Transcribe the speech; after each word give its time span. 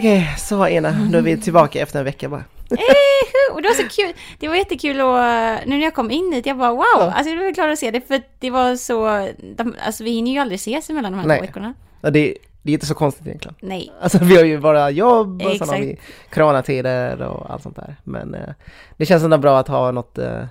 Okej, 0.00 0.34
så 0.38 0.66
Ena, 0.66 0.90
då 1.12 1.18
är 1.18 1.22
vi 1.22 1.36
tillbaka 1.36 1.80
efter 1.80 1.98
en 1.98 2.04
vecka 2.04 2.28
bara. 2.28 2.44
Och 3.52 3.62
det 3.62 3.68
var 3.68 3.74
så 3.74 3.88
kul, 3.88 4.12
det 4.38 4.48
var 4.48 4.56
jättekul 4.56 5.00
och 5.00 5.14
nu 5.66 5.76
när 5.76 5.82
jag 5.82 5.94
kom 5.94 6.10
in 6.10 6.32
hit, 6.32 6.46
jag 6.46 6.58
bara 6.58 6.70
wow, 6.70 6.84
Ja. 6.98 7.12
alltså 7.12 7.30
jag 7.30 7.38
blev 7.38 7.52
glad 7.52 7.70
att 7.70 7.78
se 7.78 7.90
det 7.90 8.00
för 8.00 8.22
det 8.38 8.50
var 8.50 8.76
så, 8.76 9.28
de, 9.56 9.74
alltså 9.86 10.04
vi 10.04 10.10
hinner 10.10 10.32
ju 10.32 10.38
aldrig 10.38 10.56
ses 10.56 10.88
mellan 10.88 11.12
de 11.12 11.18
här 11.18 11.26
Nej. 11.26 11.38
två 11.38 11.46
veckorna. 11.46 11.74
Och 12.00 12.12
det, 12.12 12.34
det 12.62 12.72
är 12.72 12.74
inte 12.74 12.86
så 12.86 12.94
konstigt 12.94 13.26
egentligen. 13.26 13.54
Nej. 13.60 13.92
Alltså 14.02 14.18
vi 14.22 14.36
har 14.36 14.44
ju 14.44 14.58
bara 14.58 14.90
jobb 14.90 15.42
och 15.42 15.56
sen 15.56 15.68
har 15.68 15.78
vi 15.78 15.98
coronatider 16.32 17.22
och 17.22 17.50
allt 17.50 17.62
sånt 17.62 17.76
där. 17.76 17.96
Men 18.04 18.34
eh, 18.34 18.48
det 18.96 19.06
känns 19.06 19.22
ändå 19.24 19.38
bra 19.38 19.58
att 19.58 19.68
ha 19.68 19.90
något 19.90 20.18
eh, 20.18 20.44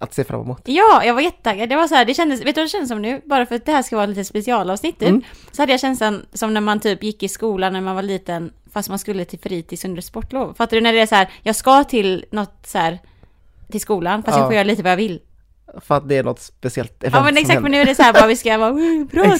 att 0.00 0.14
se 0.14 0.24
fram 0.24 0.40
emot. 0.40 0.62
Ja, 0.64 1.04
jag 1.04 1.14
var 1.14 1.20
jättetaggad. 1.20 1.68
Det 1.68 1.76
var 1.76 1.88
så 1.88 1.94
här, 1.94 2.04
det 2.04 2.14
kändes, 2.14 2.40
vet 2.40 2.54
du 2.54 2.60
vad 2.60 2.64
det 2.64 2.70
kändes 2.70 2.88
som 2.88 3.02
nu? 3.02 3.20
Bara 3.24 3.46
för 3.46 3.54
att 3.54 3.66
det 3.66 3.72
här 3.72 3.82
ska 3.82 3.96
vara 3.96 4.06
lite 4.06 4.24
specialavsnitt 4.24 4.98
typ. 4.98 5.08
Mm. 5.08 5.22
Så 5.52 5.62
hade 5.62 5.72
jag 5.72 5.80
känslan 5.80 6.26
som 6.32 6.54
när 6.54 6.60
man 6.60 6.80
typ 6.80 7.02
gick 7.02 7.22
i 7.22 7.28
skolan 7.28 7.72
när 7.72 7.80
man 7.80 7.94
var 7.94 8.02
liten, 8.02 8.52
fast 8.76 8.88
man 8.88 8.98
skulle 8.98 9.24
till 9.24 9.38
fritids 9.38 9.84
under 9.84 10.02
sportlov. 10.02 10.54
Fattar 10.54 10.76
du? 10.76 10.80
När 10.80 10.92
det 10.92 11.00
är 11.00 11.06
så 11.06 11.14
här, 11.14 11.28
jag 11.42 11.56
ska 11.56 11.84
till 11.84 12.24
något 12.30 12.66
så 12.66 12.78
här, 12.78 12.98
till 13.70 13.80
skolan, 13.80 14.22
fast 14.22 14.36
Ja. 14.36 14.40
jag 14.42 14.48
får 14.48 14.54
göra 14.54 14.64
lite 14.64 14.82
vad 14.82 14.92
jag 14.92 14.96
vill. 14.96 15.20
För 15.80 15.94
att 15.96 16.08
det 16.08 16.16
är 16.16 16.24
något 16.24 16.40
speciellt 16.40 17.02
event 17.02 17.14
Ja 17.14 17.22
men 17.22 17.36
exakt, 17.36 17.62
men 17.62 17.70
nu 17.70 17.78
är 17.80 17.84
det 17.86 17.94
så 17.94 18.02
här 18.02 18.12
bara 18.12 18.26
vi 18.26 18.36
ska 18.36 18.58
vara 18.64 18.70
"Mm, 18.70 19.06
bra, 19.06 19.36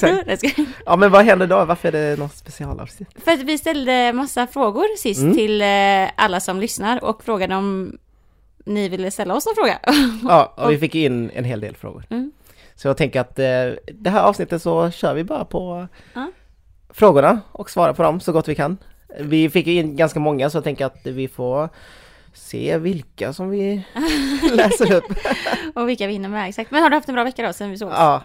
Ja 0.85 0.95
men 0.95 1.11
vad 1.11 1.25
händer 1.25 1.47
då? 1.47 1.65
Varför 1.65 1.87
är 1.87 1.91
det 2.09 2.19
något 2.19 2.35
specialavsnitt? 2.35 3.09
För 3.25 3.31
att 3.31 3.39
vi 3.39 3.57
ställde 3.57 4.13
massa 4.13 4.47
frågor 4.47 4.97
sist 4.97 5.21
Mm. 5.21 5.33
till 5.35 5.61
eh, 5.61 6.09
alla 6.15 6.39
som 6.39 6.59
lyssnar 6.59 7.03
och 7.03 7.23
frågade 7.23 7.55
om 7.55 7.97
ni 8.65 8.89
ville 8.89 9.11
ställa 9.11 9.33
oss 9.35 9.45
någon 9.45 9.55
fråga. 9.55 9.79
Ja, 10.29 10.53
och 10.57 10.71
vi 10.71 10.77
fick 10.77 10.95
in 10.95 11.29
en 11.33 11.43
hel 11.43 11.59
del 11.59 11.75
frågor. 11.75 12.03
Mm. 12.09 12.31
Så 12.75 12.87
jag 12.87 12.97
tänker 12.97 13.21
att 13.21 13.39
eh, 13.39 13.45
det 13.93 14.09
här 14.09 14.21
avsnittet 14.21 14.61
så 14.61 14.91
kör 14.91 15.13
vi 15.13 15.23
bara 15.23 15.45
på 15.45 15.87
Ja. 16.13 16.31
frågorna 16.89 17.39
och 17.51 17.69
svarar 17.69 17.93
på 17.93 18.03
dem 18.03 18.19
så 18.19 18.31
gott 18.31 18.47
vi 18.47 18.55
kan. 18.55 18.77
Vi 19.19 19.49
fick 19.49 19.67
ju 19.67 19.73
in 19.73 19.95
ganska 19.95 20.19
många 20.19 20.49
så 20.49 20.57
jag 20.57 20.63
tänker 20.63 20.85
att 20.85 20.99
vi 21.05 21.27
får 21.27 21.69
se 22.33 22.77
vilka 22.77 23.33
som 23.33 23.49
vi 23.49 23.83
läser 24.53 24.93
upp. 24.93 25.03
och 25.75 25.89
vilka 25.89 26.07
vi 26.07 26.13
hinner 26.13 26.29
med, 26.29 26.49
exakt. 26.49 26.71
Men 26.71 26.83
har 26.83 26.89
du 26.89 26.95
haft 26.95 27.09
en 27.09 27.15
bra 27.15 27.23
vecka 27.23 27.47
då 27.47 27.53
sen 27.53 27.69
vi 27.69 27.77
såg? 27.77 27.89
Ja, 27.91 28.21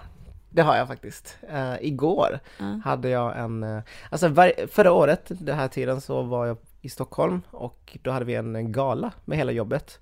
det 0.50 0.62
har 0.62 0.76
jag 0.76 0.88
faktiskt. 0.88 1.36
Eh, 1.52 1.74
igår 1.80 2.38
Ja. 2.58 2.80
hade 2.84 3.08
jag 3.08 3.38
en, 3.38 3.62
eh, 3.62 3.82
alltså 4.10 4.28
var, 4.28 4.66
förra 4.72 4.92
året, 4.92 5.22
den 5.28 5.58
här 5.58 5.68
tiden 5.68 6.00
så 6.00 6.22
var 6.22 6.46
jag 6.46 6.56
i 6.80 6.88
Stockholm 6.88 7.42
och 7.50 7.98
då 8.02 8.10
hade 8.10 8.24
vi 8.24 8.34
en, 8.34 8.72
gala 8.72 9.10
med 9.24 9.38
hela 9.38 9.52
jobbet. 9.52 9.98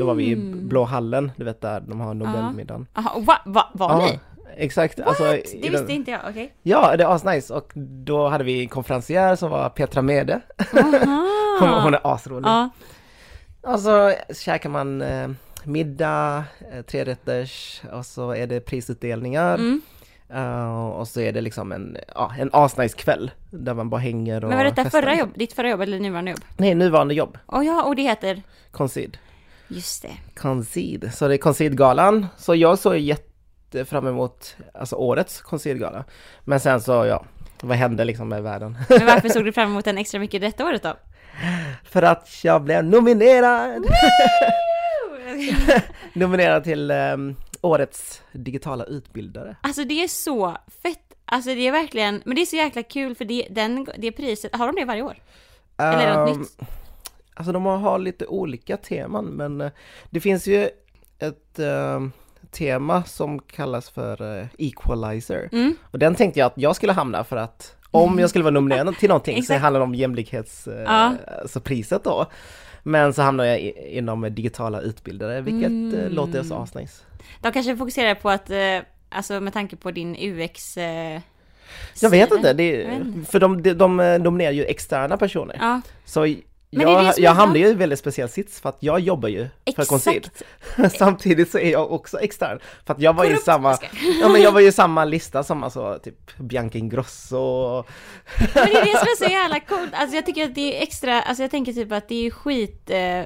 Då 0.00 0.06
var 0.06 0.14
vi 0.14 0.24
i 0.24 0.32
Mm. 0.32 0.68
Blå 0.68 0.84
hallen, 0.84 1.32
du 1.36 1.44
vet 1.44 1.60
där 1.60 1.80
de 1.80 2.00
har 2.00 2.14
Nobelmiddagen. 2.14 2.86
Jaha, 2.94 3.12
va, 3.18 3.34
va, 3.44 3.70
var 3.72 3.98
ni? 3.98 4.20
Exakt. 4.56 4.98
What? 4.98 5.08
Alltså, 5.08 5.24
det 5.62 5.70
visste 5.70 5.92
inte 5.92 6.10
jag, 6.10 6.20
okej. 6.30 6.54
Ja, 6.62 6.96
det 6.96 7.04
är 7.04 7.14
asnice 7.14 7.54
och 7.54 7.72
då 8.04 8.28
hade 8.28 8.44
vi 8.44 8.60
en 8.62 8.68
konferencier 8.68 9.36
som 9.36 9.50
var 9.50 9.68
Petra 9.68 10.02
Mede. 10.02 10.40
Hon, 11.60 11.68
hon 11.68 11.94
är 11.94 12.00
asrolig. 12.14 12.48
Ja, 12.48 12.70
Och 13.62 13.80
så 13.80 14.12
käkar 14.44 14.68
man 14.68 15.02
eh, 15.02 15.28
middag, 15.64 16.44
eh, 16.72 16.82
trerätters 16.82 17.82
och 17.92 18.06
så 18.06 18.30
är 18.34 18.46
det 18.46 18.60
prisutdelningar. 18.60 19.54
mm. 19.54 19.82
Eh, 20.34 20.86
och 20.86 21.08
så 21.08 21.20
är 21.20 21.32
det 21.32 21.40
liksom 21.40 21.72
en, 21.72 21.96
ja, 22.14 22.32
en 22.38 22.50
asnice 22.52 22.96
kväll 22.96 23.30
där 23.50 23.74
man 23.74 23.90
bara 23.90 24.00
hänger 24.00 24.44
och 24.44 24.48
Men 24.48 24.58
var 24.58 24.64
detta 24.64 24.84
festar. 24.84 25.00
förra 25.02 25.14
jobb, 25.14 25.30
ditt 25.34 25.52
förra 25.52 25.68
jobb 25.70 25.80
eller 25.80 26.00
nuvarande 26.00 26.30
jobb? 26.30 26.40
Nej, 26.56 26.74
nuvarande 26.74 27.14
jobb. 27.14 27.38
Och 27.46 27.64
ja, 27.64 27.82
och 27.84 27.96
det 27.96 28.02
heter? 28.02 28.42
Concede. 28.70 29.18
Just 29.68 30.02
det. 30.02 30.12
Concede. 30.40 31.10
Så 31.10 31.28
det 31.28 31.34
är 31.34 31.38
Concede-galan. 31.38 32.26
Så 32.36 32.54
jag 32.54 32.78
såg 32.78 32.96
jätte 32.96 33.33
fram 33.84 34.06
emot 34.06 34.56
alltså 34.74 34.96
årets 34.96 35.40
Concede-gala. 35.40 36.04
Men 36.44 36.60
sen 36.60 36.80
så, 36.80 36.92
ja, 36.92 37.24
vad 37.62 37.76
hände 37.76 38.04
liksom 38.04 38.28
med 38.28 38.42
världen? 38.42 38.78
Men 38.88 39.06
varför 39.06 39.28
såg 39.34 39.44
du 39.44 39.52
fram 39.52 39.70
emot 39.70 39.84
den 39.84 39.98
extra 39.98 40.20
mycket 40.20 40.40
detta 40.40 40.66
året 40.66 40.82
då? 40.82 40.96
För 41.84 42.02
att 42.02 42.44
jag 42.44 42.62
blev 42.62 42.84
nominerad! 42.84 43.84
nominerad 46.12 46.64
till 46.64 46.90
ehm, 46.90 47.36
årets 47.60 48.22
digitala 48.32 48.84
utbildare. 48.84 49.56
Alltså 49.60 49.84
det 49.84 50.04
är 50.04 50.08
så 50.08 50.56
fett. 50.82 50.98
Alltså 51.24 51.50
det 51.50 51.68
är 51.68 51.72
verkligen, 51.72 52.22
men 52.24 52.34
det 52.34 52.40
är 52.42 52.46
så 52.46 52.56
jäkla 52.56 52.82
kul 52.82 53.14
för 53.14 53.24
det, 53.24 53.46
den, 53.50 53.86
det 53.98 54.12
priset, 54.12 54.56
har 54.56 54.66
de 54.66 54.76
det 54.76 54.84
varje 54.84 55.02
år? 55.02 55.16
Eller 55.78 56.06
är 56.06 56.10
det 56.10 56.16
något 56.18 56.30
Ehm, 56.34 56.40
nytt? 56.40 56.58
Alltså 57.34 57.52
de 57.52 57.64
har 57.64 57.98
lite 57.98 58.26
olika 58.26 58.76
teman 58.76 59.24
men 59.24 59.60
eh, 59.60 59.70
det 60.10 60.20
finns 60.20 60.46
ju 60.46 60.68
ett 61.18 61.58
ehm, 61.58 62.12
tema 62.50 63.04
som 63.04 63.38
kallas 63.38 63.90
för 63.90 64.40
eh, 64.40 64.46
equalizer. 64.58 65.48
Mm. 65.52 65.76
Och 65.90 65.98
den 65.98 66.14
tänkte 66.14 66.40
jag 66.40 66.46
att 66.46 66.52
jag 66.56 66.76
skulle 66.76 66.92
hamna 66.92 67.24
för 67.24 67.36
att 67.36 67.76
om 67.90 68.18
jag 68.18 68.30
skulle 68.30 68.44
vara 68.44 68.54
nominerad 68.54 68.96
till 68.96 69.08
någonting 69.08 69.42
så 69.42 69.54
handlar 69.58 69.80
det 69.80 69.84
om 69.84 69.94
jämlikhetspriset 69.94 70.88
eh, 70.88 70.94
Ja. 70.94 71.14
alltså 71.42 71.60
då. 72.04 72.26
Men 72.82 73.14
så 73.14 73.22
hamnar 73.22 73.44
jag 73.44 73.58
inom 73.88 74.34
digitala 74.34 74.80
utbildare 74.80 75.40
vilket 75.40 75.70
mm. 75.70 76.12
låter 76.12 76.42
så 76.42 76.54
asnice. 76.54 77.02
De 77.40 77.52
kanske 77.52 77.76
fokuserar 77.76 78.14
på 78.14 78.30
att, 78.30 78.50
eh, 78.50 78.78
alltså 79.08 79.40
med 79.40 79.52
tanke 79.52 79.76
på 79.76 79.90
din 79.90 80.16
UX... 80.16 80.76
Eh, 80.76 81.20
Jag 82.00 82.10
vet 82.10 82.32
inte, 82.32 82.50
inte. 82.50 83.30
för 83.30 83.40
de, 83.40 83.62
de, 83.62 83.72
de 83.74 83.96
nominerar 83.96 84.52
ju 84.52 84.64
externa 84.64 85.16
personer. 85.16 85.56
Ja, 85.60 85.80
Så 86.04 86.26
är 86.82 86.86
jag, 87.04 87.04
det 87.16 87.20
jag 87.22 87.34
hamnar 87.34 87.56
ju 87.56 87.66
i 87.66 87.70
en 87.70 87.78
väldigt 87.78 87.98
speciell 87.98 88.28
sits 88.28 88.60
för 88.60 88.68
att 88.68 88.76
jag 88.80 89.00
jobbar 89.00 89.28
ju 89.28 89.48
för 89.76 89.84
Concede. 89.84 90.16
exakt. 90.16 90.96
Samtidigt 90.98 91.50
så 91.50 91.58
är 91.58 91.70
jag 91.72 91.92
också 91.92 92.20
extern. 92.20 92.58
För 92.86 92.94
att 92.94 93.00
jag 93.00 93.12
var 93.12 93.24
ju 93.24 93.30
i 93.30 93.32
Korrupt, 93.32 93.44
samma, 93.44 93.78
ja 94.20 94.28
men 94.28 94.42
jag 94.42 94.52
var 94.52 94.60
ju 94.60 94.72
samma 94.72 95.04
lista 95.04 95.42
som 95.44 95.62
alltså 95.64 95.98
typ 96.04 96.36
Bianca 96.38 96.78
Ingrosso 96.78 97.84
Men 98.38 98.48
det 98.54 98.60
är 98.78 98.84
det 98.84 98.98
som 98.98 99.08
är 99.08 99.16
så 99.26 99.32
jävla 99.32 99.60
coolt. 99.60 99.90
Alltså 99.92 100.16
jag 100.16 100.26
tycker 100.26 100.44
att 100.44 100.54
det 100.54 100.78
är 100.78 100.82
extra, 100.82 101.22
alltså 101.22 101.42
jag 101.42 101.50
tänker 101.50 101.72
typ 101.72 101.92
att 101.92 102.08
det 102.08 102.26
är 102.26 102.30
skit, 102.30 102.90
eh, 102.90 103.22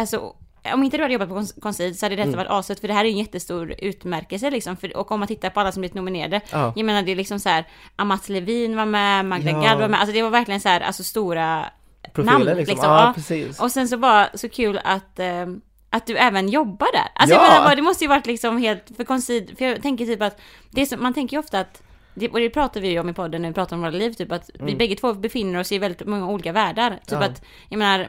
alltså 0.00 0.34
om 0.74 0.82
inte 0.82 0.96
du 0.96 1.02
hade 1.02 1.12
jobbat 1.12 1.28
på 1.28 1.34
Cons- 1.34 1.60
Concede 1.60 1.94
så 1.94 2.06
hade 2.06 2.14
Mm. 2.14 2.26
detta 2.26 2.36
varit 2.36 2.50
asött 2.50 2.80
för 2.80 2.88
det 2.88 2.94
här 2.94 3.04
är 3.04 3.08
en 3.08 3.18
jättestor 3.18 3.74
utmärkelse 3.78 4.50
liksom. 4.50 4.76
För, 4.76 4.96
och 4.96 5.12
om 5.12 5.18
man 5.20 5.28
tittar 5.28 5.50
på 5.50 5.60
alla 5.60 5.72
som 5.72 5.80
blivit 5.80 5.94
nominerade, 5.94 6.40
Ja. 6.50 6.72
jag 6.76 6.84
menar 6.86 7.02
det 7.02 7.12
är 7.12 7.16
liksom 7.16 7.40
så 7.40 7.48
här, 7.48 7.64
Amat 7.96 8.28
Levin 8.28 8.76
var 8.76 8.86
med, 8.86 9.24
Magda 9.24 9.50
Ja. 9.50 9.62
Gad 9.62 9.78
var 9.78 9.88
med, 9.88 10.00
alltså 10.00 10.14
det 10.14 10.22
var 10.22 10.30
verkligen 10.30 10.60
så 10.60 10.68
här, 10.68 10.80
alltså 10.80 11.04
stora 11.04 11.64
profiler 12.12 12.32
namn 12.32 12.44
liksom. 12.44 12.56
liksom. 12.74 12.90
Ja, 12.90 13.14
Ja. 13.58 13.64
Och 13.64 13.72
sen 13.72 13.88
så 13.88 13.96
bara 13.96 14.28
så 14.34 14.48
kul 14.48 14.80
att, 14.84 15.18
eh, 15.18 15.46
att 15.90 16.06
du 16.06 16.16
även 16.16 16.48
jobbar 16.48 16.88
där. 16.92 17.08
Alltså 17.14 17.36
Ja. 17.36 17.42
jag 17.54 17.62
menar 17.62 17.76
det 17.76 17.82
måste 17.82 18.04
ju 18.04 18.08
varit 18.08 18.26
liksom 18.26 18.58
helt, 18.58 18.84
för 18.96 19.04
Concede, 19.04 19.56
för 19.56 19.64
jag 19.64 19.82
tänker 19.82 20.06
typ 20.06 20.22
att, 20.22 20.40
det 20.70 20.86
som, 20.86 21.02
man 21.02 21.14
tänker 21.14 21.36
ju 21.36 21.40
ofta 21.40 21.60
att 21.60 21.82
det, 22.14 22.28
och 22.28 22.38
det 22.40 22.50
pratar 22.50 22.80
vi 22.80 22.88
ju 22.88 22.98
om 23.00 23.08
i 23.08 23.12
podden 23.12 23.42
när 23.42 23.48
vi 23.48 23.54
pratar 23.54 23.76
om 23.76 23.82
våra 23.82 23.90
liv, 23.90 24.12
typ 24.12 24.32
att 24.32 24.50
vi 24.54 24.76
bägge 24.76 24.94
två 24.96 25.14
befinner 25.14 25.60
oss 25.60 25.72
i 25.72 25.78
väldigt 25.78 26.06
många 26.06 26.28
olika 26.28 26.52
världar. 26.52 26.90
Typ 26.90 27.12
Mm. 27.12 27.22
Ja. 27.22 27.28
att, 27.28 27.42
jag 27.68 27.78
menar, 27.78 28.08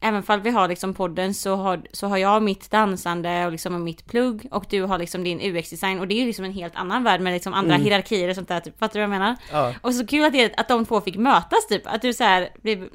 även 0.00 0.22
fall 0.22 0.40
vi 0.40 0.50
har 0.50 0.68
liksom 0.68 0.94
podden 0.94 1.34
så 1.34 1.56
har, 1.56 1.82
så 1.92 2.06
har 2.06 2.16
jag 2.16 2.42
mitt 2.42 2.70
dansande 2.70 3.46
och 3.46 3.52
liksom 3.52 3.84
mitt 3.84 4.06
plugg 4.06 4.48
och 4.50 4.64
du 4.70 4.82
har 4.82 4.98
liksom 4.98 5.24
din 5.24 5.40
UX-design 5.40 6.00
och 6.00 6.08
det 6.08 6.14
är 6.14 6.20
ju 6.20 6.26
liksom 6.26 6.44
en 6.44 6.52
helt 6.52 6.76
annan 6.76 7.04
värld 7.04 7.20
med 7.20 7.32
liksom 7.32 7.54
andra 7.54 7.74
Mm. 7.74 7.84
hierarkier 7.86 8.28
och 8.28 8.34
sånt 8.34 8.48
där, 8.48 8.60
typ, 8.60 8.78
fattar 8.78 8.94
du 8.94 9.06
vad 9.06 9.14
jag 9.14 9.20
menar? 9.20 9.36
Ja. 9.52 9.72
Och 9.82 9.94
så 9.94 10.06
kul 10.06 10.24
att, 10.24 10.32
det, 10.32 10.54
att 10.56 10.68
de 10.68 10.84
två 10.86 11.00
fick 11.00 11.16
mötas 11.16 11.66
typ, 11.68 11.82
att 11.86 12.02
du 12.02 12.12
så 12.12 12.24
här 12.24 12.48
blev 12.62 12.88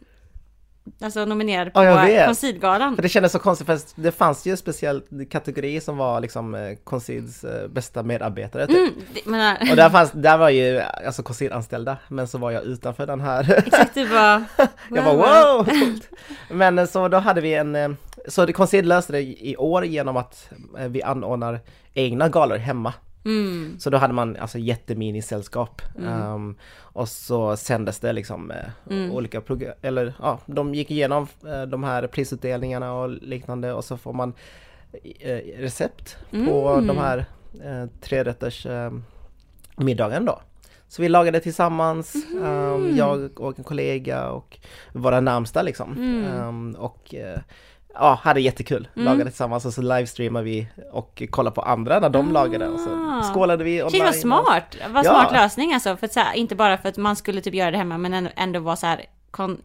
alltså 1.01 1.25
nominerad 1.25 1.73
på 1.73 1.83
Ja. 1.83 2.95
För 2.95 3.01
det 3.01 3.09
kändes 3.09 3.31
så 3.31 3.39
konstigt 3.39 3.67
för 3.67 3.79
det 3.95 4.11
fanns 4.11 4.45
ju 4.45 4.51
en 4.51 4.57
speciell 4.57 5.01
kategori 5.29 5.81
som 5.81 5.97
var 5.97 6.19
liksom 6.19 6.55
eh, 6.55 6.75
Conceds 6.83 7.43
eh, 7.43 7.67
bästa 7.67 8.03
medarbetare 8.03 8.67
typ. 8.67 8.77
Mm, 8.77 8.93
det, 9.13 9.25
menar, 9.25 9.57
Och 9.69 9.75
där 9.75 9.89
fanns, 9.89 10.11
där 10.11 10.37
var 10.37 10.49
ju 10.49 10.79
alltså 10.79 11.23
Concede-anställda 11.23 11.97
men 12.07 12.27
så 12.27 12.37
var 12.37 12.51
jag 12.51 12.63
utanför 12.63 13.07
den 13.07 13.21
här 13.21 13.63
exakt 13.65 13.93
du 13.93 14.09
bara... 14.09 14.45
Jag 14.89 15.03
bara 15.03 15.15
wow! 15.15 15.69
Men 16.49 16.79
eh, 16.79 16.85
så 16.85 17.07
då 17.07 17.17
hade 17.17 17.41
vi 17.41 17.53
en, 17.53 17.75
eh, 17.75 17.89
så 18.27 18.45
det 18.45 18.53
Concede 18.53 18.87
löste 18.87 19.13
det 19.13 19.21
i 19.21 19.55
år 19.57 19.85
genom 19.85 20.17
att 20.17 20.49
eh, 20.77 20.87
vi 20.87 21.03
anordnar 21.03 21.59
egna 21.93 22.29
galor 22.29 22.57
hemma. 22.57 22.93
Mm, 23.25 23.79
Så 23.79 23.89
då 23.89 23.97
hade 23.97 24.13
man 24.13 24.35
alltså 24.37 24.57
jätteminisällskap. 24.57 25.81
Um, 25.95 26.55
och 26.79 27.09
så 27.09 27.57
sändes 27.57 27.99
det 27.99 28.13
liksom 28.13 28.51
eh, 28.51 28.57
Mm. 28.89 29.11
olika 29.11 29.41
program, 29.41 29.73
eller 29.81 30.13
ja, 30.19 30.39
de 30.45 30.75
gick 30.75 30.91
igenom 30.91 31.27
eh, 31.45 31.61
de 31.61 31.83
här 31.83 32.07
prisutdelningarna 32.07 32.93
och 32.93 33.09
liknande 33.09 33.73
och 33.73 33.85
så 33.85 33.97
får 33.97 34.13
man 34.13 34.33
eh, 35.19 35.59
recept 35.59 36.17
på 36.31 36.69
Mm. 36.69 36.87
de 36.87 36.97
här 36.97 37.25
eh, 37.63 37.85
trerätters 38.01 38.65
eh, 38.65 38.91
middagen 39.77 40.25
då. 40.25 40.41
Så 40.87 41.01
vi 41.01 41.09
lagade 41.09 41.39
tillsammans, 41.39 42.15
um, 42.41 42.95
jag 42.97 43.39
och 43.39 43.57
en 43.59 43.63
kollega 43.63 44.29
och 44.29 44.59
våra 44.93 45.19
närmsta 45.19 45.61
liksom. 45.61 45.91
Mm. 45.97 46.47
Um, 46.47 46.75
och 46.75 47.15
eh, 47.15 47.39
ja, 47.93 48.19
hade 48.23 48.41
jättekul. 48.41 48.87
Mm. 48.95 49.05
Lagade 49.05 49.29
tillsammans 49.29 49.65
och 49.65 49.73
så 49.73 49.81
livestreamade 49.81 50.45
vi 50.45 50.67
och 50.91 51.23
kollade 51.29 51.55
på 51.55 51.61
andra 51.61 51.99
när 51.99 52.09
de 52.09 52.31
lagade 52.31 52.67
och 52.67 52.79
så 52.79 52.89
Ah. 52.89 53.23
skålade 53.33 53.63
vi 53.63 53.83
Shit 53.91 54.03
vad 54.03 54.15
smart! 54.15 54.75
Vad 54.89 55.05
Ja. 55.05 55.09
smart 55.09 55.31
lösning 55.31 55.73
alltså, 55.73 55.97
för 55.97 56.07
så 56.07 56.19
här, 56.19 56.33
inte 56.33 56.55
bara 56.55 56.77
för 56.77 56.89
att 56.89 56.97
man 56.97 57.15
skulle 57.15 57.41
typ 57.41 57.53
göra 57.53 57.71
det 57.71 57.77
hemma 57.77 57.97
men 57.97 58.13
ändå, 58.13 58.29
ändå 58.35 58.59
vara 58.59 58.75
så 58.75 58.87
här 58.87 59.05
kon, 59.31 59.61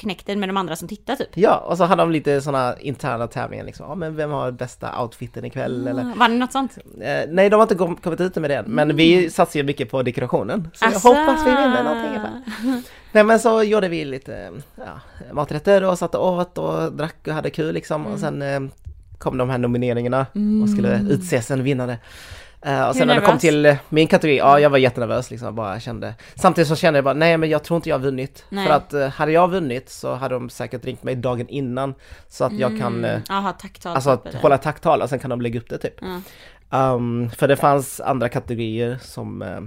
connected 0.00 0.38
med 0.38 0.48
de 0.48 0.56
andra 0.56 0.76
som 0.76 0.88
tittar 0.88 1.16
typ. 1.16 1.28
Ja, 1.34 1.56
och 1.56 1.76
så 1.78 1.84
hade 1.84 2.02
de 2.02 2.10
lite 2.10 2.40
sådana 2.40 2.76
interna 2.80 3.26
tävlingar 3.26 3.64
liksom. 3.64 3.86
Ja, 3.88 3.94
men 3.94 4.16
vem 4.16 4.30
har 4.30 4.50
bästa 4.50 5.02
outfiten 5.02 5.44
ikväll 5.44 5.86
eller? 5.88 6.02
Ah, 6.02 6.12
Var 6.16 6.28
det 6.28 6.34
något 6.34 6.52
sånt? 6.52 6.78
Eh, 7.00 7.20
nej, 7.28 7.50
de 7.50 7.56
har 7.56 7.62
inte 7.62 7.74
kom- 7.74 7.96
kommit 7.96 8.20
ut 8.20 8.36
med 8.36 8.50
det 8.50 8.56
än, 8.56 8.64
men 8.68 8.96
vi 8.96 9.30
satsar 9.30 9.60
ju 9.60 9.64
mycket 9.66 9.90
på 9.90 10.02
dekorationen. 10.02 10.68
Så 10.74 10.84
Asså. 10.86 11.08
jag 11.08 11.14
hoppas 11.26 11.46
vi 11.46 11.50
vinner 11.50 11.84
någonting. 11.84 12.30
Nej 13.12 13.24
men 13.24 13.40
så 13.40 13.62
gjorde 13.62 13.88
vi 13.88 14.04
lite 14.04 14.50
ja, 14.76 15.00
maträtter 15.32 15.84
och 15.84 15.98
satt 15.98 16.14
och 16.14 16.32
åt 16.32 16.58
och 16.58 16.92
drack 16.92 17.16
och 17.26 17.32
hade 17.34 17.50
kul 17.50 17.74
liksom. 17.74 18.06
Och 18.06 18.18
sen 18.18 18.42
eh, 18.42 18.60
kom 19.18 19.38
de 19.38 19.50
här 19.50 19.58
nomineringarna 19.58 20.26
och 20.62 20.68
skulle 20.70 21.00
utses 21.10 21.50
en 21.50 21.62
vinnare. 21.62 21.98
Eh, 22.64 22.88
och 22.88 22.96
sen 22.96 23.08
när 23.08 23.14
det 23.14 23.26
kom 23.26 23.38
till 23.38 23.66
eh, 23.66 23.76
min 23.88 24.06
kategori, 24.06 24.38
ja 24.38 24.60
jag 24.60 24.70
var 24.70 24.78
jättenervös 24.78 25.30
liksom, 25.30 25.54
bara 25.54 25.80
kände. 25.80 26.14
Samtidigt 26.34 26.68
så 26.68 26.76
kände 26.76 26.96
jag 26.96 27.04
bara, 27.04 27.14
nej 27.14 27.38
men 27.38 27.50
jag 27.50 27.64
tror 27.64 27.76
inte 27.76 27.88
jag 27.88 27.96
har 27.96 28.02
vunnit. 28.02 28.44
Nej. 28.48 28.66
För 28.66 28.74
att 28.74 28.92
eh, 28.92 29.08
hade 29.08 29.32
jag 29.32 29.48
vunnit 29.48 29.90
så 29.90 30.14
hade 30.14 30.34
de 30.34 30.50
säkert 30.50 30.84
ringt 30.84 31.02
mig 31.02 31.14
dagen 31.14 31.48
innan. 31.48 31.94
Så 32.28 32.44
att 32.44 32.52
jag 32.52 32.78
kan, 32.78 33.04
eh, 33.04 33.20
Jaha, 33.28 33.52
tacktal. 33.52 33.94
alltså 33.94 34.16
typ, 34.16 34.34
hålla 34.34 34.58
tacktal 34.58 35.02
och 35.02 35.08
sen 35.08 35.18
kan 35.18 35.30
de 35.30 35.40
lägga 35.40 35.60
upp 35.60 35.68
det 35.68 35.78
typ. 35.78 35.94
Ja. 36.00 36.20
Um, 36.94 37.30
för 37.30 37.48
det 37.48 37.56
fanns 37.56 38.00
andra 38.00 38.28
kategorier 38.28 38.98
som 39.02 39.42
eh, 39.42 39.60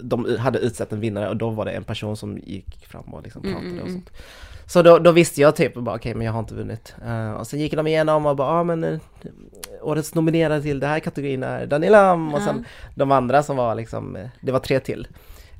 de 0.00 0.36
hade 0.38 0.58
utsett 0.58 0.92
en 0.92 1.00
vinnare 1.00 1.28
och 1.28 1.36
då 1.36 1.50
var 1.50 1.64
det 1.64 1.70
en 1.70 1.84
person 1.84 2.16
som 2.16 2.38
gick 2.38 2.86
fram 2.86 3.04
och 3.04 3.22
liksom 3.22 3.42
Mm, 3.42 3.54
pratade 3.54 3.70
mm, 3.70 3.82
och 3.82 3.88
mm. 3.88 4.02
sånt. 4.04 4.10
Så 4.72 4.82
då, 4.82 4.98
då 4.98 5.12
visste 5.12 5.40
jag 5.40 5.56
typ 5.56 5.74
bara 5.74 5.96
okej 5.96 6.14
men 6.14 6.26
jag 6.26 6.32
har 6.32 6.40
inte 6.40 6.54
vunnit. 6.54 6.94
Eh, 7.06 7.32
och 7.32 7.46
sen 7.46 7.60
gick 7.60 7.72
de 7.74 7.86
igenom 7.86 8.26
och 8.26 8.36
bara 8.36 8.48
ja 8.48 8.60
ah, 8.60 8.64
men 8.64 8.84
eh, 8.84 8.98
årets 9.82 10.14
nominerade 10.14 10.62
till 10.62 10.80
den 10.80 10.90
här 10.90 11.00
kategorin 11.00 11.42
är 11.42 11.66
Daniela 11.66 12.12
och 12.12 12.32
Ja. 12.32 12.40
sen 12.44 12.64
de 12.94 13.12
andra 13.12 13.42
som 13.42 13.56
var 13.56 13.74
liksom, 13.74 14.16
eh, 14.16 14.26
det 14.40 14.52
var 14.52 14.58
tre 14.58 14.80
till. 14.80 15.06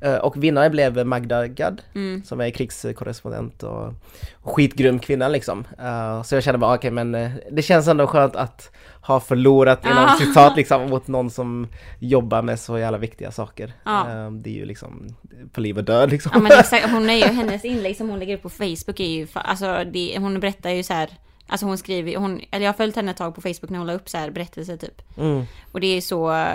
Eh, 0.03 0.15
och 0.15 0.43
vinnare 0.43 0.69
blev 0.69 1.05
Magda 1.05 1.47
Gad 1.47 1.81
Mm. 1.95 2.23
som 2.23 2.41
är 2.41 2.49
krigskorrespondent 2.49 3.63
och, 3.63 3.93
och 4.41 4.55
skitgrym 4.55 4.99
kvinna 4.99 5.27
liksom. 5.27 5.65
Eh, 5.79 6.23
så 6.23 6.35
jag 6.35 6.43
kände 6.43 6.57
bara 6.57 6.75
okej 6.75 6.91
men 6.91 7.15
eh, 7.15 7.31
det 7.51 7.61
känns 7.61 7.87
ändå 7.87 8.07
skönt 8.07 8.35
att 8.35 8.71
ha 9.01 9.19
förlorat 9.19 9.85
inom 9.85 9.97
Ah. 9.97 10.15
citat 10.19 10.55
liksom 10.55 10.89
mot 10.89 11.07
någon 11.07 11.29
som 11.29 11.67
jobbar 11.99 12.41
med 12.41 12.59
så 12.59 12.77
jävla 12.77 12.97
viktiga 12.97 13.31
saker. 13.31 13.73
Ja. 13.85 14.09
Eh, 14.09 14.31
det 14.31 14.49
är 14.49 14.53
ju 14.53 14.65
liksom 14.65 15.15
på 15.51 15.61
liv 15.61 15.77
och 15.77 15.83
död 15.83 16.11
liksom. 16.11 16.31
Ja 16.35 16.39
men 16.41 16.51
exakt, 16.59 16.89
hon 16.91 17.09
är 17.09 17.13
ju, 17.13 17.23
hennes 17.25 17.65
inlägg 17.65 17.97
som 17.97 18.09
hon 18.09 18.19
lägger 18.19 18.35
upp 18.35 18.41
på 18.43 18.49
Facebook 18.49 18.99
är 18.99 19.07
ju, 19.07 19.27
alltså 19.33 19.83
det, 19.93 20.17
hon 20.19 20.39
berättar 20.39 20.69
ju 20.69 20.83
så 20.83 20.93
här 20.93 21.09
Alltså 21.47 21.65
hon 21.65 21.77
skriver, 21.77 22.17
hon, 22.17 22.41
eller 22.51 22.65
jag 22.65 22.71
har 22.73 22.77
följt 22.77 22.95
henne 22.95 23.11
ett 23.11 23.17
tag 23.17 23.35
på 23.35 23.41
Facebook 23.41 23.69
när 23.69 23.77
hon 23.77 23.87
la 23.87 23.93
upp 23.93 24.09
så 24.09 24.17
här 24.17 24.31
berättelser 24.31 24.77
typ. 24.77 25.01
Mm. 25.17 25.43
Och 25.71 25.79
det 25.79 25.87
är 25.87 26.01
så, 26.01 26.45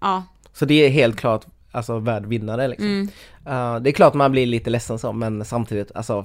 ja. 0.00 0.22
Så 0.52 0.64
det 0.64 0.74
är 0.74 0.88
helt 0.88 1.16
klart 1.16 1.44
alltså 1.72 1.98
värd 1.98 2.26
vinnare 2.26 2.68
liksom. 2.68 2.86
Mm. 2.86 3.08
Eh, 3.46 3.80
det 3.82 3.90
är 3.90 3.92
klart 3.92 4.14
man 4.14 4.32
blir 4.32 4.46
lite 4.46 4.70
ledsen 4.70 4.98
så 4.98 5.12
men 5.12 5.44
samtidigt 5.44 5.92
alltså 5.94 6.24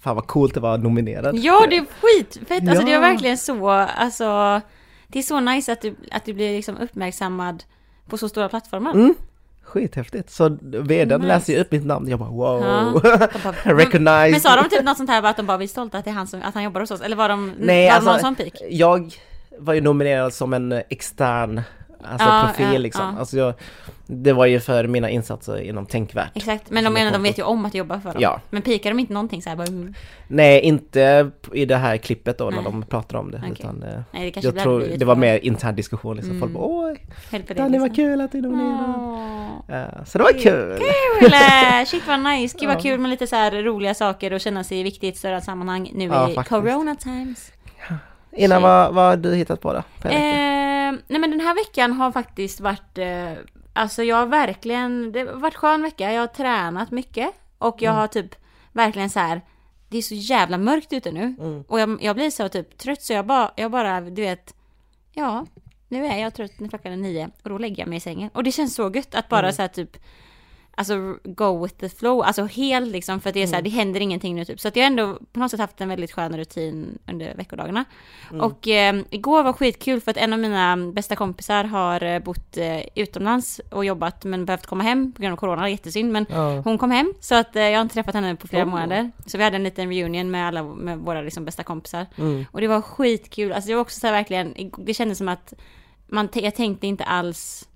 fan 0.00 0.16
vad 0.16 0.26
coolt 0.26 0.54
det 0.54 0.60
var 0.60 0.78
nominerad. 0.78 1.36
Ja 1.36 1.66
det 1.70 1.76
är 1.76 1.84
skitfett, 2.00 2.68
alltså 2.68 2.84
det 2.84 2.90
Ja. 2.90 3.00
var 3.00 3.08
verkligen 3.08 3.38
så, 3.38 3.68
alltså 3.70 4.60
Det 5.06 5.18
är 5.18 5.22
så 5.22 5.40
nice 5.40 5.72
att 5.72 5.80
du, 5.80 5.96
att 6.12 6.24
du 6.24 6.32
blir 6.32 6.56
liksom 6.56 6.76
uppmärksammad 6.76 7.64
på 8.08 8.18
så 8.18 8.28
stora 8.28 8.48
plattformar. 8.48 8.92
Mm. 8.94 9.14
Skithäftigt. 9.62 10.30
Så 10.30 10.48
vdn 10.62 11.20
Nice. 11.20 11.28
läser 11.28 11.52
ju 11.52 11.58
upp 11.60 11.72
mitt 11.72 11.86
namn, 11.86 12.08
jag 12.08 12.18
bara 12.18 12.30
wow. 12.30 12.62
Ja. 12.64 13.00
Bara, 13.44 13.74
Recognized. 13.76 14.30
Men 14.30 14.40
sa 14.40 14.56
de 14.62 14.68
typ 14.68 14.84
något 14.84 14.96
sånt 14.96 15.10
här 15.10 15.22
att 15.22 15.36
de 15.36 15.46
bara 15.46 15.56
vi 15.56 15.64
är 15.64 15.68
stolta 15.68 15.98
att 15.98 16.04
det 16.04 16.10
är 16.10 16.14
han 16.14 16.26
som, 16.26 16.42
att 16.42 16.54
han 16.54 16.62
jobbar 16.64 16.80
hos 16.80 16.90
oss? 16.90 17.00
Eller 17.00 17.16
var 17.16 17.28
de, 17.28 17.52
Nej, 17.58 17.88
var 17.88 17.94
alltså, 17.94 18.10
det 18.10 18.12
någon 18.12 18.20
sån 18.20 18.34
pik? 18.34 18.54
Jag 18.70 19.14
var 19.58 19.74
ju 19.74 19.80
nominerad 19.80 20.34
som 20.34 20.52
en 20.52 20.72
extern 20.88 21.60
alltså, 22.04 22.28
Ja, 22.28 22.44
profil 22.46 22.72
ja, 22.72 22.78
liksom. 22.78 23.04
ja. 23.14 23.20
Alltså, 23.20 23.36
jag, 23.36 23.54
det 24.06 24.32
var 24.32 24.46
ju 24.46 24.60
för 24.60 24.86
mina 24.86 25.10
insatser 25.10 25.60
inom 25.60 25.86
Tänkvärt. 25.86 26.30
Exakt, 26.36 26.70
men 26.70 26.84
de, 26.84 26.92
menar, 26.92 27.12
de 27.12 27.22
vet 27.22 27.38
ju 27.38 27.42
om 27.42 27.64
att 27.64 27.72
du 27.72 27.78
jobbar 27.78 27.98
för 27.98 28.12
dem. 28.12 28.22
Ja. 28.22 28.40
Men 28.50 28.62
pikar 28.62 28.90
de 28.90 28.98
inte 28.98 29.12
någonting 29.12 29.42
så 29.42 29.48
här 29.48 29.56
bara, 29.56 29.66
mm, 29.66 29.94
Nej, 30.28 30.60
inte 30.60 31.30
i 31.54 31.64
det 31.64 31.76
här 31.76 31.96
klippet 31.96 32.38
då 32.38 32.44
när 32.44 32.50
Nej. 32.50 32.64
de 32.64 32.82
pratar 32.82 33.18
om 33.18 33.30
det. 33.30 33.38
Okej. 33.38 33.52
Utan, 33.52 33.82
eh, 33.82 34.00
nej 34.12 34.30
det 34.30 34.44
jag 34.44 34.58
tror 34.58 34.86
det 34.96 35.04
var 35.04 35.16
mer 35.16 35.38
intern 35.44 35.76
diskussion 35.76 36.16
liksom. 36.16 36.38
Folk 36.40 36.50
Mm. 36.50 36.62
bara 36.62 36.86
oj, 36.90 37.06
Helt 37.30 37.46
på 37.46 37.54
det 37.54 37.60
Danny 37.62 37.78
vad 37.78 37.88
liksom. 37.88 38.04
kul 38.04 38.20
att 38.20 38.32
du 38.32 38.38
är 38.38 38.42
nominerad. 38.42 38.94
Åh. 39.68 40.04
Så 40.06 40.18
det 40.18 40.24
var 40.24 40.32
kul. 40.32 40.78
Kul! 40.78 41.30
Shit 41.86 42.06
vad 42.06 42.20
nice, 42.20 42.56
gud 42.60 42.68
vad 42.68 42.82
kul 42.82 43.00
med 43.00 43.10
lite 43.10 43.26
så 43.26 43.36
här 43.36 43.62
roliga 43.62 43.94
saker 43.94 44.32
och 44.32 44.40
känna 44.40 44.64
sig 44.64 44.82
viktig 44.82 45.06
i 45.06 45.10
ett 45.10 45.16
större 45.16 45.40
sammanhang 45.40 45.90
nu 45.94 46.04
i 46.04 46.34
corona 46.48 46.94
times. 46.96 47.52
Innan 48.36 48.56
Shit. 48.58 48.62
vad, 48.62 48.94
vad 48.94 49.04
har 49.04 49.16
du 49.16 49.34
hittat 49.34 49.60
på 49.60 49.72
då? 49.72 49.82
Eh, 50.94 51.00
nej 51.06 51.20
men 51.20 51.30
den 51.30 51.40
här 51.40 51.54
veckan 51.54 51.92
har 51.92 52.12
faktiskt 52.12 52.60
varit, 52.60 52.98
eh, 52.98 53.32
alltså 53.72 54.02
jag 54.02 54.16
har 54.16 54.26
verkligen, 54.26 55.12
det 55.12 55.20
har 55.20 55.34
varit 55.34 55.54
skön 55.56 55.82
vecka. 55.82 56.12
Jag 56.12 56.20
har 56.20 56.26
tränat 56.26 56.90
mycket 56.90 57.30
och 57.58 57.82
jag 57.82 57.92
har 57.92 58.06
typ 58.06 58.34
verkligen 58.72 59.10
så 59.10 59.20
här. 59.20 59.40
det 59.88 59.98
är 59.98 60.02
så 60.02 60.14
jävla 60.14 60.58
mörkt 60.58 60.92
ute 60.92 61.12
nu. 61.12 61.36
Mm. 61.40 61.64
Och 61.68 61.80
jag, 61.80 62.02
jag 62.02 62.16
blir 62.16 62.30
så 62.30 62.48
typ 62.48 62.78
trött 62.78 63.02
så 63.02 63.12
jag 63.12 63.26
bara, 63.26 63.50
jag 63.56 63.70
bara, 63.70 64.00
du 64.00 64.22
vet, 64.22 64.54
ja, 65.12 65.46
nu 65.88 66.06
är 66.06 66.18
jag 66.18 66.34
trött 66.34 66.60
när 66.60 66.68
klockan 66.68 66.92
är 66.92 66.96
nio 66.96 67.30
och 67.42 67.50
då 67.50 67.58
lägger 67.58 67.82
jag 67.82 67.88
mig 67.88 67.96
i 67.96 68.00
sängen. 68.00 68.30
Och 68.34 68.44
det 68.44 68.52
känns 68.52 68.74
så 68.74 68.90
gött 68.94 69.14
att 69.14 69.28
bara 69.28 69.52
så 69.52 69.62
här 69.62 69.68
typ, 69.68 69.96
alltså 70.80 71.16
go 71.24 71.62
with 71.62 71.74
the 71.74 71.88
flow, 71.88 72.22
alltså 72.22 72.44
helt 72.44 72.92
liksom 72.92 73.20
för 73.20 73.28
att 73.30 73.34
det 73.34 73.42
är 73.42 73.46
så 73.46 73.54
här, 73.54 73.62
det 73.62 73.70
händer 73.70 74.00
ingenting 74.00 74.34
nu 74.34 74.44
typ. 74.44 74.60
Så 74.60 74.68
att 74.68 74.76
jag 74.76 74.82
har 74.82 74.86
ändå 74.86 75.18
på 75.32 75.40
något 75.40 75.50
sätt 75.50 75.60
haft 75.60 75.80
en 75.80 75.88
väldigt 75.88 76.12
skön 76.12 76.36
rutin 76.36 76.98
under 77.08 77.34
veckodagarna. 77.34 77.84
Och 78.40 78.68
eh, 78.68 79.00
igår 79.10 79.42
var 79.42 79.52
skitkul 79.52 80.00
för 80.00 80.10
att 80.10 80.16
en 80.16 80.32
av 80.32 80.38
mina 80.38 80.76
bästa 80.92 81.16
kompisar 81.16 81.64
har 81.64 82.02
eh, 82.02 82.18
bott 82.18 82.56
eh, 82.56 82.80
utomlands 82.94 83.60
och 83.70 83.84
jobbat 83.84 84.24
men 84.24 84.44
behövt 84.44 84.66
komma 84.66 84.84
hem 84.84 85.12
på 85.12 85.22
grund 85.22 85.32
av 85.32 85.36
corona, 85.36 85.68
jättesynd 85.70 86.12
men 86.12 86.26
Ja. 86.28 86.60
hon 86.64 86.78
kom 86.78 86.90
hem 86.90 87.14
så 87.20 87.34
att 87.34 87.56
eh, 87.56 87.62
jag 87.62 87.78
har 87.78 87.82
inte 87.82 87.94
träffat 87.94 88.14
henne 88.14 88.36
på 88.36 88.48
flera 88.48 88.64
Oh. 88.64 88.68
månader. 88.70 89.10
Så 89.26 89.38
vi 89.38 89.44
hade 89.44 89.56
en 89.56 89.64
liten 89.64 89.88
reunion 89.88 90.30
med 90.30 90.46
alla 90.48 90.62
med 90.62 90.98
våra 90.98 91.22
liksom, 91.22 91.44
bästa 91.44 91.62
kompisar. 91.62 92.06
Mm. 92.18 92.44
Och 92.52 92.60
det 92.60 92.68
var 92.68 92.80
skitkul, 92.82 93.52
alltså 93.52 93.68
det 93.68 93.74
var 93.74 93.82
också 93.82 94.00
så 94.00 94.06
här 94.06 94.14
verkligen, 94.14 94.54
det 94.78 94.94
kändes 94.94 95.18
som 95.18 95.28
att 95.28 95.54
man, 96.12 96.28
jag 96.32 96.54
tänkte 96.54 96.86
inte 96.86 97.04
alls 97.04 97.66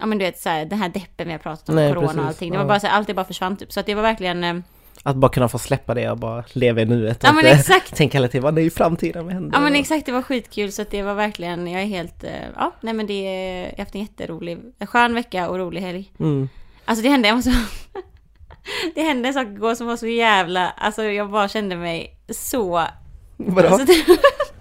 Ja 0.00 0.06
men 0.06 0.18
du 0.18 0.24
vet 0.24 0.38
såhär, 0.38 0.64
den 0.64 0.78
här 0.78 0.88
deppen 0.88 1.26
vi 1.26 1.32
har 1.32 1.38
pratat 1.38 1.68
om, 1.68 1.74
Nej, 1.74 1.88
corona 1.88 2.06
precis. 2.06 2.20
och 2.20 2.26
allting. 2.26 2.50
Det 2.50 2.56
Ja. 2.56 2.62
var 2.62 2.68
bara 2.68 2.80
så 2.80 2.86
här, 2.86 2.94
allt 2.94 3.06
det 3.06 3.14
bara 3.14 3.24
försvann 3.26 3.56
typ. 3.56 3.72
Så 3.72 3.80
att 3.80 3.86
det 3.86 3.94
var 3.94 4.02
verkligen, 4.02 4.44
eh, 4.44 4.54
Att 5.02 5.16
bara 5.16 5.30
kunna 5.30 5.48
få 5.48 5.58
släppa 5.58 5.94
det 5.94 6.10
och 6.10 6.18
bara 6.18 6.44
leva 6.52 6.80
i 6.80 6.84
nuet. 6.84 7.20
Ja, 7.22 7.32
men 7.32 7.46
inte 7.46 7.58
exakt. 7.58 7.96
Tänka 7.96 8.18
hela 8.18 8.28
tiden, 8.28 8.42
vad 8.42 8.58
är 8.58 8.62
i 8.62 8.70
framtiden? 8.70 9.24
Vad 9.24 9.32
händer? 9.34 9.58
ja 9.58 9.60
men 9.60 9.74
exakt 9.76 10.06
det 10.06 10.12
var 10.12 10.22
skitkul 10.22 10.72
så 10.72 10.82
att 10.82 10.90
det 10.90 11.02
var 11.02 11.14
verkligen, 11.14 11.66
jag 11.66 11.82
är 11.82 11.86
helt, 11.86 12.24
eh, 12.24 12.30
ja 12.56 12.72
nej 12.80 12.94
men 12.94 13.06
det, 13.06 13.22
jag 13.62 13.70
har 13.70 13.78
haft 13.78 13.94
en 13.94 14.00
jätterolig, 14.00 14.58
skön 14.86 15.14
vecka 15.14 15.48
och 15.48 15.58
rolig 15.58 15.80
helg. 15.80 16.12
Mm. 16.20 16.48
Alltså 16.84 17.02
det 17.02 17.08
hände, 17.08 17.28
jag 17.28 17.34
måste 17.36 17.50
Det 18.94 19.02
hände 19.02 19.28
en 19.28 19.34
sak 19.34 19.46
igår 19.46 19.74
som 19.74 19.86
var 19.86 19.96
så 19.96 20.06
jävla, 20.06 20.70
alltså 20.70 21.02
jag 21.02 21.30
bara 21.30 21.48
kände 21.48 21.76
mig 21.76 22.16
så 22.28 22.82
Vadå? 23.36 23.68
Alltså, 23.68 23.86
det, 23.86 24.04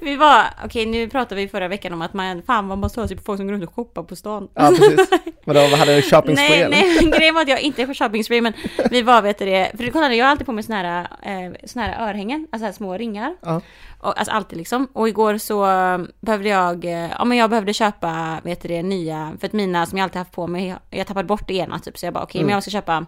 vi 0.00 0.16
var, 0.16 0.44
okej 0.64 0.86
nu 0.86 1.08
pratade 1.08 1.40
vi 1.40 1.48
förra 1.48 1.68
veckan 1.68 1.92
om 1.92 2.02
att 2.02 2.14
man, 2.14 2.42
fan 2.42 2.66
man 2.66 2.78
måste 2.78 3.00
ha 3.00 3.08
sig 3.08 3.16
på 3.16 3.22
folk 3.22 3.38
som 3.38 3.46
går 3.46 3.54
runt 3.54 3.64
och 3.64 3.74
shoppar 3.74 4.02
på 4.02 4.16
stan. 4.16 4.48
Ja 4.54 4.68
precis. 4.78 5.10
Vadå, 5.44 5.60
vad 5.60 5.70
hade 5.78 5.96
du 5.96 6.02
shopping 6.02 6.34
nej, 6.34 6.68
nej, 6.68 7.10
grejen 7.18 7.34
var 7.34 7.42
att 7.42 7.48
jag 7.48 7.60
inte 7.60 7.82
är 7.82 7.94
shopping 7.94 8.24
spree 8.24 8.40
men 8.40 8.52
vi 8.90 9.02
var 9.02 9.22
vet 9.22 9.38
du 9.38 9.44
det, 9.44 9.72
för 9.76 9.90
kolla 9.90 10.14
jag 10.14 10.24
har 10.24 10.30
alltid 10.30 10.46
på 10.46 10.52
mig 10.52 10.64
såna 10.64 10.82
här, 10.82 11.06
eh, 11.22 11.52
såna 11.64 11.84
här 11.84 12.08
örhängen, 12.08 12.46
alltså 12.52 12.64
här 12.66 12.72
små 12.72 12.96
ringar. 12.96 13.36
Ja. 13.40 13.60
Och, 14.00 14.18
alltså 14.18 14.32
alltid 14.32 14.58
liksom. 14.58 14.86
Och 14.92 15.08
igår 15.08 15.38
så 15.38 15.66
eh, 15.70 15.98
behövde 16.20 16.48
jag, 16.48 16.84
eh, 16.84 17.10
ja 17.18 17.24
men 17.24 17.38
jag 17.38 17.50
behövde 17.50 17.72
köpa, 17.74 18.40
vet 18.44 18.62
du 18.62 18.68
det, 18.68 18.82
nya, 18.82 19.32
för 19.40 19.46
att 19.46 19.52
mina 19.52 19.86
som 19.86 19.98
jag 19.98 20.04
alltid 20.04 20.18
haft 20.18 20.32
på 20.32 20.46
mig, 20.46 20.74
jag, 20.90 21.06
tappade 21.06 21.26
bort 21.26 21.48
det 21.48 21.54
ena 21.54 21.78
typ. 21.78 21.98
Så 21.98 22.06
jag 22.06 22.14
bara 22.14 22.24
okej, 22.24 22.38
Mm. 22.38 22.46
men 22.46 22.54
jag 22.54 22.62
ska 22.62 22.70
köpa, 22.70 23.06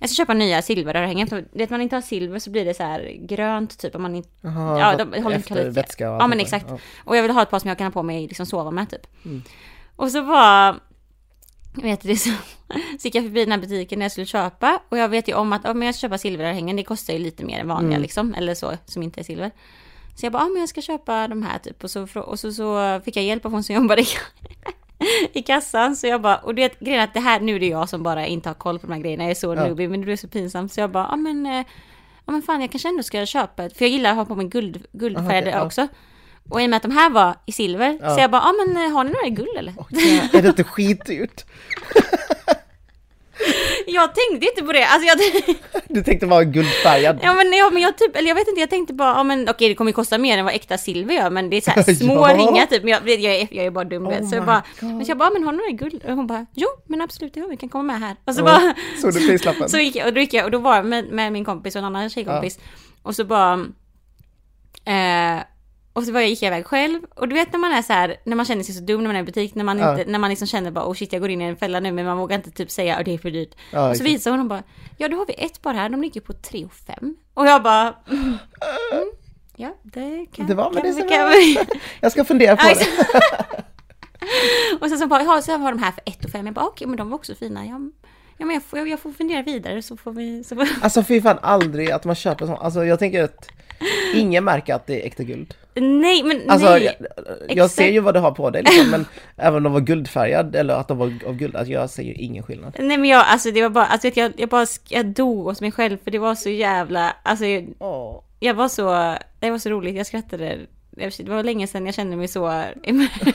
jag 0.00 0.10
ska 0.10 0.22
köpa 0.22 0.34
nya 0.34 0.62
silverörhängen. 0.62 1.26
För 1.26 1.44
det 1.52 1.70
man 1.70 1.80
inte 1.80 1.96
har 1.96 2.00
silver 2.00 2.38
så 2.38 2.50
blir 2.50 2.64
det 2.64 2.74
så 2.74 2.82
här 2.82 3.16
grönt 3.20 3.78
typ 3.78 3.94
om 3.94 4.02
man 4.02 4.14
inte, 4.16 4.28
Jaha, 4.40 4.80
Ja, 4.80 4.96
de 4.96 5.04
håller 5.04 5.16
inte 5.18 5.34
efter 5.36 5.46
kvalitet. 5.54 5.70
vätska 5.70 6.10
och 6.12 6.22
Ja, 6.22 6.26
men 6.26 6.40
exakt. 6.40 6.66
Ja. 6.68 6.78
och 7.04 7.16
jag 7.16 7.22
vill 7.22 7.30
ha 7.30 7.42
ett 7.42 7.50
par 7.50 7.58
som 7.58 7.68
jag 7.68 7.78
kan 7.78 7.86
ha 7.86 7.90
på 7.92 8.02
mig 8.02 8.26
liksom 8.26 8.46
sova 8.46 8.70
med 8.70 8.90
typ. 8.90 9.06
Mm. 9.24 9.42
Och 9.96 10.10
så 10.10 10.22
var, 10.22 10.80
vet 11.74 12.00
du 12.02 12.08
det 12.08 12.16
så, 12.16 12.30
så 12.98 13.06
gick 13.06 13.14
jag 13.14 13.24
förbi 13.24 13.40
den 13.44 13.52
här 13.52 13.58
butiken 13.58 13.98
när 13.98 14.04
jag 14.04 14.12
skulle 14.12 14.26
köpa 14.26 14.80
och 14.88 14.98
jag 14.98 15.08
vet 15.08 15.28
ju 15.28 15.34
om 15.34 15.52
att 15.52 15.60
ja, 15.64 15.74
men 15.74 15.86
jag 15.86 15.94
ska 15.94 16.00
köpa 16.00 16.18
silverörhängen, 16.18 16.76
det 16.76 16.82
kostar 16.82 17.12
ju 17.14 17.18
lite 17.18 17.44
mer 17.44 17.58
än 17.60 17.68
vanliga 17.68 17.90
Mm. 17.96 18.02
liksom, 18.02 18.34
eller 18.34 18.54
så, 18.54 18.72
som 18.86 19.02
inte 19.02 19.20
är 19.20 19.24
silver. 19.24 19.50
Så 20.16 20.26
jag 20.26 20.32
bara, 20.32 20.42
ja 20.42 20.48
men 20.48 20.60
jag 20.60 20.68
ska 20.68 20.80
köpa 20.82 21.28
de 21.28 21.42
här 21.42 21.58
typ. 21.58 21.84
Och 21.84 21.90
så, 21.90 22.08
och 22.20 22.38
så, 22.40 22.52
så 22.52 23.00
fick 23.04 23.16
jag 23.16 23.24
hjälp 23.24 23.44
av 23.44 23.52
hon 23.52 23.64
som 23.64 23.74
jobbade 23.74 24.04
i, 25.32 25.42
kassan. 25.42 25.96
Så 25.96 26.06
jag 26.06 26.20
bara, 26.20 26.36
och 26.36 26.54
det 26.54 26.80
grejen 26.80 27.00
är 27.00 27.04
att 27.04 27.14
det 27.14 27.20
här, 27.20 27.40
nu 27.40 27.56
är 27.56 27.60
det 27.60 27.66
jag 27.66 27.88
som 27.88 28.02
bara 28.02 28.26
inte 28.26 28.48
har 28.48 28.54
koll 28.54 28.78
på 28.78 28.86
de 28.86 28.92
här 28.92 29.00
grejerna. 29.00 29.24
Jag 29.24 29.30
är 29.30 29.34
så 29.34 29.54
Ja. 29.54 29.66
noobie, 29.68 29.88
men 29.88 30.00
det 30.00 30.04
blev 30.04 30.16
så 30.16 30.28
pinsamt. 30.28 30.72
Så 30.72 30.80
jag 30.80 30.90
bara, 30.90 31.06
ja 31.10 31.16
men, 31.16 31.46
eh, 31.46 31.64
ja 32.26 32.32
men 32.32 32.42
fan 32.42 32.60
jag 32.60 32.70
kanske 32.70 32.88
ändå 32.88 33.02
ska 33.02 33.26
köpa 33.26 33.64
ett, 33.64 33.76
för 33.76 33.84
jag 33.84 33.92
gillar 33.92 34.10
att 34.10 34.16
ha 34.16 34.24
på 34.24 34.34
mig 34.34 34.46
guld, 34.48 34.86
guldfärgade 34.92 35.36
Aha, 35.36 35.40
okej, 35.40 35.52
ja. 35.52 35.66
också. 35.66 35.88
Och 36.48 36.62
i 36.62 36.66
och 36.66 36.70
med 36.70 36.76
att 36.76 36.82
de 36.82 36.90
här 36.92 37.10
var 37.10 37.34
i 37.46 37.52
silver, 37.52 37.98
Ja. 38.02 38.14
så 38.14 38.20
jag 38.20 38.30
bara, 38.30 38.42
ja 38.42 38.52
men 38.66 38.84
eh, 38.86 38.92
har 38.92 39.04
ni 39.04 39.10
några 39.10 39.26
i 39.26 39.30
guld 39.30 39.56
eller? 39.58 39.74
Ja, 39.76 39.86
är 40.38 40.42
det 40.42 40.48
inte 40.48 40.64
skitdyrt? 40.64 41.44
Jag 43.86 44.14
tänkte 44.14 44.46
inte 44.46 44.62
på 44.62 44.72
det. 44.72 44.84
Alltså 44.86 45.06
jag... 45.08 45.18
Du 45.88 46.02
tänkte 46.02 46.26
vara 46.26 46.44
guldfärgad? 46.44 47.18
Ja 47.22 47.34
men, 47.34 47.52
ja, 47.52 47.70
men 47.70 47.82
jag 47.82 47.98
typ, 47.98 48.16
eller 48.16 48.28
jag 48.28 48.34
vet 48.34 48.48
inte, 48.48 48.60
jag 48.60 48.70
tänkte 48.70 48.94
bara, 48.94 49.08
ja 49.14 49.22
men 49.22 49.48
okej 49.48 49.68
det 49.68 49.74
kommer 49.74 49.88
ju 49.88 49.92
kosta 49.94 50.18
mer 50.18 50.38
än 50.38 50.44
vad 50.44 50.54
äkta 50.54 50.78
silver 50.78 51.14
gör, 51.14 51.30
men 51.30 51.50
det 51.50 51.56
är 51.56 51.60
så 51.60 51.70
här 51.70 51.82
små 51.94 52.28
Ja. 52.28 52.36
ringar 52.36 52.66
typ, 52.66 52.82
men 52.82 52.92
jag, 52.92 53.08
jag, 53.08 53.34
är, 53.34 53.48
jag 53.50 53.66
är 53.66 53.70
bara 53.70 53.84
dum. 53.84 54.06
Oh 54.06 54.28
så 54.28 54.34
jag 54.36 54.46
bara, 54.46 54.62
God. 54.80 54.90
men 54.94 55.04
så 55.04 55.10
jag 55.10 55.18
bara, 55.18 55.30
men 55.30 55.44
har 55.44 55.52
du 55.52 55.58
några 55.58 55.70
guld? 55.70 56.04
Och 56.04 56.12
hon 56.16 56.26
bara, 56.26 56.46
jo 56.54 56.68
men 56.86 57.00
absolut 57.00 57.34
det 57.34 57.40
har 57.40 57.48
vi, 57.48 57.56
kan 57.56 57.68
komma 57.68 57.82
med 57.84 58.00
här. 58.00 58.16
Och 58.24 58.34
så 58.34 58.40
Ja. 58.40 58.44
bara, 58.44 58.74
Såg 59.00 59.14
du 59.14 59.26
prislappen? 59.28 59.68
så 59.68 59.78
gick 59.78 59.96
jag, 59.96 60.06
och 60.06 60.14
då 60.14 60.20
gick 60.20 60.34
jag, 60.34 60.44
och 60.44 60.50
då 60.50 60.58
var 60.58 60.76
jag 60.76 60.86
med, 60.86 61.04
med 61.10 61.32
min 61.32 61.44
kompis 61.44 61.74
och 61.74 61.78
en 61.78 61.84
annan 61.84 62.10
tjejkompis. 62.10 62.58
Och 63.02 63.16
så 63.16 63.24
bara, 63.24 63.52
eh, 64.84 65.42
och 65.92 66.02
så 66.04 66.12
bara 66.12 66.22
gick 66.24 66.42
jag 66.42 66.46
iväg 66.46 66.66
själv. 66.66 67.00
Och 67.14 67.28
du 67.28 67.34
vet 67.34 67.52
när 67.52 67.58
man 67.58 67.72
är 67.72 67.82
så 67.82 67.92
här, 67.92 68.16
när 68.24 68.36
man 68.36 68.46
känner 68.46 68.62
sig 68.62 68.74
så 68.74 68.80
dum 68.82 69.00
när 69.00 69.06
man 69.08 69.16
är 69.16 69.20
i 69.20 69.24
butik, 69.24 69.54
när 69.54 69.64
man, 69.64 69.78
Ja. 69.78 69.90
inte, 69.98 70.10
när 70.10 70.18
man 70.18 70.30
liksom 70.30 70.46
känner 70.48 70.70
bara, 70.70 70.84
oh 70.88 70.94
shit 70.94 71.12
jag 71.12 71.20
går 71.22 71.30
in 71.30 71.42
i 71.42 71.44
en 71.44 71.56
fälla 71.56 71.80
nu, 71.80 71.92
men 71.92 72.04
man 72.06 72.18
vågar 72.18 72.36
inte 72.36 72.50
typ 72.50 72.70
säga, 72.70 72.96
att 72.96 73.04
det 73.04 73.14
är 73.14 73.18
för 73.18 73.30
dyrt. 73.30 73.54
Ja, 73.72 73.80
och 73.80 73.96
så 73.96 74.02
exakt. 74.02 74.10
visar 74.10 74.30
hon 74.30 74.40
och 74.40 74.46
bara, 74.46 74.62
ja 74.98 75.08
då 75.08 75.16
har 75.16 75.26
vi 75.26 75.34
ett 75.38 75.62
par 75.62 75.74
här, 75.74 75.88
de 75.88 76.02
ligger 76.02 76.20
på 76.20 76.32
3 76.32 76.64
och 76.64 76.72
5. 76.74 77.16
Och 77.34 77.46
jag 77.46 77.62
bara, 77.62 77.94
mm, 78.10 78.22
mm, 78.22 78.38
ja 79.56 79.74
det 79.82 80.26
kan 80.32 80.46
Det 80.46 80.54
var 80.54 80.72
kan, 80.72 80.82
det 80.82 80.92
som 80.92 81.08
kan, 81.08 81.18
var. 81.24 81.30
vi- 81.30 81.58
Jag 82.00 82.12
ska 82.12 82.24
fundera 82.24 82.56
på 82.56 82.62
det. 82.68 82.86
Och 84.80 84.88
sen 84.88 84.98
så 84.98 85.06
bara, 85.06 85.22
ja 85.22 85.42
så 85.42 85.56
har 85.56 85.72
de 85.72 85.82
här 85.82 85.92
för 85.92 86.02
1 86.06 86.24
och 86.24 86.30
5. 86.30 86.46
Jag 86.46 86.54
bara, 86.54 86.66
okej 86.66 86.86
men 86.86 86.96
de 86.96 87.10
var 87.10 87.14
också 87.16 87.34
fina. 87.34 87.66
Ja, 87.66 87.80
ja 88.38 88.46
men 88.46 88.54
jag 88.54 88.62
får, 88.62 88.88
jag 88.88 89.00
får 89.00 89.12
fundera 89.12 89.42
vidare 89.42 89.82
så 89.82 89.96
får 89.96 90.12
vi... 90.12 90.44
Så 90.44 90.56
får... 90.56 90.68
Alltså 90.82 91.02
fy 91.04 91.22
fan 91.22 91.38
aldrig 91.42 91.90
att 91.90 92.04
man 92.04 92.14
köper 92.14 92.46
sånt. 92.46 92.58
Alltså 92.60 92.84
jag 92.84 92.98
tänker 92.98 93.24
att 93.24 93.48
ingen 94.14 94.44
märker 94.44 94.74
att 94.74 94.86
det 94.86 95.02
är 95.02 95.06
äkta 95.06 95.22
guld. 95.22 95.54
Nej 95.74 96.22
men 96.22 96.50
Alltså 96.50 96.70
nej. 96.70 96.96
jag, 97.00 97.56
jag 97.56 97.70
ser 97.70 97.88
ju 97.88 98.00
vad 98.00 98.14
du 98.14 98.20
har 98.20 98.30
på 98.30 98.50
dig 98.50 98.62
liksom, 98.62 98.90
men 98.90 99.06
även 99.36 99.56
om 99.56 99.62
de 99.62 99.72
var 99.72 99.80
guldfärgad 99.80 100.56
eller 100.56 100.74
att 100.74 100.88
de 100.88 100.98
var 100.98 101.12
av 101.26 101.34
guld, 101.36 101.56
alltså 101.56 101.72
jag 101.72 101.90
ser 101.90 102.02
ju 102.02 102.12
ingen 102.12 102.42
skillnad. 102.42 102.76
Nej 102.78 102.96
men 102.98 103.10
jag, 103.10 103.24
alltså 103.26 103.50
det 103.50 103.62
var 103.62 103.68
bara, 103.68 103.86
alltså 103.86 104.08
vet 104.08 104.16
jag, 104.16 104.32
jag 104.36 104.48
bara, 104.48 104.66
jag 104.88 105.06
dog 105.06 105.46
åt 105.46 105.60
mig 105.60 105.72
själv 105.72 105.98
för 106.04 106.10
det 106.10 106.18
var 106.18 106.34
så 106.34 106.50
jävla, 106.50 107.16
alltså 107.22 107.46
jag, 107.46 107.68
Åh. 107.78 108.22
jag 108.40 108.54
var 108.54 108.68
så, 108.68 109.16
det 109.40 109.50
var 109.50 109.58
så 109.58 109.70
roligt, 109.70 109.96
jag 109.96 110.06
skrattade. 110.06 110.58
Det 110.90 111.28
var 111.28 111.42
länge 111.42 111.66
sedan 111.66 111.86
jag 111.86 111.94
kände 111.94 112.16
mig 112.16 112.28
så... 112.28 112.64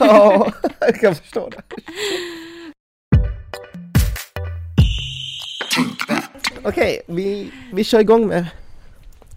Ja, 0.00 0.52
jag 0.80 1.00
kan 1.00 1.14
förstå 1.14 1.50
det. 1.50 1.62
Okej, 6.62 7.02
vi, 7.06 7.50
vi 7.72 7.84
kör 7.84 8.00
igång 8.00 8.26
med 8.26 8.46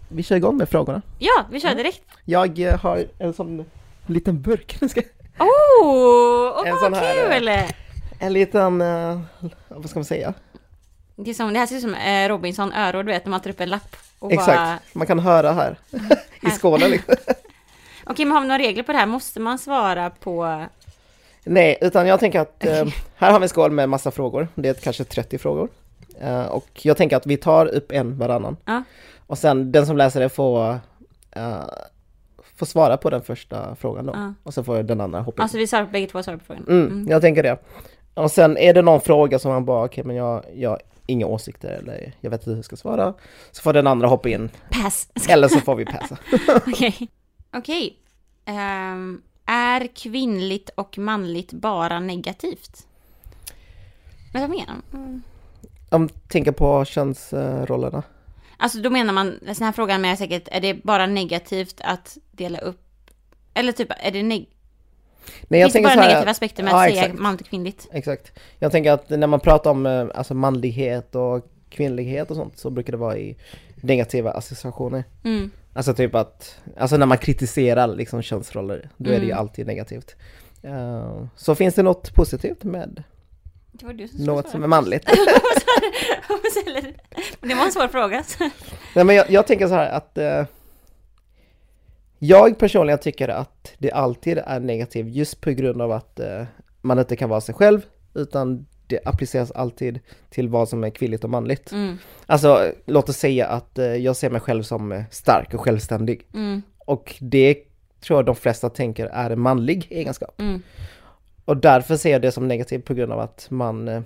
vi 0.09 0.23
kör 0.23 0.35
igång 0.35 0.57
med 0.57 0.69
frågorna. 0.69 1.01
Ja, 1.19 1.45
vi 1.51 1.59
kör 1.59 1.75
direkt. 1.75 2.01
Jag 2.25 2.59
eh, 2.59 2.79
har 2.79 3.05
en 3.19 3.33
sån 3.33 3.65
liten 4.05 4.41
burk. 4.41 4.77
Ska- 4.89 5.01
Oh, 5.39 5.87
oh 5.87 6.69
vad 6.71 6.79
sån 6.79 6.93
här, 6.93 7.39
kul! 7.39 7.49
En 8.19 8.33
liten, 8.33 8.81
eh, 8.81 9.19
vad 9.67 9.89
ska 9.89 9.99
man 9.99 10.05
säga? 10.05 10.33
Det, 11.15 11.33
som, 11.33 11.53
det 11.53 11.59
här 11.59 11.65
ser 11.65 11.75
ut 11.75 11.81
som 11.81 11.93
eh, 11.93 12.27
Robinson 12.29 12.73
öron, 12.73 13.05
du 13.05 13.11
vet, 13.11 13.25
när 13.25 13.29
man 13.31 13.39
tar 13.41 13.49
upp 13.49 13.61
en 13.61 13.69
lapp 13.69 13.95
och 14.19 14.29
bara... 14.29 14.33
Exakt, 14.35 14.95
man 14.95 15.07
kan 15.07 15.19
höra 15.19 15.51
här 15.53 15.77
i 15.91 15.97
Här. 16.41 16.49
skålen. 16.51 16.91
Liksom. 16.91 17.15
Okej, 18.03 18.25
men 18.25 18.31
har 18.35 18.41
vi 18.41 18.47
några 18.47 18.59
regler 18.59 18.83
på 18.83 18.91
det 18.91 18.97
här? 18.97 19.05
Måste 19.05 19.39
man 19.39 19.59
svara 19.59 20.09
på... 20.09 20.65
Nej, 21.43 21.77
utan 21.81 22.07
jag 22.07 22.19
tänker 22.19 22.39
att 22.39 22.65
eh, 22.65 22.85
här 23.15 23.31
har 23.31 23.39
vi 23.39 23.43
en 23.43 23.49
skål 23.49 23.71
med 23.71 23.89
massa 23.89 24.11
frågor. 24.11 24.47
Det 24.55 24.69
är 24.69 24.73
kanske 24.73 25.03
30 25.03 25.37
frågor. 25.37 25.69
Eh, 26.21 26.45
och 26.45 26.67
jag 26.81 26.97
tänker 26.97 27.17
att 27.17 27.25
vi 27.27 27.37
tar 27.37 27.65
upp 27.65 27.91
en 27.91 28.17
varannan. 28.17 28.57
Ja. 28.65 28.83
Och 29.29 29.37
sen 29.37 29.71
den 29.71 29.85
som 29.85 29.97
läser 29.97 30.19
det 30.19 30.29
får, 30.29 30.79
eh, 31.31 31.63
får 32.55 32.65
svara 32.65 32.97
på 32.97 33.09
den 33.09 33.21
första 33.21 33.75
frågan 33.75 34.05
då. 34.05 34.13
Ja. 34.15 34.33
Och 34.43 34.53
så 34.53 34.63
får 34.63 34.83
den 34.83 35.01
andra 35.01 35.19
hoppa 35.19 35.41
in. 35.41 35.43
Alltså 35.43 35.57
vi 35.57 35.67
svarar 35.67 35.85
på 35.85 35.91
bägge 35.91 36.07
två 36.07 36.23
svarar 36.23 36.37
på 36.37 36.45
frågan. 36.45 36.65
Mm, 36.67 37.07
jag 37.09 37.21
tänker 37.21 37.43
det. 37.43 37.57
Och 38.13 38.31
sen 38.31 38.57
är 38.57 38.73
det 38.73 38.81
någon 38.81 39.01
fråga 39.01 39.39
som 39.39 39.51
man 39.51 39.65
bara, 39.65 39.85
okej 39.85 40.03
men 40.03 40.15
jag, 40.15 40.45
jag 40.55 40.69
har 40.69 40.81
inga 41.05 41.25
åsikter 41.25 41.69
eller 41.69 42.13
jag 42.21 42.29
vet 42.29 42.41
inte 42.41 42.49
hur 42.49 42.57
jag 42.57 42.65
ska 42.65 42.75
svara. 42.75 43.13
Så 43.51 43.61
får 43.61 43.73
den 43.73 43.87
andra 43.87 44.07
hoppa 44.07 44.29
in. 44.29 44.49
Pass. 44.69 45.07
Eller 45.29 45.47
så 45.47 45.59
får 45.59 45.75
vi 45.75 45.85
passa. 45.85 46.17
Okej. 46.67 47.09
Okej. 47.53 47.97
Ehm, 48.45 49.21
är 49.45 49.87
kvinnligt 49.95 50.69
och 50.75 50.97
manligt 50.97 51.53
bara 51.53 51.99
negativt? 51.99 52.87
Men 54.33 54.41
vad 54.41 54.49
menar 54.49 54.75
de? 54.91 54.97
Mm. 54.97 55.21
Om 55.89 56.09
tänker 56.09 56.51
på 56.51 56.85
könsrollerna. 56.85 58.03
Alltså 58.61 58.79
då 58.79 58.89
menar 58.89 59.13
man, 59.13 59.39
den 59.41 59.55
här 59.59 59.71
frågan 59.71 60.01
med 60.01 60.17
säkert, 60.17 60.47
är 60.51 60.61
det 60.61 60.73
bara 60.83 61.05
negativt 61.05 61.81
att 61.83 62.17
dela 62.31 62.59
upp? 62.59 62.81
Eller 63.53 63.71
typ, 63.71 63.87
är 64.03 64.11
det 64.11 64.19
neg- 64.21 64.47
Nej, 65.47 65.59
jag 65.59 65.71
Finns 65.71 65.73
det 65.73 65.81
bara 65.81 66.01
här- 66.01 66.07
negativa 66.09 66.31
aspekter 66.31 66.63
med 66.63 66.73
Ja, 66.73 66.87
att 66.87 66.93
säga 66.93 67.13
manligt 67.13 67.41
och 67.41 67.47
kvinnligt? 67.47 67.87
Exakt. 67.91 68.31
Jag 68.59 68.71
tänker 68.71 68.91
att 68.91 69.09
när 69.09 69.27
man 69.27 69.39
pratar 69.39 69.71
om 69.71 69.85
eh, 69.85 70.07
alltså 70.15 70.33
manlighet 70.33 71.15
och 71.15 71.45
kvinnlighet 71.69 72.29
och 72.31 72.35
sånt 72.37 72.57
så 72.57 72.69
brukar 72.69 72.91
det 72.91 72.97
vara 72.97 73.17
i 73.17 73.37
negativa 73.75 74.31
associationer. 74.31 75.03
Mm. 75.23 75.51
Alltså 75.73 75.93
typ 75.93 76.15
att, 76.15 76.59
alltså 76.77 76.97
när 76.97 77.05
man 77.05 77.17
kritiserar 77.17 77.87
liksom 77.87 78.21
könsroller, 78.21 78.89
då 78.97 79.09
är 79.11 79.15
det 79.19 79.25
ju 79.25 79.31
Mm. 79.31 79.39
alltid 79.39 79.67
negativt. 79.67 80.15
Eh, 80.63 81.23
så 81.35 81.55
finns 81.55 81.75
det 81.75 81.83
något 81.83 82.13
positivt 82.15 82.63
med 82.63 83.03
Det 83.79 83.85
var 83.85 83.93
du 83.93 84.07
som 84.07 84.23
något 84.25 84.49
som 84.49 84.63
är 84.63 84.67
manligt? 84.67 85.05
Det 87.41 87.55
var 87.55 87.65
en 87.65 87.71
svår 87.71 87.87
fråga. 87.87 88.23
Nej 88.95 89.05
men 89.05 89.15
jag, 89.15 89.29
jag 89.29 89.47
tänker 89.47 89.67
så 89.67 89.73
här 89.73 89.89
att 89.89 90.17
eh, 90.17 90.45
jag 92.19 92.57
personligen 92.57 92.99
tycker 92.99 93.27
att 93.27 93.73
det 93.77 93.91
alltid 93.91 94.37
är 94.37 94.59
negativt 94.59 95.07
just 95.07 95.41
på 95.41 95.51
grund 95.51 95.81
av 95.81 95.91
att 95.91 96.19
eh, 96.19 96.43
man 96.81 96.99
inte 96.99 97.15
kan 97.15 97.29
vara 97.29 97.41
sig 97.41 97.55
själv 97.55 97.81
utan 98.13 98.65
det 98.87 98.99
appliceras 99.05 99.51
alltid 99.51 99.99
till 100.29 100.49
vad 100.49 100.69
som 100.69 100.83
är 100.83 100.89
kvinnligt 100.89 101.23
och 101.23 101.29
manligt. 101.29 101.71
Mm. 101.71 101.97
Alltså 102.25 102.71
låt 102.85 103.09
oss 103.09 103.17
säga 103.17 103.47
att 103.47 103.77
eh, 103.79 103.85
jag 103.85 104.15
ser 104.15 104.29
mig 104.29 104.41
själv 104.41 104.63
som 104.63 104.91
eh, 104.91 105.03
stark 105.11 105.53
och 105.53 105.61
självständig 105.61 106.27
Mm. 106.33 106.61
och 106.77 107.15
det 107.19 107.57
tror 108.01 108.17
jag 108.17 108.25
de 108.25 108.35
flesta 108.35 108.69
tänker 108.69 109.05
är 109.05 109.29
en 109.29 109.39
manlig 109.39 109.87
egenskap. 109.89 110.39
Mm. 110.39 110.61
Och 111.49 111.57
därför 111.57 111.97
ser 111.97 112.11
jag 112.11 112.21
det 112.21 112.31
som 112.31 112.47
negativt 112.47 112.85
på 112.85 112.93
grund 112.93 113.11
av 113.11 113.19
att 113.19 113.47
man 113.49 113.87
eh, 113.87 114.01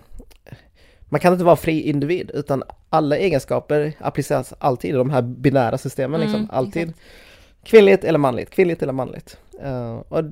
man 1.06 1.20
kan 1.20 1.34
inte 1.34 1.46
vara 1.46 1.56
fri 1.56 1.82
individ 1.82 2.32
utan 2.34 2.64
alla 2.90 3.18
egenskaper 3.18 3.94
appliceras 4.00 4.54
alltid 4.60 4.92
i 4.92 4.94
de 4.94 5.10
här 5.10 5.22
binära 5.22 5.78
systemen 5.78 6.22
Mm, 6.22 6.32
liksom. 6.32 6.50
Alltid 6.52 6.82
exakt. 6.90 7.00
kvinnligt 7.64 8.04
eller 8.04 8.20
manligt, 8.20 8.50
kvinnligt 8.50 8.82
eller 8.82 8.94
manligt. 8.94 9.38
Eh, 9.62 9.96
och 9.96 10.24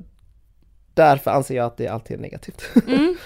därför 0.94 1.30
anser 1.30 1.54
jag 1.56 1.66
att 1.66 1.76
det 1.76 1.88
alltid 1.88 2.16
är 2.16 2.20
negativt. 2.20 2.62
Mm. 2.88 3.16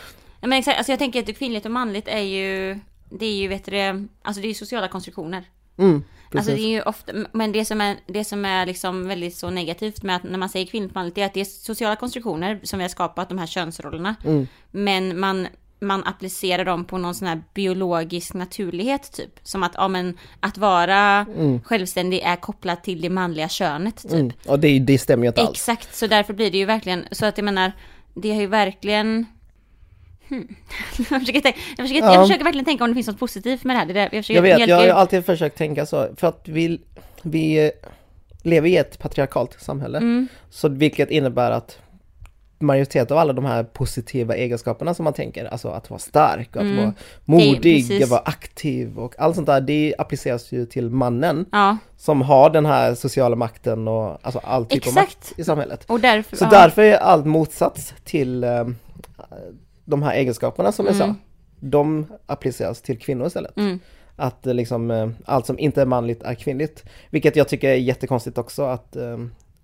Ja, 0.41 0.49
men 0.49 0.59
exakt, 0.59 0.79
alltså 0.79 0.93
jag 0.93 0.99
tänker 0.99 1.23
att 1.23 1.39
kvinnligt 1.39 1.67
och 1.67 1.73
manligt 1.73 2.09
är 2.09 2.21
ju, 2.21 2.79
det 3.11 3.27
är 3.27 3.37
ju, 3.37 3.49
vet 3.49 3.65
du 3.65 4.07
alltså 4.23 4.43
det 4.43 4.49
är 4.49 4.55
sociala 4.55 4.89
konstruktioner. 4.89 5.45
Mm, 5.79 6.05
Alltså 6.35 6.53
det 6.53 6.61
är 6.61 6.69
ju 6.69 6.83
ofta, 6.83 7.13
men 7.33 7.53
det 7.53 7.65
som 7.65 7.81
är, 7.81 7.97
det 8.07 8.25
som 8.25 8.45
är 8.45 8.67
liksom 8.67 9.09
väldigt 9.09 9.37
så 9.37 9.51
negativt 9.51 10.03
med 10.03 10.17
att 10.17 10.23
när 10.23 10.39
man 10.39 10.49
säger 10.49 10.67
kvinnligt 10.67 10.95
manligt, 10.95 11.15
det 11.15 11.23
är 11.23 11.27
att 11.27 11.35
det 11.35 11.41
är 11.41 11.45
sociala 11.45 11.97
konstruktioner 11.97 12.61
som 12.63 12.79
vi 12.79 12.85
har 12.85 12.89
skapat, 12.89 13.29
de 13.29 13.39
här 13.39 13.47
könsrollerna. 13.47 14.15
Mm. 14.25 14.47
Men 14.71 15.21
man, 15.21 15.47
man 15.81 16.05
applicerar 16.05 16.65
dem 16.65 16.85
på 16.85 16.99
någon 16.99 17.15
sån 17.15 17.29
här 17.29 17.43
biologisk 17.55 18.35
naturlighet 18.35 19.13
typ. 19.13 19.41
Som 19.43 19.63
att, 19.63 19.73
ja 19.75 19.89
men, 19.89 20.19
att 20.41 20.59
vara 20.59 21.27
självständig 21.65 22.21
är 22.21 22.37
kopplat 22.37 22.85
till 22.85 23.01
det 23.01 23.11
manliga 23.11 23.49
könet 23.49 23.97
typ. 23.97 24.13
Mm. 24.13 24.33
Och 24.47 24.59
det, 24.61 24.79
det 24.79 24.99
stämmer 24.99 25.25
ju 25.25 25.29
inte 25.29 25.41
alls. 25.41 25.51
Exakt, 25.51 25.95
så 25.95 26.07
därför 26.07 26.35
blir 26.35 26.51
det 26.51 26.59
ju 26.59 26.65
verkligen, 26.65 27.05
så 27.11 27.27
att 27.27 27.39
jag 27.39 27.45
menar, 27.45 27.73
det 28.15 28.33
har 28.35 28.41
ju 28.41 28.47
verkligen... 28.47 29.27
Hmm. 30.29 30.49
Jag, 31.11 31.21
försöker 31.21 31.41
tänka, 31.41 31.59
jag, 31.77 31.89
försöker, 31.89 32.07
Ja. 32.07 32.15
jag 32.15 32.27
försöker 32.27 32.45
verkligen 32.45 32.65
tänka 32.65 32.85
om 32.85 32.91
det 32.91 32.95
finns 32.95 33.07
något 33.07 33.19
positivt 33.19 33.65
med 33.65 33.77
det 33.77 33.81
här. 33.81 33.87
Det 33.87 33.93
där 33.93 34.01
jag, 34.01 34.11
försöker 34.11 34.35
Jag 34.35 34.43
vet, 34.43 34.57
mjölka 34.57 34.87
jag 34.87 34.95
har 34.95 35.01
alltid 35.01 35.25
försökt 35.27 35.59
tänka 35.59 35.87
så, 35.87 36.09
för 36.17 36.27
att 36.27 36.41
vi, 36.49 36.81
vi 37.23 37.71
lever 38.43 38.69
i 38.69 38.77
ett 38.77 38.99
patriarkalt 38.99 39.57
samhälle. 39.61 39.99
Mm. 39.99 40.29
Så 40.51 40.69
vilket 40.69 41.11
innebär 41.11 41.51
att 41.51 41.79
majoritet 42.59 43.11
av 43.11 43.19
alla 43.19 43.33
de 43.33 43.45
här 43.45 43.65
positiva 43.65 44.35
egenskaperna 44.37 44.95
som 44.95 45.05
man 45.05 45.13
tänker, 45.13 45.45
alltså 45.45 45.69
att 45.69 45.91
vara 45.91 45.99
stark, 46.01 46.49
och 46.57 46.63
att 46.63 46.63
Mm. 46.63 46.77
vara 46.77 46.93
modig, 47.25 48.03
att 48.03 48.09
vara 48.09 48.23
aktiv 48.25 48.99
och 48.99 49.15
allt 49.19 49.35
sånt 49.35 49.47
där, 49.47 49.61
det 49.61 49.95
appliceras 49.99 50.53
ju 50.53 50.67
till 50.67 50.91
mannen 50.91 51.47
Ja, 51.53 51.77
som 51.97 52.23
har 52.23 52.51
den 52.51 52.67
här 52.67 52.95
sociala 52.95 53.37
makten 53.37 53.89
och 53.89 54.19
alltså 54.23 54.41
all 54.45 54.67
typ 54.67 54.87
av 54.87 54.89
Exakt. 54.89 54.97
makt 54.97 55.39
i 55.39 55.45
samhället. 55.45 55.85
och 55.87 56.01
därför... 56.01 56.37
Så 56.37 56.45
ja. 56.45 56.49
därför 56.51 56.83
är 56.83 56.97
allt 56.97 57.27
motsats 57.27 57.95
till 58.05 58.45
eh, 58.45 58.65
de 59.87 60.03
här 60.03 60.15
egenskaperna 60.15 60.73
som 60.73 60.87
jag 60.87 60.95
Mm. 60.95 61.09
sa, 61.09 61.15
de 61.61 62.07
appliceras 62.27 62.83
till 62.83 62.99
kvinnor 62.99 63.27
istället. 63.27 63.57
Mm. 63.57 63.81
Att 64.17 64.47
eh, 64.47 64.55
liksom 64.55 64.91
eh, 64.91 65.09
allt 65.25 65.47
som 65.47 65.59
inte 65.59 65.83
är 65.83 65.87
manligt 65.87 66.23
är 66.23 66.35
kvinnligt. 66.35 66.85
Vilket 67.11 67.37
jag 67.37 67.49
tycker 67.49 67.69
är 67.71 67.75
jättekonstigt 67.75 68.39
också 68.39 68.63
att, 68.63 68.97
eh, 68.97 69.19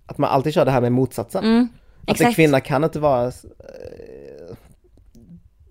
att 0.05 0.17
man 0.17 0.29
alltid 0.29 0.53
kör 0.53 0.65
det 0.65 0.71
här 0.71 0.81
med 0.81 0.91
motsatsen. 0.91 1.43
Mm. 1.43 1.67
Att 2.01 2.07
en 2.09 2.13
Exakt. 2.13 2.35
kvinna 2.35 2.59
kan 2.59 2.83
inte 2.83 2.99
vara 2.99 3.31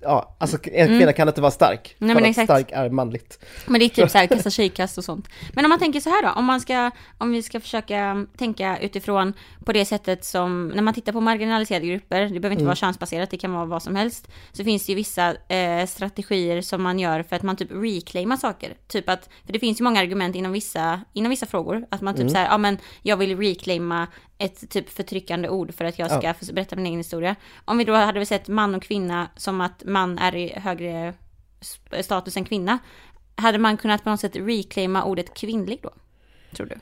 ja, 0.03 0.37
alltså 0.39 0.59
en 0.73 0.89
kvinna 0.89 1.13
kan 1.13 1.29
inte 1.29 1.41
vara 1.41 1.51
stark. 1.51 1.97
Mm. 1.99 2.07
Nej, 2.07 2.15
men 2.15 2.31
exakt. 2.31 2.47
stark 2.47 2.71
är 2.73 2.91
manligt. 2.91 3.45
Men 3.67 3.79
det 3.79 3.85
är 3.85 3.89
typ 3.89 4.11
så 4.11 4.19
här, 4.19 4.27
kasta 4.33 4.51
tjejkast 4.51 4.99
och 4.99 5.05
sånt. 5.05 5.29
Men 5.53 5.65
om 5.65 5.69
man 5.69 5.79
tänker 5.79 6.01
så 6.01 6.11
här 6.11 6.23
då, 6.23 6.31
om 6.31 6.45
man 6.45 6.61
ska, 6.61 6.91
om 7.19 7.33
vi 7.33 7.43
ska 7.43 7.61
försöka 7.61 8.27
tänka 8.37 8.79
utifrån 8.79 9.33
på 9.65 9.73
det 9.73 9.85
sättet 9.85 10.25
som, 10.25 10.69
när 10.69 10.83
man 10.83 10.95
tittar 10.95 11.13
på 11.13 11.21
marginaliserade 11.21 11.87
grupper, 11.87 12.21
det 12.21 12.41
behöver 12.41 12.51
inte 12.51 12.65
vara 12.65 12.77
könsbaserat, 12.77 13.31
det 13.31 13.39
kan 13.39 13.53
vara 13.53 13.65
vad 13.65 13.83
som 13.83 13.97
helst, 13.97 14.29
så 14.53 14.65
finns 14.65 14.87
det 14.87 14.93
ju 14.93 14.97
vissa 14.97 15.35
eh, 15.49 15.87
strategier 15.87 16.63
som 16.63 16.83
man 16.83 16.99
gör 16.99 17.23
för 17.23 17.37
att 17.37 17.43
man 17.43 17.57
typ 17.57 17.71
reclaimar 17.71 18.37
saker. 18.37 18.75
Typ 18.89 19.09
att, 19.09 19.29
för 19.47 19.53
det 19.53 19.59
finns 19.59 19.81
ju 19.81 19.85
många 19.85 20.01
argument 20.01 20.37
inom 20.37 20.53
vissa, 20.53 21.01
inom 21.13 21.31
vissa 21.31 21.47
frågor, 21.47 21.87
att 21.91 22.01
man 22.01 22.15
typ 22.15 22.31
så 22.31 22.37
här, 22.37 22.47
ja 22.47 22.59
men 22.59 22.79
jag 23.03 23.17
vill 23.17 23.39
reclaima 23.39 24.07
ett 24.45 24.71
typ 24.71 24.89
förtryckande 24.89 25.49
ord 25.49 25.75
för 25.75 25.85
att 25.85 25.99
jag 25.99 26.11
ska 26.11 26.21
Ja. 26.23 26.35
berätta 26.53 26.77
min 26.77 26.87
egen 26.87 26.99
historia. 26.99 27.37
Om 27.65 27.79
vi 27.79 27.85
då 27.85 27.93
hade 27.95 28.19
vi 28.19 28.27
sett 28.27 28.49
man 28.49 28.75
och 28.75 28.83
kvinna 28.83 29.29
som 29.37 29.61
att 29.61 29.83
man 29.87 30.19
är 30.19 30.35
i 30.37 30.53
högre 30.57 31.15
status 32.01 32.37
än 32.37 32.45
kvinna. 32.45 32.79
Hade 33.35 33.59
man 33.59 33.77
kunnat 33.77 34.05
på 34.05 34.11
något 34.11 34.21
sätt 34.21 34.37
reclaima 34.37 35.05
ordet 35.05 35.35
kvinnlig 35.35 35.79
då? 35.83 35.91
Tror 36.57 36.67
du? 36.67 36.75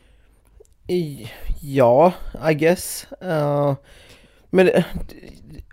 Ja, 1.61 2.13
I 2.51 2.55
guess. 2.55 3.07
Uh, 3.25 3.75
men 4.51 4.67
det- 4.67 4.85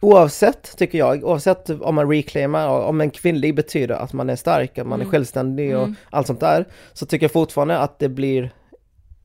oavsett, 0.01 0.77
tycker 0.77 0.97
jag, 0.97 1.23
oavsett 1.23 1.69
om 1.69 1.95
man 1.95 2.09
reclaimar, 2.09 2.67
om 2.69 3.01
en 3.01 3.09
kvinnlig 3.11 3.55
betyder 3.55 3.95
att 3.95 4.13
man 4.13 4.29
är 4.29 4.35
stark, 4.35 4.77
att 4.77 4.87
man 4.87 5.01
är 5.01 5.05
självständig 5.05 5.75
och 5.77 5.83
Mm. 5.83 5.95
allt 6.09 6.27
sånt 6.27 6.39
där, 6.39 6.65
så 6.93 7.05
tycker 7.05 7.23
jag 7.23 7.31
fortfarande 7.31 7.77
att 7.79 7.99
det 7.99 8.09
blir 8.09 8.51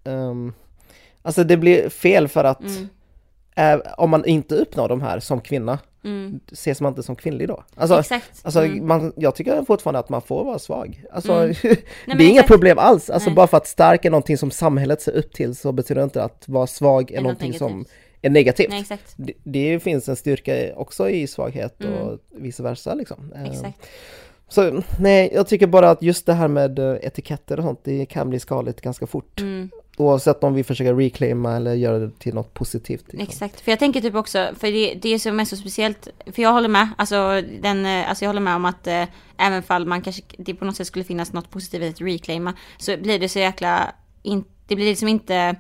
um, 0.05 0.55
Alltså 1.23 1.45
det 1.45 1.57
blir 1.57 1.89
fel 1.89 2.29
för 2.29 2.45
att 2.45 2.61
Mm. 3.57 3.81
eh, 3.81 3.93
om 3.97 4.11
man 4.11 4.25
inte 4.25 4.55
uppnår 4.55 4.89
de 4.89 5.01
här 5.03 5.21
som 5.21 5.41
kvinna, 5.41 5.79
Mm. 6.05 6.41
ses 6.53 6.81
man 6.81 6.91
inte 6.93 7.03
som 7.03 7.17
kvinnlig 7.17 7.49
då? 7.49 7.65
Alltså, 7.75 7.99
Exakt. 8.01 8.41
alltså 8.43 8.65
mm. 8.65 8.87
man, 8.87 9.13
jag 9.17 9.35
tycker 9.35 9.65
fortfarande 9.65 9.99
att 9.99 10.09
man 10.09 10.23
får 10.23 10.45
vara 10.45 10.59
svag. 10.59 11.05
Alltså, 11.13 11.33
Mm. 11.33 11.55
det 11.63 11.77
men 12.07 12.21
är 12.21 12.29
inga 12.29 12.43
problem 12.43 12.79
alls. 12.79 13.11
Alltså 13.11 13.29
Nej. 13.29 13.37
bara 13.37 13.47
för 13.47 13.57
att 13.57 13.67
stark 13.67 14.05
är 14.05 14.11
någonting 14.11 14.39
som 14.39 14.51
samhället 14.51 15.03
ser 15.03 15.13
upp 15.13 15.33
till 15.33 15.55
så 15.57 15.73
betyder 15.73 16.01
det 16.01 16.05
inte 16.05 16.23
att 16.25 16.49
vara 16.49 16.67
svag 16.67 17.11
är 17.11 17.17
Är 17.17 17.21
någonting 17.21 17.53
som 17.55 17.73
negativt. 17.73 17.91
är 18.23 18.31
negativt. 18.31 18.71
Nej, 18.71 18.81
exakt. 18.81 19.15
Det, 19.17 19.33
det 19.43 19.81
finns 19.83 20.09
en 20.09 20.17
styrka 20.17 20.75
också 20.77 21.11
i 21.11 21.27
svaghet 21.27 21.81
Mm. 21.85 21.99
och 21.99 22.19
vice 22.31 22.63
versa 22.63 22.95
liksom. 22.95 23.33
Eh, 23.37 23.45
Exakt. 23.51 23.87
Så 24.49 24.83
nej, 25.01 25.31
jag 25.35 25.47
tycker 25.47 25.67
bara 25.67 25.91
att 25.91 26.03
just 26.03 26.27
det 26.27 26.33
här 26.35 26.49
med 26.49 26.79
eh, 26.79 26.97
etiketter 27.03 27.59
och 27.59 27.65
sånt, 27.65 27.81
det 27.85 28.07
kan 28.07 28.31
bli 28.31 28.39
skadligt 28.41 28.81
ganska 28.81 29.07
fort. 29.07 29.41
Mm. 29.41 29.71
Oavsett 29.97 30.45
om 30.45 30.55
vi 30.55 30.65
försöker 30.65 30.95
reclaima 30.95 31.57
eller 31.57 31.75
göra 31.75 31.99
det 31.99 32.19
till 32.19 32.35
något 32.35 32.55
positivt. 32.55 33.05
Liksom. 33.07 33.21
Exakt, 33.21 33.61
för 33.61 33.73
jag 33.73 33.79
tänker 33.79 34.01
typ 34.01 34.15
också, 34.15 34.51
för 34.59 34.73
det, 34.73 34.95
det 34.95 35.19
som 35.19 35.41
är 35.41 35.45
så 35.45 35.57
speciellt, 35.57 36.09
för 36.33 36.43
jag 36.43 36.53
håller 36.53 36.69
med, 36.69 36.89
alltså, 36.99 37.43
den, 37.61 37.87
eh, 37.87 38.09
alltså 38.09 38.25
jag 38.25 38.29
håller 38.29 38.41
med 38.41 38.57
om 38.57 38.65
att 38.65 38.87
eh, 38.87 39.05
även 39.39 39.63
fall 39.63 39.87
man 39.87 40.03
kanske, 40.03 40.23
det 40.39 40.55
på 40.55 40.65
något 40.65 40.77
sätt 40.77 40.87
skulle 40.87 41.05
finnas 41.05 41.33
något 41.33 41.51
positivt 41.51 41.83
i 41.83 41.89
att 41.89 42.01
reclaima, 42.01 42.55
så 42.79 42.97
blir 42.97 43.19
det 43.19 43.29
så 43.29 43.39
jäkla, 43.39 43.93
in, 44.23 44.45
det 44.67 44.77
blir 44.77 44.87
liksom 44.87 45.09
inte, 45.09 45.57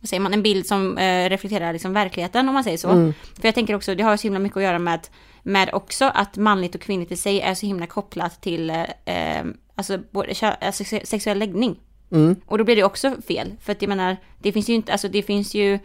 vad 0.00 0.08
säger 0.08 0.20
man, 0.20 0.34
en 0.34 0.42
bild 0.42 0.66
som 0.66 0.98
eh, 0.98 1.28
reflekterar 1.28 1.72
liksom 1.72 1.92
verkligheten 1.92 2.48
om 2.48 2.54
man 2.54 2.64
säger 2.64 2.78
så. 2.78 2.90
Mm. 2.90 3.14
För 3.34 3.48
jag 3.48 3.54
tänker 3.54 3.74
också, 3.74 3.94
det 3.94 4.02
har 4.02 4.16
så 4.16 4.22
himla 4.22 4.38
mycket 4.38 4.56
att 4.56 4.62
göra 4.62 4.78
med, 4.78 5.08
med 5.42 5.70
också 5.72 6.04
att 6.14 6.36
manligt 6.36 6.74
och 6.74 6.80
kvinnligt 6.80 7.12
i 7.12 7.16
sig 7.16 7.40
är 7.40 7.54
så 7.54 7.66
himla 7.66 7.86
kopplat 7.86 8.42
till, 8.42 8.70
eh, 8.70 8.82
eh, 9.04 9.44
alltså, 9.74 9.98
både, 10.10 10.56
alltså 10.60 10.84
se- 10.84 11.06
sexuell 11.06 11.38
läggning. 11.38 11.76
Mm. 12.10 12.36
Och 12.46 12.58
då 12.58 12.64
blir 12.64 12.76
det 12.76 12.84
också 12.84 13.16
fel. 13.28 13.52
För 13.60 13.72
att 13.72 13.82
jag 13.82 13.88
menar, 13.88 14.16
det 14.38 14.52
finns 14.52 14.68
ju 14.68 14.74
inte, 14.74 14.92
alltså 14.92 15.08
det 15.08 15.22
finns 15.22 15.54
ju 15.54 15.78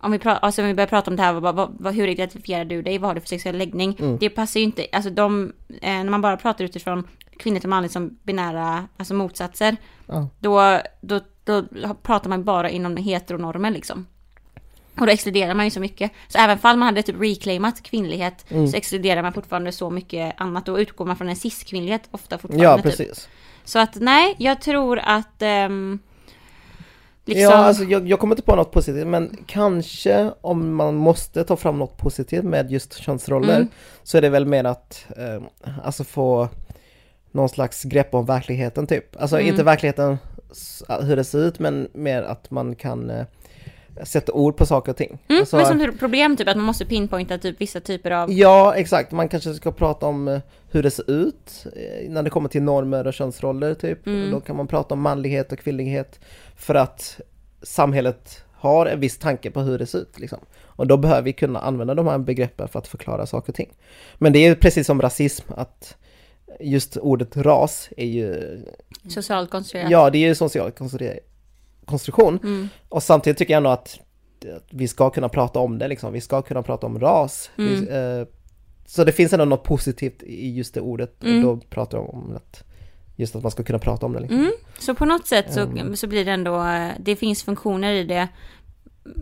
om 0.00 0.12
vi, 0.12 0.18
pra- 0.18 0.38
alltså 0.42 0.62
om 0.62 0.68
vi 0.68 0.74
börjar 0.74 0.88
prata 0.88 1.10
om 1.10 1.16
det 1.16 1.22
här, 1.22 1.32
vad, 1.32 1.54
vad, 1.54 1.76
vad, 1.78 1.94
hur 1.94 2.08
identifierar 2.08 2.64
du 2.64 2.82
dig? 2.82 2.98
Vad 2.98 3.10
har 3.10 3.14
du 3.14 3.20
för 3.20 3.28
sexuell 3.28 3.58
läggning? 3.58 3.96
Mm. 4.00 4.18
Det 4.18 4.30
passar 4.30 4.60
ju 4.60 4.64
inte, 4.64 4.86
alltså 4.92 5.10
de, 5.10 5.52
eh, 5.68 5.78
när 5.90 6.04
man 6.10 6.20
bara 6.20 6.36
pratar 6.36 6.64
utifrån 6.64 7.08
kvinnligt 7.38 7.64
och 7.64 7.68
manligt 7.70 7.92
som 7.92 8.18
binära, 8.22 8.88
alltså 8.96 9.14
motsatser, 9.14 9.76
Ja. 10.06 10.28
då, 10.40 10.80
då, 11.00 11.20
då 11.44 11.64
pratar 12.02 12.28
man 12.30 12.44
bara 12.44 12.70
inom 12.70 12.96
heteronormer 12.96 13.70
liksom. 13.70 14.06
Och 14.98 15.06
då 15.06 15.12
exkluderar 15.12 15.54
man 15.54 15.64
ju 15.66 15.70
så 15.70 15.80
mycket. 15.80 16.10
Så 16.28 16.38
även 16.38 16.58
fall 16.58 16.76
man 16.76 16.86
hade 16.86 17.02
typ 17.02 17.20
reclaimat 17.20 17.82
kvinnlighet 17.82 18.44
Mm. 18.50 18.68
så 18.68 18.76
exkluderar 18.76 19.22
man 19.22 19.32
fortfarande 19.32 19.72
så 19.72 19.90
mycket 19.90 20.34
annat. 20.40 20.66
Då 20.66 20.80
utgår 20.80 21.04
man 21.04 21.16
från 21.16 21.28
en 21.28 21.36
cis-kvinnlighet 21.36 22.08
ofta 22.10 22.38
fortfarande. 22.38 22.64
Ja, 22.88 22.92
typ. 22.92 23.08
Så 23.64 23.78
att 23.78 23.94
nej, 24.00 24.34
jag 24.38 24.60
tror 24.60 24.98
att 25.04 25.42
ehm, 25.42 25.98
liksom, 27.24 27.42
Ja, 27.42 27.54
alltså 27.54 27.84
jag, 27.84 28.08
jag 28.08 28.18
kommer 28.20 28.34
inte 28.34 28.42
på 28.42 28.56
något 28.56 28.72
positivt, 28.72 29.06
men 29.06 29.36
kanske 29.46 30.30
om 30.40 30.74
man 30.74 30.94
måste 30.94 31.44
ta 31.44 31.56
fram 31.56 31.78
något 31.78 31.96
positivt 31.96 32.44
med 32.44 32.70
just 32.70 32.94
könsroller, 32.98 33.56
Mm. 33.56 33.68
så 34.02 34.16
är 34.18 34.22
det 34.22 34.28
väl 34.28 34.46
mer 34.46 34.64
att 34.64 35.06
eh, 35.16 35.42
alltså 35.84 36.04
få 36.04 36.48
någon 37.30 37.48
slags 37.48 37.82
grepp 37.82 38.14
om 38.14 38.26
verkligheten 38.26 38.86
typ. 38.86 39.20
Alltså 39.22 39.36
Mm. 39.36 39.48
inte 39.48 39.62
verkligheten 39.62 40.18
hur 41.02 41.16
det 41.16 41.24
ser 41.24 41.38
ut, 41.38 41.58
men 41.58 41.88
mer 41.92 42.22
att 42.22 42.50
man 42.50 42.74
kan 42.74 43.10
eh, 43.10 43.24
sätta 44.04 44.32
ord 44.32 44.56
på 44.56 44.66
saker 44.66 44.92
och 44.92 44.96
ting. 44.96 45.18
mm, 45.28 45.40
Alltså, 45.40 45.56
men 45.56 45.66
som 45.66 45.98
problem 45.98 46.36
typ 46.36 46.48
att 46.48 46.56
man 46.56 46.66
måste 46.66 46.84
pinpointa 46.84 47.38
typ 47.38 47.60
vissa 47.60 47.80
typer 47.80 48.10
av 48.10 48.32
Ja, 48.32 48.74
exakt. 48.74 49.12
Man 49.12 49.28
kanske 49.28 49.54
ska 49.54 49.72
prata 49.72 50.06
om 50.06 50.28
eh, 50.28 50.40
hur 50.70 50.82
det 50.82 50.90
ser 50.90 51.10
ut 51.10 51.66
eh, 51.76 52.10
när 52.10 52.22
det 52.22 52.30
kommer 52.30 52.48
till 52.48 52.62
normer 52.62 53.06
och 53.06 53.14
könsroller 53.14 53.74
typ. 53.74 54.06
Mm. 54.06 54.30
Då 54.30 54.40
kan 54.40 54.56
man 54.56 54.66
prata 54.66 54.94
om 54.94 55.00
manlighet 55.00 55.52
och 55.52 55.58
kvinnlighet 55.58 56.20
för 56.56 56.74
att 56.74 57.20
samhället 57.62 58.44
har 58.52 58.86
en 58.86 59.00
viss 59.00 59.18
tanke 59.18 59.50
på 59.50 59.60
hur 59.60 59.78
det 59.78 59.86
ser 59.86 59.98
ut. 59.98 60.18
Liksom. 60.18 60.38
Och 60.64 60.86
då 60.86 60.96
behöver 60.96 61.22
vi 61.22 61.32
kunna 61.32 61.60
använda 61.60 61.94
de 61.94 62.06
här 62.06 62.18
begreppen 62.18 62.68
för 62.68 62.78
att 62.78 62.88
förklara 62.88 63.26
saker 63.26 63.52
och 63.52 63.56
ting. 63.56 63.72
Men 64.18 64.32
det 64.32 64.38
är 64.38 64.48
ju 64.48 64.54
precis 64.54 64.86
som 64.86 65.02
rasism 65.02 65.52
att 65.56 65.96
just 66.60 66.96
ordet 66.96 67.36
ras 67.36 67.88
är 67.96 68.06
ju, 68.06 68.58
socialt 69.08 69.50
konstruerat. 69.50 69.90
ja 69.90 70.10
det 70.10 70.18
är 70.18 70.28
ju 70.28 70.34
social 70.34 70.70
konstru- 70.70 71.18
konstruktion. 71.84 72.38
Mm, 72.42 72.68
Och 72.88 73.02
samtidigt 73.02 73.38
tycker 73.38 73.52
jag 73.52 73.56
ändå 73.58 73.70
att 73.70 73.98
att 74.56 74.66
vi 74.70 74.88
ska 74.88 75.10
kunna 75.10 75.28
prata 75.28 75.58
om 75.58 75.78
det 75.78 75.88
liksom. 75.88 76.12
Vi 76.12 76.20
ska 76.20 76.42
kunna 76.42 76.62
prata 76.62 76.86
om 76.86 77.00
ras. 77.00 77.50
Vi, 77.56 77.76
Mm. 77.76 78.20
eh, 78.20 78.26
så 78.86 79.04
det 79.04 79.12
finns 79.12 79.32
ändå 79.32 79.44
något 79.44 79.64
positivt 79.64 80.22
i 80.22 80.50
just 80.56 80.74
det 80.74 80.80
ordet. 80.80 81.22
Mm. 81.24 81.48
Och 81.48 81.56
då 81.58 81.64
pratar 81.70 81.98
jag 81.98 82.14
om 82.14 82.36
att 82.36 82.64
just 83.16 83.36
att 83.36 83.42
man 83.42 83.50
ska 83.50 83.62
kunna 83.64 83.78
prata 83.78 84.06
om 84.06 84.12
det. 84.12 84.20
Liksom. 84.20 84.38
Mm, 84.38 84.52
så 84.78 84.94
på 84.94 85.04
något 85.04 85.26
sätt 85.26 85.52
så, 85.52 85.60
Mm. 85.60 85.96
så 85.96 86.06
blir 86.06 86.24
det 86.24 86.30
ändå, 86.30 86.62
eh, 86.64 86.88
det 87.00 87.16
finns 87.16 87.42
funktioner 87.42 87.92
i 87.92 88.04
det 88.04 88.28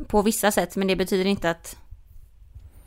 på 0.07 0.23
vissa 0.23 0.51
sätt, 0.51 0.77
men 0.77 0.88
det 0.88 0.96
betyder 0.96 1.25
inte 1.27 1.51
att 1.51 1.77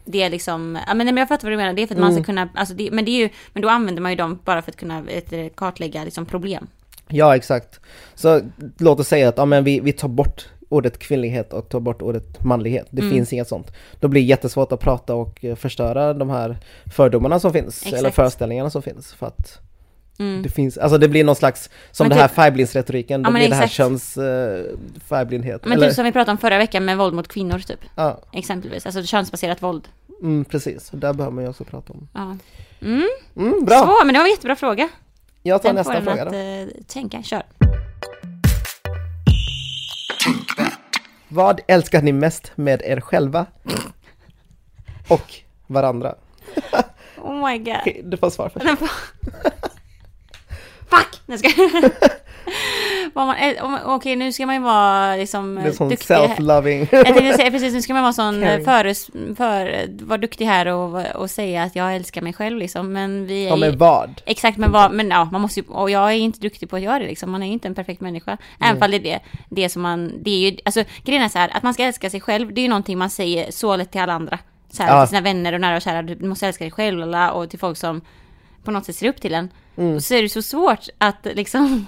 det 0.06 0.22
är 0.24 0.30
liksom, 0.30 0.78
ja 0.88 0.94
men 0.94 1.18
jag 1.18 1.28
fattar 1.28 1.44
vad 1.44 1.52
du 1.54 1.58
menar, 1.58 1.74
det 1.74 1.82
är 1.84 1.88
för 1.88 1.96
att 1.96 2.02
man 2.02 2.12
ska 2.12 2.18
Mm. 2.18 2.24
kunna, 2.24 2.50
alltså 2.56 2.76
det, 2.76 2.90
men 2.92 3.06
det 3.06 3.12
är 3.12 3.20
ju, 3.20 3.30
men 3.54 3.62
då 3.62 3.70
använder 3.70 4.02
man 4.02 4.12
ju 4.12 4.16
dem 4.16 4.40
bara 4.46 4.62
för 4.62 4.72
att 4.72 4.78
kunna 4.78 5.02
vet, 5.02 5.56
kartlägga 5.56 6.04
liksom 6.04 6.26
problem. 6.26 6.68
Ja, 7.08 7.36
exakt. 7.36 7.80
Så 8.16 8.42
låt 8.78 9.00
oss 9.00 9.08
säga 9.08 9.30
att 9.30 9.38
ja, 9.38 9.46
men 9.46 9.64
vi, 9.64 9.80
vi 9.80 9.94
tar 9.94 10.08
bort 10.08 10.48
ordet 10.70 11.00
kvinnlighet 11.00 11.54
och 11.54 11.70
tar 11.70 11.80
bort 11.80 12.02
ordet 12.02 12.44
manlighet. 12.44 12.88
Det 12.90 13.02
Mm. 13.02 13.14
finns 13.14 13.34
inget 13.34 13.48
sånt. 13.48 13.72
Då 14.00 14.08
blir 14.08 14.22
det 14.22 14.28
jättesvårt 14.28 14.72
att 14.72 14.80
prata 14.80 15.16
och 15.16 15.46
eh, 15.46 15.56
förstöra 15.56 16.14
de 16.14 16.30
här 16.30 16.58
fördomarna 16.96 17.40
som 17.40 17.54
finns. 17.54 17.82
Exakt. 17.82 17.94
Eller 17.98 18.12
föreställningarna 18.12 18.70
som 18.70 18.82
finns. 18.82 19.14
För 19.14 19.28
att 19.28 19.60
Mm. 20.20 20.44
det 20.44 20.50
finns, 20.50 20.78
alltså 20.78 20.98
det 20.98 21.08
blir 21.08 21.24
någon 21.24 21.36
slags, 21.36 21.70
som 21.92 22.04
Men 22.08 22.10
det 22.18 22.22
här 22.22 22.28
typ- 22.28 22.36
färgblindsretoriken, 22.36 23.24
då 23.24 23.28
Ja, 23.30 23.34
blir 23.34 23.50
det 23.50 23.56
här 23.56 23.68
köns 23.68 24.18
eh, 24.18 24.64
färgblindhet. 25.08 25.66
Men 25.66 25.80
typ 25.80 25.94
som 25.94 26.06
vi 26.06 26.12
pratade 26.12 26.32
om 26.32 26.38
förra 26.38 26.58
veckan 26.58 26.86
med 26.86 26.98
våld 26.98 27.14
mot 27.14 27.28
kvinnor 27.28 27.60
typ, 27.60 27.80
Ja, 27.96 28.20
exempelvis, 28.34 28.86
alltså 28.86 29.04
könsbaserat 29.04 29.62
våld. 29.64 29.88
mm, 30.22 30.46
precis. 30.46 30.90
Där 30.94 31.14
behöver 31.14 31.36
man 31.36 31.44
ju 31.44 31.50
också 31.50 31.64
prata 31.64 31.94
om. 31.94 32.08
Ja. 32.14 32.38
Mm, 32.88 33.08
Mm, 33.36 33.66
bra! 33.66 33.78
Så, 33.80 34.06
men 34.06 34.14
det 34.14 34.20
var 34.20 34.26
en 34.26 34.32
jättebra 34.32 34.56
fråga. 34.56 34.90
Jag 35.44 35.62
tar 35.62 35.74
Den 35.74 35.84
får 35.84 35.94
nästa 35.94 36.12
en 36.12 36.18
fråga 36.18 36.26
att 36.26 36.32
då. 36.32 36.38
eh, 36.38 36.68
tänka, 36.88 37.24
kör. 37.24 37.44
Vad 41.28 41.62
älskar 41.68 42.02
ni 42.02 42.12
mest 42.12 42.52
med 42.56 42.82
er 42.82 43.00
själva? 43.02 43.46
Och 45.08 45.34
varandra? 45.68 46.16
Oh 47.18 47.50
my 47.50 47.58
god. 47.58 47.78
Okej, 47.82 48.02
du 48.06 48.18
får 48.18 48.30
svar 48.30 48.50
först. 48.50 48.80
Får- 48.80 48.88
Fuck! 50.90 51.22
Nej, 51.26 51.38
ska... 51.38 51.50
Vad 53.14 53.28
man, 53.28 53.36
eh, 53.36 53.64
om- 53.66 53.80
Okej, 53.86 54.16
nu 54.16 54.32
ska 54.32 54.46
man 54.46 54.56
ju 54.56 54.62
vara 54.62 55.16
liksom 55.16 55.56
Det 55.56 55.62
är 55.62 55.72
sån 55.72 55.90
duktig. 55.90 56.08
self-loving. 56.16 56.88
Jag 56.92 57.06
tänkte 57.06 57.34
säga 57.34 57.52
precis, 57.52 57.74
nu 57.74 57.82
ska 57.82 57.94
man 57.94 58.02
vara 58.04 58.14
sån 58.14 58.42
föres, 58.66 59.06
för, 59.38 59.88
vara 60.06 60.18
duktig 60.18 60.46
här 60.46 60.66
och, 60.66 61.06
och 61.16 61.30
säga 61.32 61.64
att 61.64 61.76
jag 61.76 61.96
älskar 61.96 62.22
mig 62.22 62.34
själv 62.34 62.58
liksom, 62.58 62.94
men 62.94 63.26
vi 63.26 63.46
är 63.46 63.50
Ja 63.50 63.56
men 63.56 63.78
vad? 63.78 64.22
Exakt, 64.26 64.58
men, 64.58 64.72
vad, 64.72 64.92
men 64.94 65.10
ja, 65.10 65.26
man 65.32 65.42
måste 65.42 65.60
ju, 65.60 65.66
och 65.68 65.90
jag 65.90 66.10
är 66.12 66.16
inte 66.16 66.40
duktig 66.40 66.70
på 66.70 66.76
att 66.76 66.82
göra 66.82 67.00
det 67.00 67.06
liksom, 67.08 67.32
man 67.32 67.44
är 67.44 67.48
ju 67.48 67.54
inte 67.54 67.68
en 67.68 67.76
perfekt 67.76 68.02
människa. 68.02 68.38
Även 68.60 68.80
fall 68.80 68.92
det 68.92 68.98
är 68.98 69.02
det, 69.02 69.20
det 69.50 69.70
som 69.70 69.82
man, 69.82 70.12
det 70.24 70.30
är 70.32 70.52
ju, 70.52 70.58
alltså 70.66 70.84
grejen 71.04 71.24
är 71.24 71.30
så 71.30 71.40
här, 71.40 71.50
att 71.54 71.64
man 71.64 71.74
ska 71.74 71.84
älska 71.84 72.10
sig 72.10 72.22
själv, 72.22 72.54
det 72.54 72.62
är 72.62 72.64
ju 72.64 72.70
någonting 72.70 72.98
man 72.98 73.10
säger 73.10 73.52
så 73.52 73.76
lätt 73.76 73.92
till 73.92 74.02
alla 74.02 74.14
andra. 74.14 74.40
Så 74.72 74.84
här, 74.84 74.96
Ja. 74.96 75.02
till 75.06 75.10
sina 75.10 75.22
vänner 75.22 75.54
och 75.54 75.62
nära 75.62 75.76
och 75.76 75.82
kära, 75.82 76.02
du 76.02 76.28
måste 76.28 76.48
älska 76.48 76.64
dig 76.64 76.72
själv 76.72 77.16
och 77.34 77.50
till 77.50 77.60
folk 77.60 77.78
som 77.78 78.02
på 78.64 78.72
något 78.72 78.86
sätt 78.86 78.96
ser 78.96 79.08
upp 79.10 79.22
till 79.22 79.34
en. 79.34 79.50
Mm. 79.78 79.96
Och 79.96 80.04
så 80.04 80.14
är 80.14 80.22
det 80.22 80.30
så 80.30 80.42
svårt 80.42 80.88
att 80.98 81.28
liksom 81.34 81.88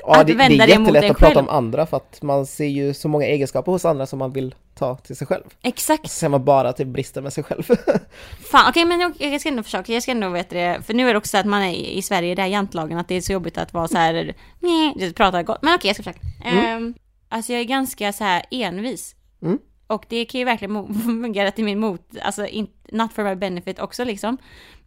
Ja, 0.00 0.20
Att 0.20 0.26
det, 0.26 0.32
det 0.32 0.36
vända 0.36 0.64
är 0.64 0.68
det 0.68 0.78
mot 0.78 0.88
jättelätt 0.88 1.10
att 1.10 1.18
prata 1.18 1.34
själv. 1.34 1.48
om 1.48 1.54
andra 1.54 1.86
för 1.86 1.96
att 1.96 2.22
man 2.22 2.46
ser 2.46 2.64
ju 2.64 2.94
så 2.94 3.08
många 3.08 3.26
egenskaper 3.26 3.72
hos 3.72 3.84
andra 3.84 4.06
som 4.06 4.18
man 4.18 4.32
vill 4.32 4.54
ta 4.74 4.96
till 4.96 5.16
sig 5.16 5.26
själv. 5.26 5.44
Exakt. 5.62 6.04
Och 6.04 6.10
så 6.10 6.14
ser 6.14 6.28
man 6.28 6.44
bara 6.44 6.72
till 6.72 6.86
brister 6.86 7.20
med 7.20 7.32
sig 7.32 7.44
själv. 7.44 7.62
Fan, 8.50 8.68
okej 8.68 8.84
men 8.84 9.00
jag, 9.00 9.12
jag 9.18 9.40
ska 9.40 9.48
ändå 9.48 9.62
försöka, 9.62 9.92
jag 9.92 10.02
ska 10.02 10.12
ändå 10.12 10.28
veta 10.28 10.54
det, 10.54 10.82
för 10.86 10.94
nu 10.94 11.08
är 11.08 11.12
det 11.12 11.18
också 11.18 11.30
så 11.30 11.38
att 11.38 11.46
man 11.46 11.62
är 11.62 11.74
i 11.74 12.02
Sverige, 12.02 12.34
det 12.34 12.42
här 12.42 12.48
jantlagen, 12.48 12.98
att 12.98 13.08
det 13.08 13.14
är 13.14 13.20
så 13.20 13.32
jobbigt 13.32 13.58
att 13.58 13.72
vara 13.72 13.88
så 13.88 13.98
här, 13.98 14.34
nej, 14.58 15.12
prata 15.12 15.42
gott, 15.42 15.62
men 15.62 15.74
okej 15.74 15.88
jag 15.88 15.96
ska 15.96 16.02
försöka. 16.02 16.26
Ehm, 16.44 16.94
alltså 17.28 17.52
jag 17.52 17.60
är 17.60 17.64
ganska 17.64 18.12
så 18.12 18.24
här 18.24 18.42
envis. 18.50 19.14
Mm. 19.42 19.58
Och 19.86 20.04
det 20.08 20.24
kan 20.24 20.38
ju 20.38 20.44
verkligen 20.44 20.94
fungera 21.04 21.50
till 21.50 21.64
min 21.64 21.80
mot, 21.80 22.02
alltså 22.22 22.46
in, 22.46 22.66
not 22.92 23.12
for 23.12 23.24
my 23.24 23.34
benefit 23.34 23.80
också 23.80 24.04
liksom. 24.04 24.38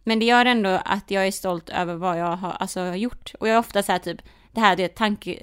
Men 0.04 0.18
det 0.18 0.24
gör 0.24 0.44
ändå 0.44 0.80
att 0.84 1.10
jag 1.10 1.26
är 1.26 1.30
stolt 1.30 1.68
över 1.68 1.94
vad 1.94 2.18
jag 2.18 2.36
har 2.36 2.50
alltså, 2.50 2.94
gjort. 2.94 3.32
Och 3.40 3.48
jag 3.48 3.54
är 3.54 3.58
ofta 3.58 3.82
så 3.82 3.92
här 3.92 3.98
typ, 3.98 4.20
det 4.52 4.60
här 4.60 4.76
det 4.76 4.84
är 4.84 4.88
tanke, 4.88 5.38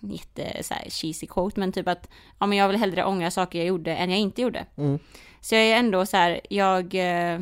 jätte 0.00 0.62
så 0.62 0.74
här 0.74 0.90
cheesy 0.90 1.26
quote, 1.26 1.60
men 1.60 1.72
typ 1.72 1.88
att 1.88 2.08
ja, 2.38 2.46
men 2.46 2.58
jag 2.58 2.68
vill 2.68 2.76
hellre 2.76 3.04
ångra 3.04 3.30
saker 3.30 3.58
jag 3.58 3.68
gjorde 3.68 3.94
än 3.96 4.10
jag 4.10 4.18
inte 4.18 4.42
gjorde. 4.42 4.66
Mm. 4.76 4.98
Så 5.40 5.54
jag 5.54 5.64
är 5.64 5.76
ändå 5.76 6.06
så 6.06 6.16
här, 6.16 6.40
jag, 6.50 6.94
eh, 6.94 7.40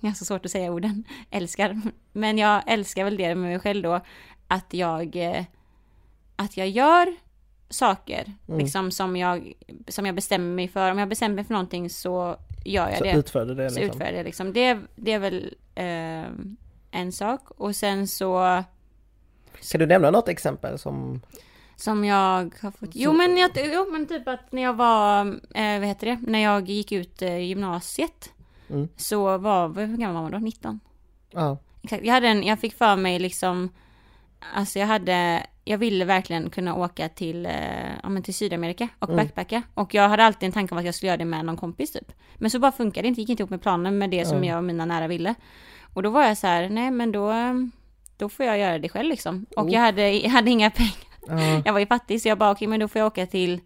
jag 0.00 0.08
har 0.08 0.12
så 0.14 0.24
svårt 0.24 0.44
att 0.46 0.50
säga 0.52 0.72
orden, 0.72 1.04
älskar, 1.30 1.80
men 2.12 2.38
jag 2.38 2.62
älskar 2.66 3.04
väl 3.04 3.16
det 3.16 3.28
med 3.34 3.50
mig 3.50 3.58
själv 3.60 3.82
då, 3.82 4.00
att 4.48 4.74
jag, 4.74 5.16
eh, 5.16 5.44
att 6.36 6.56
jag 6.56 6.68
gör 6.68 7.14
saker, 7.68 8.32
Mm. 8.48 8.60
liksom 8.60 8.90
som 8.90 9.16
jag, 9.16 9.52
som 9.88 10.06
jag 10.06 10.14
bestämmer 10.14 10.54
mig 10.54 10.68
för. 10.68 10.90
Om 10.90 10.98
jag 10.98 11.08
bestämmer 11.08 11.34
mig 11.34 11.44
för 11.44 11.52
någonting 11.54 11.90
så 11.90 12.36
gör 12.64 12.88
jag 12.88 12.98
Så 12.98 13.04
det. 13.04 13.12
utförde 13.12 13.54
det 13.54 13.70
Så 13.70 13.74
liksom. 13.80 13.90
utför 13.90 14.04
jag 14.04 14.14
det 14.14 14.22
liksom. 14.22 14.52
Det, 14.52 14.78
det 14.96 15.12
är 15.12 15.18
väl 15.18 15.54
eh, 15.74 16.30
en 16.90 17.12
sak. 17.12 17.50
Och 17.50 17.76
sen 17.76 18.08
så, 18.08 18.64
Kan 19.72 19.78
du 19.78 19.86
nämna 19.86 20.10
något 20.10 20.28
exempel 20.28 20.78
som... 20.78 21.20
som 21.76 22.04
jag 22.04 22.54
har 22.62 22.70
fått, 22.70 22.90
jo 22.92 23.12
men, 23.12 23.36
jag, 23.36 23.50
jo 23.74 23.86
men 23.92 24.06
typ 24.06 24.28
att 24.28 24.52
när 24.52 24.62
jag 24.62 24.74
var, 24.74 25.26
eh, 25.54 25.78
vad 25.78 25.88
heter 25.88 26.06
det, 26.06 26.18
när 26.22 26.38
jag 26.38 26.68
gick 26.68 26.92
ut 26.92 27.22
eh, 27.22 27.38
gymnasiet, 27.38 28.30
Mm. 28.70 28.88
så 28.96 29.38
var, 29.38 29.68
hur 29.86 29.96
gammal 29.96 30.14
var 30.14 30.22
man 30.22 30.30
då? 30.32 30.38
19? 30.38 30.80
Ja. 31.30 31.58
Exakt, 31.82 32.04
jag 32.04 32.14
hade 32.14 32.28
en, 32.28 32.42
jag 32.42 32.58
fick 32.60 32.74
för 32.74 32.96
mig 32.96 33.18
liksom, 33.18 33.68
alltså 34.54 34.78
jag 34.78 34.86
hade, 34.86 35.46
jag 35.64 35.78
ville 35.78 36.04
verkligen 36.04 36.50
kunna 36.50 36.74
åka 36.74 37.08
till, 37.08 37.46
eh, 37.46 37.52
ja 38.02 38.08
men 38.08 38.22
till 38.22 38.34
Sydamerika 38.34 38.88
och 38.98 39.08
Mm. 39.10 39.16
backpacka. 39.24 39.62
Och 39.74 39.94
jag 39.94 40.08
hade 40.08 40.24
alltid 40.24 40.46
en 40.46 40.52
tanke 40.52 40.74
om 40.74 40.78
att 40.78 40.84
jag 40.84 40.94
skulle 40.94 41.08
göra 41.08 41.16
det 41.16 41.24
med 41.24 41.44
någon 41.44 41.56
kompis 41.56 41.92
typ. 41.92 42.12
Men 42.34 42.50
så 42.50 42.58
bara 42.58 42.72
funkade 42.72 43.02
det 43.02 43.08
inte, 43.08 43.20
gick 43.20 43.30
inte 43.30 43.42
ihop 43.42 43.50
med 43.50 43.62
planen 43.62 43.98
med 43.98 44.10
det 44.10 44.24
som 44.24 44.36
Mm. 44.36 44.48
jag 44.48 44.58
och 44.58 44.64
mina 44.64 44.84
nära 44.84 45.06
ville. 45.08 45.34
Och 45.94 46.02
då 46.02 46.10
var 46.10 46.22
jag 46.22 46.38
så 46.38 46.46
här, 46.46 46.68
nej 46.68 46.90
men 46.90 47.12
då, 47.12 47.30
eh, 47.30 47.54
då 48.22 48.28
får 48.28 48.46
jag 48.46 48.58
göra 48.58 48.78
det 48.78 48.88
själv 48.88 49.08
liksom. 49.10 49.46
Och 49.56 49.64
Oh. 49.66 49.72
jag, 49.72 49.80
hade, 49.80 50.10
jag 50.10 50.30
hade 50.30 50.50
inga 50.50 50.70
pengar, 50.70 50.92
Ja. 51.28 51.62
jag 51.64 51.72
var 51.72 51.80
ju 51.80 51.86
fattig 51.86 52.22
så 52.22 52.28
jag 52.28 52.38
bara 52.38 52.50
okej 52.50 52.68
men 52.68 52.80
då 52.80 52.88
får 52.88 52.98
jag 52.98 53.06
åka 53.06 53.26
till 53.26 53.60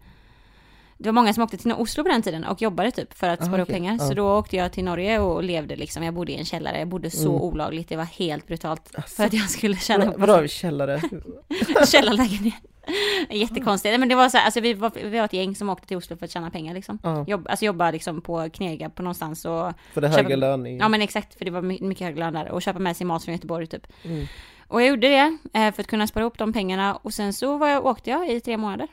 det 0.99 1.09
var 1.09 1.13
många 1.13 1.33
som 1.33 1.43
åkte 1.43 1.57
till 1.57 1.73
Oslo 1.73 2.03
på 2.03 2.09
den 2.09 2.21
tiden 2.21 2.43
och 2.43 2.61
jobbade 2.61 2.91
typ 2.91 3.13
för 3.13 3.29
att 3.29 3.41
Ah, 3.41 3.45
spara 3.45 3.61
upp 3.61 3.65
okej. 3.69 3.75
pengar. 3.75 3.97
Så 3.97 4.13
då 4.13 4.37
åkte 4.37 4.55
jag 4.57 4.71
till 4.71 4.83
Norge 4.83 5.19
och 5.19 5.43
levde 5.43 5.75
liksom. 5.75 6.03
Jag 6.03 6.13
bodde 6.13 6.31
i 6.31 6.35
en 6.37 6.45
källare. 6.45 6.79
Jag 6.79 6.87
bodde 6.87 7.09
så 7.11 7.29
Mm. 7.29 7.41
olagligt. 7.41 7.89
Det 7.89 7.95
var 7.95 8.03
helt 8.03 8.47
brutalt. 8.47 8.95
Asså. 8.95 9.07
För 9.15 9.23
att 9.23 9.33
jag 9.33 9.49
skulle 9.49 9.75
tjäna 9.77 10.13
Vadå 10.17 10.47
källare? 10.47 11.01
källarlägenhet. 11.87 12.53
Jättekonstigt. 13.29 13.99
Men 13.99 14.09
det 14.09 14.15
var 14.15 14.29
så 14.29 14.37
här, 14.37 14.45
alltså 14.45 14.59
vi 14.59 14.73
var, 14.73 14.91
vi 15.03 15.17
var 15.17 15.25
ett 15.25 15.33
gäng 15.33 15.55
som 15.55 15.69
åkte 15.69 15.87
till 15.87 15.97
Oslo 15.97 16.17
för 16.17 16.25
att 16.25 16.31
tjäna 16.31 16.49
pengar 16.51 16.73
liksom. 16.73 16.99
Ja, 17.03 17.25
Jobb, 17.27 17.47
alltså 17.49 17.65
jobba 17.65 17.91
liksom 17.91 18.21
på 18.21 18.49
knega 18.53 18.89
på 18.89 19.01
någonstans 19.03 19.45
och 19.45 19.71
för 19.93 20.01
det 20.01 20.07
högre 20.07 20.35
lön 20.35 20.65
i... 20.67 20.77
Ja 20.77 20.87
men 20.89 21.01
exakt, 21.01 21.37
för 21.37 21.45
det 21.45 21.51
var 21.51 21.61
my- 21.61 21.81
mycket 21.81 22.05
högre 22.07 22.19
lön 22.19 22.33
där. 22.33 22.51
Och 22.51 22.61
köpa 22.61 22.79
med 22.79 22.97
sig 22.97 23.05
mat 23.07 23.23
från 23.25 23.33
Göteborg 23.35 23.67
typ. 23.67 23.87
Mm. 24.03 24.25
Och 24.67 24.81
jag 24.81 24.87
gjorde 24.89 25.07
det 25.07 25.37
eh, 25.53 25.73
för 25.73 25.81
att 25.83 25.87
kunna 25.87 26.07
spara 26.07 26.21
ihop 26.21 26.37
de 26.37 26.53
pengarna. 26.53 26.95
Och 26.95 27.13
sen 27.13 27.33
så 27.33 27.57
var 27.57 27.67
jag, 27.67 27.85
åkte 27.85 28.09
jag 28.09 28.29
i 28.29 28.39
tre 28.41 28.57
månader. 28.57 28.87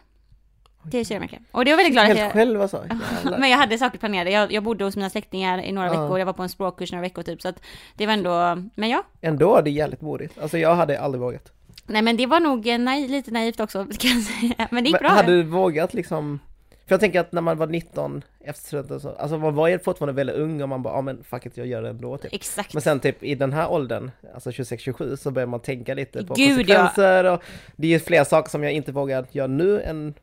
Till 0.90 1.06
Sydamerika. 1.06 1.38
Och 1.52 1.64
det 1.64 1.70
var 1.70 1.76
väldigt 1.76 1.92
glad 1.92 2.02
att 2.02 2.08
Helt 2.08 2.20
jag... 2.20 2.32
själv 2.32 2.62
alltså? 2.62 2.84
Men 3.38 3.50
jag 3.50 3.58
hade 3.58 3.78
saker 3.78 3.98
planerade. 3.98 4.30
Jag, 4.30 4.52
jag 4.52 4.62
bodde 4.62 4.84
hos 4.84 4.96
mina 4.96 5.10
släktingar 5.10 5.58
i 5.62 5.72
några 5.72 5.88
Ja. 5.94 6.02
veckor. 6.02 6.18
Jag 6.18 6.26
var 6.26 6.32
på 6.32 6.42
en 6.42 6.48
språkkurs 6.48 6.92
några 6.92 7.02
veckor 7.02 7.22
typ. 7.22 7.42
Så 7.42 7.48
att 7.48 7.62
det 7.94 8.06
var 8.06 8.12
ändå... 8.12 8.62
Men 8.74 8.88
ja. 8.88 9.02
Ändå 9.20 9.56
är 9.56 9.62
det 9.62 9.70
jävligt 9.70 10.00
modigt. 10.00 10.38
Alltså 10.38 10.58
jag 10.58 10.74
hade 10.74 11.00
aldrig 11.00 11.20
vågat. 11.20 11.52
Nej 11.86 12.02
men 12.02 12.16
det 12.16 12.26
var 12.26 12.40
nog 12.40 12.66
eh, 12.68 12.78
naiv, 12.78 13.10
lite 13.10 13.30
naivt 13.30 13.60
också 13.60 13.86
kan 13.98 14.10
jag 14.10 14.22
säga. 14.22 14.68
Men 14.70 14.84
det 14.84 14.88
gick 14.90 15.00
Men 15.00 15.08
bra. 15.08 15.16
hade 15.16 15.32
du 15.32 15.42
vågat 15.42 15.94
liksom? 15.94 16.38
För 16.86 16.92
jag 16.92 17.00
tänker 17.00 17.20
att 17.20 17.32
när 17.32 17.40
man 17.40 17.58
var 17.58 17.66
19 17.66 18.22
efter 18.40 18.66
studenten 18.66 19.00
så, 19.00 19.10
alltså 19.10 19.38
man 19.38 19.54
var 19.54 19.68
ju 19.68 19.78
fortfarande 19.78 20.12
väldigt 20.12 20.36
ung 20.36 20.62
och 20.62 20.68
man 20.68 20.82
bara, 20.82 20.94
ja 20.94 21.00
men 21.00 21.24
fuck 21.24 21.46
it, 21.46 21.56
jag 21.56 21.66
gör 21.66 21.82
det 21.82 21.88
ändå 21.88 22.18
typ. 22.18 22.32
Exakt. 22.34 22.72
Men 22.74 22.82
sen 22.82 23.00
typ 23.00 23.22
i 23.22 23.34
den 23.34 23.52
här 23.52 23.70
åldern, 23.70 24.10
alltså 24.34 24.50
26-27, 24.50 25.16
så 25.16 25.30
börjar 25.30 25.46
man 25.46 25.60
tänka 25.60 25.94
lite 25.94 26.24
på 26.24 26.34
Gud, 26.34 26.48
konsekvenser 26.56 27.24
och 27.24 27.42
det 27.76 27.86
är 27.86 27.90
ju 27.90 28.00
fler 28.00 28.24
saker 28.24 28.50
som 28.50 28.62
jag 28.62 28.72
inte 28.72 28.92
vågar 28.92 29.26
göra 29.30 29.46
nu 29.46 29.80
än 29.82 30.14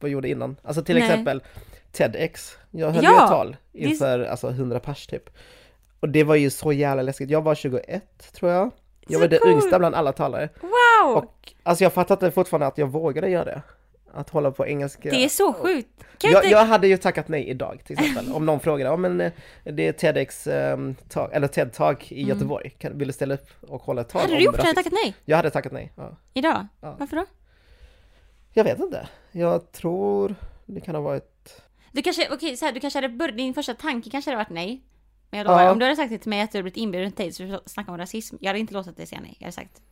vad 0.00 0.08
jag 0.10 0.12
gjorde 0.12 0.28
innan. 0.28 0.56
Alltså 0.62 0.82
till 0.84 0.94
Nej. 0.94 1.04
exempel 1.04 1.42
TEDx. 1.92 2.56
Jag 2.70 2.90
höll 2.90 3.04
Ja, 3.04 3.10
ju 3.10 3.16
ett 3.24 3.28
tal 3.30 3.56
det 3.72 3.78
inför 3.78 4.20
alltså 4.24 4.48
100 4.48 4.80
pers 4.80 5.06
typ. 5.06 5.30
Och 6.00 6.08
det 6.08 6.24
var 6.24 6.34
ju 6.34 6.50
så 6.50 6.72
jävla 6.72 7.02
läskigt. 7.02 7.30
Jag 7.30 7.42
var 7.42 7.54
21 7.54 8.32
tror 8.32 8.50
jag. 8.50 8.70
Jag 9.12 9.18
Så 9.18 9.24
var 9.24 9.28
den 9.28 9.38
cool. 9.38 9.50
yngsta 9.50 9.78
bland 9.78 9.94
alla 9.94 10.12
talare. 10.12 10.48
Wow! 10.60 11.16
Och 11.16 11.52
alltså 11.62 11.84
jag 11.84 11.92
fattar 11.92 12.14
inte 12.14 12.30
fortfarande 12.30 12.66
att 12.66 12.78
jag 12.78 12.86
vågade 12.86 13.28
göra 13.28 13.44
det. 13.44 13.62
Att 14.14 14.30
hålla 14.30 14.50
på 14.50 14.66
engelska. 14.66 15.10
det 15.10 15.24
är 15.24 15.28
så 15.28 15.52
sjukt. 15.52 15.88
Jag, 16.22 16.32
inte... 16.32 16.48
jag 16.48 16.64
hade 16.64 16.88
ju 16.88 16.96
tackat 16.96 17.28
nej 17.28 17.48
idag 17.48 17.80
till 17.86 17.98
exempel. 17.98 18.32
Om 18.32 18.46
någon 18.46 18.60
frågade, 18.60 18.90
ja 18.90 18.96
men 18.96 19.20
eh, 19.20 19.32
det 19.64 19.88
är 19.88 19.92
TEDx, 19.92 20.46
um, 20.46 20.94
talk, 21.08 21.30
eller 21.32 21.48
TED-talk 21.48 22.12
i 22.12 22.22
Göteborg. 22.22 22.70
Kan, 22.70 22.98
vill 22.98 23.08
du 23.08 23.12
ställa 23.12 23.34
upp 23.34 23.48
och 23.60 23.82
hålla 23.82 24.00
ett 24.00 24.08
tal 24.08 24.20
Mm. 24.20 24.30
Hade 24.30 24.40
du 24.40 24.44
gjort 24.44 24.56
det? 24.56 24.62
rasism? 24.62 24.76
Tackat 24.76 24.92
nej? 24.92 25.14
Jag 25.24 25.36
hade 25.36 25.50
tackat 25.50 25.72
nej. 25.72 25.92
Ja. 25.96 26.16
Idag? 26.34 26.66
Ja. 26.80 26.96
Varför 26.98 27.16
då? 27.16 27.24
Jag 28.52 28.64
vet 28.64 28.80
inte. 28.80 29.08
Jag 29.32 29.72
tror 29.72 30.34
det 30.66 30.80
kan 30.80 30.94
ha 30.94 31.02
varit... 31.02 31.62
Du 31.92 32.02
kanske, 32.02 32.28
okej 32.32 32.56
så 32.56 32.64
här, 32.64 32.72
du 32.72 32.80
kanske 32.80 32.96
hade 32.96 33.08
börjat, 33.08 33.36
din 33.36 33.54
första 33.54 33.74
tanke 33.74 34.10
kanske 34.10 34.30
hade 34.30 34.44
varit 34.44 34.50
nej. 34.50 34.82
Men 35.32 35.38
jag 35.38 35.46
lovar, 35.46 35.62
Ja. 35.64 35.70
om 35.72 35.78
du 35.78 35.84
hade 35.84 35.96
sagt 35.96 36.10
det 36.10 36.18
till 36.18 36.30
mig 36.30 36.40
att 36.40 36.52
du 36.52 36.58
hade 36.58 36.62
blivit 36.62 36.76
inbjuden 36.76 37.12
till 37.12 37.54
att 37.54 37.68
snacka 37.70 37.90
om 37.92 37.98
rasism, 37.98 38.36
jag 38.40 38.48
hade 38.48 38.58
inte 38.58 38.74
låtit 38.74 38.96
dig 38.96 39.06
säga 39.06 39.20
nej. 39.20 39.36
Jag 39.38 39.44
hade 39.46 39.52
sagt 39.52 39.82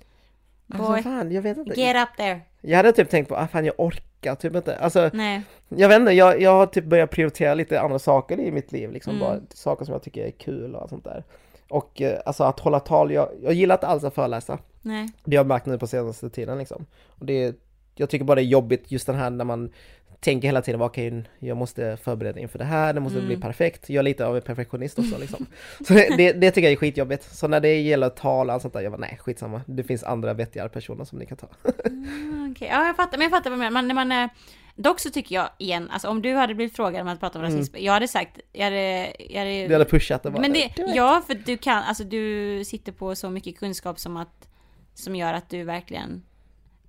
Alltså 0.72 0.92
Boy, 0.92 1.03
fan, 1.03 1.33
jag 1.33 1.42
vet 1.42 1.59
inte. 1.59 1.81
get 1.81 1.96
up 2.09 2.16
there. 2.16 2.40
Jag 2.61 2.76
hade 2.76 2.92
typ 2.92 3.11
tänkt 3.11 3.29
på, 3.29 3.37
ah, 3.37 3.46
fan 3.48 3.64
jag 3.64 3.74
orkar 3.79 4.35
typ 4.35 4.55
inte. 4.57 4.76
Alltså, 4.76 5.11
Nej. 5.12 5.42
jag 5.68 5.88
vet 5.88 6.00
inte, 6.00 6.12
jag, 6.12 6.40
jag 6.42 6.50
har 6.50 6.66
typ 6.66 6.85
börjat 6.85 7.11
prioritera 7.11 7.55
lite 7.55 7.81
andra 7.81 7.98
saker 7.98 8.40
i 8.40 8.50
mitt 8.53 8.72
liv. 8.72 8.92
Liksom 8.92 9.14
Mm. 9.16 9.20
bara 9.29 9.40
saker 9.55 9.85
som 9.85 9.92
jag 9.92 10.03
tycker 10.03 10.24
är 10.26 10.31
kul 10.31 10.74
och 10.74 10.88
sånt 10.88 11.05
där. 11.05 11.24
Och 11.68 12.00
eh, 12.03 12.18
alltså 12.26 12.44
att 12.44 12.61
hålla 12.61 12.81
tal, 12.81 13.12
jag, 13.12 13.29
jag 13.42 13.53
gillar 13.53 13.74
inte 13.74 13.87
alls 13.87 14.05
att 14.05 14.14
föreläsa. 14.14 14.59
Nej. 14.83 15.09
Det 15.24 15.37
har 15.37 15.40
jag 15.40 15.46
märkt 15.46 15.66
nu 15.66 15.79
på 15.79 15.87
senaste 15.87 16.31
tiden 16.31 16.59
liksom. 16.59 16.87
Och 17.09 17.26
det, 17.26 17.57
jag 17.94 18.11
tycker 18.11 18.24
bara 18.24 18.35
det 18.35 18.42
är 18.42 18.44
jobbigt 18.44 18.90
just 18.92 19.07
den 19.07 19.16
här 19.16 19.31
när 19.31 19.44
man 19.44 19.72
tänker 20.20 20.48
hela 20.48 20.62
tiden, 20.62 20.83
okej, 20.83 21.24
jag 21.38 21.56
måste 21.56 21.96
förbereda 21.96 22.40
inför 22.40 22.59
det 22.59 22.64
här, 22.64 22.92
det 22.92 23.00
måste 23.00 23.18
Mm. 23.18 23.28
bli 23.28 23.37
perfekt. 23.37 23.90
Jag 23.90 23.98
är 23.98 24.02
lite 24.02 24.26
av 24.26 24.37
en 24.37 24.42
perfektionist 24.42 24.98
också 24.98 25.18
liksom. 25.20 25.46
Så 25.87 25.92
det, 25.94 26.16
det, 26.16 26.33
det 26.33 26.50
tycker 26.50 26.66
jag 26.66 26.72
är 26.72 26.76
skitjobbigt. 26.76 27.35
Så 27.37 27.48
när 27.48 27.61
det 27.61 27.80
gäller 27.80 28.09
tal 28.09 28.50
och 28.50 28.62
sånt 28.62 28.74
där, 28.74 28.80
jag 28.80 28.92
bara 28.92 28.98
nej, 29.00 29.18
skitsamma. 29.22 29.61
Det 29.66 29.85
finns 29.85 30.02
andra 30.04 30.35
vettigare 30.35 30.68
personer 30.68 31.04
som 31.04 31.18
ni 31.18 31.26
kan 31.26 31.37
ta. 31.37 31.48
Mm, 31.87 32.52
Okej, 32.56 32.68
ja 32.72 32.87
jag 32.87 32.96
fattar, 32.96 33.18
men 33.18 33.24
jag 33.24 33.30
fattar 33.30 33.50
vad 33.50 33.59
du 33.59 33.61
menar. 33.61 33.70
Man, 33.70 33.88
när 33.88 33.94
man 33.94 34.12
är... 34.12 34.28
Dock 34.76 35.00
så 35.00 35.11
tycker 35.11 35.35
jag 35.35 35.48
igen, 35.59 35.90
alltså 35.90 36.09
om 36.09 36.22
du 36.22 36.35
hade 36.35 36.54
blivit 36.54 36.76
frågad 36.76 37.00
om 37.02 37.09
att 37.09 37.20
prata 37.20 37.38
om 37.38 37.44
Mm. 37.44 37.56
rasism, 37.56 37.76
jag 37.78 37.92
hade 37.92 38.09
sagt, 38.09 38.38
jag 38.52 38.64
hade... 38.64 39.12
Jag 39.28 39.38
hade 39.38 39.66
Det 39.68 39.72
hade 39.74 39.85
pushat 39.85 40.22
det 40.22 40.30
bara. 40.30 40.40
men 40.40 40.52
det, 40.52 40.70
ja, 40.94 41.22
för 41.26 41.35
du 41.35 41.56
kan, 41.56 41.83
alltså 41.83 42.04
du 42.04 42.64
sitter 42.64 42.92
på 42.92 43.14
så 43.14 43.30
mycket 43.30 43.59
kunskap 43.59 43.98
som 43.98 44.16
att, 44.16 44.48
som 44.94 45.16
gör 45.16 45.35
att 45.35 45.48
du 45.50 45.62
verkligen, 45.64 46.22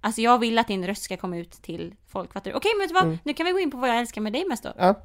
alltså 0.02 0.22
jag 0.22 0.40
vill 0.40 0.58
att 0.60 0.68
din 0.68 0.88
röst 0.88 1.04
ska 1.04 1.18
komma 1.18 1.38
ut 1.38 1.52
till 1.52 1.96
folk, 2.08 2.34
fattar 2.34 2.52
du? 2.52 2.58
Okej, 2.58 2.72
men 2.78 2.82
vet 2.84 2.90
du 2.90 2.94
vad? 2.94 3.04
Mm. 3.04 3.18
Nu 3.24 3.34
kan 3.34 3.46
vi 3.46 3.52
gå 3.52 3.60
in 3.60 3.72
på 3.72 3.78
vad 3.78 3.90
jag 3.90 3.98
älskar 4.00 4.22
med 4.22 4.34
dig 4.34 4.46
mest 4.48 4.64
då. 4.64 4.74
Ja. 4.78 5.02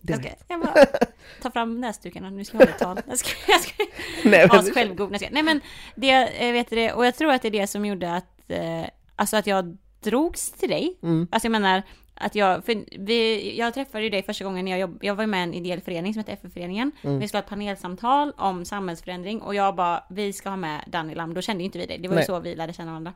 Det 0.00 0.12
Jag 0.12 0.20
ska, 0.22 0.30
jag 0.48 0.60
bara, 0.60 0.86
ta 1.42 1.50
fram 1.50 1.80
näsduken 1.80 2.24
och 2.24 2.32
nu 2.32 2.44
ska 2.44 2.56
jag 2.56 2.60
hålla 2.60 2.72
ett 2.72 2.78
tal. 2.78 3.00
Jag 3.08 3.18
ska, 3.18 3.30
jag 3.52 3.60
ska, 3.60 3.84
Nej, 4.24 4.48
men, 4.52 4.62
självgod. 4.74 5.12
Jag 5.12 5.20
ska- 5.20 5.30
Nej 5.32 5.42
men, 5.42 5.60
det, 5.94 6.06
jag 6.40 6.52
vet 6.52 6.70
det, 6.70 6.92
och 6.92 7.06
jag 7.06 7.14
tror 7.16 7.32
att 7.32 7.42
det 7.42 7.48
är 7.48 7.52
det 7.52 7.66
som 7.66 7.86
gjorde 7.86 8.14
att, 8.14 8.50
eh, 8.50 8.84
alltså 9.16 9.36
att 9.36 9.46
jag 9.46 9.76
drogs 10.00 10.50
till 10.52 10.68
dig. 10.68 10.98
Mm. 11.02 11.28
Alltså 11.30 11.46
jag 11.46 11.52
menar, 11.52 11.82
att 12.20 12.34
jag, 12.34 12.64
för 12.64 12.84
vi, 12.98 13.54
jag 13.58 13.74
träffade 13.74 14.04
ju 14.04 14.10
dig 14.10 14.22
första 14.22 14.44
gången 14.44 14.64
när 14.64 14.72
jag 14.72 14.80
jobb, 14.80 14.98
jag 15.02 15.14
var 15.14 15.26
med 15.26 15.40
i 15.40 15.42
en 15.42 15.54
ideell 15.54 15.80
förening 15.80 16.14
som 16.14 16.20
heter 16.20 16.32
FF-föreningen. 16.32 16.92
Mm. 17.02 17.18
Vi 17.18 17.28
skulle 17.28 17.38
ha 17.38 17.42
ett 17.42 17.48
panelsamtal 17.48 18.32
om 18.36 18.64
samhällsförändring 18.64 19.42
och 19.42 19.54
jag 19.54 19.74
bara, 19.74 20.04
vi 20.10 20.32
ska 20.32 20.48
ha 20.48 20.56
med 20.56 20.84
Danny 20.86 21.14
Lam, 21.14 21.34
då 21.34 21.42
kände 21.42 21.62
ju 21.62 21.64
inte 21.64 21.78
vi 21.78 21.86
dig. 21.86 21.98
Det 21.98 22.08
var 22.08 22.14
ju 22.14 22.18
Nej. 22.18 22.26
så 22.26 22.40
vi 22.40 22.54
lärde 22.54 22.72
känna 22.72 22.90
varandra. 22.90 23.12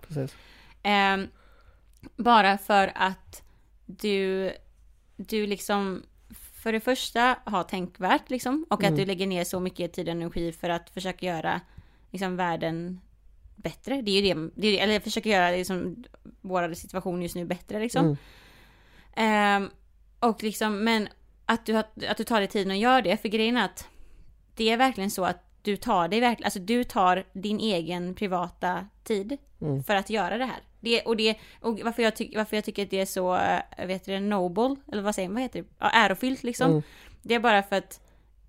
Ehm, 0.83 1.29
bara 2.17 2.59
för 2.59 2.93
att 2.95 3.43
du, 3.87 4.53
du 5.17 5.47
liksom 5.47 6.03
för 6.62 6.73
det 6.73 6.81
första 6.81 7.37
har 7.45 7.62
tänkvärt 7.62 8.31
liksom 8.31 8.67
och 8.71 8.83
Mm. 8.83 8.93
att 8.93 8.99
du 8.99 9.07
lägger 9.07 9.27
ner 9.27 9.45
så 9.45 9.61
mycket 9.61 9.93
tid 9.93 10.09
och 10.09 10.12
energi 10.12 10.53
för 10.53 10.69
att 10.69 10.91
försöka 10.91 11.27
göra 11.27 11.61
liksom 12.11 12.37
världen 12.37 13.01
bättre. 13.57 14.03
Det 14.03 14.11
är 14.11 14.23
ju 14.23 14.35
det, 14.35 14.51
det 14.55 14.81
är, 14.81 14.83
eller 14.83 15.01
försöka 15.01 15.29
göra 15.29 15.51
liksom 15.51 16.05
vår 16.41 16.75
situation 16.75 17.23
just 17.23 17.35
nu 17.35 17.45
bättre 17.45 17.81
liksom. 17.81 18.05
Mm. 18.05 18.17
Ehm, 19.16 19.70
och 20.20 20.42
liksom, 20.42 20.85
men 20.85 21.09
att 21.46 21.66
du, 21.66 21.77
att 21.77 22.16
du 22.16 22.25
tar 22.25 22.38
dig 22.40 22.48
tiden 22.48 22.70
och 22.70 22.77
gör 22.77 23.03
det, 23.03 23.16
för 23.16 23.29
grejen 23.29 23.57
är 23.57 23.64
att 23.64 23.88
det 24.55 24.70
är 24.70 24.77
verkligen 24.77 25.11
så 25.11 25.25
att 25.25 25.44
du 25.62 25.77
tar 25.77 26.09
dig 26.09 26.20
verkligen, 26.20 26.46
alltså 26.46 26.59
du 26.61 26.85
tar 26.85 27.25
din 27.33 27.61
egen 27.61 28.14
privata 28.14 28.87
tid 29.05 29.38
Mm. 29.62 29.83
för 29.85 29.94
att 29.94 30.11
göra 30.11 30.38
det 30.38 30.44
här. 30.44 30.61
Det, 30.81 31.01
och 31.01 31.16
det, 31.16 31.37
och 31.61 31.81
varför 31.85 32.03
jag, 32.03 32.16
tyck, 32.16 32.37
varför 32.37 32.57
jag 32.57 32.64
tycker 32.64 32.83
att 32.83 32.90
det 32.90 33.01
är 33.01 33.07
så, 33.07 33.37
äh, 33.37 33.87
vet 33.87 34.05
du 34.05 34.12
det, 34.12 34.20
noble, 34.20 34.77
eller 34.92 35.03
vad 35.03 35.14
säger 35.14 35.29
man, 35.29 35.35
vad 35.35 35.42
heter 35.42 35.62
det, 35.62 35.68
ja, 35.79 35.90
ärofyllt 35.90 36.42
liksom. 36.42 36.70
Mm. 36.70 36.83
Det 37.22 37.35
är 37.35 37.40
bara 37.40 37.62
för 37.62 37.77
att 37.77 38.01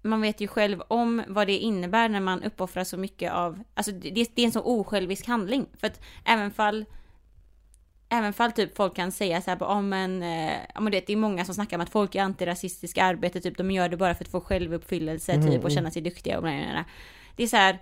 man 0.01 0.21
vet 0.21 0.41
ju 0.41 0.47
själv 0.47 0.81
om 0.87 1.23
vad 1.27 1.47
det 1.47 1.57
innebär 1.57 2.09
när 2.09 2.19
man 2.19 2.43
uppoffrar 2.43 2.83
så 2.83 2.97
mycket 2.97 3.31
av, 3.33 3.63
alltså 3.73 3.91
det, 3.91 4.09
det 4.09 4.41
är 4.41 4.45
en 4.45 4.51
så 4.51 4.61
osjälvisk 4.61 5.27
handling. 5.27 5.65
För 5.77 5.87
att 5.87 6.01
även 6.25 6.51
fall 6.51 6.85
Även 8.13 8.33
fall 8.33 8.51
typ 8.51 8.75
folk 8.75 8.95
kan 8.95 9.11
säga 9.11 9.41
så 9.41 9.49
här 9.49 9.57
bara, 9.57 9.69
om 9.69 9.93
en, 9.93 10.19
men 10.79 10.91
det, 10.91 11.09
är 11.09 11.15
många 11.15 11.45
som 11.45 11.55
snackar 11.55 11.77
om 11.77 11.81
att 11.81 11.89
folk 11.89 12.15
är 12.15 12.21
antirasistiska 12.21 13.01
i 13.01 13.03
arbetet, 13.03 13.43
typ 13.43 13.57
de 13.57 13.71
gör 13.71 13.89
det 13.89 13.97
bara 13.97 14.15
för 14.15 14.23
att 14.23 14.31
få 14.31 14.41
självuppfyllelse 14.41 15.31
Mm, 15.31 15.51
typ 15.51 15.63
och 15.63 15.71
känna 15.71 15.91
sig 15.91 16.01
duktiga 16.01 16.37
och 16.37 16.43
bla, 16.43 16.51
bla, 16.51 16.71
bla. 16.71 16.85
Det 17.35 17.43
är 17.43 17.47
så 17.47 17.57
här, 17.57 17.79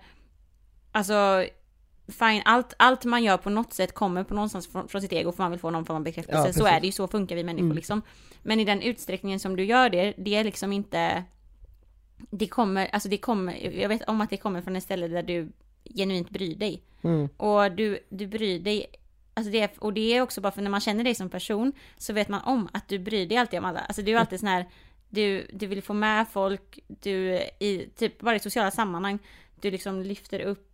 alltså 0.91 1.45
fine, 2.07 2.41
allt, 2.45 2.73
allt 2.77 3.05
man 3.05 3.23
gör 3.23 3.37
på 3.37 3.49
något 3.49 3.73
sätt 3.73 3.93
kommer 3.93 4.23
på 4.23 4.33
någonstans 4.33 4.67
från, 4.67 4.87
från 4.87 5.01
sitt 5.01 5.13
ego 5.13 5.31
för 5.31 5.43
man 5.43 5.51
vill 5.51 5.59
få 5.59 5.69
någon 5.69 5.85
form 5.85 5.97
av 5.97 6.03
bekräftelse. 6.03 6.47
Ja, 6.47 6.53
så 6.53 6.65
är 6.65 6.79
det 6.79 6.85
ju, 6.85 6.91
så 6.91 7.07
funkar 7.07 7.35
vi 7.35 7.43
människor 7.43 7.65
Mm. 7.65 7.75
liksom. 7.75 8.01
Men 8.43 8.59
i 8.59 8.65
den 8.65 8.81
utsträckningen 8.81 9.39
som 9.39 9.55
du 9.55 9.63
gör 9.63 9.89
det, 9.89 10.13
det 10.17 10.35
är 10.35 10.43
liksom 10.43 10.73
inte 10.73 11.23
det 12.29 12.47
kommer, 12.47 12.87
alltså 12.87 13.09
det 13.09 13.17
kommer, 13.17 13.79
jag 13.81 13.89
vet 13.89 14.03
om 14.09 14.21
att 14.21 14.29
det 14.29 14.37
kommer 14.37 14.61
från 14.61 14.75
ett 14.75 14.83
ställe 14.83 15.07
där 15.07 15.23
du 15.23 15.51
genuint 15.95 16.29
bryr 16.29 16.55
dig. 16.55 16.83
Mm. 17.01 17.29
Och 17.37 17.71
du, 17.71 17.99
du 18.09 18.27
bryr 18.27 18.59
dig, 18.59 18.85
alltså 19.33 19.51
det 19.51 19.77
och 19.77 19.93
det 19.93 20.15
är 20.15 20.21
också 20.21 20.41
bara 20.41 20.51
för 20.51 20.61
när 20.61 20.69
man 20.69 20.81
känner 20.81 21.03
dig 21.03 21.15
som 21.15 21.29
person 21.29 21.73
så 21.97 22.13
vet 22.13 22.29
man 22.29 22.41
om 22.41 22.69
att 22.73 22.87
du 22.87 22.99
bryr 22.99 23.25
dig 23.25 23.37
alltid 23.37 23.59
om 23.59 23.65
alla. 23.65 23.79
Alltså 23.79 24.01
du 24.01 24.11
är 24.11 24.19
alltid 24.19 24.39
sån 24.39 24.49
här, 24.49 24.69
du, 25.09 25.47
du 25.53 25.67
vill 25.67 25.83
få 25.83 25.93
med 25.93 26.27
folk, 26.31 26.79
du 26.87 27.39
i 27.59 27.89
typ 27.95 28.19
bara 28.19 28.35
i 28.35 28.39
sociala 28.39 28.71
sammanhang, 28.71 29.19
du 29.61 29.71
liksom 29.71 30.01
lyfter 30.01 30.39
upp 30.39 30.71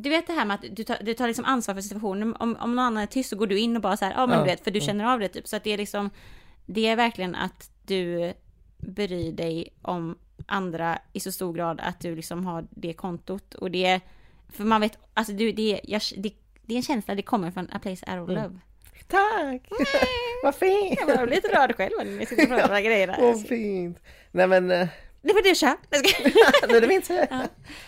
du 0.00 0.10
vet 0.10 0.26
det 0.26 0.32
här 0.32 0.44
med 0.44 0.54
att 0.54 0.76
du 0.76 0.84
tar, 0.84 0.96
du 1.02 1.14
tar 1.14 1.26
liksom 1.26 1.44
ansvar 1.44 1.74
för 1.74 1.82
situationen. 1.82 2.36
Om, 2.36 2.56
om 2.60 2.70
någon 2.76 2.84
annan 2.84 3.02
är 3.02 3.06
tyst 3.06 3.30
så 3.30 3.36
går 3.36 3.46
du 3.46 3.58
in 3.58 3.76
och 3.76 3.82
bara 3.82 3.96
så 3.96 4.04
här, 4.04 4.12
ja 4.12 4.26
men 4.26 4.38
Ja, 4.38 4.44
du 4.44 4.50
vet, 4.50 4.64
för 4.64 4.70
du 4.70 4.80
känner 4.80 5.04
av 5.04 5.20
det 5.20 5.28
typ. 5.28 5.48
Så 5.48 5.56
att 5.56 5.64
det 5.64 5.72
är 5.72 5.78
liksom, 5.78 6.10
det 6.66 6.86
är 6.86 6.96
verkligen 6.96 7.34
att 7.34 7.70
du 7.82 8.32
bryr 8.76 9.32
dig 9.32 9.68
om 9.82 10.18
andra 10.46 10.98
i 11.12 11.20
så 11.20 11.32
stor 11.32 11.52
grad 11.52 11.80
att 11.80 12.00
du 12.00 12.16
liksom 12.16 12.46
har 12.46 12.66
det 12.70 12.92
kontot. 12.92 13.54
Och 13.54 13.70
det 13.70 14.00
för 14.48 14.64
man 14.64 14.80
vet, 14.80 14.98
alltså 15.14 15.32
du, 15.32 15.52
det, 15.52 15.80
jag, 15.84 16.02
det, 16.16 16.32
det 16.68 16.74
är 16.74 16.76
en 16.76 16.82
känsla, 16.82 17.14
det 17.14 17.22
kommer 17.22 17.50
från 17.50 17.68
a 17.72 17.78
place 17.82 18.06
out 18.12 18.22
of 18.22 18.28
Mm. 18.30 18.42
love. 18.42 18.58
Tack! 19.06 19.68
Vad 20.42 20.54
fint! 20.54 20.98
Jag 21.08 21.16
var 21.16 21.26
lite 21.26 21.48
rörd 21.48 21.74
själv 21.76 21.92
när 22.04 22.18
jag 22.18 22.28
sitter 22.28 22.42
och 22.42 22.48
pratar 22.58 22.76
om 22.76 22.82
grejerna. 22.84 23.16
Vad 23.20 23.46
fint! 23.46 23.98
Nej 24.30 24.46
men, 24.46 24.70
eh, 24.70 24.88
Det 25.22 25.28
får 25.32 25.42
du 25.48 25.54
köra. 25.54 25.76
Nu 26.68 26.76
är 26.76 26.80
det 26.80 26.86
min 26.86 27.02
tur. 27.02 27.26
Ja. 27.30 27.42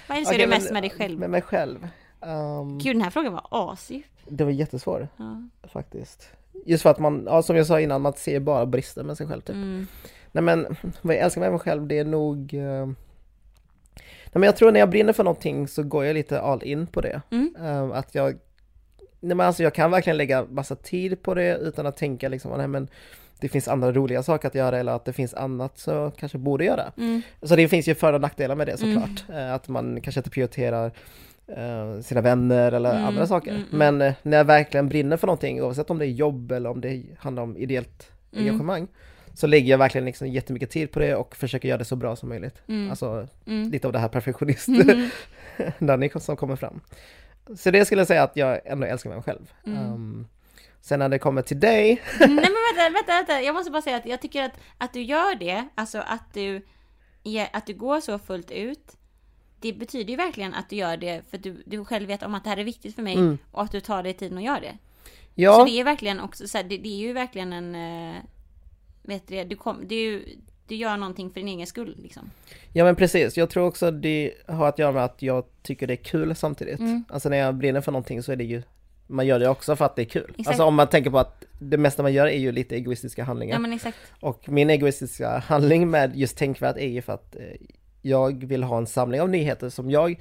Vad 0.09 0.19
älskar 0.19 0.35
Okej, 0.35 0.45
du 0.47 0.51
mest 0.51 0.65
men, 0.65 0.73
med 0.75 0.83
dig 0.83 0.91
själv? 0.91 1.19
Med 1.19 1.31
mig 1.31 1.43
själv. 1.43 1.89
Um, 2.21 2.79
Gud, 2.79 2.97
den 2.97 3.03
här 3.03 3.11
frågan 3.11 3.33
var 3.33 3.47
asdjup. 3.51 4.05
det 4.29 4.45
var 4.45 4.51
jättesvår 4.51 5.09
Ja. 5.17 5.43
faktiskt. 5.73 6.29
Just 6.67 6.83
för 6.83 6.91
att 6.91 6.99
man, 6.99 7.23
ja, 7.27 7.43
som 7.43 7.57
jag 7.57 7.67
sa 7.67 7.81
innan, 7.81 8.03
man 8.03 8.13
ser 8.13 8.41
bara 8.41 8.67
brister 8.67 9.03
med 9.03 9.17
sig 9.17 9.27
själv 9.27 9.41
typ. 9.41 9.55
Mm. 9.57 9.87
Nej 10.33 10.43
men, 10.45 10.77
vad 11.03 11.15
jag 11.17 11.23
älskar 11.23 11.41
med 11.41 11.51
mig 11.51 11.61
själv 11.61 11.87
det 11.87 11.99
är 11.99 12.05
nog 12.05 12.55
eh, 12.55 12.87
Nej 14.33 14.41
men 14.41 14.43
jag 14.43 14.57
tror 14.57 14.73
när 14.73 14.81
jag 14.81 14.91
brinner 14.91 15.13
för 15.13 15.25
någonting 15.25 15.69
så 15.69 15.83
går 15.83 16.05
jag 16.05 16.15
lite 16.15 16.41
all 16.41 16.63
in 16.63 16.87
på 16.87 17.01
det. 17.01 17.23
Mm. 17.31 17.55
Eh, 17.61 17.83
att 17.99 18.15
jag 18.15 18.39
Nej 19.21 19.37
men 19.37 19.47
alltså 19.47 19.63
jag 19.63 19.75
kan 19.75 19.91
verkligen 19.91 20.17
lägga 20.17 20.45
massa 20.51 20.75
tid 20.77 21.23
på 21.23 21.35
det 21.35 21.57
utan 21.59 21.87
att 21.87 21.97
tänka 21.97 22.29
liksom, 22.29 22.59
nej 22.59 22.69
men 22.69 22.89
det 23.41 23.49
finns 23.49 23.69
andra 23.69 23.93
roliga 23.93 24.23
saker 24.23 24.49
att 24.49 24.55
göra 24.55 24.79
eller 24.79 24.93
att 24.93 25.05
det 25.05 25.13
finns 25.13 25.35
annat 25.35 25.79
så 25.79 25.91
jag 25.91 26.17
kanske 26.17 26.39
borde 26.39 26.65
göra. 26.65 26.93
Mm. 26.97 27.23
Så 27.43 27.57
det 27.57 27.69
finns 27.69 27.89
ju 27.89 27.95
för 27.95 28.13
och 28.13 28.21
nackdelar 28.21 28.55
med 28.55 28.67
det 28.67 28.83
Mm. 28.83 28.95
såklart. 28.95 29.25
Eh, 29.39 29.53
Att 29.55 29.69
man 29.69 30.01
kanske 30.01 30.19
inte 30.21 30.31
prioriterar 30.31 30.93
eh, 31.57 32.01
sina 32.03 32.21
vänner 32.21 32.73
eller 32.73 32.91
Mm, 32.95 33.05
andra 33.05 33.27
saker. 33.27 33.51
mm, 33.51 33.63
mm. 33.73 33.79
Men 33.97 34.09
eh, 34.09 34.15
när 34.23 34.37
jag 34.37 34.45
verkligen 34.45 34.89
brinner 34.89 35.17
för 35.17 35.27
någonting, 35.27 35.63
oavsett 35.63 35.91
om 35.91 35.99
det 35.99 36.07
är 36.07 36.11
jobb 36.11 36.53
eller 36.53 36.71
om 36.71 36.81
det 36.81 37.03
handlar 37.19 37.43
om 37.43 37.57
ideellt 37.57 38.11
Mm. 38.33 38.45
engagemang, 38.45 38.87
så 39.35 39.47
lägger 39.47 39.71
jag 39.71 39.79
verkligen 39.79 40.05
liksom 40.05 40.29
jättemycket 40.29 40.71
tid 40.71 40.93
på 40.93 40.99
det 41.01 41.15
och 41.15 41.37
försöker 41.37 41.69
göra 41.69 41.79
det 41.79 41.85
så 41.85 41.97
bra 41.97 42.17
som 42.17 42.29
möjligt. 42.29 42.63
Mm. 42.69 42.91
Alltså 42.91 43.29
Mm. 43.47 43.71
lite 43.71 43.87
av 43.87 43.93
det 43.93 43.99
här 43.99 44.09
perfektionist 44.09 44.69
Mm. 44.69 45.09
Danny 45.79 46.11
som 46.17 46.37
kommer 46.37 46.57
fram. 46.57 46.81
Så 47.57 47.71
det 47.71 47.85
skulle 47.85 48.01
jag 48.01 48.09
säga 48.09 48.23
att 48.23 48.37
jag 48.37 48.61
ändå 48.65 48.87
älskar 48.87 49.11
mig 49.11 49.23
själv. 49.23 49.53
Mm. 49.67 49.93
Um, 49.93 50.29
sen 50.81 50.99
när 50.99 51.09
det 51.09 51.19
kommer 51.19 51.43
till 51.43 51.61
dig, 51.61 52.03
Nej 52.19 52.29
men 52.29 52.37
vänta, 52.77 52.91
vänta, 52.93 53.13
vänta, 53.13 53.41
jag 53.43 53.55
måste 53.55 53.71
bara 53.71 53.83
säga 53.83 53.97
att 53.97 54.07
jag 54.07 54.21
tycker 54.21 54.43
att, 54.45 54.53
att 54.79 54.93
du 54.93 55.03
gör 55.03 55.35
det, 55.35 55.69
alltså 55.75 55.99
att 55.99 56.35
du, 56.35 56.63
att 57.53 57.67
du 57.67 57.75
går 57.75 58.01
så 58.01 58.19
fullt 58.19 58.51
ut, 58.51 58.97
det 59.61 59.73
betyder 59.73 60.11
ju 60.11 60.17
verkligen 60.17 60.55
att 60.55 60.71
du 60.71 60.77
gör 60.77 60.97
det 60.97 61.23
för 61.31 61.37
att 61.37 61.43
du, 61.43 61.63
du 61.67 61.85
själv 61.85 62.07
vet 62.09 62.23
om 62.23 62.35
att 62.35 62.45
det 62.45 62.51
här 62.51 62.57
är 62.57 62.65
viktigt 62.65 62.95
för 62.95 63.03
mig 63.03 63.15
Mm. 63.15 63.39
och 63.53 63.63
att 63.63 63.73
du 63.73 63.81
tar 63.81 64.03
dig 64.03 64.13
tiden 64.15 64.37
och 64.39 64.45
gör 64.45 64.61
det. 64.61 64.79
Så 65.35 65.43
ja, 65.43 65.65
det 65.65 65.81
är 65.81 65.85
verkligen 65.85 66.21
också 66.21 66.49
så 66.49 66.59
här, 66.59 66.65
det, 66.65 66.77
det 66.77 66.89
är 66.89 66.99
ju 66.99 67.13
verkligen 67.13 67.53
en, 67.53 67.75
eh, 67.75 68.23
vet 69.03 69.29
du 69.29 69.35
det, 69.35 69.45
du, 69.45 69.57
kom, 69.57 69.89
det 69.89 69.95
är 69.95 70.03
ju, 70.03 70.25
du 70.71 70.77
gör 70.77 70.97
någonting 70.97 71.31
för 71.31 71.41
din 71.41 71.49
egen 71.49 71.67
skull 71.67 71.97
liksom. 72.03 72.31
ja 72.73 72.85
men 72.85 72.97
precis, 72.97 73.37
jag 73.37 73.51
tror 73.51 73.67
också 73.67 73.91
det 73.91 74.33
har 74.47 74.69
att 74.69 74.79
göra 74.79 74.93
med 74.93 75.05
att 75.05 75.23
jag 75.23 75.45
tycker 75.63 75.87
det 75.87 75.95
är 75.95 76.05
kul 76.05 76.35
samtidigt. 76.35 76.81
Mm. 76.81 77.05
Alltså 77.09 77.29
när 77.29 77.37
jag 77.37 77.55
brinner 77.55 77.81
för 77.81 77.93
någonting 77.93 78.23
så 78.23 78.33
är 78.33 78.37
det 78.37 78.45
ju 78.45 78.63
man 79.07 79.27
gör 79.27 79.39
det 79.39 79.49
också 79.49 79.77
för 79.77 79.85
att 79.85 79.97
det 79.97 80.03
är 80.03 80.07
kul. 80.07 80.27
Exakt. 80.29 80.49
Alltså 80.49 80.65
om 80.65 80.75
man 80.75 80.87
tänker 80.87 81.11
på 81.11 81.19
att 81.19 81.45
det 81.59 81.77
mesta 81.77 82.03
man 82.03 82.13
gör 82.13 82.27
är 82.27 82.39
ju 82.39 82.53
lite 82.53 82.77
egoistiska 82.77 83.25
handlingar. 83.25 83.79
Ja. 83.85 83.93
Och 84.21 84.49
min 84.49 84.71
egoistiska 84.71 85.39
handling 85.39 85.91
med 85.91 86.17
just 86.17 86.37
tänkvärt 86.37 86.77
är 86.77 86.89
ju 86.89 87.03
för 87.03 87.13
att 87.13 87.37
eh, 87.37 87.43
jag 88.03 88.45
vill 88.45 88.63
ha 88.63 88.79
en 88.79 88.87
samling 88.87 89.21
av 89.21 89.29
nyheter 89.29 89.69
som 89.69 89.91
jag, 89.91 90.21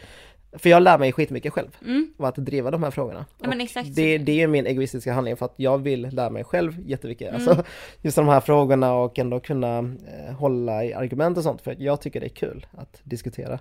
för 0.54 0.70
jag 0.70 0.84
lär 0.84 0.98
mig 0.98 1.12
skitmycket 1.12 1.54
själv 1.54 1.78
Mm. 1.82 2.14
av 2.18 2.26
att 2.26 2.36
driva 2.36 2.72
de 2.72 2.84
här 2.84 2.92
frågorna. 2.92 3.26
Ja. 3.42 3.54
Det, 3.96 4.18
det 4.18 4.42
är 4.42 4.48
min 4.48 4.66
egoistiska 4.68 5.14
handling 5.14 5.38
för 5.38 5.46
att 5.46 5.54
jag 5.56 5.78
vill 5.78 6.02
lära 6.12 6.30
mig 6.30 6.44
själv 6.44 6.74
jättemycket. 6.90 7.30
Mm. 7.30 7.36
Alltså 7.36 7.64
just 8.02 8.16
de 8.16 8.28
här 8.28 8.40
frågorna 8.40 8.94
och 8.94 9.20
ändå 9.20 9.40
kunna 9.40 9.78
eh, 9.78 10.34
hålla 10.38 10.86
i 10.86 10.94
argument 10.94 11.38
och 11.38 11.44
sånt 11.44 11.62
för 11.62 11.72
att 11.72 11.80
jag 11.80 12.02
tycker 12.02 12.20
det 12.20 12.26
är 12.26 12.30
kul 12.30 12.68
att 12.78 13.02
diskutera. 13.04 13.60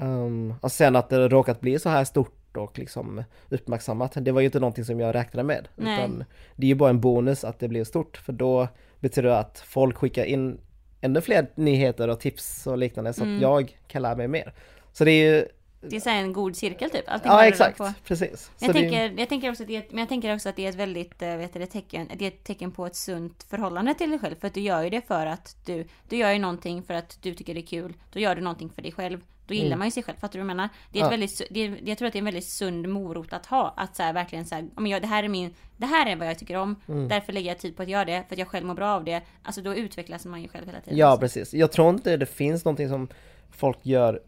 Um, 0.00 0.54
och 0.60 0.72
sen 0.72 0.96
att 0.96 1.08
det 1.08 1.28
råkat 1.28 1.60
bli 1.60 1.78
så 1.78 1.88
här 1.88 2.04
stort 2.04 2.56
och 2.56 2.78
liksom 2.78 3.24
uppmärksammat, 3.48 4.12
det 4.20 4.32
var 4.32 4.40
ju 4.40 4.44
inte 4.46 4.60
någonting 4.60 4.84
som 4.84 5.00
jag 5.00 5.14
räknade 5.14 5.42
med. 5.46 5.68
Nej. 5.76 5.94
Utan 5.98 6.24
det 6.56 6.66
är 6.66 6.68
ju 6.68 6.74
bara 6.74 6.90
en 6.90 7.00
bonus 7.00 7.44
att 7.44 7.58
det 7.58 7.68
blev 7.68 7.84
stort 7.84 8.16
för 8.16 8.32
då 8.32 8.68
betyder 9.00 9.28
det 9.28 9.38
att 9.38 9.58
folk 9.66 9.96
skickar 9.96 10.24
in 10.24 10.60
ännu 11.00 11.20
fler 11.20 11.46
nyheter 11.54 12.08
och 12.08 12.20
tips 12.20 12.66
och 12.66 12.78
liknande 12.78 13.12
så 13.12 13.22
Mm. 13.22 13.36
att 13.36 13.42
jag 13.42 13.76
kan 13.88 14.02
lära 14.02 14.16
mig 14.16 14.28
mer. 14.28 14.52
Så 14.92 15.04
det 15.04 15.10
är 15.12 15.34
ju, 15.34 15.46
Det 15.80 15.96
är 15.96 16.00
så 16.00 16.10
en 16.10 16.32
god 16.32 16.56
cirkel 16.56 16.90
typ. 16.90 17.04
Allting 17.08 17.30
ja 17.32 17.44
exakt, 17.46 17.78
på. 17.78 17.92
precis. 18.04 18.50
Jag 18.58 18.66
så 18.66 18.72
det, 18.72 18.72
tänker, 18.72 19.14
jag 19.18 19.28
tänker 19.28 19.50
också 19.50 19.62
att 19.62 19.66
det 19.68 19.76
är, 19.76 19.84
men 19.90 19.98
jag 19.98 20.08
tänker 20.08 20.34
också 20.34 20.48
att 20.48 20.56
det 20.56 20.64
är 20.64 20.68
ett 20.68 20.74
väldigt, 20.74 21.22
eh, 21.22 21.36
vet 21.36 21.54
du, 21.54 21.66
tecken, 21.66 22.08
det 22.16 22.24
är 22.24 22.28
ett 22.28 22.44
tecken 22.44 22.70
på 22.72 22.86
ett 22.86 22.96
sunt 22.96 23.46
förhållande 23.50 23.94
till 23.94 24.10
dig 24.10 24.18
själv. 24.18 24.34
För 24.40 24.46
att 24.46 24.54
du 24.54 24.60
gör 24.60 24.82
ju 24.82 24.90
det 24.90 25.06
för 25.06 25.26
att 25.26 25.56
du, 25.66 25.86
du 26.08 26.16
gör 26.16 26.30
ju 26.32 26.38
någonting 26.38 26.82
för 26.82 26.94
att 26.94 27.18
du 27.22 27.34
tycker 27.34 27.54
det 27.54 27.60
är 27.60 27.66
kul. 27.66 27.94
Då 28.12 28.20
gör 28.20 28.34
du 28.34 28.40
någonting 28.40 28.70
för 28.70 28.82
dig 28.82 28.92
själv. 28.92 29.20
Då 29.46 29.54
gillar 29.54 29.66
Mm. 29.66 29.78
man 29.78 29.86
ju 29.86 29.90
sig 29.90 30.02
själv, 30.02 30.16
fattar 30.16 30.32
du 30.32 30.38
vad 30.38 30.50
jag 30.50 30.56
menar? 30.56 30.68
Det 30.92 30.98
är 30.98 31.02
Ja. 31.02 31.08
väldigt, 31.08 31.42
det 31.50 31.60
är, 31.60 31.78
jag 31.84 31.98
tror 31.98 32.06
att 32.06 32.12
det 32.12 32.16
är 32.16 32.20
en 32.20 32.24
väldigt 32.24 32.44
sund 32.48 32.88
morot 32.88 33.32
att 33.32 33.46
ha. 33.46 33.74
Att 33.76 33.96
så 33.96 34.02
här, 34.02 34.12
verkligen 34.12 34.46
så 34.46 34.54
här, 34.54 34.68
men 34.76 34.86
jag, 34.86 35.02
det 35.02 35.08
här 35.08 35.22
är 35.22 35.28
min, 35.28 35.54
det 35.76 35.86
här 35.86 36.06
är 36.06 36.16
vad 36.16 36.28
jag 36.28 36.38
tycker 36.38 36.56
om. 36.56 36.76
Mm. 36.88 37.08
Därför 37.08 37.32
lägger 37.32 37.48
jag 37.50 37.58
tid 37.58 37.76
på 37.76 37.82
att 37.82 37.88
göra 37.88 38.04
det, 38.04 38.24
för 38.28 38.34
att 38.34 38.38
jag 38.38 38.48
själv 38.48 38.66
mår 38.66 38.74
bra 38.74 38.88
av 38.90 39.04
det. 39.04 39.22
Alltså 39.42 39.62
då 39.62 39.74
utvecklas 39.74 40.24
man 40.26 40.42
ju 40.42 40.48
själv 40.48 40.66
hela 40.66 40.80
tiden. 40.80 40.98
Ja 40.98 41.16
precis, 41.20 41.54
jag 41.54 41.72
tror 41.72 41.90
inte 41.90 42.16
det 42.16 42.26
finns 42.26 42.64
någonting 42.64 42.88
som 42.88 43.08
folk 43.50 43.78
gör 43.82 44.20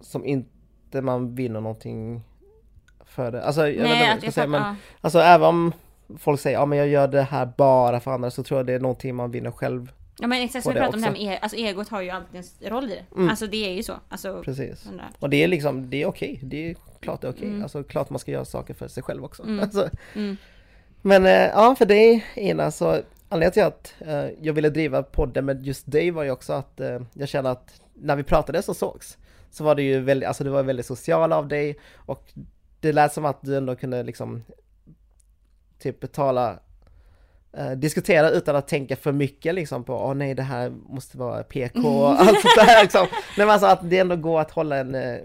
som 0.00 0.24
inte 0.24 1.00
man 1.02 1.34
vinner 1.34 1.60
någonting 1.60 2.22
för 3.04 3.30
det. 3.32 3.42
Alltså 3.44 3.68
jag 3.68 3.82
vet 3.82 3.92
inte 3.92 3.98
vad 3.98 4.08
jag 4.08 4.20
ska 4.22 4.30
säga 4.30 4.46
men 4.46 4.62
ja. 4.62 4.76
alltså 5.00 5.18
även 5.18 5.46
om 5.48 5.72
folk 6.18 6.40
säger 6.40 6.58
ja 6.58 6.66
men 6.66 6.78
jag 6.78 6.88
gör 6.88 7.08
det 7.08 7.22
här 7.22 7.48
bara 7.56 8.00
för 8.00 8.10
andra 8.10 8.30
så 8.30 8.42
tror 8.42 8.58
jag 8.58 8.66
det 8.66 8.72
är 8.72 8.80
någonting 8.80 9.14
man 9.14 9.30
vinner 9.30 9.50
själv. 9.50 9.92
Ja 10.18 10.26
men 10.26 10.42
exakt 10.42 10.62
som 10.64 10.72
vi 10.74 10.80
pratade 10.80 10.96
om 10.96 11.00
det 11.00 11.06
här 11.06 11.12
med 11.12 11.20
också. 11.20 11.32
e- 11.32 11.38
alltså 11.42 11.58
egot 11.58 11.88
har 11.88 12.02
ju 12.02 12.10
alltid 12.10 12.44
en 12.60 12.70
roll 12.70 12.84
i 12.84 12.94
det. 12.94 13.16
Mm. 13.16 13.30
Alltså 13.30 13.46
det 13.46 13.56
är 13.70 13.72
ju 13.72 13.82
så. 13.82 13.92
Alltså, 14.08 14.42
Precis. 14.44 14.86
undrar. 14.90 15.10
Och 15.18 15.30
det 15.30 15.44
är 15.44 15.48
liksom, 15.48 15.90
det 15.90 16.02
är 16.02 16.06
okej. 16.06 16.40
Det 16.42 16.70
är 16.70 16.76
klart 17.00 17.20
det 17.20 17.26
är 17.26 17.32
okej. 17.32 17.48
Mm. 17.48 17.62
Alltså 17.62 17.82
klart 17.84 18.10
man 18.10 18.18
ska 18.18 18.30
göra 18.30 18.44
saker 18.44 18.74
för 18.74 18.88
sig 18.88 19.02
själv 19.02 19.24
också. 19.24 19.42
Mm. 19.42 19.60
Alltså, 19.60 19.88
Mm. 20.14 20.36
men 21.02 21.26
eh, 21.26 21.32
ja, 21.32 21.74
för 21.78 21.86
dig 21.86 22.24
Ina, 22.36 22.70
så 22.70 23.00
anledningen 23.28 23.52
till 23.52 23.62
att 23.62 23.94
eh, 23.98 24.30
jag 24.42 24.52
ville 24.52 24.70
driva 24.70 25.02
podden 25.02 25.44
med 25.44 25.66
just 25.66 25.90
dig 25.92 26.10
var 26.10 26.22
ju 26.22 26.30
också 26.30 26.52
att 26.52 26.80
eh, 26.80 27.00
jag 27.12 27.28
kände 27.28 27.50
att 27.50 27.80
när 27.94 28.16
vi 28.16 28.22
pratade 28.22 28.62
så 28.62 28.74
sågs 28.74 29.18
så 29.54 29.64
var 29.64 29.74
det 29.74 29.82
ju 29.82 30.00
väldigt, 30.00 30.26
alltså 30.26 30.44
det 30.44 30.50
var 30.50 30.62
väldigt 30.62 30.86
social 30.86 31.32
av 31.32 31.48
dig 31.48 31.78
och 31.94 32.32
det 32.80 32.92
lät 32.92 33.12
som 33.12 33.24
att 33.24 33.38
du 33.42 33.56
ändå 33.56 33.76
kunde 33.76 34.02
liksom 34.02 34.44
typ 35.78 36.12
tala 36.12 36.58
eh, 37.52 37.70
diskutera 37.70 38.30
utan 38.30 38.56
att 38.56 38.68
tänka 38.68 38.96
för 38.96 39.12
mycket 39.12 39.54
liksom 39.54 39.84
på 39.84 39.94
åh 39.94 40.14
nej 40.14 40.34
det 40.34 40.42
här 40.42 40.70
måste 40.70 41.18
vara 41.18 41.42
PK 41.42 41.80
och 41.80 42.08
allt 42.20 42.40
sånt 42.40 42.56
där 42.56 42.82
liksom. 42.82 43.06
Men 43.38 43.50
alltså 43.50 43.66
att 43.66 43.90
det 43.90 43.98
ändå 43.98 44.16
går 44.16 44.40
att 44.40 44.50
hålla 44.50 44.76
en 44.76 44.94
eh, 44.94 45.18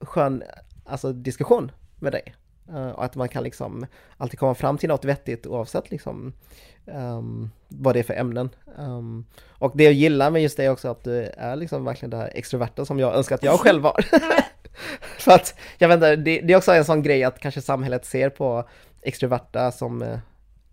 skön 0.00 0.42
alltså, 0.84 1.12
diskussion 1.12 1.72
med 1.98 2.12
dig. 2.12 2.34
Eh, 2.72 2.90
och 2.90 3.04
att 3.04 3.14
man 3.14 3.28
kan 3.28 3.42
liksom 3.42 3.86
alltid 4.16 4.38
komma 4.38 4.54
fram 4.54 4.78
till 4.78 4.88
något 4.88 5.04
vettigt 5.04 5.46
oavsett 5.46 5.90
liksom 5.90 6.32
um, 6.84 7.50
vad 7.68 7.94
det 7.94 7.98
är 7.98 8.04
för 8.04 8.14
ämnen. 8.14 8.50
Um, 8.78 9.24
och 9.48 9.72
det 9.74 9.84
jag 9.84 9.92
gillar 9.92 10.30
med 10.30 10.42
just 10.42 10.56
det 10.56 10.64
är 10.64 10.70
också 10.70 10.88
att 10.88 11.04
du 11.04 11.22
är 11.36 11.56
liksom 11.56 11.84
verkligen 11.84 12.10
det 12.10 12.16
här 12.16 12.30
extroverta 12.34 12.84
som 12.84 12.98
jag 12.98 13.14
önskar 13.14 13.34
att 13.34 13.42
jag 13.42 13.60
själv 13.60 13.82
var. 13.82 14.04
för 15.18 15.32
att, 15.32 15.58
jag 15.78 15.88
vet 15.88 15.94
inte, 15.94 16.16
det, 16.16 16.40
det, 16.40 16.52
är 16.52 16.56
också 16.56 16.72
en 16.72 16.84
sån 16.84 17.02
grej 17.02 17.24
att 17.24 17.38
kanske 17.40 17.60
samhället 17.60 18.04
ser 18.04 18.30
på 18.30 18.68
extroverta 19.02 19.72
som 19.72 20.02
uh, 20.02 20.18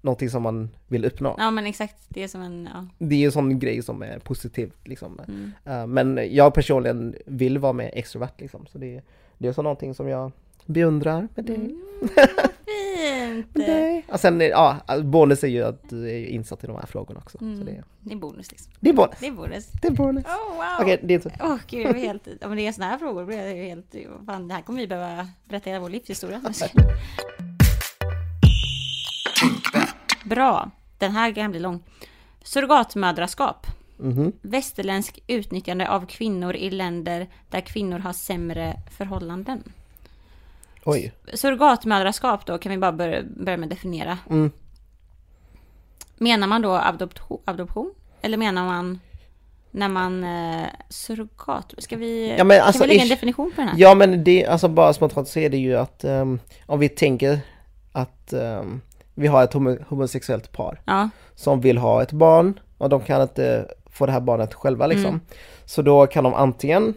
någonting 0.02 0.30
som 0.30 0.44
man 0.44 0.70
vill 0.88 1.06
uppnå. 1.06 1.36
Ja 1.38 1.52
men 1.52 1.66
exakt, 1.66 1.96
det 2.08 2.24
är 2.24 2.28
som 2.28 2.42
en, 2.42 2.70
ja. 2.74 2.88
Det 2.98 3.16
är 3.16 3.26
en 3.26 3.32
sån 3.32 3.60
grej 3.60 3.82
som 3.82 4.02
är 4.02 4.20
positiv 4.20 4.72
liksom. 4.84 5.22
Mm. 5.28 5.52
Uh, 5.68 5.88
men 5.88 6.36
jag 6.36 6.54
personligen 6.54 7.16
vill 7.26 7.58
vara 7.58 7.74
mer 7.74 7.92
extrovert 7.94 8.34
liksom, 8.38 8.66
så 8.66 8.78
det, 8.78 9.02
det 9.38 9.48
är 9.48 9.54
så 9.54 9.62
någonting 9.62 9.94
som 9.94 10.08
jag 10.08 10.32
beundrar 10.66 11.28
med 11.36 11.46
dig. 11.46 11.56
Mm, 11.56 11.82
fint! 12.66 13.48
Nej. 13.54 14.06
Och 14.12 14.20
sen, 14.20 14.42
ja, 14.42 14.78
bonus 15.04 15.44
är 15.44 15.48
ju 15.48 15.64
att 15.64 15.90
du 15.90 16.10
är 16.10 16.26
insatt 16.26 16.64
i 16.64 16.68
de 16.68 16.76
här 16.76 16.86
frågorna 16.86 17.20
också. 17.20 17.42
Mm. 17.42 17.58
Så 17.58 17.64
det, 17.64 17.84
det 18.00 18.14
är 18.14 18.18
bonus 18.18 18.52
liksom. 18.52 18.74
Det 18.80 18.90
är 18.90 18.94
bonus. 18.94 19.18
Det 19.20 19.28
är 19.28 19.32
bonus. 19.32 19.68
Det 19.82 19.88
är 19.88 19.92
bonus. 19.92 20.26
Oh, 20.26 20.56
wow. 20.56 20.64
Okej, 20.80 20.94
okay, 20.94 21.08
det 21.08 21.14
är 21.14 21.16
inte. 21.16 21.32
Åh 21.42 21.54
oh, 21.54 21.60
gud, 21.68 21.86
jag 21.86 21.98
är 21.98 22.00
helt, 22.00 22.28
om 22.44 22.56
det 22.56 22.68
är 22.68 22.72
sådana 22.72 22.92
här 22.92 23.00
frågor 23.00 23.26
blir 23.26 23.38
jag 23.38 23.56
helt, 23.56 23.96
fan 24.26 24.48
det 24.48 24.54
här 24.54 24.62
kommer 24.62 24.80
vi 24.80 24.88
behöva 24.88 25.28
berätta 25.44 25.70
hela 25.70 25.82
vår 25.82 25.90
livshistoria. 25.90 26.42
Bra, 30.26 30.72
den 30.98 31.12
här 31.12 31.34
kan 31.34 31.52
bli 31.52 31.60
lång. 31.60 31.84
Surrogatmödraskap. 32.44 33.68
Mm 34.00 34.14
-hmm. 34.14 34.34
Västerländsk 34.42 35.20
utnyttjande 35.28 35.90
av 35.90 36.06
kvinnor 36.06 36.56
i 36.56 36.70
länder 36.70 37.28
där 37.50 37.62
kvinnor 37.62 38.00
har 38.00 38.14
sämre 38.14 38.74
förhållanden. 38.98 39.64
Oj. 40.86 41.14
Surrogatmödraskap 41.34 42.46
då 42.46 42.58
kan 42.58 42.72
vi 42.72 42.78
bara 42.78 42.92
börja, 42.92 43.24
börja 43.24 43.58
med 43.58 43.68
att 43.68 43.70
definiera. 43.70 44.18
Mm. 44.30 44.52
Menar 46.18 46.48
man 46.48 46.62
då 46.62 46.72
adoption, 46.72 47.42
adoption? 47.46 47.94
Eller 48.22 48.38
menar 48.38 48.66
man 48.66 49.00
när 49.72 49.90
man 49.90 50.24
eh, 50.24 50.68
surrogat? 50.90 51.74
Ska 51.78 51.98
vi, 51.98 52.36
ja, 52.38 52.44
men 52.44 52.62
alltså, 52.62 52.80
kan 52.80 52.90
vi 52.90 52.94
lägga 52.94 53.04
en 53.04 53.10
definition 53.10 53.52
på 53.56 53.62
den 53.62 53.68
här? 53.68 53.76
Ja 53.80 53.96
men 53.96 54.24
det, 54.24 54.46
alltså 54.46 54.68
bara 54.68 54.94
spontant 54.94 55.28
så 55.28 55.40
är 55.40 55.50
det 55.50 55.58
ju 55.58 55.76
att 55.76 56.04
um, 56.04 56.40
om 56.66 56.80
vi 56.80 56.90
tänker 56.90 57.40
att 57.92 58.34
um, 58.34 58.82
vi 59.14 59.28
har 59.28 59.44
ett 59.44 59.54
homo 59.54 59.78
homosexuellt 59.88 60.52
par 60.52 60.82
ja. 60.86 61.10
som 61.36 61.62
vill 61.62 61.78
ha 61.78 62.02
ett 62.02 62.12
barn 62.12 62.60
och 62.78 62.90
de 62.90 63.02
kan 63.02 63.22
inte 63.22 63.68
få 63.86 64.06
det 64.06 64.12
här 64.12 64.20
barnet 64.20 64.54
själva 64.54 64.88
liksom. 64.88 65.10
Mm. 65.10 65.22
Så 65.66 65.82
då 65.82 66.08
kan 66.08 66.24
de 66.24 66.34
antingen 66.34 66.94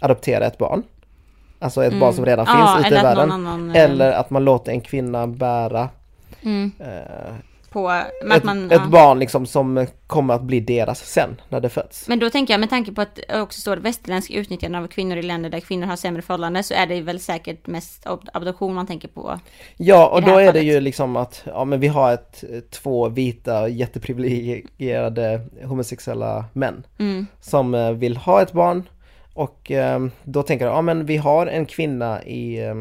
adoptera 0.00 0.46
ett 0.46 0.58
barn 0.58 0.82
Alltså 1.66 1.84
ett 1.84 1.88
mm. 1.88 2.00
barn 2.00 2.14
som 2.14 2.26
redan 2.26 2.46
ja, 2.48 2.74
finns 2.76 2.86
ute 2.86 3.00
i 3.00 3.02
världen. 3.02 3.32
Annan, 3.32 3.70
eh, 3.70 3.82
eller 3.82 4.12
att 4.12 4.30
man 4.30 4.44
låter 4.44 4.72
en 4.72 4.80
kvinna 4.80 5.26
bära 5.26 5.88
mm. 6.42 6.72
eh, 6.78 7.34
på, 7.76 7.90
ett, 8.34 8.44
man, 8.44 8.70
ett 8.70 8.90
barn 8.90 9.18
liksom 9.18 9.46
som 9.46 9.86
kommer 10.06 10.34
att 10.34 10.42
bli 10.42 10.60
deras 10.60 10.98
sen 10.98 11.40
när 11.48 11.60
det 11.60 11.68
föds. 11.68 12.08
Men 12.08 12.18
då 12.18 12.30
tänker 12.30 12.54
jag 12.54 12.60
med 12.60 12.70
tanke 12.70 12.92
på 12.92 13.00
att 13.00 13.18
det 13.28 13.40
också 13.40 13.60
står 13.60 13.76
västerländsk 13.76 14.30
utnyttjande 14.30 14.78
av 14.78 14.86
kvinnor 14.86 15.16
i 15.16 15.22
länder 15.22 15.50
där 15.50 15.60
kvinnor 15.60 15.86
har 15.86 15.96
sämre 15.96 16.22
förhållanden 16.22 16.64
så 16.64 16.74
är 16.74 16.86
det 16.86 17.00
väl 17.00 17.20
säkert 17.20 17.66
mest 17.66 18.06
adoption 18.32 18.74
man 18.74 18.86
tänker 18.86 19.08
på. 19.08 19.40
Ja 19.76 20.08
och 20.08 20.22
då 20.22 20.30
är 20.30 20.34
fallet. 20.34 20.54
det 20.54 20.60
ju 20.62 20.80
liksom 20.80 21.16
att 21.16 21.42
ja 21.44 21.64
men 21.64 21.80
vi 21.80 21.88
har 21.88 22.12
ett 22.12 22.44
två 22.70 23.08
vita 23.08 23.68
jätteprivilegierade 23.68 25.40
homosexuella 25.64 26.44
män 26.52 26.86
mm. 26.98 27.26
som 27.40 27.74
eh, 27.74 27.92
vill 27.92 28.16
ha 28.16 28.42
ett 28.42 28.52
barn 28.52 28.84
och 29.36 29.70
eh, 29.70 30.06
då 30.24 30.42
tänker 30.42 30.66
jag, 30.66 30.74
ja 30.74 30.82
men 30.82 31.06
vi 31.06 31.16
har 31.16 31.46
en 31.46 31.66
kvinna 31.66 32.22
i, 32.22 32.64
eh, 32.64 32.74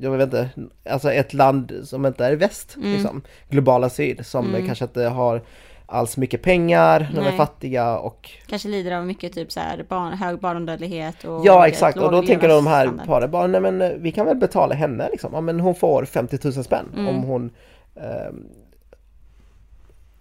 jag 0.00 0.10
vet 0.10 0.22
inte, 0.22 0.50
alltså 0.90 1.12
ett 1.12 1.34
land 1.34 1.72
som 1.84 2.06
inte 2.06 2.24
är 2.24 2.36
väst, 2.36 2.76
mm. 2.76 2.92
liksom, 2.92 3.22
globala 3.48 3.90
syd, 3.90 4.26
som 4.26 4.48
mm. 4.48 4.66
kanske 4.66 4.84
inte 4.84 5.02
har 5.02 5.42
alls 5.86 6.16
mycket 6.16 6.42
pengar, 6.42 7.10
de 7.14 7.26
är 7.26 7.32
fattiga 7.32 7.98
och... 7.98 8.30
Kanske 8.46 8.68
lider 8.68 8.92
av 8.92 9.06
mycket 9.06 9.32
typ 9.32 9.52
så 9.52 9.60
här 9.60 9.86
barn, 9.88 10.12
hög 10.12 10.40
barndödlighet 10.40 11.24
och... 11.24 11.46
Ja 11.46 11.68
exakt, 11.68 11.98
och 11.98 12.12
då 12.12 12.22
tänker 12.22 12.48
de 12.48 12.66
här 12.66 12.92
paret 13.06 13.30
bara, 13.30 13.46
nej 13.46 13.60
men 13.60 13.82
eh, 13.82 13.90
vi 13.90 14.12
kan 14.12 14.26
väl 14.26 14.36
betala 14.36 14.74
henne 14.74 15.08
liksom, 15.10 15.30
ja 15.34 15.40
men 15.40 15.60
hon 15.60 15.74
får 15.74 16.04
50 16.04 16.38
000 16.44 16.64
spänn 16.64 16.86
mm. 16.94 17.08
om 17.08 17.22
hon 17.22 17.50
eh, 17.94 18.32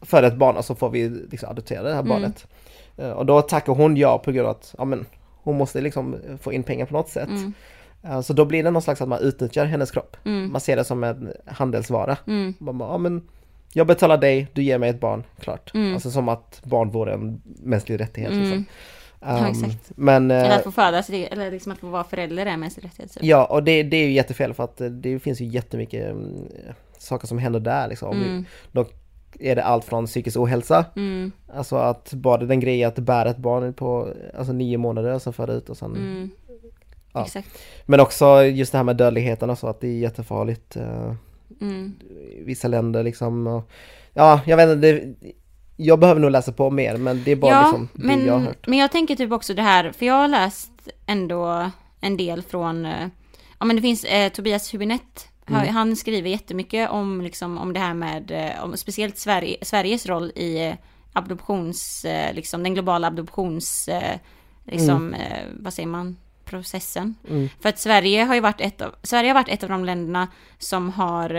för 0.02 0.24
ett 0.24 0.36
barn, 0.36 0.54
så 0.54 0.58
alltså 0.58 0.76
får 0.76 0.90
vi 0.90 1.10
liksom 1.10 1.50
adoptera 1.50 1.84
det 1.84 1.94
här 1.94 2.00
mm. 2.00 2.10
barnet. 2.10 2.48
Eh, 3.00 3.12
och 3.12 3.26
då 3.26 3.42
tackar 3.42 3.74
hon 3.74 3.98
ja 3.98 4.20
på 4.20 4.32
grund 4.32 4.48
av 4.48 4.52
att 4.52 4.76
ja, 4.78 4.86
men, 4.86 5.06
hon 5.44 5.58
måste 5.58 5.82
liksom 5.82 6.16
få 6.42 6.54
in 6.54 6.64
pengar 6.64 6.86
på 6.86 6.94
något 6.94 7.10
sätt. 7.10 7.30
Mm. 7.30 7.54
Eh, 8.04 8.22
så 8.22 8.34
då 8.34 8.46
blir 8.46 8.64
det 8.64 8.72
någon 8.72 8.82
slags 8.82 9.02
att 9.02 9.08
man 9.08 9.20
utnyttjar 9.20 9.66
hennes 9.66 9.92
kropp. 9.92 10.18
Mm. 10.26 10.52
Man 10.52 10.62
ser 10.62 10.76
det 10.76 10.84
som 10.84 11.04
en 11.04 11.34
handelsvara. 11.46 12.18
Mm. 12.28 12.54
Man 12.60 12.78
bara, 12.78 12.92
ja, 12.92 12.98
men, 12.98 13.28
jag 13.74 13.88
betalar 13.88 14.18
dig, 14.18 14.48
du 14.54 14.64
ger 14.64 14.78
mig 14.78 14.90
ett 14.90 15.00
barn, 15.00 15.24
klart. 15.40 15.74
Mm. 15.74 15.94
Alltså 15.94 16.12
som 16.12 16.30
att 16.30 16.62
barn 16.64 16.92
vore 16.92 17.14
en 17.14 17.42
mänsklig 17.46 18.00
rättighet. 18.00 18.32
Liksom. 18.34 18.66
Um, 19.22 19.38
ja, 19.38 19.50
exakt. 19.50 19.92
Men, 19.96 20.32
eller 20.32 20.58
att 20.58 20.64
få 20.64 20.72
födas, 20.72 21.10
eller 21.10 21.52
liksom 21.52 21.72
att 21.72 21.80
få 21.80 21.88
vara 21.88 22.04
förälder 22.04 22.46
är 22.46 22.50
en 22.50 22.60
mänsklig 22.60 22.86
rättighet. 22.86 23.12
Så. 23.12 23.20
Ja, 23.24 23.46
och 23.46 23.64
det, 23.64 23.84
det 23.84 23.98
är 23.98 24.06
ju 24.06 24.12
jättefel 24.12 24.54
för 24.54 24.64
att 24.64 24.82
det 24.92 25.20
finns 25.20 25.42
ju 25.42 25.46
jättemycket 25.46 26.12
mm, 26.12 26.48
saker 26.98 27.28
som 27.28 27.38
händer 27.38 27.60
där 27.60 27.88
liksom. 27.88 28.18
Mm. 28.18 28.46
De 28.72 28.86
är 29.40 29.56
det 29.56 29.64
allt 29.64 29.86
från 29.86 30.06
psykisk 30.06 30.38
ohälsa, 30.38 30.86
mm. 30.96 31.32
alltså 31.54 31.76
att 31.76 32.14
bara 32.14 32.46
den 32.46 32.60
grejen 32.60 32.88
att 32.88 33.00
bära 33.00 33.30
ett 33.30 33.38
barn 33.38 33.74
på 33.74 34.14
alltså 34.38 34.54
nio 34.54 34.78
månader 34.78 35.14
och 35.14 35.22
sen 35.22 35.34
föra 35.34 35.54
ut 35.54 35.70
och 35.70 35.78
sen 35.78 35.96
mm. 35.96 36.30
ja. 37.14 37.28
Men 37.86 38.00
också 38.00 38.44
just 38.44 38.72
det 38.72 38.78
här 38.78 38.86
med 38.86 38.96
dödligheten 38.96 39.50
och 39.50 39.58
så 39.58 39.68
att 39.68 39.82
det 39.82 39.88
är 39.88 39.98
jättefarligt 39.98 40.78
uh, 40.78 41.14
mm. 41.62 41.96
vissa 42.46 42.68
länder 42.68 43.04
liksom 43.04 43.48
och, 43.48 43.72
Ja, 44.14 44.42
jag 44.46 44.58
vet 44.58 44.70
inte, 44.70 44.92
det, 44.92 45.16
jag 45.76 46.00
behöver 46.00 46.22
nog 46.22 46.32
läsa 46.32 46.52
på 46.52 46.70
mer 46.70 46.98
men 46.98 47.24
det 47.24 47.32
är 47.32 47.36
bara 47.36 47.52
ja, 47.52 47.62
liksom 47.62 47.90
det 47.94 48.08
men, 48.08 48.26
jag 48.26 48.34
har 48.34 48.40
hört. 48.40 48.68
Men 48.68 48.80
jag 48.80 48.92
tänker 48.92 49.16
typ 49.16 49.32
också 49.32 49.54
det 49.54 49.62
här, 49.62 49.92
för 49.92 50.06
jag 50.06 50.14
har 50.14 50.28
läst 50.28 50.72
ändå 51.06 51.72
en 52.02 52.18
del 52.18 52.42
från, 52.42 52.86
uh, 52.86 53.08
ja 53.60 53.66
men 53.66 53.76
det 53.76 53.82
finns 53.82 54.04
eh, 54.04 54.30
Tobias 54.30 54.74
Hübinette 54.74 55.28
Mm. 55.50 55.76
Han 55.76 55.96
skriver 55.96 56.30
jättemycket 56.30 56.90
om, 56.90 57.22
liksom, 57.22 57.58
om 57.58 57.74
det 57.74 57.80
här 57.80 57.94
med, 57.94 58.32
eh, 58.32 58.64
om, 58.64 58.78
speciellt 58.78 59.18
Sverige, 59.18 59.58
Sveriges 59.62 60.06
roll 60.06 60.32
i 60.36 60.68
eh, 60.68 60.76
adoptions, 61.14 62.06
eh, 62.06 62.34
liksom 62.34 62.64
den 62.64 62.74
globala 62.74 63.08
adoptions, 63.08 63.90
liksom, 64.66 65.14
mm. 65.14 65.48
vad 65.60 65.74
säger 65.74 65.88
man, 65.88 66.18
processen. 66.46 67.16
Mm. 67.30 67.50
För 67.60 67.70
att 67.70 67.80
Sverige 67.80 68.24
har 68.24 68.36
ju 68.36 68.42
varit 68.42 68.62
ett 68.62 68.82
av, 68.82 68.96
Sverige 69.04 69.30
har 69.30 69.34
varit 69.34 69.50
ett 69.50 69.64
av 69.64 69.70
de 69.70 69.86
länderna 69.86 70.28
som 70.58 70.90
har 70.90 71.36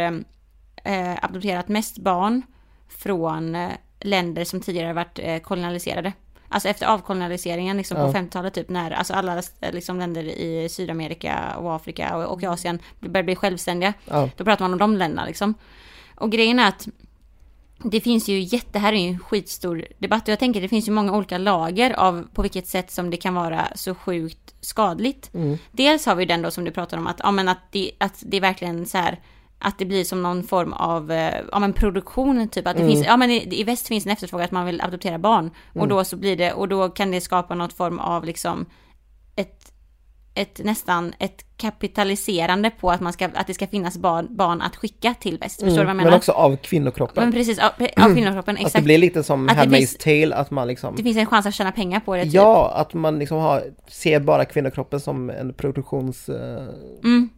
eh, 0.85 1.25
adopterat 1.25 1.69
mest 1.69 1.99
barn 1.99 2.43
från 2.89 3.57
länder 4.01 4.45
som 4.45 4.61
tidigare 4.61 4.93
varit 4.93 5.43
kolonialiserade. 5.43 6.13
Alltså 6.53 6.69
efter 6.69 6.87
avkolonialiseringen 6.87 7.77
liksom 7.77 7.97
ja. 7.97 8.07
på 8.07 8.19
50-talet 8.19 8.55
typ 8.55 8.69
när 8.69 8.91
alltså 8.91 9.15
alla 9.15 9.43
liksom 9.61 9.99
länder 9.99 10.23
i 10.23 10.69
Sydamerika 10.69 11.57
och 11.59 11.75
Afrika 11.75 12.17
och, 12.17 12.33
och 12.33 12.45
Asien 12.45 12.79
började 13.01 13.23
bli 13.23 13.37
självständiga. 13.37 13.93
Ja. 14.05 14.29
Då 14.37 14.45
pratar 14.45 14.65
man 14.65 14.73
om 14.73 14.79
de 14.79 14.97
länderna 14.97 15.27
liksom. 15.27 15.55
Och 16.15 16.33
grejen 16.33 16.59
är 16.59 16.69
att 16.69 16.89
det 17.85 18.01
finns 18.01 18.29
ju 18.29 18.41
jätte, 18.41 18.79
här 18.79 18.93
är 18.93 18.97
ju 18.97 19.09
en 19.09 19.19
skitstor 19.19 19.85
debatt 19.99 20.23
och 20.23 20.29
jag 20.29 20.39
tänker 20.39 20.61
det 20.61 20.69
finns 20.69 20.89
ju 20.89 20.93
många 20.93 21.17
olika 21.17 21.39
lager 21.39 21.93
av 21.93 22.29
på 22.35 22.43
vilket 22.43 22.67
sätt 22.67 22.91
som 22.91 23.11
det 23.11 23.17
kan 23.17 23.35
vara 23.35 23.69
så 23.75 23.95
sjukt 23.95 24.55
skadligt. 24.61 25.35
Mm. 25.35 25.59
Dels 25.73 26.07
har 26.07 26.15
vi 26.15 26.25
den 26.25 26.43
då 26.43 26.51
som 26.51 26.65
du 26.65 26.71
pratar 26.71 26.99
om 26.99 27.07
att, 27.07 27.21
ja 27.23 27.31
men 27.31 27.49
att 27.49 27.59
det, 27.71 27.91
att 27.99 28.23
det 28.27 28.37
är 28.37 28.41
verkligen 28.41 28.87
så 28.87 28.99
här 28.99 29.21
att 29.61 29.79
det 29.79 29.85
blir 29.85 30.05
som 30.05 30.23
någon 30.23 30.43
form 30.43 30.73
av, 30.73 31.13
eh, 31.13 31.35
ja 31.53 31.59
men 31.59 31.73
produktion 31.73 32.49
typ, 32.49 32.67
att 32.67 32.77
det 32.77 32.83
mm. 32.83 32.95
finns, 32.95 33.07
ja 33.07 33.17
men 33.17 33.31
i, 33.31 33.61
i, 33.61 33.65
väst 33.65 33.89
finns 33.89 34.07
en 34.07 34.13
efterfrågan 34.13 34.45
att 34.45 34.51
man 34.51 34.67
vill 34.67 34.81
adoptera 34.81 35.19
barn. 35.19 35.45
Mm. 35.45 35.83
Och 35.83 35.89
då 35.89 36.05
så 36.05 36.17
blir 36.17 36.37
det, 36.37 36.53
och 36.53 36.69
då 36.69 36.89
kan 36.89 37.11
det 37.11 37.21
skapa 37.21 37.55
något 37.55 37.73
form 37.73 37.99
av 37.99 38.25
liksom 38.25 38.67
ett, 39.37 39.73
ett 40.35 40.61
nästan 40.65 41.13
ett 41.19 41.45
kapitaliserande 41.57 42.71
på 42.71 42.91
att 42.91 43.01
man 43.01 43.13
ska, 43.13 43.29
att 43.35 43.47
det 43.47 43.55
ska 43.55 43.67
finnas 43.67 43.99
barn, 43.99 44.37
barn 44.37 44.63
att 44.63 44.77
skicka 44.77 45.15
till 45.21 45.39
väst. 45.39 45.61
Förstår 45.61 45.67
mm. 45.67 45.79
du 45.79 45.85
vad 45.85 45.91
jag 45.91 45.97
menar? 45.97 46.11
Men 46.11 46.19
också 46.19 46.33
av 46.33 46.57
kvinnokroppen. 46.57 47.25
Men 47.25 47.33
precis, 47.33 47.59
av, 47.59 47.71
av 47.97 48.15
kvinnokroppen, 48.15 48.57
exakt. 48.57 48.77
Att 48.77 48.81
det 48.81 48.85
blir 48.85 48.99
lite 48.99 49.23
som 49.23 49.49
Handmaid's 49.49 49.99
Tale, 49.99 50.35
att 50.35 50.51
man 50.51 50.69
liksom... 50.69 50.97
Det 50.97 51.03
finns 51.03 51.17
en 51.17 51.27
chans 51.27 51.47
att 51.47 51.55
tjäna 51.55 51.73
pengar 51.73 52.01
på 52.01 52.17
det. 52.17 52.25
Typ. 52.25 52.33
Ja, 52.33 52.73
att 52.75 52.95
man 52.95 53.19
liksom 53.19 53.39
har, 53.39 53.63
ser 53.89 54.21
bara 54.21 54.45
kvinnokroppen 54.45 55.01
som 55.01 55.31
en 55.31 55.55
produktions... 55.55 56.29
Uh... 56.29 56.37
Mm 57.05 57.31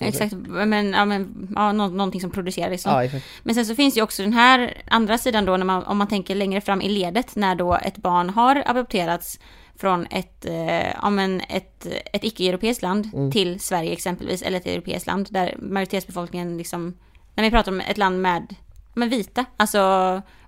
Exakt, 0.00 0.32
men, 0.46 0.92
ja, 0.92 1.04
men 1.04 1.48
ja, 1.56 1.72
nå 1.72 1.88
någonting 1.88 2.20
som 2.20 2.30
producerar 2.30 2.70
liksom. 2.70 2.92
Ja, 2.92 3.20
men 3.42 3.54
sen 3.54 3.66
så 3.66 3.74
finns 3.74 3.96
ju 3.96 4.02
också 4.02 4.22
den 4.22 4.32
här 4.32 4.82
andra 4.86 5.18
sidan 5.18 5.44
då, 5.44 5.58
man, 5.58 5.84
om 5.84 5.98
man 5.98 6.08
tänker 6.08 6.34
längre 6.34 6.60
fram 6.60 6.80
i 6.80 6.88
ledet, 6.88 7.36
när 7.36 7.54
då 7.54 7.74
ett 7.74 7.96
barn 7.96 8.30
har 8.30 8.62
adopterats 8.66 9.38
från 9.76 10.06
ett, 10.10 10.44
eh, 10.44 10.90
ja, 10.90 11.10
men 11.10 11.40
ett, 11.48 11.86
ett 12.12 12.24
icke-europeiskt 12.24 12.82
land 12.82 13.10
mm. 13.14 13.32
till 13.32 13.60
Sverige 13.60 13.92
exempelvis, 13.92 14.42
eller 14.42 14.58
ett 14.58 14.66
europeiskt 14.66 15.06
land, 15.06 15.28
där 15.30 15.54
majoritetsbefolkningen 15.58 16.58
liksom, 16.58 16.94
när 17.34 17.44
vi 17.44 17.50
pratar 17.50 17.72
om 17.72 17.80
ett 17.80 17.98
land 17.98 18.22
med, 18.22 18.54
med 18.94 19.10
vita, 19.10 19.44
alltså 19.56 19.80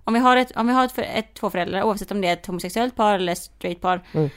om 0.04 0.14
vi 0.14 0.20
har 0.20 0.36
ett, 0.36 0.56
om 0.56 0.66
vi 0.66 0.72
har 0.72 0.84
ett, 0.84 0.98
ett 0.98 1.34
två 1.34 1.50
föräldrar, 1.50 1.82
oavsett 1.82 2.10
om 2.10 2.20
det 2.20 2.28
är 2.28 2.32
ett 2.32 2.46
homosexuellt 2.46 2.96
par 2.96 3.14
eller 3.14 3.34
straight 3.34 3.80
par, 3.80 4.00
mm. 4.12 4.30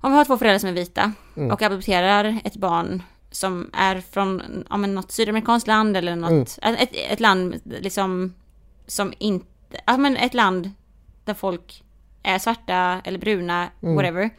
om 0.00 0.12
vi 0.12 0.16
har 0.16 0.24
två 0.24 0.38
föräldrar 0.38 0.58
som 0.58 0.68
är 0.68 0.72
vita 0.74 1.12
mm. 1.36 1.50
och 1.50 1.62
adopterar 1.62 2.40
ett 2.44 2.56
barn 2.56 3.02
som 3.30 3.70
är 3.72 4.00
från 4.00 4.64
ja, 4.70 4.76
men 4.76 4.94
något 4.94 5.12
sydamerikanskt 5.12 5.66
land 5.68 5.96
eller 5.96 6.16
något, 6.16 6.58
Mm. 6.62 6.74
ett, 6.80 6.90
ett 7.10 7.20
land 7.20 7.60
liksom 7.64 8.34
som 8.86 9.12
inte, 9.18 9.46
ja 9.86 9.96
men 9.96 10.16
ett 10.16 10.34
land 10.34 10.70
där 11.24 11.34
folk 11.34 11.82
är 12.22 12.38
svarta 12.38 13.00
eller 13.04 13.18
bruna, 13.18 13.68
Mm. 13.82 13.94
whatever. 13.96 14.30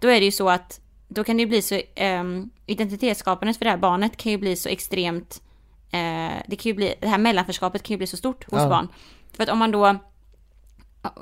Då 0.00 0.08
är 0.08 0.20
det 0.20 0.24
ju 0.26 0.32
så 0.32 0.48
att 0.50 0.80
då 1.08 1.24
kan 1.24 1.36
det 1.36 1.40
ju 1.42 1.46
bli 1.48 1.62
så, 1.62 1.80
um, 2.20 2.50
identitetsskapandet 2.66 3.56
för 3.56 3.64
det 3.64 3.70
här 3.70 3.78
barnet 3.78 4.16
kan 4.16 4.32
ju 4.32 4.38
bli 4.38 4.56
så 4.56 4.68
extremt, 4.68 5.42
eh, 5.90 6.32
det 6.48 6.56
kan 6.56 6.70
ju 6.70 6.74
bli, 6.74 6.94
det 7.00 7.08
här 7.08 7.18
mellanförskapet 7.18 7.82
kan 7.82 7.94
ju 7.94 7.98
bli 7.98 8.06
så 8.06 8.16
stort 8.16 8.44
hos 8.50 8.60
Ja. 8.62 8.68
barn. 8.68 8.88
För 9.32 9.42
att 9.42 9.48
om 9.48 9.58
man 9.58 9.70
då 9.70 9.96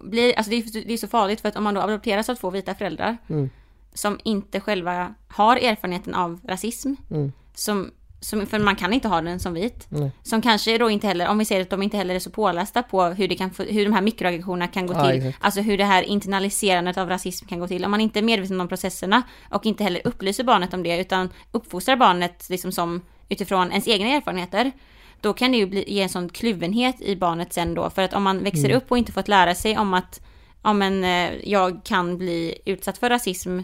blir, 0.02 0.34
alltså 0.36 0.50
det 0.50 0.56
är, 0.56 0.84
det 0.86 0.92
är 0.92 0.96
så 0.98 1.08
farligt 1.08 1.40
för 1.40 1.48
att 1.48 1.56
om 1.56 1.64
man 1.64 1.74
då 1.74 1.80
adopteras 1.80 2.28
av 2.28 2.34
två 2.34 2.50
vita 2.50 2.74
föräldrar 2.74 3.16
Mm. 3.28 3.50
Som 3.94 4.18
inte 4.24 4.60
själva 4.60 5.14
har 5.28 5.56
erfarenheten 5.56 6.14
av 6.14 6.40
rasism, 6.48 6.94
Mm. 7.10 7.32
som, 7.54 7.90
som, 8.20 8.46
för 8.46 8.58
man 8.58 8.76
kan 8.76 8.92
inte 8.92 9.08
ha 9.08 9.20
den 9.20 9.40
som 9.40 9.54
vit, 9.54 9.86
Nej. 9.88 10.10
som 10.22 10.42
kanske 10.42 10.78
då 10.78 10.90
inte 10.90 11.06
heller, 11.06 11.28
om 11.28 11.38
vi 11.38 11.44
ser 11.44 11.60
att 11.60 11.70
de 11.70 11.82
inte 11.82 11.96
heller 11.96 12.14
är 12.14 12.18
så 12.18 12.30
pålästa 12.30 12.82
på 12.82 13.04
hur, 13.04 13.28
det 13.28 13.34
kan, 13.34 13.50
hur 13.58 13.84
de 13.84 13.92
här 13.92 14.00
mikroaggressionerna 14.02 14.68
kan 14.68 14.86
gå 14.86 14.94
Ja, 14.94 15.06
till, 15.10 15.16
exakt. 15.26 15.44
alltså 15.44 15.60
hur 15.60 15.78
det 15.78 15.84
här 15.84 16.02
internaliserandet 16.02 16.98
av 16.98 17.08
rasism 17.08 17.46
kan 17.46 17.58
gå 17.60 17.68
till, 17.68 17.84
om 17.84 17.90
man 17.90 18.00
inte 18.00 18.18
är 18.18 18.22
medveten 18.22 18.60
om 18.60 18.68
processerna 18.68 19.22
och 19.50 19.66
inte 19.66 19.84
heller 19.84 20.02
upplyser 20.04 20.44
barnet 20.44 20.74
om 20.74 20.82
det, 20.82 21.00
utan 21.00 21.28
uppfostrar 21.52 21.96
barnet 21.96 22.46
liksom 22.50 22.72
som 22.72 23.00
utifrån 23.28 23.70
ens 23.70 23.88
egna 23.88 24.08
erfarenheter, 24.08 24.72
då 25.20 25.32
kan 25.32 25.52
det 25.52 25.58
ju 25.58 25.66
bli, 25.66 25.84
ge 25.94 26.02
en 26.02 26.08
sån 26.08 26.28
kluvenhet 26.28 27.00
i 27.00 27.16
barnet 27.16 27.52
sen 27.52 27.74
då, 27.74 27.90
för 27.90 28.02
att 28.02 28.14
om 28.14 28.22
man 28.22 28.44
växer 28.44 28.64
Mm. 28.64 28.76
upp 28.76 28.90
och 28.90 28.98
inte 28.98 29.12
fått 29.12 29.28
lära 29.28 29.54
sig 29.54 29.78
om 29.78 29.94
att 29.94 30.20
ja 30.62 30.72
men 30.72 31.04
eh, 31.04 31.30
jag 31.44 31.80
kan 31.84 32.18
bli 32.18 32.58
utsatt 32.64 32.98
för 32.98 33.10
rasism 33.10 33.60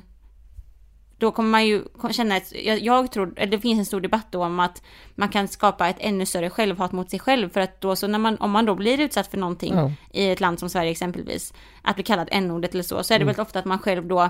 då 1.18 1.30
kommer 1.30 1.50
man 1.50 1.66
ju 1.66 1.82
känna 2.10 2.36
ett, 2.36 2.52
jag, 2.64 2.78
jag 2.80 3.12
tror, 3.12 3.46
det 3.46 3.58
finns 3.58 3.78
en 3.78 3.84
stor 3.86 4.00
debatt 4.00 4.26
då 4.30 4.44
om 4.44 4.60
att 4.60 4.82
man 5.14 5.28
kan 5.28 5.48
skapa 5.48 5.88
ett 5.88 5.96
ännu 5.98 6.26
större 6.26 6.50
självhat 6.50 6.92
mot 6.92 7.10
sig 7.10 7.18
själv 7.20 7.48
för 7.50 7.60
att 7.60 7.80
då 7.80 7.96
så 7.96 8.06
när 8.06 8.18
man, 8.18 8.36
om 8.36 8.50
man 8.50 8.64
då 8.66 8.74
blir 8.74 9.00
utsatt 9.00 9.26
för 9.26 9.38
någonting 9.38 9.74
Ja. 9.74 9.92
i 10.12 10.30
ett 10.30 10.40
land 10.40 10.58
som 10.58 10.68
Sverige 10.70 10.90
exempelvis, 10.90 11.54
att 11.82 11.94
bli 11.94 12.04
kallad 12.04 12.28
n-ordet 12.30 12.72
eller 12.74 12.82
så, 12.82 13.02
så 13.02 13.14
är 13.14 13.18
det 13.18 13.22
Mm. 13.22 13.26
väldigt 13.26 13.46
ofta 13.46 13.58
att 13.58 13.64
man 13.64 13.78
själv 13.78 14.06
då 14.06 14.28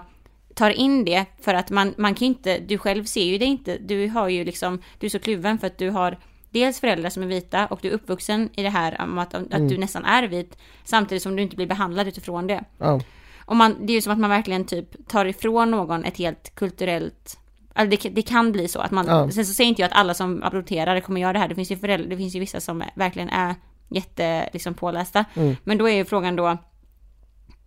tar 0.55 0.71
in 0.71 1.05
det 1.05 1.25
för 1.41 1.55
att 1.55 1.71
man, 1.71 1.95
man 1.97 2.15
kan 2.15 2.27
ju 2.27 2.35
inte, 2.35 2.59
du 2.59 2.79
själv 2.79 3.05
ser 3.05 3.25
ju 3.25 3.39
det 3.39 3.45
inte, 3.45 3.79
du 3.79 4.09
har 4.09 4.29
ju 4.29 4.45
liksom, 4.45 4.83
du 4.99 5.07
är 5.07 5.11
så 5.11 5.19
kluven 5.19 5.59
för 5.59 5.67
att 5.67 5.79
du 5.79 5.91
har 5.91 6.19
dels 6.51 6.81
föräldrar 6.81 7.11
som 7.11 7.23
är 7.23 7.27
vita 7.27 7.67
och 7.67 7.79
du 7.83 7.89
är 7.89 7.93
uppvuxen 7.93 8.49
i 8.57 8.63
det 8.63 8.71
här 8.71 9.01
om 9.03 9.19
att, 9.19 9.35
att 9.35 9.53
Mm. 9.53 9.69
du 9.69 9.79
nästan 9.79 10.05
är 10.05 10.23
vit 10.23 10.59
samtidigt 10.85 11.23
som 11.23 11.37
du 11.37 11.43
inte 11.43 11.57
blir 11.57 11.67
behandlad 11.67 12.09
utifrån 12.09 12.47
det. 12.47 12.65
Ja. 12.79 13.01
Och 13.49 13.57
man, 13.57 13.87
det 13.87 13.93
är 13.93 13.95
ju 13.95 14.01
som 14.01 14.13
att 14.13 14.19
man 14.19 14.31
verkligen 14.31 14.65
typ 14.65 15.09
tar 15.09 15.25
ifrån 15.25 15.71
någon 15.71 16.05
ett 16.05 16.17
helt 16.17 16.55
kulturellt 16.55 17.39
Alltså 17.75 18.09
det, 18.09 18.15
det 18.15 18.23
kan 18.23 18.53
bli 18.53 18.69
så 18.69 18.81
att 18.81 18.91
man, 18.91 19.07
Ja. 19.07 19.31
sen 19.31 19.47
så 19.47 19.55
säger 19.55 19.69
inte 19.69 19.83
jag 19.83 19.87
att 19.87 19.97
alla 19.97 20.15
som 20.15 20.43
adopterar 20.43 21.01
kommer 21.01 21.21
göra 21.21 21.33
det 21.33 21.39
här, 21.39 21.49
det 21.49 21.55
finns 21.55 21.71
ju 21.71 21.77
föräldrar, 21.77 22.11
det 22.11 22.17
finns 22.17 22.37
ju 22.37 22.41
vissa 22.41 22.61
som 22.61 22.83
verkligen 22.95 23.29
är 23.29 23.55
jätte, 23.89 24.51
liksom 24.53 24.75
pålästa. 24.75 25.25
Mm. 25.35 25.57
Men 25.65 25.79
då 25.79 25.89
är 25.89 25.95
ju 25.95 26.05
frågan 26.05 26.37
då, 26.37 26.59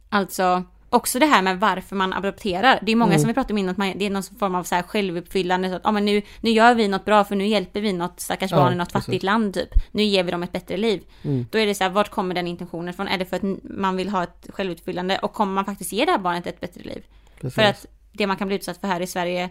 alltså, 0.09 0.63
också 0.93 1.19
det 1.19 1.25
här 1.25 1.41
med 1.41 1.59
varför 1.59 1.95
man 1.95 2.13
adopterar. 2.13 2.79
Det 2.81 2.91
är 2.91 2.95
många 2.95 3.11
Mm. 3.11 3.19
som 3.19 3.27
vi 3.27 3.33
pratar 3.33 3.53
om 3.53 3.57
innan, 3.57 3.71
att 3.71 3.77
man, 3.77 3.93
det 3.95 4.05
är 4.05 4.09
någon 4.09 4.23
form 4.23 4.55
av 4.55 4.63
så 4.63 4.75
här 4.75 4.81
självuppfyllande, 4.83 5.69
så 5.69 5.75
att, 5.75 5.81
ja 5.83 5.91
men 5.91 6.05
nu, 6.05 6.21
nu 6.41 6.49
gör 6.49 6.73
vi 6.75 6.87
något 6.87 7.05
bra 7.05 7.23
för 7.23 7.35
nu 7.35 7.47
hjälper 7.47 7.81
vi 7.81 7.93
något 7.93 8.19
stackars 8.19 8.51
Ja, 8.51 8.57
barn 8.57 8.73
i 8.73 8.75
något 8.75 8.93
precis. 8.93 9.05
fattigt 9.05 9.23
land 9.23 9.53
typ. 9.53 9.69
Nu 9.91 10.03
ger 10.03 10.23
vi 10.23 10.31
dem 10.31 10.43
ett 10.43 10.51
bättre 10.51 10.77
liv. 10.77 11.01
Mm. 11.23 11.45
Då 11.51 11.57
är 11.57 11.65
det 11.67 11.75
så 11.75 11.83
här, 11.83 11.91
vart 11.91 12.09
kommer 12.09 12.35
den 12.35 12.47
intentionen 12.47 12.93
från? 12.93 13.07
Är 13.07 13.17
det 13.17 13.25
för 13.25 13.35
att 13.35 13.43
man 13.63 13.97
vill 13.97 14.09
ha 14.09 14.23
ett 14.23 14.47
självuppfyllande 14.49 15.17
och 15.19 15.33
kommer 15.33 15.53
man 15.53 15.65
faktiskt 15.65 15.91
ge 15.91 16.05
det 16.05 16.11
här 16.11 16.19
barnet 16.19 16.47
ett 16.47 16.59
bättre 16.59 16.81
liv? 16.83 17.03
Precis. 17.41 17.55
För 17.55 17.61
att 17.61 17.85
det 18.11 18.27
man 18.27 18.37
kan 18.37 18.47
bli 18.47 18.55
utsatt 18.55 18.77
för 18.77 18.87
här 18.87 19.01
i 19.01 19.07
Sverige 19.07 19.49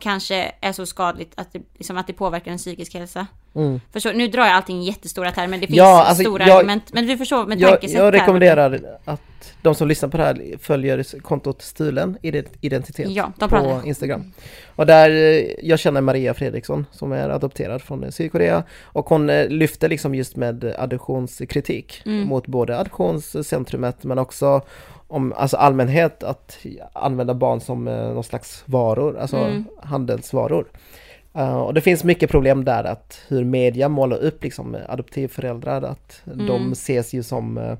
kanske 0.00 0.52
är 0.60 0.72
så 0.72 0.86
skadligt 0.86 1.32
att 1.34 1.52
det, 1.52 1.60
liksom 1.74 1.96
att 1.96 2.06
det 2.06 2.12
påverkar 2.12 2.52
en 2.52 2.58
psykisk 2.58 2.94
hälsa. 2.94 3.26
Mm. 3.54 3.80
Förstår, 3.92 4.12
nu 4.12 4.28
drar 4.28 4.44
jag 4.44 4.52
allting 4.54 4.82
i 4.82 4.86
jättestora 4.86 5.30
termer, 5.32 5.58
det 5.58 5.66
finns 5.66 5.76
Ja, 5.76 6.04
alltså, 6.04 6.22
stora 6.24 6.46
jag- 6.46 6.56
argument, 6.56 6.92
men 6.92 7.06
du 7.06 7.16
förstår 7.18 7.46
med 7.46 7.60
Jag, 7.60 7.70
tankesätt 7.70 7.96
jag 7.96 8.04
här. 8.04 8.12
rekommenderar 8.12 8.80
att 9.04 9.20
de 9.62 9.74
som 9.74 9.88
lyssnar 9.88 10.08
på 10.08 10.16
det 10.16 10.22
här 10.24 10.58
följer 10.60 11.20
kontot 11.20 11.62
Stulen 11.62 12.18
ident- 12.22 12.52
Identitet 12.60 13.10
Ja, 13.10 13.32
på 13.38 13.48
pratar. 13.48 13.86
Instagram. 13.86 14.32
Och 14.76 14.86
där, 14.86 15.10
eh, 15.10 15.44
jag 15.62 15.78
känner 15.78 16.00
Maria 16.00 16.34
Fredriksson 16.34 16.86
som 16.92 17.12
är 17.12 17.28
adopterad 17.30 17.82
från 17.82 18.12
Sydkorea 18.12 18.62
och 18.82 19.08
hon 19.08 19.30
eh, 19.30 19.48
lyfter 19.48 19.88
liksom 19.88 20.14
just 20.14 20.36
med 20.36 20.74
adoptionskritik 20.78 22.02
Mm. 22.06 22.28
mot 22.28 22.46
både 22.46 22.78
adoptionscentrumet 22.78 24.04
men 24.04 24.18
också 24.18 24.62
om 25.08 25.32
alltså 25.36 25.56
allmänhet 25.56 26.22
att 26.22 26.58
använda 26.92 27.34
barn 27.34 27.60
som 27.60 27.88
eh, 27.88 27.94
någon 28.12 28.24
slags 28.24 28.62
varor, 28.66 29.18
alltså 29.18 29.36
Mm. 29.36 29.64
handelsvaror. 29.82 30.66
Eh, 31.34 31.58
och 31.58 31.74
det 31.74 31.80
finns 31.80 32.04
mycket 32.04 32.30
problem 32.30 32.64
där 32.64 32.84
att 32.84 33.20
hur 33.28 33.44
media 33.44 33.88
målar 33.88 34.16
upp 34.16 34.44
liksom 34.44 34.74
eh, 34.74 34.80
adoptivföräldrar, 34.88 35.82
att 35.82 36.22
Mm. 36.32 36.46
de 36.46 36.72
ses 36.72 37.12
ju 37.12 37.22
som 37.22 37.58
eh, 37.58 37.74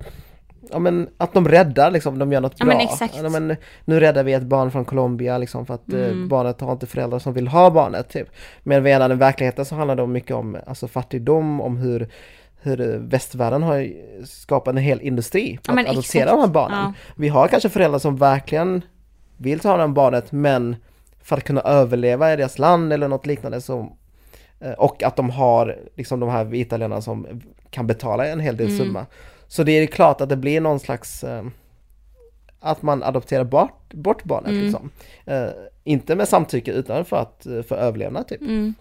Ja 0.70 0.78
men 0.78 1.08
att 1.16 1.34
de 1.34 1.48
räddar 1.48 1.90
liksom, 1.90 2.18
de 2.18 2.32
gör 2.32 2.40
något 2.40 2.54
Ja, 2.58 2.64
bra. 2.64 2.74
men 2.74 2.84
exakt. 2.84 3.16
Ja, 3.22 3.28
men, 3.28 3.56
nu 3.84 4.00
räddar 4.00 4.24
vi 4.24 4.32
ett 4.32 4.42
barn 4.42 4.70
från 4.70 4.84
Colombia 4.84 5.38
liksom 5.38 5.66
för 5.66 5.74
att 5.74 5.92
eh, 5.92 6.00
Mm. 6.00 6.28
barnet 6.28 6.60
har 6.60 6.72
inte 6.72 6.86
föräldrar 6.86 7.18
som 7.18 7.32
vill 7.32 7.48
ha 7.48 7.70
barnet 7.70 8.08
typ. 8.08 8.28
Men 8.62 8.82
medan 8.82 9.12
i 9.12 9.14
verkligheten 9.14 9.64
så 9.64 9.74
handlar 9.74 9.96
det 9.96 10.06
mycket 10.06 10.36
om 10.36 10.56
alltså, 10.66 10.88
fattigdom, 10.88 11.60
om 11.60 11.76
hur 11.76 12.08
hur 12.60 12.98
västvärlden 12.98 13.62
har 13.62 13.92
skapat 14.26 14.72
en 14.72 14.76
hel 14.82 15.00
industri 15.00 15.58
på 15.64 15.72
Ja, 15.72 15.80
att 15.80 15.88
adoptera 15.88 16.30
de 16.30 16.40
här 16.40 16.46
barnen. 16.48 16.78
Ja. 16.78 16.92
Vi 17.16 17.28
har 17.28 17.48
kanske 17.48 17.68
föräldrar 17.68 17.98
som 17.98 18.16
verkligen 18.16 18.82
vill 19.36 19.60
ta 19.60 19.76
här 19.76 19.88
barnet 19.88 20.32
men 20.32 20.76
för 21.22 21.36
att 21.36 21.44
kunna 21.44 21.60
överleva 21.60 22.32
i 22.32 22.36
deras 22.36 22.58
land 22.58 22.92
eller 22.92 23.08
något 23.08 23.26
liknande 23.26 23.60
så 23.60 23.92
eh, 24.60 24.72
och 24.72 25.02
att 25.02 25.16
de 25.16 25.30
har 25.30 25.78
liksom 25.96 26.20
de 26.20 26.28
här 26.28 26.44
vita 26.44 26.76
länderna 26.76 27.02
som 27.02 27.26
kan 27.70 27.86
betala 27.86 28.26
en 28.26 28.40
hel 28.40 28.56
del 28.56 28.66
Mm. 28.66 28.78
summa. 28.78 29.06
Så 29.48 29.62
det 29.62 29.72
är 29.72 29.86
klart 29.86 30.20
att 30.20 30.28
det 30.28 30.36
blir 30.36 30.60
någon 30.60 30.80
slags 30.80 31.24
eh, 31.24 31.44
att 32.60 32.82
man 32.82 33.02
adopterar 33.02 33.44
bort, 33.44 33.94
bort 33.94 34.24
barnet 34.24 34.50
Mm. 34.50 34.62
liksom. 34.62 34.90
Eh, 35.26 35.48
inte 35.84 36.14
med 36.16 36.28
samtycke 36.28 36.72
utan 36.72 37.04
för 37.04 37.16
att 37.16 37.46
för 37.68 37.76
överlevnad 37.76 38.28
typ. 38.28 38.40
Mm. 38.40 38.74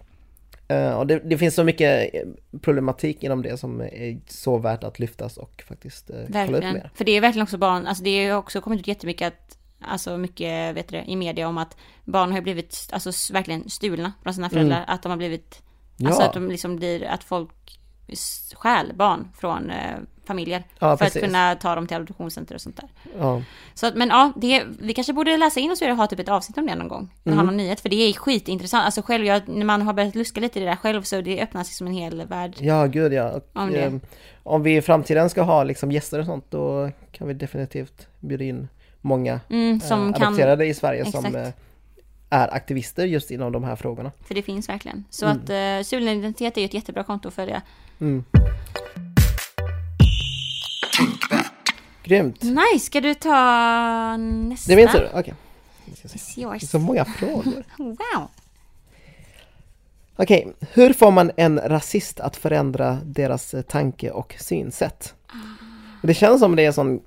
Eh, 0.68 0.98
och 0.98 1.06
det, 1.06 1.18
det 1.18 1.38
finns 1.38 1.54
så 1.54 1.64
mycket 1.64 2.14
eh, 2.14 2.20
problematik 2.60 3.22
inom 3.22 3.42
det 3.42 3.56
som 3.56 3.80
är 3.80 4.20
så 4.26 4.58
värt 4.58 4.84
att 4.84 4.98
lyftas 4.98 5.36
och 5.36 5.64
faktiskt 5.68 6.10
eh, 6.10 6.16
kolla 6.26 6.44
upp 6.44 6.50
Verkligen. 6.50 6.74
mer. 6.74 6.90
För 6.94 7.04
det 7.04 7.12
är 7.12 7.20
verkligen 7.20 7.42
också 7.42 7.58
barn, 7.58 7.86
alltså 7.86 8.04
det 8.04 8.10
ju 8.10 8.34
också 8.34 8.60
kommit 8.60 8.80
ut 8.80 8.86
jättemycket 8.86 9.28
att, 9.28 9.58
alltså 9.80 10.16
mycket, 10.18 10.76
vet 10.76 10.88
du 10.88 10.96
i 10.96 11.16
media 11.16 11.48
om 11.48 11.58
att 11.58 11.76
barn 12.04 12.32
har 12.32 12.40
blivit, 12.40 12.88
alltså 12.92 13.32
verkligen 13.32 13.70
stulna 13.70 14.12
från 14.22 14.34
sina 14.34 14.50
föräldrar. 14.50 14.84
Att 14.86 15.02
de 15.02 15.08
har 15.10 15.16
blivit, 15.16 15.62
alltså 16.00 16.06
Mm. 16.06 16.12
Ja. 16.20 16.26
att 16.28 16.34
de 16.34 16.48
liksom 16.50 16.76
blir, 16.76 17.04
att 17.04 17.24
folk 17.24 17.80
stjäl 18.54 18.92
barn 18.94 19.28
från 19.34 19.70
familjer. 20.28 20.64
Ja, 20.78 20.96
för 20.96 21.04
precis. 21.04 21.22
att 21.22 21.28
kunna 21.28 21.54
ta 21.54 21.74
dem 21.74 21.86
till 21.86 21.96
adoptionscenter 21.96 22.54
och 22.54 22.60
sånt 22.60 22.76
där. 22.76 22.88
Ja. 23.18 23.42
Så 23.74 23.86
att, 23.86 23.94
men 23.94 24.08
ja, 24.08 24.32
det, 24.36 24.64
vi 24.80 24.94
kanske 24.94 25.12
borde 25.12 25.36
läsa 25.36 25.60
in 25.60 25.70
oss 25.70 25.82
och 25.82 25.88
ha 25.88 26.06
typ 26.06 26.18
ett 26.18 26.28
avsnitt 26.28 26.58
om 26.58 26.66
det 26.66 26.74
någon 26.74 26.88
gång. 26.88 27.10
Mm. 27.24 27.38
Ha 27.38 27.44
någon 27.44 27.56
nyhet, 27.56 27.80
för 27.80 27.88
det 27.88 27.96
är 27.96 28.12
skitintressant. 28.12 28.84
Alltså 28.84 29.02
själv, 29.02 29.24
jag, 29.24 29.48
när 29.48 29.64
man 29.66 29.82
har 29.82 29.92
börjat 29.92 30.14
luska 30.14 30.40
lite 30.40 30.58
i 30.58 30.62
det 30.62 30.68
där 30.68 30.76
själv 30.76 31.02
så 31.02 31.20
det 31.20 31.42
öppnar 31.42 31.64
sig 31.64 31.74
som 31.74 31.86
en 31.86 31.92
hel 31.92 32.26
värld. 32.26 32.54
ja, 32.58 32.86
gud 32.86 33.12
ja. 33.12 33.30
Och, 33.30 33.42
Om 33.52 33.74
eh, 33.74 33.92
om 34.42 34.62
vi 34.62 34.76
i 34.76 34.82
framtiden 34.82 35.30
ska 35.30 35.42
ha 35.42 35.64
liksom 35.64 35.92
gäster 35.92 36.18
och 36.20 36.26
sånt 36.26 36.44
då 36.50 36.90
kan 37.12 37.28
vi 37.28 37.34
definitivt 37.34 38.06
bjuda 38.20 38.44
in 38.44 38.68
många 39.00 39.40
Mm, 39.50 39.80
som 39.80 40.08
eh, 40.08 40.14
kan, 40.14 40.22
adopterade 40.22 40.66
i 40.66 40.74
Sverige 40.74 41.04
som 41.10 41.24
Exakt. 41.26 41.46
eh, 41.46 41.52
är 42.30 42.54
aktivister 42.54 43.06
just 43.06 43.30
inom 43.30 43.52
de 43.52 43.64
här 43.64 43.76
frågorna. 43.76 44.12
för 44.28 44.34
det 44.34 44.42
finns 44.42 44.68
verkligen. 44.68 45.04
Så 45.10 45.26
Mm. 45.26 45.36
att 45.36 45.50
uh, 45.80 45.84
Stulen 45.84 46.08
identitet 46.18 46.56
är 46.56 46.60
ju 46.60 46.64
ett 46.64 46.74
jättebra 46.74 47.02
konto 47.04 47.28
att 47.28 47.34
följa. 47.34 47.62
Mm. 48.00 48.24
Grymt! 52.08 52.42
Nice, 52.42 52.86
ska 52.86 53.00
du 53.00 53.14
ta 53.14 54.16
nästa? 54.16 54.68
Det 54.68 54.72
är 54.72 54.76
min 54.76 54.88
tur, 54.88 55.08
okej. 55.14 55.34
Är 56.54 56.66
Så 56.66 56.78
många 56.78 57.04
frågor. 57.04 57.64
Wow. 57.78 58.28
Okej, 60.16 60.52
hur 60.72 60.92
får 60.92 61.10
man 61.10 61.30
en 61.36 61.60
rasist 61.60 62.20
att 62.20 62.36
förändra 62.36 62.98
deras 63.04 63.54
eh, 63.54 63.62
tanke 63.62 64.10
och 64.10 64.34
synsätt? 64.38 65.14
Det 66.02 66.14
känns 66.14 66.40
som 66.40 66.56
det 66.56 66.64
är 66.64 66.72
sån 66.72 67.00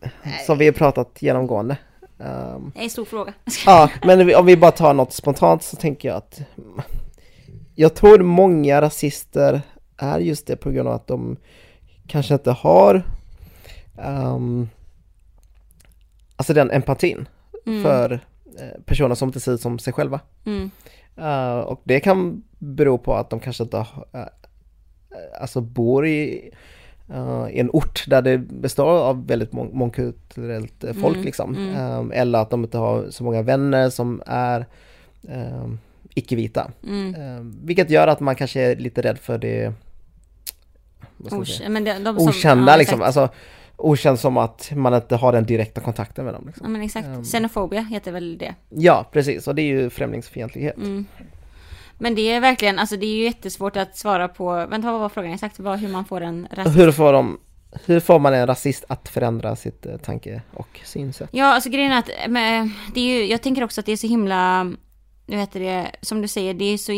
som 0.46 0.58
vi 0.58 0.66
har 0.66 0.72
pratat 0.72 1.18
genomgående. 1.22 1.78
Ehm, 2.20 2.72
Det 2.76 2.80
är 2.80 2.84
en 2.84 2.90
stor 2.90 3.06
fråga. 3.06 3.34
ja, 3.66 3.90
men 4.04 4.36
om 4.36 4.46
vi 4.46 4.58
bara 4.58 4.72
tar 4.72 4.94
något 4.94 5.14
spontant 5.14 5.64
så 5.64 5.76
tänker 5.76 6.10
jag 6.10 6.18
att 6.18 6.42
jag 7.76 7.96
tror 7.96 8.20
många 8.20 8.82
rasister 8.82 9.62
är 9.98 10.20
just 10.20 10.48
det 10.48 10.56
på 10.56 10.72
grund 10.72 10.88
av 10.90 10.96
att 10.96 11.08
de 11.08 11.38
kanske 12.08 12.34
inte 12.34 12.52
har 12.52 13.04
ehm, 13.98 14.70
alltså 16.42 16.54
den 16.54 16.72
empatin 16.72 17.28
Mm. 17.66 17.84
för 17.84 18.12
eh, 18.60 18.82
personer 18.86 19.16
som 19.16 19.30
inte 19.30 19.40
ser 19.40 19.52
ut 19.52 19.62
som 19.62 19.80
sig 19.80 19.94
själva. 19.94 20.20
Mm. 20.46 20.72
Uh, 21.20 21.60
och 21.60 21.82
det 21.84 22.00
kan 22.00 22.44
bero 22.60 22.98
på 22.98 23.16
att 23.16 23.30
de 23.30 23.40
kanske 23.40 23.64
inte 23.64 23.78
har, 23.78 24.06
uh, 24.16 24.26
alltså 25.42 25.62
bor 25.62 26.08
i, 26.08 26.52
uh, 27.10 27.48
en 27.52 27.70
ort 27.70 28.04
där 28.08 28.22
det 28.22 28.38
består 28.38 29.00
av 29.00 29.28
väldigt 29.28 29.52
mång- 29.52 29.74
mångkulturellt 29.74 30.84
folk 31.02 31.16
Mm, 31.16 31.26
liksom. 31.26 31.76
Um, 31.78 32.12
eller 32.12 32.40
att 32.40 32.50
de 32.50 32.64
inte 32.64 32.78
har 32.78 33.10
så 33.10 33.24
många 33.24 33.42
vänner 33.42 33.90
som 33.90 34.22
är 34.26 34.66
um, 35.22 35.80
icke-vita. 36.14 36.72
Eh, 36.84 37.44
vilket 37.64 37.90
gör 37.90 38.08
att 38.08 38.20
man 38.20 38.36
kanske 38.36 38.62
är 38.62 38.76
lite 38.76 39.02
rädd 39.02 39.18
för 39.18 39.38
det? 39.38 39.74
Osh, 41.32 41.70
men 41.70 41.84
det, 41.84 41.94
de 42.00 42.18
som, 42.18 42.28
okända 42.28 42.72
ja, 42.72 42.78
liksom. 42.78 43.02
exakt. 43.02 43.34
Alltså, 43.82 43.92
okänd 43.92 44.20
som 44.20 44.38
att 44.38 44.72
man 44.76 44.94
inte 44.94 45.16
har 45.16 45.32
den 45.32 45.46
direkta 45.46 45.82
kontakten 45.82 46.26
med 46.26 46.34
dem. 46.34 46.42
Ja 46.44 46.48
Liksom. 46.48 46.74
men 46.74 46.82
exakt. 46.82 47.08
Ehm. 47.08 47.24
Xenofobia 47.24 47.82
heter 47.82 48.12
väl 48.12 48.38
det. 48.38 48.56
Ja, 48.70 49.06
precis. 49.12 49.48
Och 49.48 49.56
det 49.56 49.62
är 49.62 49.66
ju 49.66 49.90
främlingsfientlighet. 49.90 50.78
Mm. 50.78 51.06
Men 51.98 52.16
det 52.16 52.22
är 52.22 52.42
verkligen, 52.42 52.80
alltså 52.80 52.98
det 52.98 53.06
är 53.06 53.16
ju 53.16 53.24
jättesvårt 53.24 53.78
att 53.78 53.98
svara 53.98 54.28
på, 54.28 54.66
vänta 54.70 54.92
vad 54.92 55.00
var 55.00 55.10
frågan 55.10 55.34
exakt? 55.34 55.60
Vad, 55.60 55.80
hur 55.80 55.90
man 55.90 56.06
får 56.06 56.22
en 56.22 56.48
rasism? 56.52 56.80
Hur 56.80 56.92
får, 56.92 57.14
de, 57.14 57.40
hur 57.86 58.00
får 58.00 58.20
man 58.20 58.34
en 58.34 58.48
rasist 58.48 58.86
att 58.88 59.10
förändra 59.10 59.56
sitt 59.56 59.86
eh, 59.86 59.98
tanke 59.98 60.42
och 60.54 60.80
synsätt? 60.84 61.30
Ja, 61.32 61.46
alltså 61.46 61.70
grejen 61.70 61.92
är 61.92 62.00
att, 62.00 62.10
men, 62.28 62.74
det 62.94 63.00
är 63.00 63.06
ju, 63.06 63.26
jag 63.32 63.42
tänker 63.42 63.64
också 63.64 63.80
att 63.80 63.86
det 63.86 63.92
är 63.92 63.98
så 63.98 64.08
himla, 64.08 64.64
nu 65.26 65.38
heter 65.38 65.60
det, 65.60 65.92
som 66.02 66.22
du 66.22 66.28
säger, 66.28 66.54
det 66.54 66.66
är 66.66 66.78
så 66.78 66.92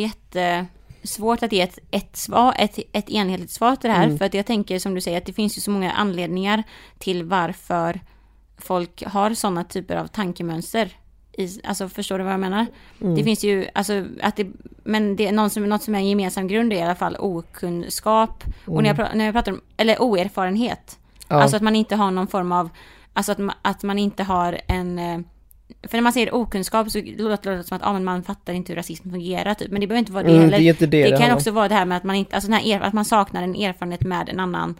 jättesvårt 1.03 1.43
att 1.43 1.51
ge 1.51 1.61
ett, 1.61 1.79
ett 1.91 2.15
svar, 2.15 2.55
ett, 2.57 2.79
ett 2.91 3.09
enhetligt 3.09 3.51
svar 3.51 3.75
till 3.75 3.89
det 3.89 3.95
här. 3.95 4.05
Mm. 4.05 4.17
För 4.17 4.25
att 4.25 4.33
jag 4.33 4.45
tänker 4.45 4.79
som 4.79 4.95
du 4.95 5.01
säger 5.01 5.17
att 5.17 5.25
det 5.25 5.33
finns 5.33 5.57
ju 5.57 5.61
så 5.61 5.71
många 5.71 5.91
anledningar 5.91 6.63
till 6.99 7.23
varför 7.23 7.99
folk 8.57 9.03
har 9.05 9.33
sådana 9.33 9.63
typer 9.63 9.95
av 9.95 10.07
tankemönster. 10.07 10.89
I, 11.37 11.59
alltså 11.63 11.89
förstår 11.89 12.17
du 12.17 12.23
vad 12.23 12.33
jag 12.33 12.39
menar? 12.39 12.65
Mm. 13.01 13.15
Det 13.15 13.23
finns 13.23 13.43
ju, 13.43 13.67
alltså 13.73 14.05
att 14.21 14.35
det, 14.35 14.47
men 14.83 15.15
det 15.15 15.27
är 15.27 15.31
någon 15.31 15.49
som, 15.49 15.69
något 15.69 15.83
som 15.83 15.95
är 15.95 15.99
en 15.99 16.09
gemensam 16.09 16.47
grund 16.47 16.73
är 16.73 16.77
i 16.77 16.81
alla 16.81 16.95
fall 16.95 17.15
okunskap. 17.19 18.43
Och 18.65 18.83
när 18.83 18.89
jag, 18.89 18.97
pra- 18.97 19.15
när 19.15 19.25
jag 19.25 19.33
pratar 19.33 19.51
om, 19.51 19.61
eller 19.77 20.01
oerfarenhet. 20.01 20.99
Ja. 21.27 21.41
Alltså 21.41 21.57
att 21.57 21.63
man 21.63 21.75
inte 21.75 21.95
har 21.95 22.11
någon 22.11 22.27
form 22.27 22.51
av, 22.51 22.69
alltså 23.13 23.31
att, 23.31 23.37
ma- 23.37 23.53
att 23.61 23.83
man 23.83 23.99
inte 23.99 24.23
har 24.23 24.61
en, 24.67 24.99
eh, 24.99 25.19
för 25.87 25.97
när 25.97 26.01
man 26.01 26.13
säger 26.13 26.35
okunskap 26.35 26.91
så 26.91 27.01
låter 27.17 27.51
det 27.51 27.63
som 27.63 27.77
att 27.77 27.83
ah, 27.85 27.99
man 27.99 28.23
fattar 28.23 28.53
inte 28.53 28.71
hur 28.71 28.77
rasism 28.77 29.09
fungerar 29.11 29.53
typ. 29.53 29.71
Men 29.71 29.81
det 29.81 29.87
behöver 29.87 29.99
inte 29.99 30.11
vara 30.11 30.23
det 30.23 30.29
Mm, 30.29 30.41
heller. 30.43 30.57
det 30.59 30.79
det 30.79 30.85
det 30.85 31.09
det 31.11 31.17
kan 31.17 31.31
också 31.31 31.51
vara 31.51 31.67
det 31.67 31.75
här 31.75 31.85
med 31.85 31.97
att 31.97 32.03
man 32.03 32.15
inte, 32.15 32.35
alltså 32.35 32.51
här, 32.51 32.81
att 32.81 32.93
man 32.93 33.05
saknar 33.05 33.43
en 33.43 33.55
erfarenhet 33.55 34.01
med 34.01 34.29
en 34.29 34.39
annan 34.39 34.75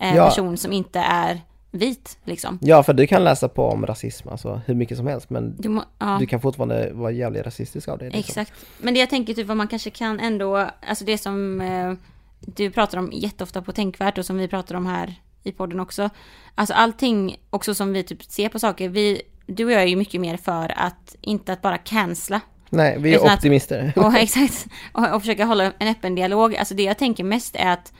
eh, 0.00 0.16
Ja. 0.16 0.24
person 0.28 0.56
som 0.56 0.72
inte 0.72 0.98
är 0.98 1.40
vit 1.70 2.18
liksom. 2.24 2.58
Ja, 2.62 2.82
för 2.82 2.92
du 2.92 3.06
kan 3.06 3.24
läsa 3.24 3.48
på 3.48 3.64
om 3.68 3.86
rasism, 3.86 4.28
alltså 4.28 4.60
hur 4.66 4.74
mycket 4.74 4.96
som 4.96 5.06
helst, 5.06 5.30
men 5.30 5.56
Du 5.58 5.68
må, 5.68 5.82
ja. 5.98 6.16
du 6.20 6.26
kan 6.26 6.40
fortfarande 6.40 6.90
vara 6.92 7.10
jävligt 7.10 7.46
rasistisk 7.46 7.88
av 7.88 7.98
det. 7.98 8.04
Liksom. 8.04 8.20
Exakt. 8.20 8.52
Men 8.78 8.94
det 8.94 9.00
jag 9.00 9.10
tänker 9.10 9.34
typ 9.34 9.46
vad 9.46 9.56
man 9.56 9.68
kanske 9.68 9.90
kan 9.90 10.20
ändå, 10.20 10.56
alltså 10.88 11.04
det 11.04 11.18
som 11.18 11.60
eh, 11.60 11.92
du 12.40 12.70
pratar 12.70 12.98
om 12.98 13.10
jätteofta 13.12 13.62
på 13.62 13.72
Tänkvärt 13.72 14.18
och 14.18 14.26
som 14.26 14.36
vi 14.36 14.48
pratar 14.48 14.74
om 14.74 14.86
här 14.86 15.14
i 15.42 15.52
podden 15.52 15.80
också. 15.80 16.10
Alltså 16.54 16.74
allting 16.74 17.36
också 17.50 17.74
som 17.74 17.92
vi 17.92 18.02
typ 18.02 18.24
ser 18.24 18.48
på 18.48 18.58
saker, 18.58 18.88
vi, 18.88 19.22
du 19.46 19.64
och 19.64 19.72
jag 19.72 19.82
är 19.82 19.86
ju 19.86 19.96
mycket 19.96 20.20
mer 20.20 20.36
för 20.36 20.72
att, 20.76 21.16
inte 21.20 21.52
att 21.52 21.62
bara 21.62 21.78
cancella. 21.78 22.40
Nej, 22.70 22.96
vi 22.98 23.12
är 23.12 23.16
Utan 23.16 23.28
att- 23.28 23.38
optimister. 23.38 23.92
Och 23.96 24.14
exakt, 24.14 24.66
och, 24.92 25.14
och 25.14 25.20
försöka 25.22 25.44
hålla 25.44 25.72
en 25.78 25.88
öppen 25.88 26.14
dialog. 26.14 26.56
Alltså 26.56 26.74
det 26.74 26.82
jag 26.82 26.98
tänker 26.98 27.24
mest 27.24 27.56
är 27.56 27.72
att 27.72 27.92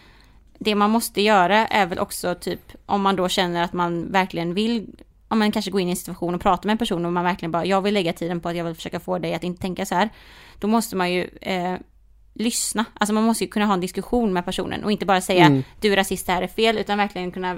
det 0.59 0.75
man 0.75 0.91
måste 0.91 1.21
göra 1.23 1.67
är 1.67 1.87
väl 1.87 1.99
också 1.99 2.35
typ 2.35 2.61
om 2.87 3.03
man 3.03 3.17
då 3.17 3.29
känner 3.29 3.63
att 3.63 3.73
man 3.73 4.13
verkligen 4.13 4.55
vill 4.55 4.87
om 5.29 5.39
man 5.39 5.53
kanske 5.53 5.71
går 5.71 5.81
in 5.81 5.89
i 5.89 5.91
en 5.91 5.97
situation 5.97 6.35
och 6.35 6.41
pratar 6.41 6.67
med 6.67 6.73
en 6.73 6.79
person 6.79 7.05
och 7.07 7.13
man 7.13 7.25
verkligen 7.25 7.53
bara, 7.53 7.65
jag 7.65 7.81
vill 7.81 7.95
lägga 7.95 8.13
tiden 8.13 8.41
på 8.41 8.49
att 8.49 8.57
jag 8.57 8.65
vill 8.65 8.75
försöka 8.75 9.01
få 9.01 9.19
dig 9.19 9.35
att 9.35 9.45
inte 9.45 9.63
tänka 9.63 9.87
så 9.87 9.95
här. 9.95 10.11
Då 10.59 10.67
måste 10.67 10.97
man 10.97 11.13
ju 11.13 11.29
eh, 11.41 11.75
lyssna. 12.35 12.85
Alltså 12.95 13.15
man 13.15 13.25
måste 13.25 13.45
ju 13.45 13.51
kunna 13.51 13.67
ha 13.67 13.75
en 13.75 13.81
diskussion 13.81 14.33
med 14.33 14.45
personen 14.45 14.85
och 14.85 14.93
inte 14.93 15.07
bara 15.07 15.21
säga 15.21 15.47
Mm. 15.47 15.63
du 15.81 15.93
är 15.93 15.97
rasist, 15.97 16.27
det 16.27 16.33
här 16.33 16.43
är 16.43 16.47
fel, 16.47 16.79
utan 16.79 16.99
verkligen 16.99 17.31
kunna 17.33 17.57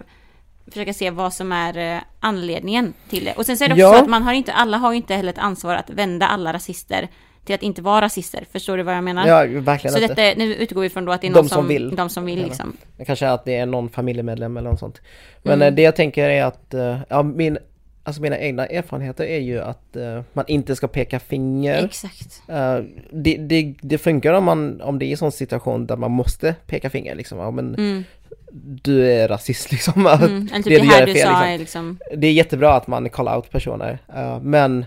försöka 0.68 0.92
se 0.92 1.10
vad 1.10 1.32
som 1.32 1.52
är 1.52 1.94
eh, 1.96 2.02
anledningen 2.20 2.92
till 3.10 3.24
det. 3.24 3.32
Och 3.32 3.46
sen 3.46 3.56
så 3.56 3.64
är 3.64 3.68
det 3.68 3.74
också 3.74 3.80
Ja. 3.82 3.92
så 3.92 4.02
att 4.02 4.08
man 4.10 4.22
har 4.22 4.32
inte, 4.32 4.52
alla 4.52 4.76
har 4.76 4.92
ju 4.92 4.96
inte 4.96 5.14
heller 5.14 5.30
ett 5.32 5.38
ansvar 5.38 5.74
att 5.74 5.90
vända 5.90 6.26
alla 6.26 6.52
rasister 6.52 7.08
till 7.44 7.54
att 7.54 7.62
inte 7.62 7.82
vara 7.82 8.00
rasister. 8.04 8.46
Förstår 8.52 8.76
du 8.76 8.82
vad 8.82 8.94
jag 8.96 9.04
menar? 9.04 9.26
Ja, 9.26 9.60
verkligen 9.60 9.94
så 9.96 10.02
inte. 10.02 10.14
detta, 10.14 10.38
nu 10.38 10.54
utgår 10.54 10.80
vi 10.80 10.88
från 10.90 11.04
då 11.04 11.12
att 11.12 11.20
det 11.20 11.26
är 11.26 11.30
De 11.30 11.34
någon 11.38 11.48
som 11.48 11.56
som, 11.56 11.68
vill. 11.68 11.96
De 11.96 12.08
som 12.08 12.24
vill 12.24 12.42
liksom. 12.42 12.76
Det 12.96 13.04
kanske 13.04 13.26
är 13.26 13.30
att 13.30 13.44
det 13.44 13.56
är 13.56 13.66
någon 13.66 13.88
familjemedlem 13.88 14.56
eller 14.56 14.70
något 14.70 14.78
sånt. 14.80 15.00
Men 15.42 15.52
Mm. 15.54 15.68
eh, 15.68 15.74
det 15.74 15.82
jag 15.82 15.96
tänker 15.96 16.28
är 16.28 16.44
att, 16.44 16.74
eh, 16.74 16.98
ja 17.08 17.22
min, 17.22 17.58
alltså 18.02 18.22
mina 18.22 18.38
egna 18.38 18.66
erfarenheter 18.66 19.24
är 19.24 19.38
ju 19.38 19.60
att 19.60 19.96
eh, 19.96 20.22
man 20.32 20.44
inte 20.48 20.76
ska 20.76 20.88
peka 20.88 21.18
finger. 21.20 21.84
Exakt. 21.84 22.42
Eh, 22.48 22.78
det, 23.12 23.36
det, 23.36 23.74
det 23.82 23.98
funkar 23.98 24.32
om, 24.32 24.44
man, 24.44 24.80
om 24.80 24.98
det 24.98 25.06
är 25.06 25.10
en 25.10 25.16
sån 25.16 25.32
situation 25.32 25.86
där 25.86 25.96
man 25.96 26.10
måste 26.10 26.54
peka 26.66 26.90
finger 26.90 27.14
liksom. 27.14 27.38
Ja, 27.38 27.50
men 27.50 27.74
Mm. 27.74 28.04
Du 28.52 29.12
är 29.12 29.28
rasist 29.28 29.72
liksom. 29.72 30.06
Mm. 30.06 30.46
Det 30.46 30.54
typ 30.54 30.64
det, 30.64 30.78
du 30.78 30.86
här 30.86 31.06
du 31.06 31.12
är 31.12 31.14
fel, 31.14 31.26
sa 31.26 31.44
liksom. 31.44 31.58
liksom... 31.58 31.98
Det 32.20 32.26
är 32.26 32.32
jättebra 32.32 32.74
att 32.74 32.86
man 32.86 33.08
call 33.08 33.28
out 33.28 33.50
personer. 33.50 33.98
eh, 34.14 34.40
men 34.40 34.84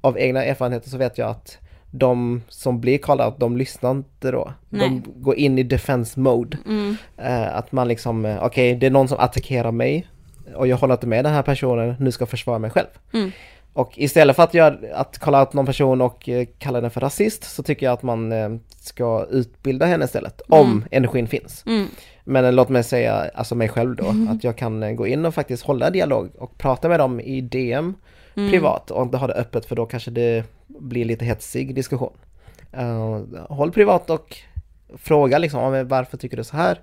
av 0.00 0.18
egna 0.18 0.44
erfarenheter 0.44 0.90
så 0.90 0.96
vet 0.96 1.18
jag 1.18 1.30
att 1.30 1.58
de 1.90 2.42
som 2.48 2.80
blir 2.80 2.98
call 2.98 3.20
out, 3.20 3.34
de 3.38 3.56
lyssnar 3.56 3.90
inte 3.90 4.30
då. 4.30 4.52
Nej. 4.68 4.88
De 4.88 5.02
går 5.22 5.36
in 5.36 5.58
i 5.58 5.62
defense 5.62 6.20
mode. 6.20 6.58
Mm. 6.66 6.96
Eh, 7.16 7.56
att 7.56 7.72
man 7.72 7.88
liksom, 7.88 8.24
eh, 8.24 8.44
okej 8.44 8.74
det 8.74 8.86
är 8.86 8.90
någon 8.90 9.08
som 9.08 9.18
attackerar 9.18 9.72
mig 9.72 10.06
och 10.54 10.66
jag 10.66 10.76
håller 10.76 10.94
inte 10.94 11.06
med 11.06 11.24
den 11.24 11.32
här 11.32 11.42
personen, 11.42 11.94
nu 11.98 12.12
ska 12.12 12.22
jag 12.22 12.28
försvara 12.28 12.58
mig 12.58 12.70
själv. 12.70 12.88
Mm. 13.12 13.32
Och 13.72 13.92
istället 13.94 14.36
för 14.36 14.42
att, 14.42 14.54
göra, 14.54 14.78
att 14.94 15.18
kalla 15.18 15.42
ut 15.42 15.52
någon 15.52 15.66
person 15.66 16.00
och 16.00 16.28
eh, 16.28 16.46
kalla 16.58 16.80
den 16.80 16.90
för 16.90 17.00
rasist 17.00 17.44
så 17.44 17.62
tycker 17.62 17.86
jag 17.86 17.92
att 17.92 18.02
man 18.02 18.32
eh, 18.32 18.48
ska 18.80 19.26
utbilda 19.30 19.86
henne 19.86 20.04
istället, 20.04 20.40
om 20.48 20.84
energin 20.90 21.26
finns. 21.26 21.64
Mm. 21.66 21.86
Men 22.28 22.54
låt 22.56 22.68
mig 22.68 22.84
säga, 22.84 23.30
alltså 23.34 23.54
mig 23.54 23.68
själv 23.68 23.96
då, 23.96 24.14
att 24.30 24.44
jag 24.44 24.56
kan 24.56 24.82
eh, 24.82 24.92
gå 24.92 25.06
in 25.06 25.24
och 25.26 25.34
faktiskt 25.34 25.62
hålla 25.62 25.90
dialog 25.90 26.30
och 26.38 26.58
prata 26.58 26.88
med 26.88 27.00
dem 27.00 27.20
i 27.20 27.40
DM 27.40 27.94
Mm. 28.36 28.50
privat 28.50 28.90
och 28.90 29.02
inte 29.02 29.16
ha 29.16 29.26
det 29.26 29.32
öppet 29.34 29.66
för 29.66 29.76
då 29.76 29.86
kanske 29.86 30.10
det 30.10 30.44
blir 30.66 31.04
lite 31.04 31.24
hetsig 31.24 31.74
diskussion. 31.74 32.12
Eh, 32.72 33.20
håll 33.48 33.72
privat 33.72 34.10
och 34.10 34.36
fråga 34.96 35.38
liksom, 35.38 35.60
"Ja, 35.60 35.70
men 35.70 35.88
varför 35.88 36.16
tycker 36.16 36.36
du 36.36 36.44
så 36.44 36.56
här? 36.56 36.80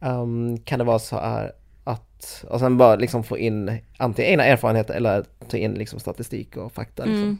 Um, 0.00 0.58
kan 0.58 0.78
det 0.78 0.84
vara 0.84 0.98
så 0.98 1.16
här 1.16 1.52
att, 1.84 2.44
och 2.48 2.60
sen 2.60 2.76
bara 2.78 2.96
liksom 2.96 3.24
få 3.24 3.38
in 3.38 3.78
antingen 3.96 4.30
egna 4.30 4.44
erfarenheter 4.44 4.94
eller 4.94 5.24
ta 5.48 5.56
in 5.56 5.72
liksom 5.74 6.00
statistik 6.00 6.56
och 6.56 6.72
fakta 6.72 7.04
liksom. 7.04 7.22
Mm. 7.22 7.38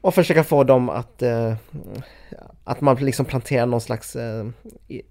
Och 0.00 0.14
försöka 0.14 0.44
få 0.44 0.64
dem 0.64 0.88
att, 0.90 1.22
eh, 1.22 1.54
att 2.64 2.80
man 2.80 2.96
liksom 2.96 3.24
planterar 3.26 3.66
någon 3.66 3.80
slags 3.80 4.16
eh, 4.16 4.46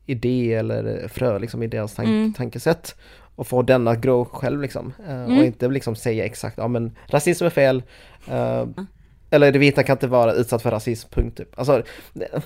idé 0.06 0.54
eller 0.54 1.08
frö 1.08 1.40
liksom 1.40 1.64
i 1.64 1.68
deras 1.68 1.94
tank, 1.96 2.08
Mm. 2.10 2.34
tankesätt. 2.34 2.96
Och 3.36 3.48
få 3.48 3.62
den 3.62 3.88
att 3.88 4.00
gro 4.02 4.26
själv 4.26 4.62
liksom. 4.62 4.94
Eh, 5.08 5.24
Mm. 5.24 5.38
Och 5.38 5.46
inte 5.46 5.68
liksom 5.68 5.96
säga 5.96 6.26
exakt, 6.26 6.58
ja 6.58 6.68
men 6.68 6.96
rasism 7.08 7.46
är 7.46 7.50
fel. 7.50 7.84
eh, 8.28 8.66
eller 9.32 9.52
det 9.52 9.60
vita 9.60 9.84
kan 9.84 9.94
inte 9.96 10.08
vara 10.08 10.34
utsatt 10.34 10.62
för 10.62 10.72
rasism, 10.72 11.10
punkt 11.12 11.38
typ. 11.38 11.60
Alltså, 11.60 11.84
det- 12.14 12.42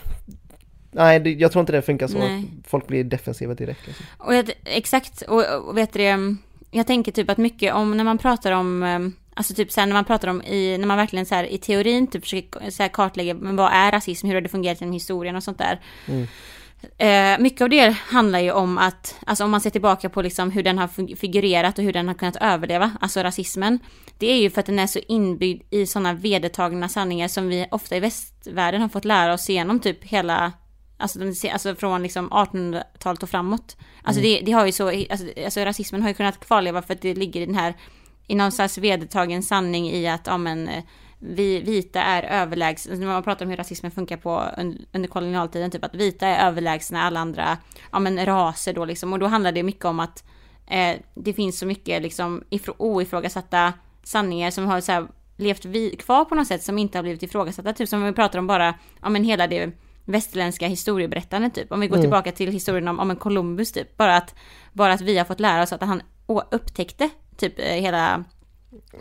nej 0.92 1.34
jag 1.42 1.52
tror 1.52 1.60
inte 1.60 1.72
det 1.74 1.82
funkar 1.82 2.08
så. 2.08 2.18
Nej. 2.18 2.46
Folk 2.68 2.88
blir 2.88 3.04
defensiva 3.04 3.54
direkt. 3.54 3.88
Liksom. 3.88 4.06
Och 4.18 4.36
jag, 4.36 4.52
exakt, 4.66 5.22
och, 5.22 5.46
och 5.68 5.78
vet 5.78 5.94
du 5.94 6.00
det, 6.00 6.36
jag 6.72 6.88
tänker 6.88 7.12
typ 7.12 7.30
att 7.30 7.38
mycket 7.38 7.74
om 7.74 7.98
när 7.98 8.04
man 8.04 8.18
pratar 8.18 8.52
om, 8.52 8.84
eh, 8.84 9.00
alltså 9.34 9.54
typ 9.54 9.72
såhär 9.72 9.88
när 9.88 9.94
man 9.94 10.06
pratar 10.06 10.28
om 10.28 10.42
i, 10.42 10.78
när 10.78 10.88
man 10.88 10.98
verkligen 10.98 11.26
så 11.26 11.36
här 11.36 11.44
i 11.44 11.58
teorin 11.58 12.08
typ 12.08 12.24
försöker 12.24 12.70
så 12.70 12.84
här 12.84 12.90
kartlägga, 12.90 13.34
men 13.34 13.56
vad 13.56 13.72
är 13.74 13.92
rasism, 13.92 14.28
hur 14.28 14.34
har 14.34 14.42
det 14.42 14.50
fungerat 14.50 14.82
genom 14.82 14.94
historien 14.94 15.36
och 15.36 15.44
sånt 15.44 15.58
där. 15.58 15.80
Mm. 16.08 16.28
Eh, 16.98 17.40
mycket 17.40 17.62
av 17.62 17.70
det 17.70 17.90
handlar 17.92 18.40
ju 18.40 18.52
om 18.52 18.78
att, 18.78 19.16
alltså 19.26 19.44
om 19.44 19.52
man 19.52 19.62
ser 19.62 19.70
tillbaka 19.70 20.10
på 20.10 20.22
liksom 20.22 20.52
hur 20.52 20.64
den 20.64 20.78
har 20.78 20.88
fig- 20.88 21.16
figurerat 21.16 21.78
och 21.78 21.84
hur 21.84 21.94
den 21.94 22.08
har 22.08 22.16
kunnat 22.16 22.36
överleva, 22.36 22.92
alltså 23.02 23.24
rasismen. 23.24 23.80
Det 24.18 24.28
är 24.32 24.38
ju 24.42 24.50
för 24.50 24.60
att 24.60 24.66
den 24.66 24.80
är 24.80 24.88
så 24.88 25.00
inbyggd 25.08 25.64
i 25.74 25.86
sådana 25.86 26.14
vedertagna 26.14 26.90
sanningar 26.90 27.28
som 27.28 27.48
vi 27.48 27.68
ofta 27.72 27.96
i 27.96 28.00
västvärlden 28.00 28.82
har 28.82 28.90
fått 28.90 29.06
lära 29.06 29.34
oss 29.34 29.50
genom 29.50 29.80
typ 29.80 30.04
hela 30.04 30.54
Alltså, 30.98 31.20
de, 31.20 31.34
ser- 31.36 31.52
alltså 31.52 31.76
från 31.76 32.04
liksom 32.04 32.30
1800-talet 32.30 33.24
och 33.24 33.30
framåt. 33.30 33.78
Alltså 34.04 34.22
det, 34.22 34.42
det 34.46 34.52
har 34.52 34.66
ju 34.66 34.72
så, 34.72 34.88
alltså, 34.88 35.26
alltså 35.46 35.60
rasismen 35.60 36.02
har 36.02 36.10
ju 36.10 36.14
kunnat 36.16 36.40
kvarleva 36.40 36.82
för 36.82 36.94
att 36.94 37.02
det 37.02 37.14
ligger 37.14 37.42
i 37.42 37.46
den 37.46 37.56
här, 37.56 37.74
i 38.28 38.36
någon 38.36 38.52
slags 38.52 38.78
vedertagen 38.78 39.44
sanning 39.44 39.90
i 39.90 40.08
att, 40.08 40.28
ja 40.28 40.38
men, 40.38 40.68
eh, 40.68 40.84
vi 41.20 41.60
vita 41.60 42.02
är 42.02 42.24
överlägsna, 42.24 42.92
alltså, 42.92 43.08
man 43.08 43.24
pratar 43.24 43.46
om 43.46 43.50
hur 43.50 43.58
rasismen 43.58 43.92
funkar 43.92 44.18
på 44.18 44.44
un, 44.58 44.86
under 44.94 45.10
kolonialtiden, 45.10 45.72
typ 45.72 45.84
att 45.84 45.96
vita 45.96 46.28
är 46.28 46.48
överlägsna 46.48 47.02
alla 47.04 47.20
andra, 47.20 47.58
ja 47.92 48.00
men 48.00 48.26
raser 48.26 48.74
då 48.74 48.86
liksom, 48.86 49.14
och 49.14 49.20
då 49.20 49.28
handlar 49.28 49.52
det 49.52 49.64
mycket 49.64 49.86
om 49.86 50.00
att 50.00 50.24
eh, 50.68 50.96
det 51.16 51.34
finns 51.34 51.60
så 51.60 51.66
mycket 51.66 52.02
liksom 52.02 52.44
ifrå, 52.50 52.74
oifrågasatta 52.78 53.74
sanningar 54.04 54.52
som 54.52 54.66
har 54.66 54.82
så 54.82 54.92
här, 54.92 55.08
levt 55.38 55.66
vi, 55.66 55.96
kvar 55.96 56.26
på 56.26 56.36
något 56.36 56.48
sätt 56.48 56.64
som 56.64 56.78
inte 56.78 56.98
har 56.98 57.04
blivit 57.04 57.24
ifrågasatta, 57.24 57.74
typ 57.74 57.90
som 57.90 58.00
om 58.00 58.06
vi 58.06 58.14
pratar 58.14 58.40
om 58.40 58.48
bara, 58.48 58.74
ja 59.02 59.10
men 59.10 59.24
hela 59.24 59.48
det 59.48 59.72
västerländska 60.06 60.68
historieberättandet 60.68 61.54
typ. 61.54 61.72
Om 61.72 61.80
vi 61.80 61.88
går 61.88 61.96
Mm. 61.96 62.04
tillbaka 62.04 62.32
till 62.32 62.52
historien 62.52 62.88
om, 62.88 63.00
om 63.00 63.10
en 63.12 63.16
Columbus 63.16 63.72
typ. 63.72 63.98
Bara 63.98 64.16
att, 64.18 64.36
bara 64.74 64.94
att 64.94 65.02
vi 65.02 65.18
har 65.18 65.26
fått 65.26 65.40
lära 65.40 65.64
oss 65.64 65.74
att 65.74 65.82
han 65.82 66.02
upptäckte 66.52 67.10
typ 67.38 67.60
eh, 67.60 67.66
hela 67.66 68.24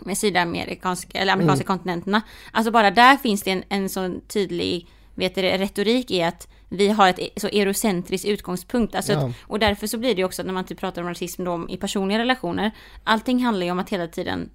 med 0.05 0.17
sydamerikanska, 0.17 1.19
eller 1.19 1.33
amerikanska 1.33 1.65
kontinenterna. 1.65 2.21
Alltså 2.51 2.71
bara 2.71 2.91
där 2.91 3.17
finns 3.17 3.43
det 3.43 3.51
en, 3.51 3.63
en 3.69 3.89
sån 3.89 4.21
tydlig 4.27 4.87
vet 5.15 5.35
du, 5.35 5.41
retorik 5.41 6.11
i 6.11 6.23
att 6.23 6.47
vi 6.69 6.87
har 6.87 7.09
ett 7.09 7.19
så 7.37 7.47
eurocentriskt 7.47 8.27
utgångspunkt. 8.27 8.95
Alltså 8.95 9.13
Ja. 9.13 9.27
att, 9.27 9.35
och 9.41 9.59
därför 9.59 9.87
så 9.87 9.97
blir 9.97 10.15
det 10.15 10.19
ju 10.21 10.25
också 10.25 10.43
när 10.43 10.53
man 10.53 10.65
typ 10.65 10.79
pratar 10.79 11.01
om 11.01 11.07
rasism 11.07 11.43
då, 11.43 11.65
i 11.69 11.77
personliga 11.77 12.19
relationer. 12.19 12.71
Allting 13.03 13.43
handlar 13.43 13.65
ju 13.65 13.71
om 13.71 13.79
att 13.79 13.89
hela 13.89 14.07
tiden 14.07 14.49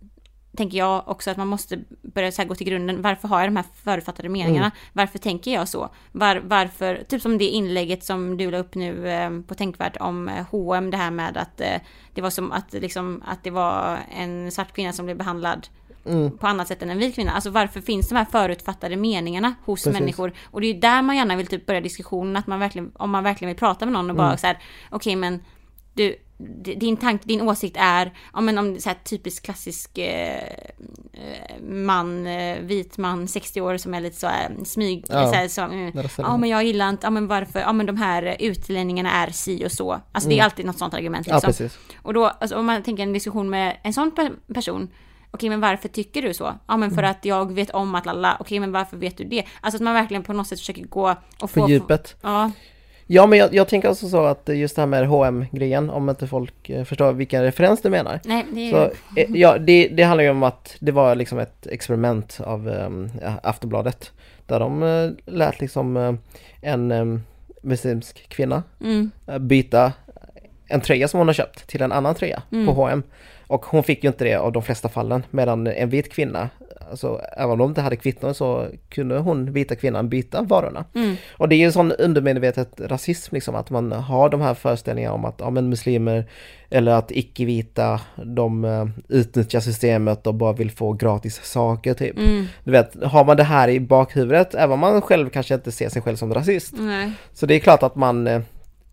tänker 0.59 0.79
jag 0.79 1.09
också 1.09 1.31
att 1.31 1.37
man 1.37 1.49
måste 1.49 1.79
börja 2.03 2.33
så 2.33 2.45
gå 2.45 2.55
till 2.55 2.67
grunden. 2.67 3.03
Varför 3.03 3.29
har 3.29 3.41
jag 3.41 3.49
de 3.49 3.57
här 3.57 3.65
förutfattade 3.85 4.29
meningarna? 4.29 4.67
Mm. 4.67 4.77
Varför 4.93 5.19
tänker 5.19 5.53
jag 5.53 5.69
så? 5.69 5.89
Var, 6.13 6.37
varför, 6.37 7.05
typ 7.09 7.23
som 7.23 7.39
det 7.39 7.45
inlägget 7.45 8.05
som 8.05 8.37
du 8.37 8.51
la 8.51 8.59
upp 8.59 8.75
nu 8.75 9.09
eh, 9.09 9.31
på 9.41 9.55
Tänkvärt 9.55 9.97
om 9.97 10.29
eh, 10.29 10.47
H&M 10.51 10.91
det 10.91 10.97
här 10.97 11.11
med 11.11 11.37
att 11.37 11.61
eh, 11.61 11.81
det 12.15 12.21
var 12.21 12.31
som 12.31 12.53
att, 12.53 12.73
liksom, 12.73 13.23
att 13.27 13.45
det 13.45 13.51
var 13.51 13.99
en 14.17 14.53
svart 14.53 14.73
kvinna 14.73 14.93
som 14.93 15.05
blev 15.05 15.17
behandlad 15.17 15.69
Mm. 16.05 16.39
på 16.39 16.47
annat 16.47 16.69
sätt 16.69 16.83
än 16.83 16.91
en 16.91 16.99
vit 16.99 17.15
kvinna. 17.15 17.33
Alltså 17.33 17.51
varför 17.51 17.81
finns 17.81 18.09
de 18.09 18.15
här 18.15 18.25
förutfattade 18.25 18.97
meningarna 18.97 19.55
hos 19.65 19.85
Precis. 19.85 20.01
människor? 20.01 20.33
Och 20.45 20.61
det 20.61 20.67
är 20.67 20.75
ju 20.75 20.81
där 20.81 21.03
man 21.03 21.17
gärna 21.17 21.37
vill 21.37 21.47
typ 21.47 21.67
börja 21.67 21.81
diskussionen, 21.81 22.37
att 22.37 22.47
man 22.47 22.61
verkligen, 22.61 22.93
om 22.95 23.11
man 23.11 23.25
verkligen 23.25 23.49
vill 23.49 23.59
prata 23.59 23.87
med 23.87 23.93
någon 23.93 24.11
och 24.11 24.17
bara 24.17 24.27
mm. 24.27 24.39
så 24.39 24.47
här, 24.47 24.59
okej 24.91 24.97
okay, 24.97 25.17
men 25.17 25.45
du, 25.95 26.17
din 26.77 26.97
tanke, 26.97 27.25
din 27.27 27.43
åsikt 27.43 27.77
är, 27.81 28.13
ja 28.33 28.41
men 28.41 28.59
om 28.59 28.81
så 28.81 28.89
här 28.89 28.97
typisk 29.05 29.45
klassisk 29.45 29.99
eh, 29.99 30.43
eh 31.13 31.63
man, 31.63 32.27
eh, 32.27 32.59
vit 32.61 32.99
man, 32.99 33.29
60 33.29 33.61
år 33.61 33.77
som 33.77 33.95
är 33.95 34.01
lite 34.01 34.17
så 34.17 34.27
här 34.27 34.57
smyg, 34.65 35.05
ja, 35.09 35.29
så, 35.29 35.35
här, 35.35 35.49
så 35.49 35.63
eh, 35.63 36.07
ja 36.17 36.37
men 36.37 36.49
jag 36.49 36.65
gillar 36.65 36.89
inte, 36.89 37.07
ja 37.07 37.11
men 37.11 37.27
varför, 37.27 37.61
ja 37.61 37.73
men 37.73 37.87
de 37.87 37.97
här 37.97 38.37
utlänningarna 38.39 39.11
är 39.11 39.31
si 39.31 39.67
och 39.67 39.73
så. 39.73 39.93
Alltså 39.93 40.09
mm. 40.15 40.29
det 40.29 40.35
är 40.35 40.39
mm. 40.39 40.45
alltid 40.45 40.67
något 40.67 40.79
sånt 40.79 40.95
argument 40.95 41.27
liksom. 41.27 41.41
Ja, 41.43 41.47
precis. 41.47 41.79
Och 42.03 42.15
då, 42.15 42.27
alltså, 42.27 42.57
om 42.57 42.67
man 42.67 42.83
tänker 42.83 43.03
en 43.03 43.13
diskussion 43.13 43.51
med 43.51 43.77
en 43.83 43.93
sån 43.93 44.11
person, 44.55 44.89
Okej, 45.31 45.49
men 45.49 45.61
varför 45.61 45.89
tycker 45.89 46.23
du 46.23 46.35
så? 46.35 46.55
Ja, 46.67 46.77
men 46.77 46.91
för 46.91 46.99
mm. 46.99 47.11
att 47.11 47.25
jag 47.25 47.53
vet 47.53 47.71
om 47.71 47.95
att 47.95 48.07
alla, 48.07 48.37
okej, 48.41 48.61
men 48.61 48.73
varför 48.73 48.97
vet 48.97 49.17
du 49.17 49.25
det? 49.25 49.45
Alltså 49.61 49.77
att 49.77 49.83
man 49.83 49.95
verkligen 49.95 50.23
på 50.23 50.33
något 50.33 50.47
sätt 50.47 50.59
försöker 50.59 50.85
gå 50.85 51.15
och 51.41 51.51
få... 51.51 51.61
På 51.61 51.69
djupet. 51.69 52.17
Ja. 52.23 52.51
Ja 53.11 53.27
men 53.27 53.39
jag, 53.39 53.55
jag 53.55 53.69
tänker 53.69 53.89
alltså 53.89 54.09
så 54.09 54.25
att 54.25 54.49
just 54.49 54.77
det 54.77 54.83
här 54.83 54.87
med 54.87 55.09
hm 55.09 55.45
grejen 55.53 55.91
om 55.91 56.11
inte 56.11 56.27
folk 56.27 56.71
eh, 56.71 56.85
förstår 56.85 57.13
vilken 57.13 57.43
referens 57.43 57.83
du 57.83 57.91
menar. 57.91 58.21
Nej, 58.25 58.47
det. 58.53 58.71
Så, 58.71 58.91
eh, 59.21 59.31
ja, 59.35 59.59
det, 59.59 59.89
det 59.89 60.03
handlar 60.03 60.25
ju 60.25 60.31
om 60.31 60.43
att 60.43 60.77
det 60.81 60.93
var 60.93 61.15
liksom 61.15 61.39
ett 61.39 61.67
experiment 61.67 62.41
av 62.45 62.69
um, 62.69 63.11
Aftonbladet. 63.43 64.13
Där 64.47 64.61
de 64.61 64.83
uh, 64.83 65.13
lät 65.27 65.61
liksom 65.61 65.97
uh, 65.97 66.15
en 66.61 66.93
um, 66.93 67.23
muslimsk 67.63 68.29
kvinna 68.29 68.63
mm. 68.81 69.11
uh, 69.31 69.39
byta 69.39 69.93
en 70.69 70.81
tröja 70.81 71.09
som 71.09 71.19
hon 71.19 71.29
har 71.29 71.35
köpt 71.35 71.67
till 71.67 71.83
en 71.83 71.93
annan 71.93 72.15
tröja 72.15 72.43
mm. 72.53 72.67
på 72.67 72.73
H&M. 72.73 73.03
Och 73.47 73.67
hon 73.67 73.83
fick 73.83 74.05
ju 74.05 74.09
inte 74.09 74.25
det 74.25 74.35
av 74.35 74.53
de 74.53 74.63
flesta 74.63 74.89
fallen 74.89 75.23
medan 75.31 75.67
en 75.67 75.89
vit 75.89 76.13
kvinna 76.13 76.49
Alltså 76.91 77.21
även 77.37 77.51
om 77.51 77.59
de 77.59 77.69
inte 77.69 77.81
hade 77.81 77.97
kvitton 77.97 78.35
så 78.35 78.67
kunde 78.89 79.19
hon, 79.19 79.53
vita 79.53 79.77
kvinnan, 79.77 80.09
byta 80.09 80.43
varorna. 80.43 80.85
Mm. 80.95 81.17
Och 81.37 81.49
det 81.49 81.55
är 81.55 81.59
ju 81.59 81.65
en 81.65 81.73
sån 81.73 81.93
undermedvetet 81.93 82.81
rasism 82.81 83.35
liksom 83.35 83.55
att 83.55 83.71
man 83.71 83.93
har 83.93 84.29
de 84.29 84.41
här 84.41 84.55
föreställningarna 84.55 85.15
om 85.15 85.25
att 85.25 85.37
ja, 85.39 85.51
men 85.51 85.69
muslimer 85.69 86.25
eller 86.71 86.93
att 86.93 87.11
icke-vita 87.11 88.01
de 88.17 88.65
uh, 88.65 88.89
utnyttjar 89.09 89.61
systemet 89.61 90.27
och 90.27 90.35
bara 90.35 90.53
vill 90.53 90.71
få 90.71 90.93
gratis 90.93 91.41
saker 91.45 91.95
typ. 91.95 92.19
Mm. 92.19 92.47
Du 92.65 92.71
vet, 92.71 93.05
har 93.05 93.25
man 93.25 93.37
det 93.37 93.43
här 93.43 93.69
i 93.69 93.81
bakhuvudet, 93.81 94.55
även 94.55 94.73
om 94.73 94.81
man 94.81 95.03
själv 95.03 95.29
kanske 95.29 95.55
inte 95.55 95.73
ser 95.73 95.89
sig 95.89 96.03
själv 96.03 96.17
som 96.17 96.35
rasist. 96.35 96.75
Nej. 96.79 97.13
Så 97.33 97.47
det 97.47 97.55
är 97.55 97.59
klart 97.59 97.83
att 97.83 97.97
man 97.97 98.27
uh, 98.27 98.41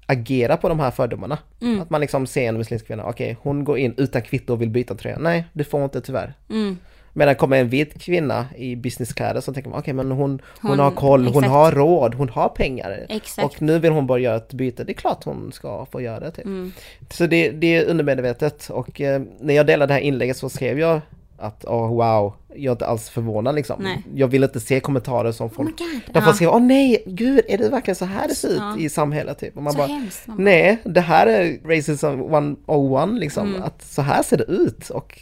agera 0.05 0.57
på 0.57 0.69
de 0.69 0.79
här 0.79 0.91
fördomarna. 0.91 1.37
Mm. 1.61 1.81
Att 1.81 1.89
man 1.89 2.01
liksom 2.01 2.27
ser 2.27 2.49
en 2.49 2.57
muslimsk 2.57 2.87
kvinna, 2.87 3.03
okej 3.03 3.31
okay, 3.31 3.35
hon 3.41 3.63
går 3.63 3.77
in 3.77 3.93
utan 3.97 4.21
kvitto 4.21 4.53
och 4.53 4.61
vill 4.61 4.69
byta 4.69 4.95
tröja. 4.95 5.17
Nej, 5.19 5.45
det 5.53 5.63
får 5.63 5.83
inte 5.83 6.01
tyvärr. 6.01 6.33
Mm. 6.49 6.77
Medan 7.17 7.35
kommer 7.35 7.57
en 7.57 7.69
vit 7.69 8.01
kvinna 8.01 8.45
i 8.57 8.75
businesskläder 8.75 9.41
så 9.41 9.53
tänker 9.53 9.69
man 9.69 9.79
okej 9.79 9.93
okay, 9.93 10.05
men 10.05 10.17
hon, 10.17 10.41
hon, 10.61 10.71
hon, 10.71 10.79
har 10.79 10.91
koll, 10.91 11.27
exakt. 11.27 11.35
hon 11.35 11.43
har 11.43 11.71
råd, 11.71 12.13
hon 12.13 12.29
har 12.29 12.49
pengar. 12.49 13.05
Exakt. 13.09 13.45
Och 13.45 13.61
nu 13.61 13.79
vill 13.79 13.91
hon 13.91 14.07
bara 14.07 14.19
göra 14.19 14.35
ett 14.35 14.53
byte, 14.53 14.83
det 14.83 14.91
är 14.91 14.93
klart 14.93 15.23
hon 15.23 15.51
ska 15.51 15.85
få 15.85 16.01
göra 16.01 16.19
det. 16.19 16.31
Typ. 16.31 16.45
Mm. 16.45 16.71
Så 17.09 17.27
det, 17.27 17.49
det 17.49 17.75
är 17.75 17.85
undermedvetet 17.85 18.69
och 18.69 19.01
eh, 19.01 19.21
när 19.39 19.53
jag 19.53 19.67
delade 19.67 19.89
det 19.89 19.93
här 19.93 20.01
inlägget 20.01 20.37
så 20.37 20.49
skrev 20.49 20.79
jag 20.79 21.01
att 21.37 21.65
oh, 21.65 21.87
wow, 21.87 22.33
jag 22.55 22.65
är 22.65 22.71
inte 22.71 22.85
alls 22.85 23.09
förvånad 23.09 23.55
liksom. 23.55 23.83
Nej. 23.83 24.03
Jag 24.15 24.27
vill 24.27 24.43
inte 24.43 24.59
se 24.59 24.79
kommentarer 24.79 25.31
som 25.31 25.49
folk, 25.49 25.81
oh 25.81 26.13
där 26.13 26.21
folk 26.21 26.35
skriver 26.35 26.53
åh 26.53 26.57
oh, 26.57 26.63
nej, 26.63 27.03
gud 27.05 27.41
är 27.47 27.57
det 27.57 27.69
verkligen 27.69 27.95
så 27.95 28.05
här 28.05 28.27
det 28.27 28.35
ser 28.35 28.55
ja. 28.55 28.75
ut 28.75 28.81
i 28.81 28.89
samhället 28.89 29.39
typ? 29.39 29.57
Och 29.57 29.63
man 29.63 29.73
så 29.73 29.77
bara, 29.77 29.87
hemskt, 29.87 30.27
man 30.27 30.43
nej, 30.43 30.77
det 30.83 31.01
här 31.01 31.27
är 31.27 31.59
racism 31.67 32.05
101 32.05 33.09
liksom, 33.19 33.47
mm. 33.47 33.63
att 33.63 33.83
så 33.83 34.01
här 34.01 34.23
ser 34.23 34.37
det 34.37 34.43
ut 34.43 34.89
och 34.89 35.19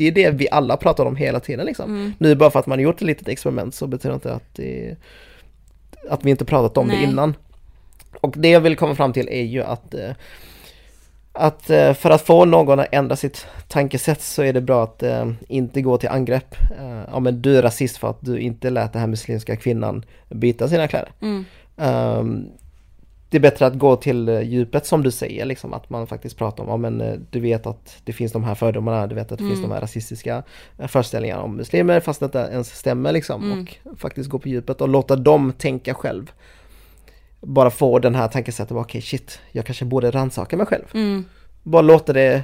det 0.00 0.08
är 0.08 0.12
det 0.12 0.30
vi 0.30 0.48
alla 0.50 0.76
pratar 0.76 1.04
om 1.04 1.16
hela 1.16 1.40
tiden 1.40 1.66
liksom. 1.66 1.90
Mm. 1.90 2.12
Nu 2.18 2.34
bara 2.34 2.50
för 2.50 2.58
att 2.58 2.66
man 2.66 2.78
har 2.78 2.84
gjort 2.84 2.96
ett 2.96 3.02
litet 3.02 3.28
experiment 3.28 3.74
så 3.74 3.86
betyder 3.86 4.10
det 4.10 4.14
inte 4.14 4.32
att 4.32 4.54
det, 4.54 4.96
att 6.10 6.24
vi 6.24 6.30
inte 6.30 6.44
pratat 6.44 6.78
om 6.78 6.86
nej. 6.86 6.96
det 6.96 7.02
innan. 7.02 7.34
Och 8.20 8.34
det 8.36 8.48
jag 8.48 8.60
vill 8.60 8.76
komma 8.76 8.94
fram 8.94 9.12
till 9.12 9.28
är 9.28 9.42
ju 9.42 9.62
att 9.62 9.94
eh, 9.94 10.10
att 11.32 11.70
eh, 11.70 11.94
för 11.94 12.10
att 12.10 12.22
få 12.22 12.44
någon 12.44 12.80
att 12.80 12.86
ändra 12.92 13.16
sitt 13.16 13.46
tankesätt 13.68 14.22
så 14.22 14.42
är 14.42 14.52
det 14.52 14.60
bra 14.60 14.84
att 14.84 15.02
eh, 15.02 15.32
inte 15.48 15.82
gå 15.82 15.98
till 15.98 16.08
angrepp. 16.08 16.54
Ja 17.12 17.20
men 17.20 17.42
du 17.42 17.58
är 17.58 17.62
rasist 17.62 17.96
för 17.96 18.10
att 18.10 18.18
du 18.20 18.38
inte 18.38 18.70
lät 18.70 18.92
den 18.92 19.00
här 19.00 19.08
muslimska 19.08 19.56
kvinnan 19.56 20.04
byta 20.28 20.68
sina 20.68 20.88
kläder. 20.88 21.12
Mm. 21.20 21.44
Um, 21.76 22.50
det 23.30 23.36
är 23.36 23.40
bättre 23.40 23.66
att 23.66 23.78
gå 23.78 23.96
till 23.96 24.28
eh, 24.28 24.40
djupet 24.40 24.86
som 24.86 25.02
du 25.02 25.10
säger, 25.10 25.44
liksom 25.44 25.74
att 25.74 25.90
man 25.90 26.06
faktiskt 26.06 26.36
pratar 26.36 26.64
om, 26.64 26.70
ja 26.70 26.76
men 26.76 27.00
eh, 27.00 27.14
du 27.30 27.40
vet 27.40 27.66
att 27.66 27.96
det 28.04 28.12
finns 28.12 28.32
de 28.32 28.44
här 28.44 28.54
fördomarna, 28.54 29.06
du 29.06 29.14
vet 29.14 29.32
att 29.32 29.38
det 29.38 29.44
mm. 29.44 29.54
finns 29.54 29.66
de 29.66 29.72
här 29.72 29.80
rasistiska 29.80 30.42
föreställningarna 30.88 31.42
om 31.42 31.56
muslimer 31.56 32.00
fast 32.00 32.20
det 32.20 32.26
inte 32.26 32.48
ens 32.52 32.76
stämmer 32.76 33.12
liksom. 33.12 33.44
Mm. 33.44 33.66
Och 33.84 33.98
faktiskt 33.98 34.30
gå 34.30 34.38
på 34.38 34.48
djupet 34.48 34.80
och 34.80 34.88
låta 34.88 35.16
dem 35.16 35.52
tänka 35.52 35.94
själv 35.94 36.32
bara 37.40 37.70
få 37.70 37.98
den 37.98 38.14
här 38.14 38.28
tankesättet, 38.28 38.72
okej 38.72 38.80
okay, 38.80 39.00
shit, 39.00 39.40
jag 39.52 39.66
kanske 39.66 39.84
borde 39.84 40.10
rannsaka 40.10 40.56
mig 40.56 40.66
själv. 40.66 40.84
Mm. 40.94 41.24
Bara 41.62 41.82
låta 41.82 42.12
det 42.12 42.42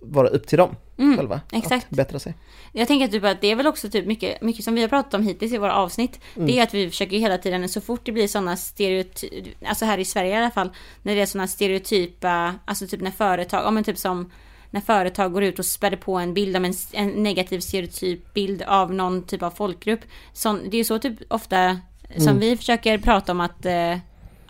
vara 0.00 0.28
upp 0.28 0.46
till 0.46 0.58
dem 0.58 0.76
mm, 0.98 1.16
själva 1.16 1.40
exakt. 1.52 1.86
att 1.90 1.96
bättra 1.96 2.18
sig. 2.18 2.34
Jag 2.72 2.88
tänker 2.88 3.08
typ 3.08 3.24
att 3.24 3.40
det 3.40 3.50
är 3.50 3.56
väl 3.56 3.66
också 3.66 3.90
typ 3.90 4.06
mycket, 4.06 4.42
mycket 4.42 4.64
som 4.64 4.74
vi 4.74 4.80
har 4.80 4.88
pratat 4.88 5.14
om 5.14 5.22
hittills 5.22 5.52
i 5.52 5.58
våra 5.58 5.74
avsnitt. 5.74 6.20
Mm. 6.36 6.46
Det 6.46 6.58
är 6.58 6.62
att 6.62 6.74
vi 6.74 6.90
försöker 6.90 7.18
hela 7.18 7.38
tiden, 7.38 7.68
så 7.68 7.80
fort 7.80 8.00
det 8.04 8.12
blir 8.12 8.28
sådana 8.28 8.56
stereotypa, 8.56 9.68
alltså 9.68 9.84
här 9.84 9.98
i 9.98 10.04
Sverige 10.04 10.34
i 10.34 10.36
alla 10.36 10.50
fall, 10.50 10.70
när 11.02 11.14
det 11.14 11.22
är 11.22 11.26
sådana 11.26 11.46
stereotypa, 11.46 12.54
alltså 12.64 12.86
typ 12.86 13.00
när 13.00 13.10
företag, 13.10 13.64
ja 13.64 13.70
men 13.70 13.84
typ 13.84 13.98
som 13.98 14.30
när 14.70 14.80
företag 14.80 15.32
går 15.32 15.42
ut 15.42 15.58
och 15.58 15.66
spär 15.66 15.96
på 15.96 16.14
en 16.14 16.34
bild 16.34 16.56
av 16.56 16.64
en, 16.64 16.74
en 16.92 17.08
negativ 17.08 17.60
stereotyp 17.60 18.34
bild 18.34 18.62
av 18.62 18.94
någon 18.94 19.22
typ 19.22 19.42
av 19.42 19.50
folkgrupp. 19.50 20.00
Så, 20.32 20.58
det 20.70 20.78
är 20.78 20.84
så 20.84 20.98
typ 20.98 21.32
ofta 21.32 21.78
som 22.16 22.28
mm. 22.28 22.40
vi 22.40 22.56
försöker 22.56 22.98
prata 22.98 23.32
om 23.32 23.40
att 23.40 23.66
eh, 23.66 23.96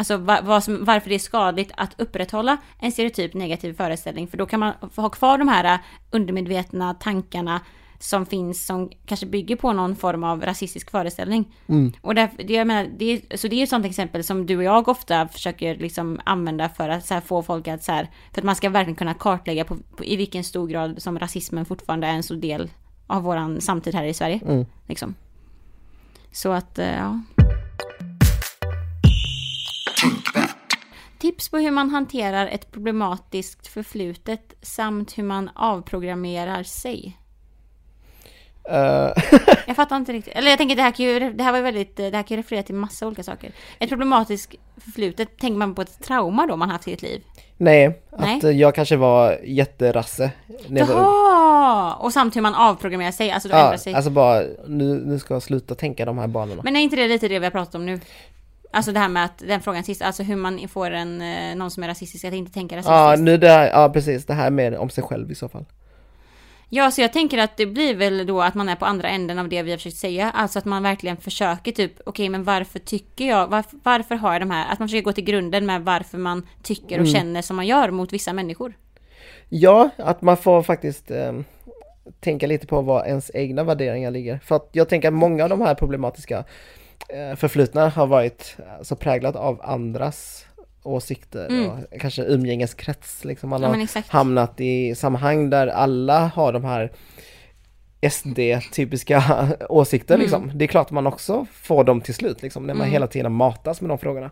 Alltså 0.00 0.16
var, 0.16 0.42
var 0.42 0.60
som, 0.60 0.84
varför 0.84 1.08
det 1.08 1.14
är 1.14 1.18
skadligt 1.18 1.72
att 1.76 2.00
upprätthålla 2.00 2.56
en 2.78 2.92
stereotyp 2.92 3.34
negativ 3.34 3.74
föreställning. 3.74 4.28
För 4.28 4.36
då 4.36 4.46
kan 4.46 4.60
man 4.60 4.72
ha 4.96 5.08
kvar 5.08 5.38
de 5.38 5.48
här 5.48 5.78
undermedvetna 6.10 6.94
tankarna 6.94 7.60
som 7.98 8.26
finns 8.26 8.66
som 8.66 8.90
kanske 9.06 9.26
bygger 9.26 9.56
på 9.56 9.72
någon 9.72 9.96
form 9.96 10.24
av 10.24 10.42
rasistisk 10.42 10.90
föreställning. 10.90 11.54
Mm. 11.66 11.92
Och 12.00 12.14
där, 12.14 12.30
det, 12.36 12.52
jag 12.52 12.66
menar, 12.66 12.88
det, 12.98 13.40
så 13.40 13.48
det 13.48 13.56
är 13.56 13.62
ett 13.62 13.68
sånt 13.68 13.86
exempel 13.86 14.24
som 14.24 14.46
du 14.46 14.56
och 14.56 14.62
jag 14.62 14.88
ofta 14.88 15.28
försöker 15.28 15.76
liksom 15.76 16.20
använda 16.24 16.68
för 16.68 16.88
att 16.88 17.10
här, 17.10 17.20
få 17.20 17.42
folk 17.42 17.68
att 17.68 17.82
så 17.82 17.92
här, 17.92 18.10
för 18.32 18.40
att 18.40 18.44
man 18.44 18.56
ska 18.56 18.68
verkligen 18.68 18.96
kunna 18.96 19.14
kartlägga 19.14 19.64
på, 19.64 19.76
på, 19.96 20.04
i 20.04 20.16
vilken 20.16 20.44
stor 20.44 20.66
grad 20.68 21.02
som 21.02 21.18
rasismen 21.18 21.64
fortfarande 21.64 22.06
är 22.06 22.12
en 22.12 22.22
stor 22.22 22.36
del 22.36 22.70
av 23.06 23.22
våran 23.22 23.60
samtid 23.60 23.94
här 23.94 24.04
i 24.04 24.14
Sverige. 24.14 24.40
Mm. 24.46 24.66
Liksom. 24.86 25.14
Så 26.32 26.52
att, 26.52 26.78
eh, 26.78 26.96
ja. 26.96 27.20
Tips 31.20 31.48
på 31.48 31.58
hur 31.58 31.70
man 31.70 31.90
hanterar 31.90 32.46
ett 32.46 32.72
problematiskt 32.72 33.66
förflutet 33.66 34.54
samt 34.62 35.18
hur 35.18 35.22
man 35.22 35.50
avprogrammerar 35.54 36.62
sig. 36.62 37.16
Uh. 38.70 39.12
jag 39.66 39.76
fattar 39.76 39.96
inte 39.96 40.12
riktigt. 40.12 40.34
Eller 40.34 40.50
jag 40.50 40.58
tänker 40.58 40.76
det 40.76 40.82
här 40.82 40.90
kan 40.90 41.06
ju, 41.06 41.32
det 41.32 41.44
här 41.44 41.52
var 41.52 41.60
väldigt, 41.60 41.96
det 41.96 42.14
här 42.14 42.22
kan 42.22 42.36
ju 42.36 42.36
referera 42.36 42.62
till 42.62 42.74
massa 42.74 43.06
olika 43.06 43.22
saker. 43.22 43.52
Ett 43.78 43.88
problematiskt 43.88 44.54
förflutet, 44.76 45.38
tänker 45.38 45.58
man 45.58 45.74
på 45.74 45.82
ett 45.82 46.02
trauma 46.02 46.46
då 46.46 46.56
man 46.56 46.70
haft 46.70 46.88
i 46.88 46.90
sitt 46.90 47.02
liv? 47.02 47.22
Nej, 47.56 48.02
att 48.10 48.42
Nej. 48.42 48.60
jag 48.60 48.74
kanske 48.74 48.96
var 48.96 49.38
jätterasse. 49.44 50.30
Jaha! 50.68 51.94
Och 51.94 52.12
samt 52.12 52.36
hur 52.36 52.40
man 52.40 52.54
avprogrammerar 52.54 53.12
sig, 53.12 53.30
alltså 53.30 53.48
då 53.48 53.54
ja, 53.54 53.78
sig. 53.78 53.94
alltså 53.94 54.10
bara, 54.10 54.42
nu, 54.66 55.02
nu 55.06 55.18
ska 55.18 55.34
jag 55.34 55.42
sluta 55.42 55.74
tänka 55.74 56.04
de 56.04 56.18
här 56.18 56.26
banorna. 56.26 56.62
Men 56.64 56.76
är 56.76 56.80
inte 56.80 56.96
det 56.96 57.08
lite 57.08 57.28
det 57.28 57.38
vi 57.38 57.46
har 57.46 57.50
pratat 57.50 57.74
om 57.74 57.86
nu? 57.86 58.00
Alltså 58.70 58.92
det 58.92 58.98
här 58.98 59.08
med 59.08 59.24
att, 59.24 59.38
den 59.38 59.60
frågan 59.60 59.84
sist, 59.84 60.02
alltså 60.02 60.22
hur 60.22 60.36
man 60.36 60.68
får 60.68 60.90
en, 60.90 61.20
eh, 61.22 61.56
någon 61.56 61.70
som 61.70 61.82
är 61.82 61.88
rasistisk 61.88 62.24
att 62.24 62.34
inte 62.34 62.52
tänka 62.52 62.76
rasistiskt. 62.76 62.96
Ja, 62.96 63.16
nu 63.18 63.36
det, 63.36 63.70
ja 63.72 63.90
precis, 63.92 64.26
det 64.26 64.34
här 64.34 64.50
med 64.50 64.74
om 64.74 64.90
sig 64.90 65.04
själv 65.04 65.30
i 65.30 65.34
så 65.34 65.48
fall. 65.48 65.64
Ja, 66.72 66.90
så 66.90 67.00
jag 67.00 67.12
tänker 67.12 67.38
att 67.38 67.56
det 67.56 67.66
blir 67.66 67.94
väl 67.94 68.26
då 68.26 68.42
att 68.42 68.54
man 68.54 68.68
är 68.68 68.76
på 68.76 68.84
andra 68.84 69.08
änden 69.08 69.38
av 69.38 69.48
det 69.48 69.62
vi 69.62 69.70
har 69.70 69.78
försökt 69.78 69.96
säga. 69.96 70.30
Alltså 70.30 70.58
att 70.58 70.64
man 70.64 70.82
verkligen 70.82 71.16
försöker 71.16 71.72
typ, 71.72 71.92
okej 71.92 72.10
okay, 72.10 72.30
men 72.30 72.44
varför 72.44 72.78
tycker 72.78 73.28
jag, 73.28 73.48
varför, 73.48 73.78
varför, 73.82 74.14
har 74.14 74.32
jag 74.32 74.42
de 74.42 74.50
här, 74.50 74.72
att 74.72 74.78
man 74.78 74.88
försöker 74.88 75.04
gå 75.04 75.12
till 75.12 75.24
grunden 75.24 75.66
med 75.66 75.82
varför 75.82 76.18
man 76.18 76.46
tycker 76.62 77.00
och 77.00 77.06
mm. 77.06 77.12
känner 77.14 77.42
som 77.42 77.56
man 77.56 77.66
gör 77.66 77.90
mot 77.90 78.12
vissa 78.12 78.32
människor. 78.32 78.72
Ja, 79.48 79.90
att 79.96 80.22
man 80.22 80.36
får 80.36 80.62
faktiskt 80.62 81.10
eh, 81.10 81.32
tänka 82.20 82.46
lite 82.46 82.66
på 82.66 82.80
var 82.80 83.04
ens 83.04 83.30
egna 83.34 83.64
värderingar 83.64 84.10
ligger. 84.10 84.40
För 84.44 84.56
att 84.56 84.68
jag 84.72 84.88
tänker 84.88 85.08
att 85.08 85.14
många 85.14 85.42
av 85.42 85.50
de 85.50 85.60
här 85.60 85.74
problematiska 85.74 86.44
förflutna 87.36 87.88
har 87.88 88.06
varit 88.06 88.56
alltså, 88.78 88.96
präglat 88.96 89.36
av 89.36 89.60
andras 89.62 90.46
åsikter 90.82 91.48
mm. 91.48 91.70
och 91.70 92.00
kanske 92.00 92.22
umgängeskrets 92.24 93.24
liksom. 93.24 93.50
Man 93.50 93.62
ja, 93.62 93.68
har 93.68 94.12
hamnat 94.12 94.60
i 94.60 94.94
sammanhang 94.94 95.50
där 95.50 95.66
alla 95.66 96.26
har 96.26 96.52
de 96.52 96.64
här 96.64 96.92
SD-typiska 98.10 99.48
åsikter 99.68 100.18
liksom. 100.18 100.50
Det 100.54 100.64
är 100.64 100.66
klart 100.66 100.90
man 100.90 101.06
också 101.06 101.46
får 101.52 101.84
dem 101.84 102.00
till 102.00 102.14
slut 102.14 102.42
liksom, 102.42 102.66
när 102.66 102.74
man 102.74 102.80
Mm. 102.80 102.92
hela 102.92 103.06
tiden 103.06 103.32
matas 103.32 103.80
med 103.80 103.90
de 103.90 103.98
frågorna. 103.98 104.30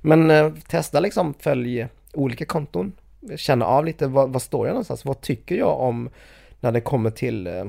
Men 0.00 0.30
eh, 0.30 0.52
testa 0.68 1.00
liksom, 1.00 1.34
följ 1.38 1.86
olika 2.12 2.44
konton, 2.44 2.92
känna 3.36 3.64
av 3.64 3.84
lite, 3.84 4.06
vad, 4.06 4.32
vad 4.32 4.42
står 4.42 4.66
jag 4.66 4.72
någonstans, 4.72 5.04
vad 5.04 5.20
tycker 5.20 5.56
jag 5.56 5.80
om 5.80 6.10
när 6.60 6.72
det 6.72 6.80
kommer 6.80 7.10
till 7.10 7.46
eh, 7.46 7.64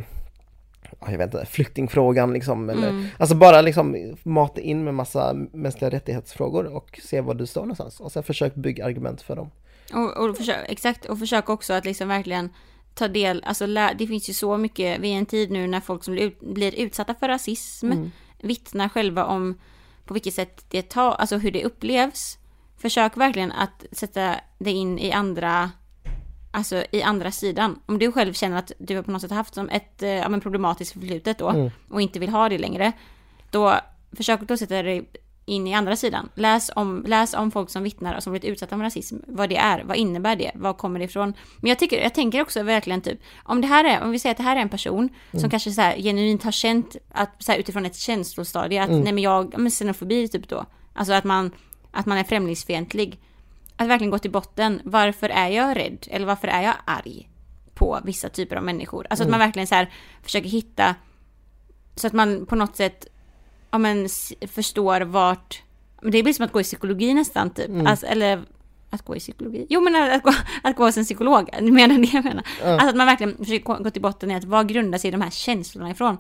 jag 0.99 1.17
vet 1.17 1.33
inte, 1.33 1.45
flyktingfrågan 1.45 2.33
liksom, 2.33 2.69
eller, 2.69 2.89
Mm. 2.89 3.05
alltså 3.17 3.35
bara 3.35 3.61
liksom 3.61 4.15
mata 4.23 4.61
in 4.61 4.83
med 4.83 4.93
massa 4.93 5.33
mänskliga 5.53 5.89
rättighetsfrågor 5.91 6.65
och 6.65 6.99
se 7.03 7.21
var 7.21 7.33
du 7.33 7.45
står 7.45 7.61
någonstans 7.61 7.99
och 7.99 8.11
sen 8.11 8.23
försök 8.23 8.55
bygga 8.55 8.85
argument 8.85 9.21
för 9.21 9.35
dem. 9.35 9.51
Och, 9.93 10.17
och 10.29 10.37
försök, 10.37 10.65
exakt, 10.69 11.05
och 11.05 11.19
försök 11.19 11.49
också 11.49 11.73
att 11.73 11.85
liksom 11.85 12.07
verkligen 12.07 12.49
ta 12.93 13.07
del, 13.07 13.43
alltså 13.45 13.67
det 13.67 14.07
finns 14.07 14.29
ju 14.29 14.33
så 14.33 14.57
mycket, 14.57 14.99
vi 14.99 15.13
är 15.13 15.17
en 15.17 15.25
tid 15.25 15.51
nu 15.51 15.67
när 15.67 15.79
folk 15.79 16.03
som 16.03 16.13
blir, 16.13 16.23
ut, 16.23 16.39
blir 16.39 16.75
utsatta 16.75 17.13
för 17.15 17.27
rasism 17.27 17.91
Mm. 17.91 18.11
vittnar 18.41 18.89
själva 18.89 19.25
om 19.25 19.59
på 20.05 20.13
vilket 20.13 20.33
sätt 20.33 20.65
det 20.69 20.81
tar, 20.81 21.11
alltså 21.11 21.37
hur 21.37 21.51
det 21.51 21.63
upplevs. 21.65 22.37
Försök 22.77 23.17
verkligen 23.17 23.51
att 23.51 23.85
sätta 23.91 24.35
dig 24.57 24.73
in 24.73 24.99
i 24.99 25.11
andra, 25.11 25.71
alltså 26.51 26.83
i 26.91 27.01
andra 27.01 27.31
sidan. 27.31 27.79
Om 27.85 27.99
du 27.99 28.11
själv 28.11 28.33
känner 28.33 28.57
att 28.57 28.71
du 28.77 28.95
har 28.95 29.03
på 29.03 29.11
något 29.11 29.21
sätt 29.21 29.31
haft 29.31 29.53
som 29.53 29.69
ett 29.69 30.03
eh, 30.03 30.09
ja, 30.09 30.29
men 30.29 30.41
problematiskt 30.41 30.93
förflutet 30.93 31.37
då 31.37 31.49
Mm. 31.49 31.71
och 31.89 32.01
inte 32.01 32.19
vill 32.19 32.29
ha 32.29 32.49
det 32.49 32.57
längre, 32.57 32.91
då 33.51 33.75
försök 34.11 34.41
då 34.41 34.57
sätta 34.57 34.83
dig 34.83 35.09
in 35.45 35.67
i 35.67 35.73
andra 35.73 35.95
sidan. 35.95 36.29
Läs 36.35 36.71
om, 36.75 37.03
läs 37.07 37.33
om 37.33 37.51
folk 37.51 37.69
som 37.69 37.83
vittnar 37.83 38.15
och 38.15 38.23
som 38.23 38.31
blivit 38.33 38.49
utsatta 38.49 38.75
för 38.77 38.83
rasism. 38.83 39.17
Vad 39.27 39.49
det 39.49 39.57
är, 39.57 39.83
vad 39.83 39.97
innebär 39.97 40.35
det, 40.35 40.51
vad 40.55 40.77
kommer 40.77 40.99
det 40.99 41.05
ifrån? 41.05 41.33
Men 41.57 41.69
jag, 41.69 41.79
tycker, 41.79 42.01
jag 42.03 42.13
tänker 42.13 42.41
också 42.41 42.63
verkligen 42.63 43.01
typ, 43.01 43.19
om 43.43 43.61
det 43.61 43.67
här 43.67 43.85
är, 43.85 44.03
om 44.03 44.11
vi 44.11 44.19
säger 44.19 44.31
att 44.31 44.37
det 44.37 44.43
här 44.43 44.55
är 44.55 44.61
en 44.61 44.69
person 44.69 45.09
som 45.31 45.49
kanske 45.49 45.71
så 45.71 45.81
här 45.81 45.97
genuint 45.97 46.43
har 46.43 46.51
känt 46.51 46.95
att 47.11 47.43
så 47.43 47.51
här, 47.51 47.59
utifrån 47.59 47.85
ett 47.85 47.95
känslostadie 47.95 48.83
att 48.83 48.89
nej 48.89 49.13
men 49.13 49.23
jag, 49.23 49.49
ja, 49.53 49.57
men 49.57 49.71
xenofobi 49.71 50.27
typ 50.27 50.49
då. 50.49 50.65
Alltså 50.93 51.13
att 51.13 51.23
man, 51.23 51.51
att 51.91 52.05
man 52.05 52.17
är 52.17 52.23
främlingsfientlig. 52.23 53.19
Att 53.79 53.87
verkligen 53.87 54.11
gå 54.11 54.19
till 54.19 54.31
botten, 54.31 54.81
varför 54.83 55.29
är 55.29 55.47
jag 55.47 55.77
rädd? 55.77 56.07
Eller 56.11 56.25
varför 56.25 56.47
är 56.47 56.61
jag 56.61 56.73
arg? 56.85 57.29
På 57.73 57.99
vissa 58.03 58.29
typer 58.29 58.55
av 58.55 58.63
människor. 58.63 59.07
Alltså 59.09 59.23
att 59.23 59.29
man 59.29 59.39
verkligen 59.39 59.67
så 59.67 59.75
här 59.75 59.89
försöker 60.23 60.49
hitta 60.49 60.95
så 61.95 62.07
att 62.07 62.13
man 62.13 62.45
på 62.45 62.55
något 62.55 62.75
sätt 62.75 63.07
ja, 63.71 63.77
men, 63.77 64.09
förstår 64.47 65.01
vart... 65.01 65.61
men 66.01 66.11
Det 66.11 66.23
blir 66.23 66.33
som 66.33 66.45
att 66.45 66.51
gå 66.51 66.61
i 66.61 66.63
psykologi 66.63 67.13
nästan, 67.13 67.49
typ. 67.49 67.69
Alltså, 67.87 68.05
eller 68.05 68.43
att 68.89 69.01
gå 69.05 69.15
i 69.15 69.19
psykologi. 69.19 69.65
Jo, 69.69 69.81
men 69.81 69.95
att 70.13 70.23
gå, 70.23 70.33
att 70.63 70.75
gå 70.75 70.83
hos 70.85 70.97
en 70.97 71.03
psykolog. 71.03 71.49
Du 71.59 71.71
menar 71.71 71.97
det 71.97 72.13
jag 72.13 72.23
menar? 72.25 72.43
Alltså 72.63 72.89
att 72.89 72.95
man 72.95 73.05
verkligen 73.05 73.37
försöker 73.37 73.83
gå- 73.83 73.89
till 73.89 74.01
botten 74.01 74.31
i 74.31 74.35
att 74.35 74.43
vad 74.43 74.67
grundar 74.69 74.97
sig 74.97 75.11
de 75.11 75.21
här 75.21 75.29
känslorna 75.29 75.91
ifrån? 75.91 76.17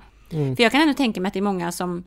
För 0.55 0.63
jag 0.63 0.71
kan 0.71 0.81
ändå 0.81 0.93
tänka 0.93 1.21
mig 1.21 1.27
att 1.27 1.33
det 1.33 1.39
är 1.39 1.43
många 1.43 1.71
som, 1.71 2.03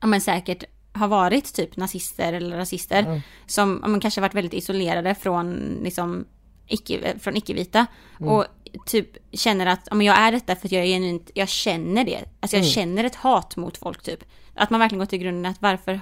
ja 0.00 0.06
men 0.06 0.20
säkert 0.20 0.64
har 0.94 1.08
varit 1.08 1.54
typ 1.54 1.76
nazister 1.76 2.32
eller 2.32 2.56
rasister 2.56 3.22
som 3.46 3.78
ja, 3.82 3.88
men 3.88 4.00
kanske 4.00 4.20
varit 4.20 4.34
väldigt 4.34 4.54
isolerade 4.54 5.14
från 5.14 5.78
liksom 5.82 6.24
icke, 6.66 7.18
från 7.18 7.36
icke-vita 7.36 7.86
och 8.18 8.44
typ 8.86 9.08
känner 9.32 9.66
att 9.66 9.88
men 9.92 10.06
jag 10.06 10.18
är 10.18 10.32
detta 10.32 10.56
för 10.56 10.68
att 10.68 10.72
jag 10.72 10.82
är 10.82 10.86
genuint, 10.86 11.30
jag 11.34 11.48
känner 11.48 12.04
det. 12.04 12.24
Alltså 12.40 12.56
jag 12.56 12.66
känner 12.66 13.04
ett 13.04 13.14
hat 13.14 13.56
mot 13.56 13.76
folk 13.76 14.02
typ. 14.02 14.24
Att 14.54 14.70
man 14.70 14.80
verkligen 14.80 14.98
går 14.98 15.06
till 15.06 15.18
grunden 15.18 15.52
att 15.52 15.62
varför, 15.62 16.00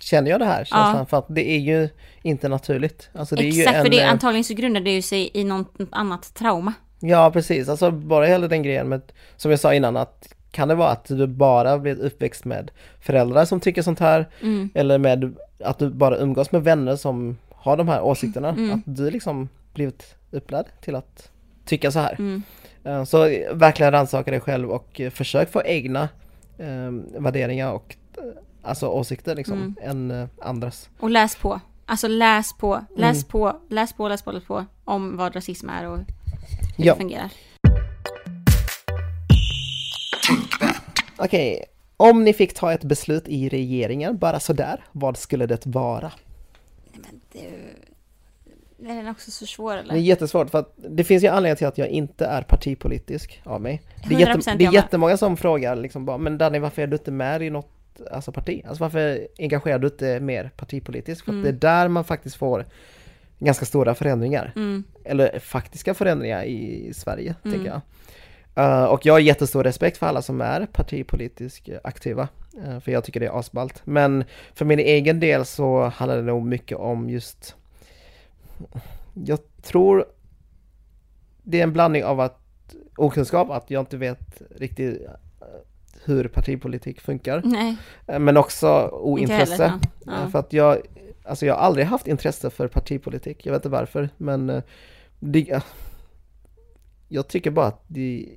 Känner 0.00 0.30
jag 0.30 0.40
det 0.40 0.46
här 0.46 0.64
känslan? 0.64 0.96
Ja. 0.96 1.06
För 1.06 1.18
att 1.18 1.26
det 1.28 1.50
är 1.50 1.58
ju 1.58 1.88
inte 2.22 2.48
naturligt. 2.48 3.10
Alltså 3.14 3.36
det 3.36 3.44
är 3.44 3.48
exakt 3.48 3.74
ju 3.74 3.78
en, 3.78 3.84
för 3.84 3.90
det 3.90 4.00
eh, 4.00 4.10
antagligen 4.10 4.44
så 4.44 4.54
grundar 4.54 4.80
det 4.80 4.90
ju 4.90 5.02
sig 5.02 5.30
i 5.34 5.44
något 5.44 5.74
annat 5.90 6.34
trauma. 6.34 6.72
Ja 7.00 7.30
precis, 7.30 7.68
alltså 7.68 7.90
bara 7.90 8.26
hela 8.26 8.48
den 8.48 8.62
grejen 8.62 8.88
med, 8.88 9.12
som 9.36 9.50
jag 9.50 9.60
sa 9.60 9.74
innan 9.74 9.96
att 9.96 10.34
kan 10.52 10.68
det 10.68 10.74
vara 10.74 10.90
att 10.90 11.04
du 11.04 11.26
bara 11.26 11.78
blivit 11.78 12.02
uppväxt 12.04 12.44
med 12.44 12.70
föräldrar 13.00 13.44
som 13.44 13.60
tycker 13.60 13.82
sånt 13.82 13.98
här 14.00 14.26
Mm. 14.42 14.70
eller 14.74 14.98
med 14.98 15.34
att 15.64 15.78
du 15.78 15.90
bara 15.90 16.16
umgås 16.16 16.52
med 16.52 16.64
vänner 16.64 16.96
som 16.96 17.36
har 17.50 17.76
de 17.76 17.88
här 17.88 18.02
åsikterna, 18.02 18.48
Mm. 18.48 18.72
att 18.72 18.80
du 18.84 19.10
liksom 19.10 19.48
blivit 19.74 20.14
upplärd 20.30 20.66
till 20.80 20.94
att 20.94 21.30
tycka 21.64 21.90
så 21.90 21.98
här. 21.98 22.14
Mm. 22.18 22.42
Eh, 22.84 23.04
Så 23.04 23.18
verkligen 23.52 23.92
rannsaka 23.92 24.30
dig 24.30 24.40
själv 24.40 24.70
och 24.70 25.00
eh, 25.00 25.10
försök 25.10 25.52
få 25.52 25.62
egna 25.64 26.08
eh, 26.58 26.90
värderingar 27.18 27.72
och 27.72 27.96
eh, 28.18 28.22
alltså 28.62 28.86
åsikter 28.88 29.34
liksom 29.36 29.58
Mm. 29.58 30.10
än 30.10 30.22
eh, 30.22 30.28
andras. 30.42 30.88
Och 31.00 31.10
läs 31.10 31.36
på. 31.36 31.60
Alltså 31.86 32.08
läs 32.08 32.52
på, 32.58 32.84
läs 32.96 33.16
Mm. 33.16 33.28
på, 33.28 33.56
läs 33.68 33.92
på, 33.92 34.08
läs 34.08 34.22
på, 34.22 34.32
läs 34.32 34.44
på 34.44 34.64
om 34.84 35.16
vad 35.16 35.36
rasism 35.36 35.68
är 35.68 35.88
och 35.88 35.96
hur 35.96 36.04
Ja. 36.76 36.92
det 36.94 36.98
fungerar. 36.98 37.30
Okej, 41.16 41.64
om 41.96 42.24
ni 42.24 42.32
fick 42.32 42.54
ta 42.54 42.72
ett 42.72 42.84
beslut 42.84 43.28
i 43.28 43.48
regeringen 43.48 44.18
bara 44.18 44.40
sådär, 44.40 44.84
vad 44.92 45.16
skulle 45.16 45.46
det 45.46 45.66
vara? 45.66 46.12
Men 46.92 47.20
det, 47.32 48.90
är 48.90 48.94
den 48.96 49.08
också 49.08 49.30
så 49.30 49.46
svår 49.46 49.72
Det 49.72 49.78
är 49.78 49.82
eller? 49.82 49.94
jättesvårt 49.96 50.50
för 50.50 50.58
att 50.58 50.74
det 50.76 51.04
finns 51.04 51.24
ju 51.24 51.28
anledning 51.28 51.56
till 51.56 51.66
att 51.66 51.78
jag 51.78 51.88
inte 51.88 52.26
är 52.26 52.42
partipolitisk 52.42 53.42
av 53.44 53.60
mig. 53.60 53.82
Det 54.08 54.14
är, 54.14 54.18
100% 54.26 54.36
jätte, 54.36 54.54
det 54.56 54.64
är 54.64 54.72
jättemånga 54.72 55.16
som 55.16 55.36
frågar 55.36 55.76
liksom 55.76 56.04
bara, 56.04 56.18
men 56.18 56.38
Danny 56.38 56.58
varför 56.58 56.82
är 56.82 56.86
du 56.86 56.96
inte 56.96 57.10
med 57.10 57.42
i 57.42 57.50
något 57.50 57.68
alltså 58.10 58.32
parti? 58.32 58.62
Alltså 58.68 58.84
varför 58.84 59.28
engagerar 59.38 59.78
du 59.78 59.86
inte 59.86 60.20
mer 60.20 60.50
partipolitiskt? 60.56 61.24
För 61.24 61.32
Mm. 61.32 61.42
det 61.42 61.48
är 61.48 61.52
där 61.52 61.88
man 61.88 62.04
faktiskt 62.04 62.36
får 62.36 62.66
ganska 63.38 63.64
stora 63.66 63.94
förändringar. 63.94 64.52
Mm, 64.56 64.84
Eller 65.04 65.38
faktiska 65.38 65.94
förändringar 65.94 66.44
i 66.44 66.92
Sverige, 66.94 67.34
Mm. 67.44 67.56
tänker 67.56 67.70
jag. 67.70 67.80
Uh, 68.58 68.84
och 68.84 69.06
jag 69.06 69.14
har 69.14 69.20
jättestor 69.20 69.64
respekt 69.64 69.96
för 69.96 70.06
alla 70.06 70.22
som 70.22 70.40
är 70.40 70.66
partipolitiskt 70.66 71.68
aktiva. 71.84 72.28
uh, 72.66 72.80
för 72.80 72.92
jag 72.92 73.04
tycker 73.04 73.20
det 73.20 73.26
är 73.26 73.38
asballt. 73.38 73.82
Men 73.84 74.24
för 74.54 74.64
min 74.64 74.78
egen 74.78 75.20
del 75.20 75.44
så 75.44 75.84
handlar 75.84 76.16
det 76.16 76.22
nog 76.22 76.46
mycket 76.46 76.78
om 76.78 77.10
just... 77.10 77.54
Jag 79.14 79.38
tror 79.62 80.04
det 81.42 81.58
är 81.58 81.62
en 81.62 81.72
blandning 81.72 82.04
av 82.04 82.20
att 82.20 82.42
okunskap, 82.96 83.50
att 83.50 83.70
jag 83.70 83.82
inte 83.82 83.96
vet 83.96 84.42
riktigt 84.56 85.02
eh, 85.02 85.10
hur 86.04 86.28
partipolitik 86.28 87.00
funkar. 87.00 87.42
nej, 87.44 87.76
Eh, 88.06 88.18
Men 88.18 88.36
också 88.36 88.88
ointresse. 88.88 89.72
Ja. 90.06 90.12
Eh. 90.12 90.28
För 90.28 90.38
att 90.38 90.52
jag, 90.52 90.78
alltså 91.24 91.46
jag 91.46 91.54
har 91.54 91.60
aldrig 91.60 91.86
haft 91.86 92.06
intresse 92.06 92.50
för 92.50 92.68
partipolitik, 92.68 93.46
jag 93.46 93.52
vet 93.52 93.58
inte 93.58 93.68
varför, 93.68 94.08
men 94.16 94.50
eh, 94.50 94.62
det, 95.20 95.50
eh, 95.50 95.62
jag 97.08 97.28
tycker 97.28 97.50
bara 97.50 97.66
att 97.66 97.84
det 97.86 98.36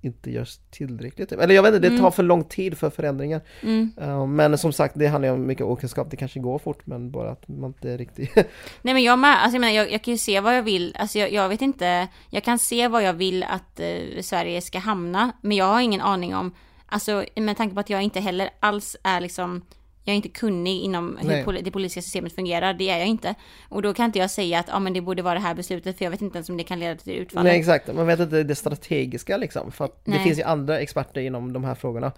inte 0.00 0.30
görs 0.30 0.58
tillräckligt. 0.70 1.32
Eller 1.32 1.54
jag 1.54 1.62
vet 1.62 1.68
inte, 1.74 1.78
det 1.88 1.88
Mm. 1.88 2.00
tar 2.00 2.10
för 2.10 2.22
lång 2.22 2.44
tid 2.44 2.78
för 2.78 2.90
förändringar. 2.90 3.40
Mm. 3.62 3.90
Eh, 4.00 4.26
Men 4.26 4.58
som 4.58 4.72
sagt, 4.72 4.94
det 4.98 5.06
handlar 5.06 5.28
ju 5.28 5.34
om 5.34 5.46
mycket 5.46 5.64
okunskap, 5.66 6.10
det 6.10 6.16
kanske 6.16 6.40
går 6.40 6.58
fort, 6.58 6.86
men 6.86 7.10
bara 7.10 7.30
att 7.30 7.48
man 7.48 7.64
inte 7.70 7.96
riktigt... 7.96 8.34
Nej 8.82 8.94
men 8.94 9.02
jag 9.02 9.18
med, 9.18 9.42
alltså 9.42 9.54
jag 9.54 9.60
menar 9.60 9.72
jag, 9.74 9.92
jag 9.92 10.02
kan 10.02 10.14
ju 10.14 10.18
se 10.18 10.40
vad 10.40 10.56
jag 10.56 10.62
vill, 10.62 10.96
alltså 10.98 11.18
jag, 11.18 11.32
jag 11.32 11.48
vet 11.48 11.62
inte, 11.62 12.08
jag 12.30 12.44
kan 12.44 12.58
se 12.58 12.88
vad 12.88 13.02
jag 13.02 13.12
vill 13.12 13.42
att 13.42 13.80
eh, 13.80 14.20
Sverige 14.22 14.60
ska 14.60 14.78
hamna, 14.78 15.32
men 15.40 15.56
jag 15.56 15.64
har 15.64 15.80
ingen 15.80 16.00
aning 16.00 16.34
om, 16.34 16.54
alltså 16.86 17.24
med 17.36 17.56
tanke 17.56 17.74
på 17.74 17.80
att 17.80 17.90
jag 17.90 18.02
inte 18.02 18.20
heller 18.20 18.50
alls 18.60 18.96
är 19.02 19.20
liksom, 19.20 19.62
jag 20.10 20.14
är 20.14 20.16
inte 20.16 20.28
kunnig 20.28 20.82
inom 20.82 21.18
hur 21.20 21.52
Nej. 21.52 21.62
det 21.62 21.70
politiska 21.70 22.02
systemet 22.02 22.34
fungerar, 22.34 22.74
det 22.74 22.90
är 22.90 22.98
jag 22.98 23.06
inte. 23.06 23.34
Och 23.68 23.82
då 23.82 23.94
kan 23.94 24.06
inte 24.06 24.18
jag 24.18 24.30
säga 24.30 24.58
att 24.58 24.68
ja 24.68 24.78
men 24.78 24.92
det 24.92 25.00
borde 25.00 25.22
vara 25.22 25.34
det 25.34 25.40
här 25.40 25.54
beslutet, 25.54 25.98
för 25.98 26.04
jag 26.04 26.10
vet 26.10 26.22
inte 26.22 26.38
ens 26.38 26.48
om 26.48 26.56
det 26.56 26.64
kan 26.64 26.80
leda 26.80 26.96
till 26.96 27.12
utfallet. 27.12 27.50
Nej 27.50 27.58
exakt, 27.60 27.94
man 27.94 28.06
vet 28.06 28.20
inte 28.20 28.42
det 28.42 28.54
strategiska 28.54 29.36
liksom. 29.36 29.72
För 29.72 29.90
det 30.04 30.18
finns 30.18 30.38
ju 30.38 30.42
andra 30.42 30.78
experter 30.80 31.20
inom 31.20 31.52
de 31.52 31.64
här 31.64 31.74
frågorna. 31.74 32.12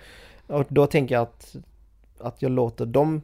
Och 0.46 0.66
då 0.68 0.86
tänker 0.86 1.14
jag 1.14 1.22
att, 1.22 1.56
att 2.20 2.42
jag 2.42 2.50
låter 2.50 2.86
dem 2.86 3.22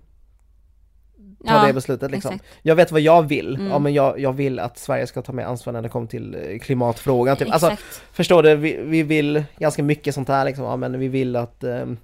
ta 1.45 1.55
Ja, 1.55 1.67
det 1.67 1.73
beslutet 1.73 2.11
liksom. 2.11 2.35
exakt. 2.35 2.51
Jag 2.63 2.75
vet 2.77 2.93
vad 2.93 3.01
jag 3.01 3.23
vill, 3.29 3.55
Mm. 3.55 3.67
ja 3.67 3.79
men 3.79 3.95
jag, 3.95 4.21
jag 4.21 4.33
vill 4.33 4.59
att 4.59 4.79
Sverige 4.79 5.07
ska 5.07 5.23
ta 5.23 5.33
med 5.33 5.49
ansvar 5.49 5.73
när 5.73 5.83
det 5.83 5.89
kommer 5.89 6.07
till 6.07 6.35
eh, 6.35 6.59
klimatfrågan 6.59 7.37
typ. 7.37 7.53
Alltså, 7.53 7.77
förstår 8.13 8.43
du, 8.43 8.57
vi, 8.57 8.81
vi 8.83 9.03
vill 9.03 9.45
ganska 9.59 9.83
mycket 9.83 10.15
sånt 10.15 10.29
här 10.29 10.45
liksom, 10.45 10.65
ja 10.65 10.77
men 10.77 10.99
vi 10.99 11.09
vill 11.09 11.37
att 11.37 11.65
ehm, 11.65 11.97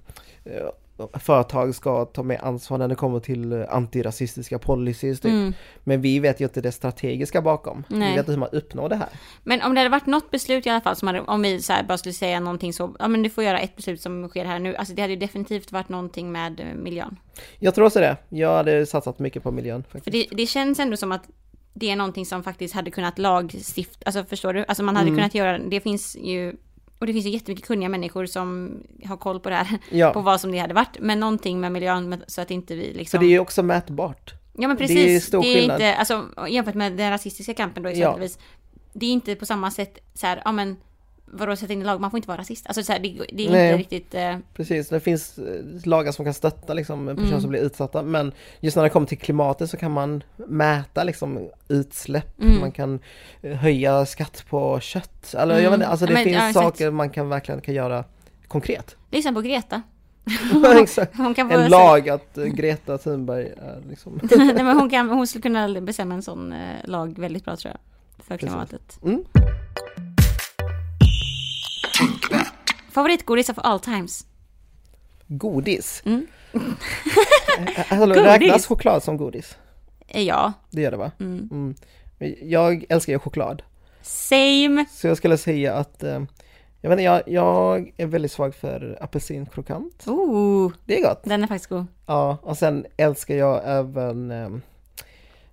eh, 0.45 0.65
företag 1.13 1.75
ska 1.75 2.05
ta 2.05 2.23
med 2.23 2.39
ansvar 2.43 2.77
när 2.77 2.87
det 2.87 2.95
kommer 2.95 3.19
till 3.19 3.51
eh, 3.51 3.65
antirasistiska 3.69 4.59
policies 4.59 5.19
typ. 5.19 5.31
Mm. 5.31 5.53
Men 5.83 6.01
vi 6.01 6.19
vet 6.19 6.39
ju 6.41 6.45
inte 6.45 6.61
det 6.61 6.71
strategiska 6.71 7.41
bakom. 7.41 7.83
Vi 7.89 7.97
Nej. 7.97 8.11
vet 8.11 8.19
inte 8.19 8.31
hur 8.31 8.39
man 8.39 8.49
uppnår 8.51 8.89
det 8.89 8.95
här. 8.95 9.09
Men 9.43 9.61
om 9.61 9.73
det 9.73 9.79
hade 9.79 9.89
varit 9.89 10.05
något 10.05 10.31
beslut 10.31 10.65
i 10.65 10.69
alla 10.69 10.81
fall, 10.81 10.95
som 10.95 11.07
hade, 11.07 11.21
om 11.21 11.41
vi 11.41 11.61
så 11.61 11.73
bara 11.87 11.97
skulle 11.97 12.13
säga 12.13 12.39
någonting 12.39 12.73
så, 12.73 12.95
ja 12.99 13.07
men 13.07 13.23
du 13.23 13.29
får 13.29 13.43
göra 13.43 13.59
ett 13.59 13.75
beslut 13.75 14.01
som 14.01 14.29
sker 14.29 14.45
här 14.45 14.59
nu, 14.59 14.75
alltså 14.75 14.93
det 14.93 15.01
hade 15.01 15.13
ju 15.13 15.19
definitivt 15.19 15.71
varit 15.71 15.89
någonting 15.89 16.31
med 16.31 16.59
eh, 16.59 16.65
miljön. 16.75 17.15
Jag 17.59 17.75
tror 17.75 17.85
också 17.85 17.99
det. 17.99 18.17
Jag 18.29 18.53
hade 18.55 18.85
satsat 18.85 19.19
mycket 19.19 19.43
på 19.43 19.51
miljön 19.51 19.83
För 19.83 19.91
faktiskt. 19.99 20.29
det, 20.29 20.35
det 20.35 20.45
känns 20.45 20.79
ändå 20.79 20.97
som 20.97 21.11
att 21.11 21.23
det 21.73 21.91
är 21.91 21.95
någonting 21.95 22.25
som 22.25 22.43
faktiskt 22.43 22.73
hade 22.75 22.91
kunnat 22.91 23.19
lagstifta, 23.19 24.05
alltså 24.05 24.23
förstår 24.23 24.53
du? 24.53 24.65
Alltså 24.67 24.83
man 24.83 24.95
hade 24.95 25.07
Mm. 25.07 25.17
kunnat 25.17 25.35
göra, 25.35 25.57
det 25.57 25.79
finns 25.81 26.15
ju, 26.15 26.55
och 27.05 27.07
det 27.07 27.13
finns 27.13 27.25
ju 27.25 27.29
jättemycket 27.29 27.65
kunniga 27.65 27.89
människor 27.89 28.25
som 28.25 28.77
har 29.05 29.17
koll 29.17 29.39
på 29.39 29.49
det 29.49 29.55
här, 29.55 29.79
Ja, 29.89 30.13
på 30.13 30.21
vad 30.21 30.41
som 30.41 30.51
det 30.51 30.57
hade 30.57 30.73
varit, 30.73 30.97
men 30.99 31.19
någonting 31.19 31.59
med 31.59 31.71
miljön 31.71 32.23
så 32.27 32.41
att 32.41 32.51
inte 32.51 32.75
vi 32.75 32.87
för 32.91 32.97
liksom... 32.97 33.19
det 33.19 33.25
är 33.25 33.29
ju 33.29 33.39
också 33.39 33.63
mätbart. 33.63 34.33
Ja 34.53 34.67
men 34.67 34.77
det 34.77 34.83
är 34.83 34.87
precis, 34.87 35.25
stor 35.25 35.41
det 35.41 35.47
är, 35.47 35.55
skillnad. 35.55 35.75
inte, 35.75 35.95
alltså 35.95 36.25
jämfört 36.49 36.75
med 36.75 36.97
den 36.97 37.11
rasistiska 37.11 37.53
kampen 37.53 37.83
då 37.83 37.89
exempelvis, 37.89 38.39
det 38.93 39.05
är 39.05 39.11
inte 39.11 39.35
på 39.35 39.45
samma 39.45 39.71
sätt 39.71 39.97
så 40.13 40.27
här, 40.27 40.41
ja 40.45 40.51
men 40.51 40.77
vadå 41.25 41.55
sätta 41.55 41.73
in 41.73 41.81
i 41.81 41.85
lag? 41.85 42.01
Man 42.01 42.11
får 42.11 42.17
inte 42.17 42.27
vara 42.27 42.37
rasist. 42.37 42.67
Alltså 42.67 42.83
så 42.83 42.91
här, 42.91 42.99
det, 42.99 43.25
det 43.33 43.47
är 43.47 43.51
Nej. 43.51 43.67
inte 43.71 43.77
riktigt... 43.77 44.13
Eh, 44.13 44.37
Precis, 44.53 44.89
det 44.89 44.99
finns 44.99 45.37
eh, 45.37 45.61
lagar 45.85 46.11
som 46.11 46.25
kan 46.25 46.33
stötta 46.33 46.73
liksom 46.73 47.05
personer 47.07 47.27
Mm. 47.27 47.41
som 47.41 47.49
blir 47.49 47.61
utsatta 47.61 48.01
men 48.03 48.31
just 48.59 48.75
när 48.75 48.83
det 48.83 48.89
kommer 48.89 49.07
till 49.07 49.17
klimatet 49.17 49.69
så 49.69 49.77
kan 49.77 49.91
man 49.91 50.23
mäta 50.35 51.03
liksom 51.03 51.49
utsläpp, 51.67 52.41
Mm. 52.41 52.59
man 52.59 52.71
kan 52.71 52.99
eh, 53.41 53.55
höja 53.57 54.05
skatt 54.05 54.45
på 54.49 54.79
kött, 54.79 55.33
eller 55.33 55.53
jag 55.53 55.59
Mm. 55.59 55.71
vet 55.71 55.77
inte, 55.77 55.87
alltså 55.87 56.05
det 56.05 56.13
Men, 56.13 56.23
finns 56.23 56.35
ja, 56.37 56.53
saker 56.53 56.91
man 56.91 57.09
kan 57.09 57.29
verkligen 57.29 57.61
kan 57.61 57.73
göra 57.73 58.03
konkret. 58.47 58.95
lyssna 59.11 59.33
på 59.33 59.41
Greta. 59.41 59.81
En 61.51 61.69
lag 61.69 62.09
att 62.09 62.37
eh, 62.37 62.43
Greta 62.45 62.97
Thunberg 62.97 63.45
är 63.57 63.81
liksom... 63.89 64.19
Nej, 64.37 64.63
men 64.63 64.77
hon, 64.77 64.89
kan, 64.89 65.09
hon 65.09 65.27
skulle 65.27 65.41
kunna 65.41 65.81
bestämma 65.81 66.13
en 66.15 66.21
sån 66.21 66.53
lag 66.83 67.19
väldigt 67.19 67.45
bra 67.45 67.55
tror 67.55 67.71
jag. 67.73 67.79
För 68.25 68.37
klimatet. 68.37 68.99
Favoritgodis 72.95 73.49
of 73.49 73.57
all 73.63 73.79
times? 73.79 74.25
Godis. 75.27 76.01
Mm. 76.05 76.27
Alltså, 77.89 78.05
Godis. 78.07 78.23
räknas 78.23 78.65
choklad 78.65 79.03
som 79.03 79.17
godis? 79.17 79.57
Eh, 80.07 80.21
Ja. 80.23 80.53
Det 80.71 80.81
gör 80.81 80.91
det 80.91 80.97
va? 80.97 81.11
Mm. 81.19 81.49
Mm. 81.51 81.75
Jag 82.41 82.85
älskar 82.89 83.13
ju 83.13 83.19
choklad. 83.19 83.61
Same. 84.01 84.85
Så 84.91 85.07
jag 85.07 85.17
skulle 85.17 85.37
säga 85.37 85.73
att 85.73 86.03
eh, 86.03 86.23
jag, 86.81 86.89
vet 86.89 86.91
inte, 86.91 87.03
jag, 87.03 87.23
jag 87.27 87.93
är 87.97 88.05
väldigt 88.05 88.31
svag 88.31 88.55
för 88.55 88.97
apelsinkrokant. 89.01 90.03
Ooh, 90.07 90.71
Det 90.85 90.99
är 90.99 91.03
gott. 91.03 91.23
den 91.23 91.43
är 91.43 91.47
faktiskt 91.47 91.69
god. 91.69 91.85
Ja, 92.05 92.37
och 92.41 92.57
sen 92.57 92.85
älskar 92.97 93.35
jag 93.35 93.61
även 93.65 94.31
ehm, 94.31 94.61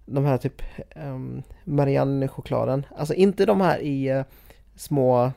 de 0.07 0.25
här 0.25 0.39
typ 0.39 0.63
um, 0.97 1.43
Marianne-chokladen. 1.65 2.87
Alltså 2.97 3.15
inte 3.15 3.47
de 3.47 3.61
här 3.61 3.79
i 3.79 4.09
eh, 4.09 4.23
små, 4.77 5.33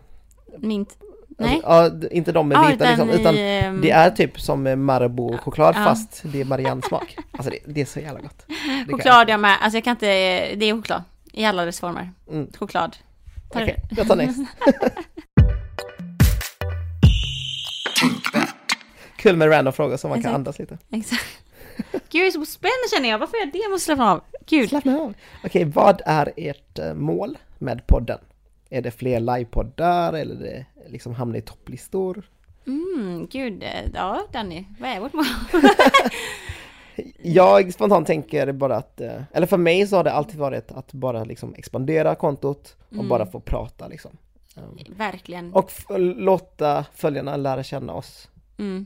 Mint. 0.57 0.97
Nej. 1.37 1.61
alltså, 1.63 2.07
ja, 2.07 2.09
inte 2.11 2.31
de 2.31 2.47
med 2.47 2.55
Ja, 2.55 2.67
vita 2.67 2.85
liksom, 2.89 3.09
i, 3.09 3.13
utan 3.13 3.35
ehm, 3.37 3.81
det 3.81 3.91
är 3.91 4.09
typ 4.09 4.39
som 4.41 4.67
eh, 4.67 4.75
Marabou-choklad 4.75 5.75
Ja. 5.77 5.83
fast 5.83 6.21
det 6.23 6.41
är 6.41 6.45
Marianne-smak. 6.45 7.17
Alltså 7.31 7.49
det, 7.51 7.59
det 7.65 7.81
är 7.81 7.85
så 7.85 7.99
jävla 7.99 8.21
gott. 8.21 8.45
Det 8.87 8.93
Choklad 8.93 9.29
jag 9.29 9.39
med. 9.39 9.57
Alltså 9.61 9.77
jag 9.77 9.83
kan 9.83 9.91
inte, 9.91 10.05
det 10.55 10.69
är 10.69 10.75
choklad. 10.75 11.03
I 11.33 11.45
alla 11.45 11.65
dess 11.65 11.79
former. 11.79 12.11
Mm. 12.31 12.47
Choklad. 12.59 12.97
Okej, 13.49 13.75
det. 13.89 13.95
jag 13.97 14.07
tar 14.07 14.15
näst. 14.15 14.39
Kul 19.15 19.35
med 19.37 19.51
random 19.51 19.73
frågor 19.73 19.97
så 19.97 20.07
man 20.07 20.21
kan 20.21 20.35
andas 20.35 20.59
lite. 20.59 20.77
Exakt. 20.91 21.25
Gud 21.91 22.21
jag 22.21 22.27
är 22.27 22.31
så 22.31 22.45
spänd 22.45 22.71
känner 22.93 23.09
jag. 23.09 23.19
Varför 23.19 23.37
är 23.37 23.41
jag 23.41 23.53
det? 23.53 23.57
Jag 23.59 23.71
måste 23.71 23.85
slappna 23.85 24.11
av. 24.11 24.21
Gud. 24.45 24.69
Slappna 24.69 24.97
av. 24.99 25.13
Okej, 25.43 25.65
vad 25.65 26.01
är 26.05 26.33
ert 26.37 26.79
eh, 26.79 26.93
mål 26.93 27.37
med 27.57 27.87
podden? 27.87 28.19
Är 28.75 28.81
det 28.81 28.91
fler 28.91 29.19
livepoddar 29.19 30.13
eller 30.13 30.35
det 30.35 30.65
liksom 30.89 31.13
hamna 31.15 31.37
i 31.37 31.41
topplistor? 31.41 32.29
Mm, 32.67 33.27
gud. 33.31 33.63
eh, 33.63 33.69
Ja, 33.93 34.21
Danny. 34.33 34.65
Vad 34.79 34.89
är 34.89 34.99
vårt 34.99 35.13
mål? 35.13 35.25
Jag 37.21 37.73
spontant 37.73 38.07
tänker 38.07 38.51
bara 38.51 38.75
att, 38.75 39.01
eh, 39.01 39.21
eller 39.33 39.47
för 39.47 39.57
mig 39.57 39.87
så 39.87 39.95
har 39.95 40.03
det 40.03 40.11
alltid 40.11 40.39
varit 40.39 40.71
att 40.71 40.93
bara 40.93 41.23
liksom 41.23 41.53
expandera 41.55 42.15
kontot 42.15 42.75
och 42.87 42.93
Mm. 42.93 43.09
bara 43.09 43.25
få 43.25 43.39
prata 43.39 43.87
liksom. 43.87 44.11
Um, 44.57 44.77
Verkligen. 44.97 45.53
och 45.53 45.71
låta 45.99 46.85
följarna 46.93 47.37
lära 47.37 47.63
känna 47.63 47.93
oss. 47.93 48.29
Mm. 48.57 48.85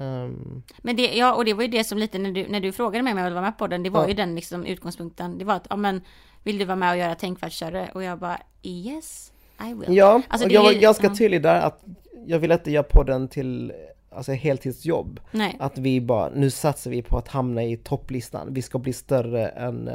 Um, 0.00 0.62
Men 0.78 0.96
det, 0.96 1.16
ja, 1.16 1.34
och 1.34 1.44
det 1.44 1.54
var 1.54 1.62
ju 1.62 1.68
det 1.68 1.84
som 1.84 1.98
lite 1.98 2.18
när 2.18 2.32
du, 2.32 2.48
när 2.48 2.60
du 2.60 2.72
frågade 2.72 3.02
mig 3.02 3.10
om 3.12 3.18
jag 3.18 3.24
ville 3.24 3.34
vara 3.34 3.44
med 3.44 3.58
på 3.58 3.66
den, 3.66 3.82
det 3.82 3.90
var 3.90 4.02
Ja. 4.02 4.08
ju 4.08 4.14
den 4.14 4.34
liksom 4.34 4.64
utgångspunkten. 4.66 5.38
Det 5.38 5.44
var 5.44 5.54
att, 5.54 5.66
ja 5.70 5.76
men, 5.76 6.00
vill 6.42 6.58
du 6.58 6.64
vara 6.64 6.76
med 6.76 6.90
och 6.90 6.96
göra 6.98 7.14
tänkvärldsstörre? 7.14 7.90
Och 7.94 8.02
jag 8.02 8.18
bara, 8.18 8.38
yes, 8.62 9.32
I 9.70 9.74
will. 9.74 9.96
ja, 9.96 10.22
Alltså, 10.28 10.46
och 10.46 10.52
jag 10.52 10.62
var 10.62 10.72
är- 10.72 10.78
ganska 10.80 11.06
ja. 11.06 11.14
tydlig 11.14 11.42
där 11.42 11.60
att 11.60 11.84
jag 12.26 12.38
vill 12.38 12.52
inte 12.52 12.70
göra 12.70 12.82
podden 12.82 13.28
till 13.28 13.72
alltså, 14.10 14.32
heltidsjobb. 14.32 15.20
Nej, 15.30 15.56
Att 15.60 15.78
vi 15.78 16.00
bara, 16.00 16.28
nu 16.34 16.50
satsar 16.50 16.90
vi 16.90 17.02
på 17.02 17.16
att 17.18 17.28
hamna 17.28 17.64
i 17.64 17.76
topplistan. 17.76 18.54
Vi 18.54 18.62
ska 18.62 18.78
bli 18.78 18.92
större 18.92 19.48
än 19.48 19.88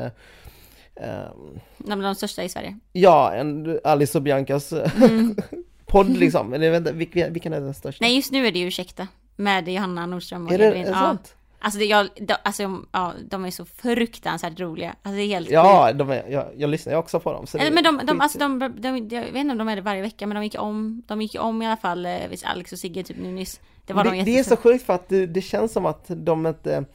ehm, 0.95 1.59
de, 1.77 2.01
de 2.01 2.15
största 2.15 2.43
i 2.43 2.49
Sverige. 2.49 2.79
Ja, 2.91 3.33
en 3.33 3.79
Alice 3.83 4.17
och 4.17 4.21
Biancas 4.21 4.73
Mm. 4.73 5.35
podd 5.85 6.09
liksom. 6.17 6.53
Eller 6.53 6.91
vilken, 6.93 7.33
vilken 7.33 7.53
är 7.53 7.61
den 7.61 7.73
största? 7.73 8.05
Nej, 8.05 8.15
just 8.15 8.31
nu 8.31 8.47
är 8.47 8.51
det 8.51 8.59
ju 8.59 8.67
Ursäkta. 8.67 9.07
Med 9.35 9.67
Johanna 9.67 10.05
Nordström 10.05 10.47
och 10.47 10.53
är 10.53 10.57
det, 10.57 10.65
är 10.65 10.71
det 10.71 10.79
ja. 10.79 10.93
sant? 10.93 11.35
Alltså, 11.59 11.79
det, 11.79 11.85
jag, 11.85 12.07
de, 12.15 12.35
alltså 12.43 12.81
ja, 12.91 13.13
de 13.29 13.45
är 13.45 13.51
så 13.51 13.65
fruktansvärt 13.65 14.59
roliga. 14.59 14.95
Alltså 15.01 15.17
det 15.17 15.23
är 15.23 15.27
helt 15.27 15.49
Ja, 15.49 15.93
de 15.93 16.09
är, 16.09 16.25
jag, 16.29 16.45
jag 16.57 16.69
lyssnar 16.69 16.93
ju 16.93 16.99
också 16.99 17.19
på 17.19 17.33
dem. 17.33 17.47
Så 17.47 17.57
Eller, 17.57 17.71
men 17.71 17.83
de, 17.83 18.05
de, 18.05 18.21
alltså 18.21 18.39
de, 18.39 18.59
de, 18.77 18.97
jag 18.97 19.21
vet 19.21 19.35
inte 19.35 19.51
om 19.51 19.57
de 19.57 19.69
är 19.69 19.75
det 19.75 19.81
varje 19.81 20.01
vecka, 20.01 20.27
men 20.27 20.35
de 20.35 20.43
gick 20.43 20.61
om, 20.61 21.03
de 21.07 21.21
gick 21.21 21.35
om 21.39 21.61
i 21.61 21.65
alla 21.65 21.77
fall, 21.77 22.05
eh, 22.05 22.17
visst 22.29 22.45
Alex 22.45 22.71
och 22.71 22.79
Sigge 22.79 23.03
typ 23.03 23.17
nu 23.17 23.31
nyss. 23.31 23.59
Det 23.85 23.93
var 23.93 24.03
det, 24.03 24.09
de 24.09 24.23
det 24.23 24.39
är 24.39 24.43
så 24.43 24.57
sjukt 24.57 24.85
för 24.85 24.93
att 24.93 25.09
det, 25.09 25.25
det 25.25 25.41
känns 25.41 25.73
som 25.73 25.85
att 25.85 26.05
de 26.07 26.47
inte 26.47 26.85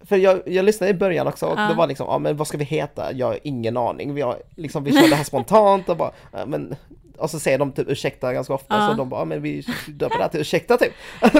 för 0.00 0.16
jag, 0.16 0.42
jag 0.46 0.64
lyssnade 0.64 0.90
i 0.90 0.94
början 0.94 1.26
också 1.26 1.46
och 1.46 1.58
Ja. 1.58 1.68
det 1.68 1.74
var 1.74 1.86
liksom, 1.86 2.06
ja 2.06 2.18
men 2.18 2.36
vad 2.36 2.46
ska 2.46 2.58
vi 2.58 2.64
heta? 2.64 3.12
Jag 3.12 3.26
har 3.26 3.38
ingen 3.42 3.76
aning. 3.76 4.14
Vi, 4.14 4.20
har, 4.20 4.42
liksom, 4.56 4.84
vi 4.84 4.92
kör 4.92 5.08
det 5.08 5.16
här 5.16 5.24
spontant 5.32 5.88
och 5.88 5.96
bara, 5.96 6.12
ja, 6.32 6.46
men 6.46 6.76
och 7.18 7.30
så 7.30 7.40
säger 7.40 7.58
de 7.58 7.72
typ 7.72 7.88
ursäkta 7.88 8.32
ganska 8.32 8.54
ofta 8.54 8.74
Ja. 8.76 8.88
så 8.90 8.94
de 8.94 9.08
bara, 9.08 9.24
men 9.24 9.42
vi 9.42 9.64
döper 9.88 10.16
det 10.16 10.22
här 10.22 10.28
till 10.30 10.40
ursäkta 10.40 10.76
typ. 10.76 10.92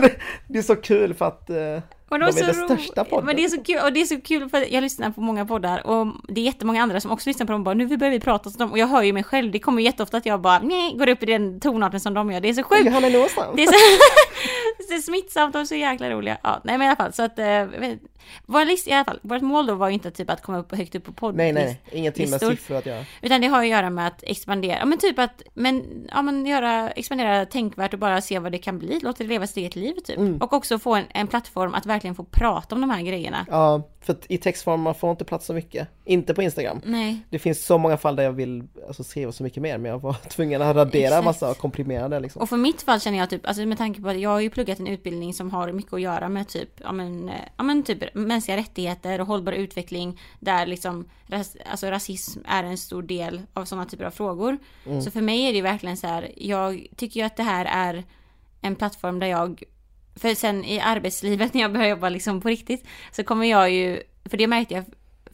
det 0.49 0.59
är 0.59 0.63
så 0.63 0.77
kul 0.77 1.15
för 1.15 1.25
att 1.25 1.51
Och 2.09 2.19
De 2.19 2.25
är 2.25 2.47
den 2.47 2.55
största 2.55 3.05
podden. 3.05 3.27
Men 3.27 3.37
det 3.37 3.45
är 3.45 3.49
så 3.49 3.63
kul, 3.63 3.79
och 3.85 3.93
det 3.93 4.01
är 4.01 4.05
så 4.05 4.21
kul 4.21 4.49
för 4.49 4.73
jag 4.73 4.83
lyssnar 4.83 5.11
på 5.11 5.21
många 5.21 5.47
poddar 5.47 5.87
och 5.87 6.07
det 6.29 6.41
är 6.41 6.45
jättemånga 6.45 6.83
andra 6.83 7.01
som 7.01 7.11
också 7.11 7.31
lyssnar 7.31 7.47
på 7.47 7.53
dem 7.53 7.61
och 7.61 7.65
bara 7.65 7.75
nu 7.75 7.97
börjar 7.97 8.11
vi 8.11 8.21
prata 8.21 8.51
som 8.51 8.59
dem 8.59 8.73
och 8.73 8.79
jag 8.79 8.87
hör 8.87 9.03
ju 9.03 9.13
mig 9.13 9.25
själv, 9.25 9.53
det 9.53 9.59
kommer 9.59 9.83
jätteofta 9.83 10.17
att 10.17 10.27
jag 10.27 10.41
bara 10.41 10.59
nej, 10.59 10.95
går 10.97 11.09
upp 11.09 11.23
i 11.23 11.27
den 11.27 11.61
tonarten 11.61 12.01
som 12.01 12.15
de 12.15 12.33
gör, 12.33 12.41
det 12.41 12.49
är 12.49 12.55
så 12.55 12.63
sjukt. 12.63 12.87
Johanna 12.87 13.09
Nordström. 13.09 13.57
Det 13.57 13.63
är 13.63 13.67
så, 13.67 13.73
det 14.89 14.95
är 14.95 14.99
smittsamt 15.03 15.57
och 15.57 15.69
så 15.69 15.75
jäkla 15.75 16.11
roliga. 16.11 16.39
Ja, 16.43 16.61
nej 16.65 16.79
men 16.79 16.87
i 16.87 16.89
alla 16.89 16.97
fall 16.97 17.13
så 17.13 17.23
att, 17.23 17.39
eh, 17.39 17.67
vår 18.47 18.65
list, 18.65 18.89
i 18.89 18.93
alla 18.93 19.05
fall, 19.05 19.21
vårt 19.23 19.43
mål 19.43 19.67
då 19.67 19.75
var 19.75 19.89
ju 19.89 19.95
inte 19.95 20.11
typ 20.11 20.31
att 20.31 20.43
komma 20.43 20.59
upp 20.59 20.77
högt 20.77 20.95
upp 20.95 21.05
på 21.05 21.13
podd. 21.13 21.35
Nej 21.35 21.53
nej, 21.53 21.81
ingenting 21.93 22.31
med 22.31 22.41
siffror 22.41 22.77
att 22.77 22.87
göra. 22.87 23.05
Utan 23.23 23.41
det 23.41 23.47
har 23.47 23.61
att 23.61 23.69
göra 23.69 23.91
med 23.91 24.07
att 24.07 24.23
expandera, 24.23 24.79
ja 24.79 24.85
men 24.85 24.99
typ 24.99 25.19
att, 25.19 25.43
men, 25.55 25.85
ja 26.13 26.23
men 26.23 26.47
göra, 26.47 26.91
expandera 26.91 27.47
tänkvärt 27.47 27.93
och 27.93 27.99
bara 27.99 28.21
se 28.21 28.39
vad 28.39 28.53
det 28.53 28.59
kan 28.59 28.79
bli, 28.79 29.01
låta 29.03 29.23
det 29.23 29.29
leva 29.29 29.47
sitt 29.47 29.57
eget 29.57 29.77
liv 29.77 29.95
typ. 29.95 30.19
Mm. 30.19 30.39
Och 30.39 30.53
också 30.53 30.79
få 30.79 30.95
en, 30.95 31.05
en 31.09 31.27
plattform 31.27 31.75
att 31.75 31.87
verkligen 31.87 31.98
få 32.15 32.25
prata 32.25 32.75
om 32.75 32.81
de 32.81 32.91
här 32.91 33.03
grejerna. 33.03 33.47
Ja, 33.51 33.83
för 34.01 34.13
att 34.13 34.27
i 34.29 34.39
textform 34.39 34.81
man 34.81 34.95
får 34.95 35.11
inte 35.11 35.25
plats 35.25 35.47
så 35.47 35.55
mycket. 35.55 35.89
Inte 36.05 36.35
på 36.35 36.43
Instagram. 36.43 36.81
Nej, 36.85 37.21
Det 37.31 37.39
finns 37.39 37.67
så 37.67 37.79
många 37.79 37.97
fall 37.97 38.17
där 38.17 38.25
jag 38.25 38.33
vill 38.33 38.69
alltså, 38.87 39.05
skriva 39.05 39.33
så 39.33 39.43
mycket 39.43 39.63
mer 39.63 39.79
men 39.79 39.91
jag 39.91 39.99
var 39.99 40.13
tvungen 40.29 40.63
att 40.63 40.77
radera 40.77 41.07
Exakt. 41.07 41.25
massa 41.25 41.55
komprimerade 41.55 42.21
liksom. 42.21 42.43
och 42.43 42.49
för 42.49 42.57
mitt 42.57 42.83
fall 42.83 43.01
känner 43.01 43.19
jag 43.19 43.31
typ, 43.31 43.47
alltså 43.47 43.67
med 43.67 43.79
tanke 43.79 44.01
på 44.01 44.09
att 44.09 44.21
jag 44.21 44.31
har 44.31 44.41
ju 44.41 44.51
pluggat 44.51 44.79
en 44.79 44.87
utbildning 44.87 45.35
som 45.35 45.51
har 45.51 45.73
mycket 45.73 45.93
att 45.93 46.01
göra 46.01 46.29
med 46.29 46.49
typ, 46.49 46.71
ja 46.83 46.93
men, 46.93 47.29
eh, 47.29 47.35
ja 47.57 47.63
men 47.63 47.83
typ 47.83 48.15
mänskliga 48.15 48.57
rättigheter 48.57 49.21
och 49.21 49.27
hållbar 49.27 49.53
utveckling 49.53 50.21
där 50.41 50.67
liksom 50.67 51.09
ras, 51.27 51.57
alltså 51.71 51.87
rasism 51.87 52.41
är 52.45 52.65
en 52.65 52.79
stor 52.79 53.03
del 53.03 53.43
av 53.55 53.65
sådana 53.65 53.87
typer 53.87 54.05
av 54.05 54.11
frågor. 54.11 54.59
Mm. 54.87 55.03
Så 55.03 55.11
för 55.11 55.21
mig 55.21 55.43
är 55.43 55.53
det 55.53 55.57
ju 55.57 55.63
verkligen 55.63 55.97
så 55.97 56.07
här, 56.07 56.33
jag 56.37 56.87
tycker 56.97 57.21
ju 57.21 57.27
att 57.27 57.37
det 57.37 57.43
här 57.43 57.65
är 57.65 58.05
en 58.61 58.77
plattform 58.77 59.19
där 59.19 59.27
jag, 59.27 59.63
för 60.19 60.35
sen 60.35 60.65
i 60.65 60.81
arbetslivet 60.81 61.55
när 61.55 61.61
jag 61.61 61.73
börjar 61.73 61.89
jobba 61.89 62.09
liksom 62.09 62.41
på 62.41 62.49
riktigt, 62.49 62.85
så 63.13 63.25
kommer 63.25 63.47
jag 63.47 63.71
ju, 63.71 64.03
för 64.25 64.37
det 64.37 64.47
märkte 64.47 64.75
jag, 64.75 64.85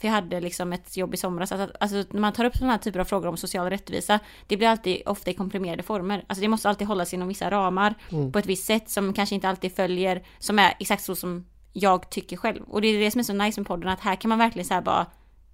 för 0.00 0.08
jag 0.08 0.12
hade 0.12 0.40
liksom 0.40 0.72
ett 0.72 0.96
jobb 0.96 1.14
i 1.14 1.16
somras, 1.16 1.52
att, 1.52 1.70
alltså 1.80 2.04
när 2.10 2.20
man 2.20 2.32
tar 2.32 2.44
upp 2.44 2.56
sådana 2.56 2.72
här 2.72 2.78
typer 2.78 3.00
av 3.00 3.04
frågor 3.04 3.28
om 3.28 3.36
social 3.36 3.70
rättvisa, 3.70 4.18
det 4.46 4.56
blir 4.56 4.68
alltid 4.68 5.02
ofta 5.06 5.30
i 5.30 5.34
komprimerade 5.34 5.82
former. 5.82 6.24
Alltså 6.26 6.42
det 6.42 6.48
måste 6.48 6.68
alltid 6.68 6.86
hållas 6.88 7.14
inom 7.14 7.28
vissa 7.28 7.50
ramar 7.50 7.94
Mm. 8.12 8.32
på 8.32 8.38
ett 8.38 8.46
visst 8.46 8.66
sätt 8.66 8.90
som 8.90 9.12
kanske 9.12 9.34
inte 9.34 9.48
alltid 9.48 9.76
följer, 9.76 10.22
som 10.38 10.58
är 10.58 10.74
exakt 10.80 11.02
så 11.04 11.14
som 11.16 11.44
jag 11.72 12.10
tycker 12.10 12.36
själv. 12.36 12.62
Och 12.62 12.80
det 12.80 12.88
är 12.88 12.98
det 13.00 13.10
som 13.10 13.18
är 13.18 13.22
så 13.22 13.32
nice 13.32 13.60
med 13.60 13.66
podden, 13.68 13.88
att 13.88 14.00
här 14.00 14.16
kan 14.16 14.28
man 14.28 14.38
verkligen 14.38 14.66
så 14.66 14.74
här 14.74 14.80
bara 14.82 15.06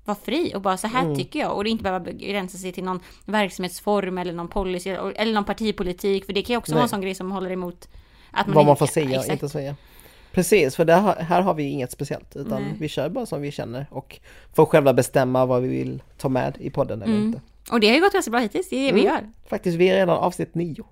vara 0.04 0.16
fri 0.24 0.52
och 0.54 0.60
bara 0.60 0.76
så 0.76 0.86
här 0.86 1.02
Mm. 1.04 1.16
tycker 1.16 1.38
jag 1.38 1.56
och 1.56 1.64
det 1.64 1.70
inte 1.70 1.82
behöva 1.82 2.04
begränsa 2.04 2.58
sig 2.58 2.72
till 2.72 2.84
någon 2.84 3.00
verksamhetsform 3.24 4.18
eller 4.18 4.32
någon 4.32 4.48
policy 4.48 4.90
eller 4.90 5.32
någon 5.32 5.44
partipolitik 5.44 6.26
för 6.26 6.32
det 6.32 6.42
kan 6.42 6.54
ju 6.54 6.58
också 6.58 6.72
Nej. 6.72 6.76
vara 6.76 6.82
en 6.82 6.88
sån 6.88 7.00
grej 7.00 7.14
som 7.14 7.30
håller 7.32 7.50
emot 7.50 7.88
att 8.32 8.48
Vad 8.48 8.66
man 8.66 8.76
får 8.76 8.86
säga 8.86 9.18
och 9.20 9.26
inte 9.26 9.48
säga. 9.48 9.76
Precis, 10.32 10.76
för 10.76 10.84
har- 10.86 11.14
här 11.16 11.42
har 11.42 11.54
vi 11.54 11.62
inget 11.62 11.90
speciellt 11.92 12.36
utan 12.36 12.62
Nej. 12.62 12.74
vi 12.78 12.88
kör 12.88 13.08
bara 13.08 13.26
som 13.26 13.42
vi 13.42 13.50
känner 13.50 13.86
och 13.90 14.20
får 14.54 14.66
själva 14.66 14.92
bestämma 14.92 15.46
vad 15.46 15.62
vi 15.62 15.68
vill 15.68 16.02
ta 16.18 16.28
med 16.28 16.56
i 16.60 16.70
podden 16.70 17.02
eller 17.02 17.12
Mm. 17.14 17.26
inte. 17.26 17.40
Och 17.72 17.80
det 17.80 17.88
har 17.88 17.94
ju 17.94 18.00
gått 18.00 18.12
ganska 18.12 18.30
bra 18.30 18.40
hittills, 18.40 18.68
det 18.70 18.76
är 18.76 18.86
det 18.86 18.92
vi 18.92 19.00
Mm. 19.06 19.12
gör. 19.14 19.30
Faktiskt, 19.48 19.76
vi 19.78 19.88
är 19.88 19.94
redan 19.94 20.18
avsnitt 20.18 20.54
nio. 20.54 20.84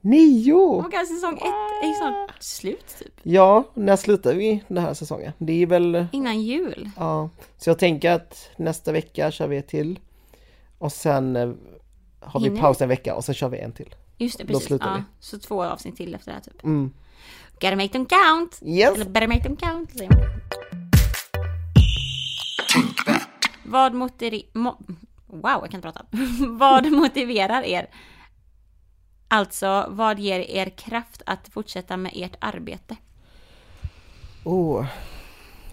Nio! 0.00 0.52
Och 0.54 0.92
kanske 0.92 1.14
säsong 1.14 1.34
ett 1.36 1.84
är 1.84 1.88
ju 1.88 1.94
snart 1.94 2.42
slut 2.42 2.96
typ. 2.98 3.12
Ja, 3.22 3.64
när 3.74 3.96
slutar 3.96 4.34
vi 4.34 4.64
den 4.68 4.84
här 4.84 4.94
säsongen? 4.94 5.32
Det 5.38 5.62
är 5.62 5.66
väl, 5.66 6.06
Innan 6.12 6.40
jul. 6.40 6.90
ja. 6.98 7.28
Så 7.58 7.70
jag 7.70 7.78
tänker 7.78 8.10
att 8.10 8.50
nästa 8.56 8.92
vecka 8.92 9.30
kör 9.30 9.46
vi 9.46 9.56
ett 9.56 9.68
till. 9.68 9.98
Och 10.78 10.92
sen 10.92 11.36
eh, 11.36 11.50
har 12.20 12.40
vi 12.40 12.46
Hinner 12.46 12.60
paus 12.60 12.80
en 12.82 12.88
vecka 12.88 13.14
och 13.14 13.24
sen 13.24 13.34
kör 13.34 13.48
vi 13.48 13.58
en 13.58 13.72
till. 13.72 13.94
Just 14.18 14.38
det, 14.38 14.44
precis. 14.44 14.70
Ja, 14.70 14.94
vi. 14.96 15.02
så 15.20 15.38
två 15.38 15.64
avsnitt 15.64 15.96
till 15.96 16.14
efter 16.14 16.30
det 16.30 16.34
här 16.34 16.42
typ. 16.42 16.64
Mm. 16.64 16.92
Gotta 17.60 17.76
make 17.76 17.88
them 17.88 18.06
count! 18.06 18.60
Yes! 18.62 18.94
Eller 18.94 19.04
better 19.04 19.28
make 19.28 19.42
them 19.42 19.56
count. 19.56 19.90
säger 19.90 20.10
man. 20.10 20.20
Vad 23.64 23.94
motiverar... 23.94 24.42
Mo- 24.52 24.96
wow, 25.26 25.42
jag 25.42 25.70
kan 25.70 25.78
inte 25.78 25.92
prata. 25.92 26.06
Vad 26.48 26.92
motiverar 26.92 27.62
er 27.62 27.86
Alltså, 29.28 29.86
vad 29.88 30.18
ger 30.18 30.40
er 30.40 30.66
kraft 30.66 31.22
att 31.26 31.48
fortsätta 31.48 31.96
med 31.96 32.12
ert 32.14 32.36
arbete? 32.38 32.96
Oh. 34.44 34.86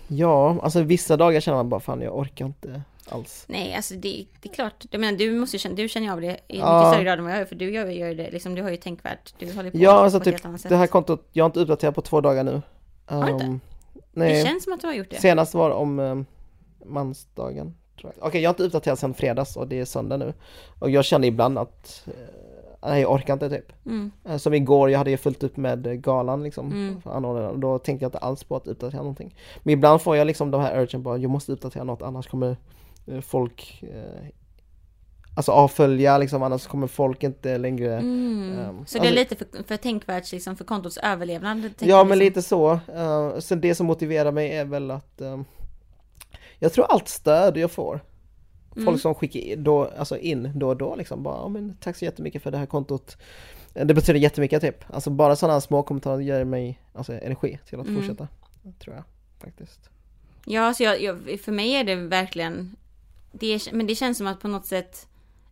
Ja, 0.08 0.62
alltså 0.64 0.82
vissa 0.82 1.18
dagar 1.18 1.40
känner 1.42 1.58
man 1.58 1.70
bara 1.70 1.80
fan 1.80 2.02
jag 2.02 2.18
orkar 2.18 2.46
inte 2.46 2.82
alls. 3.12 3.46
Nej, 3.48 3.76
alltså 3.76 3.94
det, 3.94 4.26
det 4.42 4.50
är 4.50 4.54
klart. 4.54 4.86
Jag 4.92 5.02
menar, 5.02 5.18
du 5.18 5.32
måste 5.40 5.58
känna, 5.58 5.76
du 5.76 5.88
känner 5.90 6.08
ju 6.08 6.14
av 6.14 6.22
det 6.22 6.28
i 6.28 6.32
mycket 6.48 6.60
Ja. 6.60 6.92
större 6.92 7.04
grad 7.04 7.20
än 7.20 7.24
vad 7.26 7.34
jag 7.34 7.40
gör, 7.40 7.46
för 7.46 7.56
du 7.56 7.72
gör, 7.72 7.86
gör 7.86 8.16
det, 8.16 8.32
liksom, 8.32 8.56
du 8.56 8.62
har 8.62 8.70
ju 8.70 8.78
tänkvärt, 8.78 9.34
du 9.40 9.54
håller 9.54 9.72
på 9.72 9.78
Ja, 9.78 9.92
på 9.94 9.98
alltså 10.00 10.18
ett 10.18 10.24
typ 10.24 10.34
helt 10.34 10.46
annat 10.46 10.62
sätt. 10.62 10.70
det 10.70 10.76
här 10.76 10.88
kontot, 10.88 11.28
jag 11.32 11.44
har 11.44 11.50
inte 11.50 11.60
uppdaterat 11.60 11.96
på 11.96 12.02
två 12.02 12.22
dagar 12.22 12.44
nu. 12.44 12.62
Har 13.06 13.26
du 13.26 13.32
inte? 13.32 13.46
Ehm, 13.46 13.60
Det 13.94 14.02
nej, 14.14 14.46
känns 14.46 14.64
som 14.64 14.74
att 14.74 14.82
du 14.82 14.88
har 14.88 14.94
gjort 14.94 15.10
det. 15.10 15.16
senast 15.22 15.54
var 15.54 15.70
om 15.72 16.00
um, 16.00 16.26
mansdagen. 16.86 17.76
Okej, 18.20 18.42
jag 18.42 18.50
har 18.50 18.54
inte 18.54 18.64
uppdaterat 18.64 19.00
sedan 19.00 19.14
fredags 19.14 19.58
och 19.58 19.68
det 19.68 19.80
är 19.80 19.86
söndag 19.86 20.18
nu. 20.18 20.34
Och 20.80 20.90
jag 20.90 21.06
känner 21.06 21.28
ibland 21.28 21.58
att 21.58 22.04
eh, 22.08 22.14
nej, 22.90 23.02
jag 23.02 23.12
orkar 23.12 23.34
inte 23.34 23.50
typ. 23.50 23.86
Mm. 23.86 24.12
Eh, 24.26 24.38
Som 24.38 24.54
igår, 24.54 24.90
jag 24.90 24.98
hade 24.98 25.12
ju 25.12 25.18
fullt 25.18 25.44
upp 25.44 25.58
med 25.58 26.04
galan 26.04 26.44
liksom. 26.44 26.72
Mm. 26.72 27.26
och 27.26 27.60
Då 27.60 27.80
tänkte 27.80 28.04
jag 28.04 28.08
inte 28.08 28.18
alls 28.18 28.44
på 28.44 28.56
att 28.56 28.68
uppdatera 28.68 29.02
någonting. 29.02 29.36
Men 29.64 29.74
ibland 29.74 30.02
får 30.02 30.18
jag 30.18 30.28
liksom 30.28 30.52
de 30.52 30.62
här 30.62 30.82
urgen 30.82 31.04
bara, 31.04 31.18
jag 31.18 31.32
måste 31.32 31.52
uppdatera 31.52 31.84
något 31.84 32.02
annars 32.02 32.28
kommer 32.28 32.58
folk 33.22 33.84
eh, 33.84 34.28
Alltså 35.36 35.52
avfölja 35.52 36.18
liksom, 36.18 36.44
annars 36.44 36.68
kommer 36.68 36.88
folk 36.88 37.24
inte 37.24 37.58
längre 37.58 37.98
Mm. 37.98 38.60
Ehm, 38.60 38.86
så 38.86 38.98
det 38.98 39.08
är 39.08 39.10
alltså- 39.20 39.36
lite 39.36 39.36
för, 39.36 39.64
för 39.64 39.78
tänkvärt 39.78 40.32
liksom, 40.32 40.56
för 40.56 40.66
kontots 40.66 40.98
överlevnad? 40.98 41.64
Ja 41.80 41.88
jag 41.88 42.08
men 42.08 42.20
liksom. 42.20 42.30
lite 42.30 42.42
så. 42.42 42.72
Uh, 42.74 43.40
sen 43.40 43.62
det 43.62 43.76
som 43.76 43.86
motiverar 43.88 44.32
mig 44.32 44.56
är 44.58 44.66
väl 44.66 44.92
att 44.92 45.22
ehm, 45.22 45.46
Jag 46.60 46.74
tror 46.74 46.86
allt 46.90 47.08
stöd 47.08 47.58
jag 47.58 47.72
får 47.72 48.00
Mm. 48.76 48.86
Folk 48.86 49.02
som 49.02 49.16
skickar 49.16 49.40
in 49.40 49.64
då, 49.64 49.92
alltså 49.98 50.18
in 50.18 50.52
då 50.56 50.68
och 50.68 50.78
då 50.78 50.96
liksom 50.96 51.24
bara, 51.24 51.36
"Ja, 51.38 51.48
men 51.48 51.78
tack 51.82 51.96
så 51.96 52.06
jättemycket 52.06 52.44
för 52.44 52.52
det 52.52 52.58
här 52.58 52.66
kontot 52.66 53.18
Eh, 53.74 53.86
Det 53.86 53.94
betyder 53.94 54.20
jättemycket 54.20 54.62
typ. 54.62 54.94
Alltså 54.94 55.10
bara 55.10 55.36
sådana 55.36 55.62
små 55.62 55.84
kommentarer 55.84 56.20
ger 56.20 56.44
mig 56.44 56.80
alltså, 56.94 57.14
energi 57.14 57.60
till 57.70 57.80
att 57.80 57.88
Mm. 57.88 58.02
fortsätta. 58.02 58.28
Tror 58.80 58.96
jag 58.96 59.04
faktiskt. 59.40 59.90
Ja, 60.46 60.74
så 60.74 60.84
jag, 60.84 61.02
jag, 61.02 61.40
för 61.40 61.52
mig 61.52 61.72
är 61.74 61.84
det 61.84 61.96
verkligen... 61.96 62.76
Det, 63.32 63.72
men 63.74 63.88
det 63.88 63.96
känns 63.96 64.18
som 64.18 64.28
att 64.28 64.40
på 64.40 64.48
något 64.48 64.66
sätt... 64.66 65.08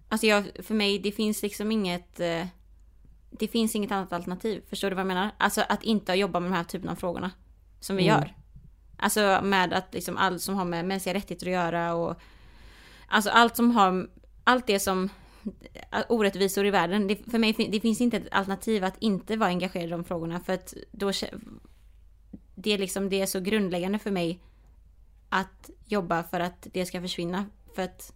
Alltså 0.10 0.28
jag, 0.28 0.46
för 0.64 0.74
mig, 0.76 1.00
det 1.00 1.12
finns 1.12 1.42
liksom 1.42 1.72
inget... 1.72 2.20
eh, 2.20 2.46
Det 3.32 3.48
finns 3.48 3.76
inget 3.76 3.92
annat 3.92 4.14
alternativ. 4.14 4.62
Förstår 4.70 4.90
du 4.90 4.96
vad 4.96 5.02
jag 5.02 5.08
menar? 5.08 5.32
Alltså 5.38 5.62
att 5.70 5.84
inte 5.84 6.14
jobba 6.14 6.40
med 6.40 6.52
de 6.52 6.56
här 6.56 6.64
typen 6.64 6.90
av 6.90 6.96
frågorna. 6.96 7.32
Som 7.80 7.96
vi 7.96 8.08
Mm. 8.08 8.16
gör. 8.20 8.36
Alltså 8.98 9.40
med 9.44 9.74
att 9.74 9.94
liksom 9.94 10.18
allt 10.18 10.42
som 10.42 10.56
har 10.56 10.66
med 10.66 10.86
mänskliga 10.86 11.14
rättigheter 11.16 11.48
att 11.48 11.54
göra 11.54 11.94
och... 11.94 12.16
Alltså 13.08 13.30
allt 13.30 13.56
som 13.56 13.72
har... 13.72 14.10
Allt 14.44 14.68
det 14.68 14.80
som... 14.80 15.10
Orättvisor 16.10 16.66
i 16.66 16.72
världen. 16.72 17.08
Det, 17.08 17.32
för 17.32 17.38
mig 17.40 17.54
det 17.72 17.80
finns 17.80 18.02
inte 18.02 18.18
ett 18.18 18.28
alternativ 18.32 18.84
att 18.84 18.98
inte 19.00 19.36
vara 19.38 19.50
engagerad 19.50 19.88
i 19.88 19.92
de 19.92 20.04
frågorna. 20.04 20.40
För 20.40 20.54
att 20.54 20.74
då... 20.92 21.12
Det 22.56 22.72
är 22.74 22.78
liksom, 22.78 23.10
det 23.10 23.22
är 23.22 23.26
så 23.26 23.40
grundläggande 23.40 24.00
för 24.00 24.12
mig 24.12 24.40
att 25.30 25.70
jobba 25.86 26.24
för 26.24 26.40
att 26.40 26.68
det 26.74 26.86
ska 26.86 27.02
försvinna. 27.02 27.46
För 27.80 27.84
att 27.84 28.14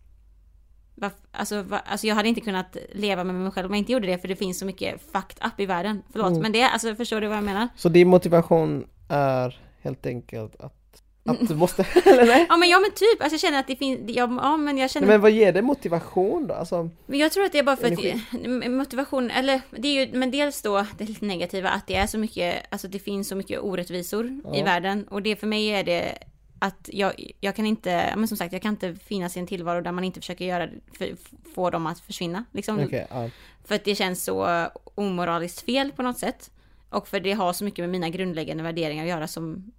Alltså, 1.31 1.61
va, 1.61 1.79
alltså 1.85 2.07
jag 2.07 2.15
hade 2.15 2.29
inte 2.29 2.41
kunnat 2.41 2.77
leva 2.93 3.23
med 3.23 3.35
mig 3.35 3.51
själv 3.51 3.65
om 3.67 3.71
jag 3.73 3.77
inte 3.79 3.91
gjorde 3.91 4.07
det 4.07 4.17
för 4.17 4.27
det 4.27 4.35
finns 4.35 4.59
så 4.59 4.65
mycket 4.65 5.01
fucked 5.11 5.47
up 5.47 5.59
i 5.59 5.65
världen. 5.65 6.03
Förlåt 6.11 6.27
Mm. 6.29 6.41
men 6.41 6.51
det, 6.51 6.63
alltså 6.63 6.95
förstår 6.95 7.21
du 7.21 7.27
vad 7.27 7.37
jag 7.37 7.43
menar? 7.43 7.67
Så 7.75 7.89
din 7.89 8.07
motivation 8.07 8.85
är 9.09 9.59
helt 9.81 10.05
enkelt 10.05 10.55
att, 10.55 11.03
att 11.25 11.47
du 11.47 11.55
måste, 11.55 11.85
eller 12.05 12.25
nej? 12.25 12.45
Ja 12.49 12.57
men 12.57 12.69
ja 12.69 12.79
men 12.79 12.91
typ, 12.91 13.21
alltså 13.21 13.33
jag 13.33 13.39
känner 13.39 13.59
att 13.59 13.67
det 13.67 13.75
finns, 13.75 13.99
ja, 14.07 14.39
ja 14.41 14.57
men 14.57 14.77
jag 14.77 14.91
känner 14.91 15.07
nej 15.07 15.13
men 15.13 15.21
vad 15.21 15.31
ger 15.31 15.53
det 15.53 15.61
motivation 15.61 16.47
då? 16.47 16.53
Alltså, 16.53 16.89
Men 17.05 17.19
jag 17.19 17.31
tror 17.31 17.45
att 17.45 17.51
det 17.51 17.59
är 17.59 17.63
bara 17.63 17.77
för 17.77 17.87
Energi. 17.87 18.21
att 18.65 18.71
motivation, 18.71 19.31
eller 19.31 19.61
det 19.77 19.87
är 19.87 20.05
ju, 20.05 20.17
men 20.17 20.31
dels 20.31 20.61
då 20.61 20.85
det 20.97 21.05
lite 21.05 21.25
negativa 21.25 21.69
att 21.69 21.87
det 21.87 21.95
är 21.95 22.07
så 22.07 22.17
mycket, 22.17 22.55
alltså 22.69 22.87
det 22.87 22.99
finns 22.99 23.27
så 23.27 23.35
mycket 23.35 23.59
orättvisor 23.61 24.25
i 24.27 24.41
Ja. 24.53 24.63
världen 24.65 25.07
och 25.07 25.21
det 25.21 25.35
för 25.35 25.47
mig 25.47 25.67
är 25.67 25.83
det 25.83 26.17
att 26.63 26.89
jag, 26.93 27.31
jag 27.39 27.55
kan 27.55 27.65
inte, 27.65 28.13
men 28.17 28.27
som 28.27 28.37
sagt 28.37 28.53
jag 28.53 28.61
kan 28.61 28.73
inte 28.73 28.95
finnas 28.95 29.37
i 29.37 29.39
en 29.39 29.47
tillvaro 29.47 29.81
där 29.81 29.91
man 29.91 30.03
inte 30.03 30.19
försöker 30.19 30.45
göra, 30.45 30.69
för, 30.97 31.09
få 31.55 31.69
dem 31.69 31.87
att 31.87 31.99
försvinna 31.99 32.45
liksom. 32.51 32.79
okej, 32.79 33.07
ja. 33.09 33.29
För 33.63 33.75
att 33.75 33.85
det 33.85 33.95
känns 33.95 34.23
så 34.23 34.67
omoraliskt 34.95 35.61
fel 35.61 35.91
på 35.91 36.03
något 36.03 36.17
sätt. 36.17 36.51
Och 36.89 37.07
för 37.07 37.19
det 37.19 37.33
har 37.33 37.53
så 37.53 37.63
mycket 37.63 37.83
med 37.83 37.89
mina 37.89 38.09
grundläggande 38.09 38.63
värderingar 38.63 39.03
att 39.03 39.09
göra 39.09 39.27
som 39.27 39.71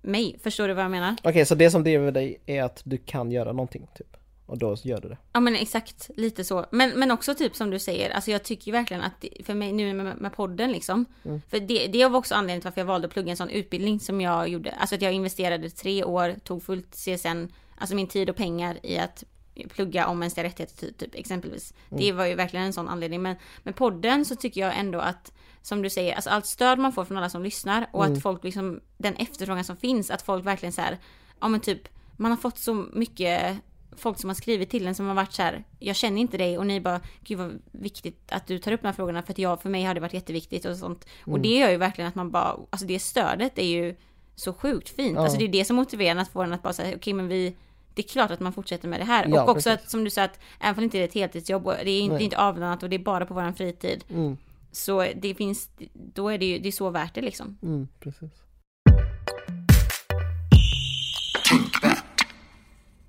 mig. 0.00 0.38
Förstår 0.42 0.68
du 0.68 0.74
vad 0.74 0.84
jag 0.84 0.90
menar? 0.90 1.16
Okej, 1.22 1.46
så 1.46 1.54
det 1.54 1.70
som 1.70 1.84
driver 1.84 2.12
dig 2.12 2.40
är 2.46 2.62
att 2.62 2.82
du 2.84 2.98
kan 2.98 3.30
göra 3.32 3.52
någonting 3.52 3.86
typ? 3.94 4.16
Och 4.46 4.58
då 4.58 4.76
gör 4.82 5.00
du 5.00 5.08
det? 5.08 5.18
Ja 5.32 5.40
men 5.40 5.54
exakt, 5.56 6.10
lite 6.16 6.44
så. 6.44 6.66
Men, 6.70 6.90
men 6.90 7.10
också 7.10 7.34
typ 7.34 7.56
som 7.56 7.70
du 7.70 7.78
säger, 7.78 8.10
alltså 8.10 8.30
jag 8.30 8.42
tycker 8.42 8.72
verkligen 8.72 9.02
att 9.02 9.20
det- 9.20 9.46
för 9.46 9.54
mig 9.54 9.72
nu 9.72 9.94
med, 9.94 10.16
med 10.16 10.32
podden 10.32 10.72
liksom. 10.72 11.04
Mm. 11.24 11.40
För 11.50 11.60
det, 11.60 11.86
det 11.86 12.06
var 12.06 12.18
också 12.18 12.34
anledningen 12.34 12.60
till 12.60 12.66
varför 12.66 12.80
jag 12.80 12.86
valde 12.86 13.06
att 13.06 13.12
plugga 13.12 13.30
en 13.30 13.36
sån 13.36 13.50
utbildning 13.50 14.00
som 14.00 14.20
jag 14.20 14.48
gjorde. 14.48 14.70
Alltså 14.70 14.94
att 14.94 15.02
jag 15.02 15.12
investerade 15.12 15.70
tre 15.70 16.04
år, 16.04 16.34
tog 16.44 16.62
fullt 16.62 16.94
CSN, 16.94 17.48
alltså 17.78 17.94
min 17.96 18.06
tid 18.06 18.30
och 18.30 18.36
pengar 18.36 18.78
i 18.82 18.98
att 18.98 19.24
plugga 19.68 20.06
om 20.06 20.18
mänskliga 20.18 20.46
rättigheter 20.46 20.92
typ, 20.98 21.14
exempelvis. 21.14 21.74
Det 21.88 22.12
var 22.12 22.26
ju 22.26 22.34
verkligen 22.34 22.66
en 22.66 22.72
sån 22.72 22.88
anledning. 22.88 23.22
Men 23.22 23.36
med 23.62 23.76
podden 23.76 24.24
så 24.24 24.36
tycker 24.36 24.60
jag 24.60 24.78
ändå 24.78 24.98
att 24.98 25.32
som 25.62 25.82
du 25.82 25.90
säger, 25.90 26.14
alltså 26.14 26.30
allt 26.30 26.46
stöd 26.46 26.78
man 26.78 26.92
får 26.92 27.04
från 27.04 27.16
alla 27.16 27.30
som 27.30 27.42
lyssnar 27.42 27.86
och 27.92 28.04
att 28.04 28.22
folk 28.22 28.44
liksom, 28.44 28.80
den 28.98 29.14
efterfrågan 29.14 29.64
som 29.64 29.76
finns, 29.76 30.10
att 30.10 30.22
folk 30.22 30.46
verkligen 30.46 30.72
så 30.72 30.80
här, 30.80 30.98
ja 31.40 31.48
men 31.48 31.60
typ, 31.60 31.88
man 32.16 32.30
har 32.30 32.36
fått 32.38 32.58
så 32.58 32.74
mycket 32.74 33.56
folk 33.96 34.18
som 34.18 34.30
har 34.30 34.34
skrivit 34.34 34.70
till 34.70 34.86
en 34.86 34.94
som 34.94 35.06
har 35.06 35.14
varit 35.14 35.32
så 35.32 35.42
här, 35.42 35.64
jag 35.78 35.96
känner 35.96 36.20
inte 36.20 36.36
dig 36.38 36.58
och 36.58 36.66
ni 36.66 36.80
bara, 36.80 37.00
gud 37.24 37.38
vad 37.38 37.62
viktigt 37.72 38.32
att 38.32 38.46
du 38.46 38.58
tar 38.58 38.72
upp 38.72 38.80
de 38.82 38.86
här 38.86 38.94
frågorna 38.94 39.22
för 39.22 39.32
att 39.32 39.38
jag, 39.38 39.62
för 39.62 39.70
mig 39.70 39.84
har 39.84 39.94
det 39.94 40.00
varit 40.00 40.14
jätteviktigt 40.14 40.64
och 40.64 40.76
sånt. 40.76 41.06
Och 41.24 41.40
det 41.40 41.58
gör 41.58 41.70
ju 41.70 41.76
verkligen 41.76 42.08
att 42.08 42.14
man 42.14 42.30
bara, 42.30 42.56
alltså 42.70 42.86
det 42.86 42.98
stödet 42.98 43.58
är 43.58 43.66
ju 43.66 43.96
så 44.34 44.52
sjukt 44.52 44.88
fint. 44.88 45.14
Ja. 45.16 45.22
Alltså 45.22 45.38
det 45.38 45.44
är 45.44 45.48
det 45.48 45.64
som 45.64 45.76
motiverar 45.76 46.10
en 46.10 46.18
att 46.18 46.28
få 46.28 46.42
en 46.42 46.52
att 46.52 46.62
bara 46.62 46.72
säga, 46.72 46.96
okej 46.96 47.12
men 47.12 47.28
vi, 47.28 47.56
det 47.94 48.02
är 48.02 48.08
klart 48.08 48.30
att 48.30 48.40
man 48.40 48.52
fortsätter 48.52 48.88
med 48.88 49.00
det 49.00 49.04
här. 49.04 49.26
Ja, 49.28 49.42
och 49.42 49.48
också 49.48 49.70
precis. 49.70 49.84
att, 49.84 49.90
som 49.90 50.04
du 50.04 50.10
sa, 50.10 50.22
att 50.22 50.40
även 50.60 50.74
om 50.74 50.80
det 50.80 50.84
inte 50.84 50.98
är 50.98 51.04
ett 51.04 51.14
heltidsjobb 51.14 51.66
och 51.66 51.74
det 51.84 51.90
är 51.90 52.00
inte, 52.00 52.14
Nej. 52.14 52.24
inte 52.24 52.38
avlönat 52.38 52.82
och 52.82 52.90
det 52.90 52.96
är 52.96 53.00
bara 53.04 53.26
på 53.26 53.34
våran 53.34 53.54
fritid. 53.54 54.04
Mm, 54.10 54.36
Så 54.72 55.06
det 55.16 55.34
finns, 55.34 55.70
då 55.92 56.28
är 56.28 56.38
det 56.38 56.46
ju, 56.46 56.58
det 56.58 56.68
är 56.68 56.72
så 56.72 56.90
värt 56.90 57.14
det 57.14 57.20
liksom. 57.20 57.58
mm, 57.62 57.88
precis. 58.00 58.30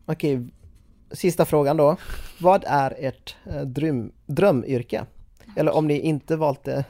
Okej, 0.06 0.48
sista 1.12 1.45
frågan 1.45 1.78
då. 1.78 1.97
Vad 2.39 2.64
är 2.68 2.95
ert 2.99 3.36
eh, 3.45 3.62
dröm, 3.62 4.12
drömyrke? 4.26 5.05
Eller 5.55 5.72
om 5.76 5.88
ni 5.88 5.99
inte 5.99 6.36
valt 6.36 6.64
det, 6.64 6.86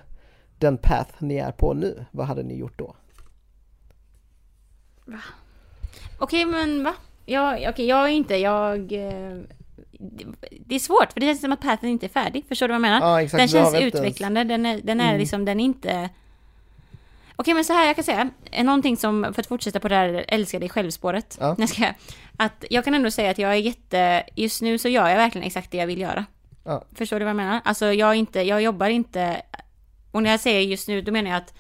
den 0.58 0.78
path 0.78 1.14
ni 1.20 1.38
är 1.38 1.52
på 1.52 1.74
nu, 1.74 2.06
vad 2.12 2.28
hade 2.28 2.44
ni 2.44 2.56
gjort 2.58 2.78
då? 2.80 2.96
Okej 6.20 6.46
men 6.46 6.84
va? 6.84 6.94
Jag, 7.26 7.66
okej, 7.70 7.86
jag 7.86 8.04
är 8.06 8.08
inte, 8.14 8.36
jag... 8.36 8.80
eh, 8.80 9.38
Det 10.66 10.76
är 10.76 10.80
svårt 10.80 11.14
för 11.14 11.20
det 11.20 11.26
känns 11.26 11.42
som 11.42 11.52
att 11.52 11.62
pathen 11.62 11.90
inte 11.90 12.06
är 12.06 12.10
färdig. 12.10 12.46
Förstår 12.48 12.68
du 12.68 12.72
vad 12.72 12.76
jag 12.76 12.82
menar? 12.82 13.00
Ja 13.02 13.22
exakt, 13.22 13.42
den 13.42 13.48
känns 13.48 13.74
ens- 13.74 13.96
utvecklande, 13.96 14.44
den 14.44 14.66
är, 14.66 14.82
den 14.84 15.00
är 15.00 15.08
Mm. 15.08 15.20
liksom, 15.20 15.46
den 15.46 15.60
är 15.60 15.64
inte... 15.66 16.10
Okej 17.40 17.54
men 17.54 17.66
så 17.66 17.74
här 17.74 17.88
jag 17.88 17.96
kan 17.96 18.04
säga, 18.04 18.30
är 18.52 18.64
någonting 18.64 18.98
som, 18.98 19.34
för 19.34 19.42
att 19.42 19.48
fortsätta 19.48 19.80
på 19.80 19.88
det 19.88 19.96
här 19.96 20.26
älska 20.28 20.60
dig 20.60 20.70
själv-spåret. 20.70 21.38
Ja. 21.40 21.56
Jag 21.58 21.70
ska, 21.70 21.94
att 22.38 22.66
jag 22.70 22.84
kan 22.84 22.94
ändå 22.94 23.12
säga 23.12 23.32
att 23.32 23.38
jag 23.38 23.52
är 23.52 23.56
jätte, 23.56 24.24
just 24.36 24.62
nu 24.62 24.78
så 24.78 24.88
gör 24.90 25.08
jag 25.08 25.16
verkligen 25.16 25.48
exakt 25.48 25.72
det 25.72 25.78
jag 25.78 25.88
vill 25.88 26.02
göra. 26.02 26.26
Ja. 26.64 26.86
Förstår 26.96 27.20
du 27.20 27.26
vad 27.26 27.30
jag 27.30 27.38
menar? 27.38 27.62
Alltså 27.66 27.94
jag 27.94 28.16
inte, 28.16 28.42
jag 28.42 28.62
jobbar 28.62 28.90
inte, 28.90 29.42
och 30.12 30.24
när 30.24 30.30
jag 30.30 30.40
säger 30.40 30.62
just 30.62 30.88
nu 30.88 31.02
då 31.02 31.12
menar 31.12 31.30
jag 31.30 31.38
att 31.38 31.54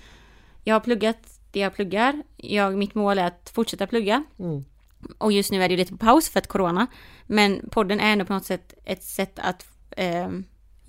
jag 0.64 0.76
har 0.76 0.80
pluggat 0.80 1.18
det 1.52 1.60
jag 1.60 1.76
pluggar, 1.76 2.24
jag, 2.38 2.78
mitt 2.78 2.96
mål 2.96 3.20
är 3.20 3.26
att 3.26 3.52
fortsätta 3.54 3.88
plugga. 3.88 4.24
Mm. 4.40 4.66
Och 5.18 5.32
just 5.32 5.52
nu 5.52 5.64
är 5.64 5.70
det 5.70 5.78
lite 5.78 5.92
på 5.92 5.98
paus 5.98 6.30
för 6.30 6.40
att 6.40 6.48
corona. 6.48 6.88
Men 7.26 7.70
podden 7.72 8.00
är 8.00 8.14
ändå 8.14 8.26
på 8.26 8.34
något 8.34 8.46
sätt 8.46 8.74
ett 8.86 9.04
sätt 9.04 9.40
att 9.40 9.66
eh, 9.92 10.30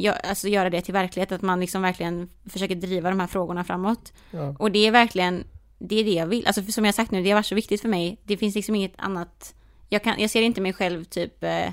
alltså 0.07 0.49
göra 0.49 0.71
det 0.71 0.81
till 0.81 0.95
verklighet. 0.95 1.33
Att 1.33 1.43
man 1.43 1.61
liksom 1.61 1.83
verkligen 1.83 2.29
försöker 2.47 2.75
driva 2.75 3.11
de 3.11 3.21
här 3.21 3.27
frågorna 3.27 3.65
framåt. 3.65 4.13
Ja. 4.31 4.57
Och 4.59 4.73
det 4.73 4.87
är 4.87 4.91
verkligen, 4.91 5.45
det 5.79 6.01
är 6.01 6.05
det 6.05 6.13
jag 6.13 6.27
vill. 6.27 6.47
Alltså 6.47 6.63
som 6.63 6.85
jag 6.85 6.95
sagt 6.95 7.11
nu, 7.11 7.23
det 7.23 7.31
har 7.31 7.35
varit 7.35 7.47
så 7.47 7.55
viktigt 7.55 7.81
för 7.81 7.89
mig. 7.89 8.21
Det 8.25 8.37
finns 8.37 8.55
liksom 8.55 8.75
inget 8.75 8.95
annat. 8.97 9.55
Jag, 9.89 10.05
kan, 10.05 10.15
jag 10.19 10.31
ser 10.31 10.43
inte 10.43 10.61
mig 10.61 10.73
själv 10.73 11.05
typ 11.05 11.45
eh, 11.45 11.73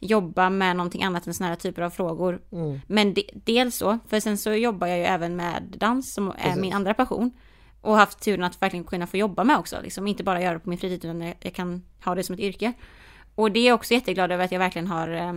jobba 0.00 0.50
med 0.50 0.76
någonting 0.76 1.02
annat 1.02 1.26
än 1.26 1.34
sådana 1.34 1.48
här 1.48 1.56
typer 1.56 1.82
av 1.82 1.90
frågor. 1.90 2.40
Mm. 2.52 2.80
Men 2.86 3.14
de, 3.14 3.28
dels 3.34 3.76
så, 3.76 3.98
för 4.06 4.20
sen 4.20 4.38
så 4.38 4.52
jobbar 4.52 4.86
jag 4.86 4.98
ju 4.98 5.04
även 5.04 5.36
med 5.36 5.62
dans 5.78 6.14
som 6.14 6.28
är 6.28 6.32
Precis. 6.32 6.60
min 6.60 6.72
andra 6.72 6.94
passion. 6.94 7.30
Och 7.80 7.96
haft 7.96 8.20
turen 8.20 8.44
att 8.44 8.62
verkligen 8.62 8.84
kunna 8.84 9.06
få 9.06 9.16
jobba 9.16 9.44
med 9.44 9.58
också. 9.58 9.76
Liksom 9.82 10.06
inte 10.06 10.24
bara 10.24 10.42
göra 10.42 10.54
det 10.54 10.60
på 10.60 10.68
min 10.68 10.78
fritid 10.78 11.04
utan 11.04 11.20
jag, 11.20 11.34
jag 11.40 11.54
kan 11.54 11.82
ha 12.04 12.14
det 12.14 12.22
som 12.22 12.34
ett 12.34 12.40
yrke. 12.40 12.72
Och 13.34 13.52
det 13.52 13.60
är 13.60 13.66
jag 13.66 13.74
också 13.74 13.94
jätteglad 13.94 14.32
över 14.32 14.44
att 14.44 14.52
jag 14.52 14.58
verkligen 14.58 14.86
har 14.86 15.08
eh, 15.08 15.32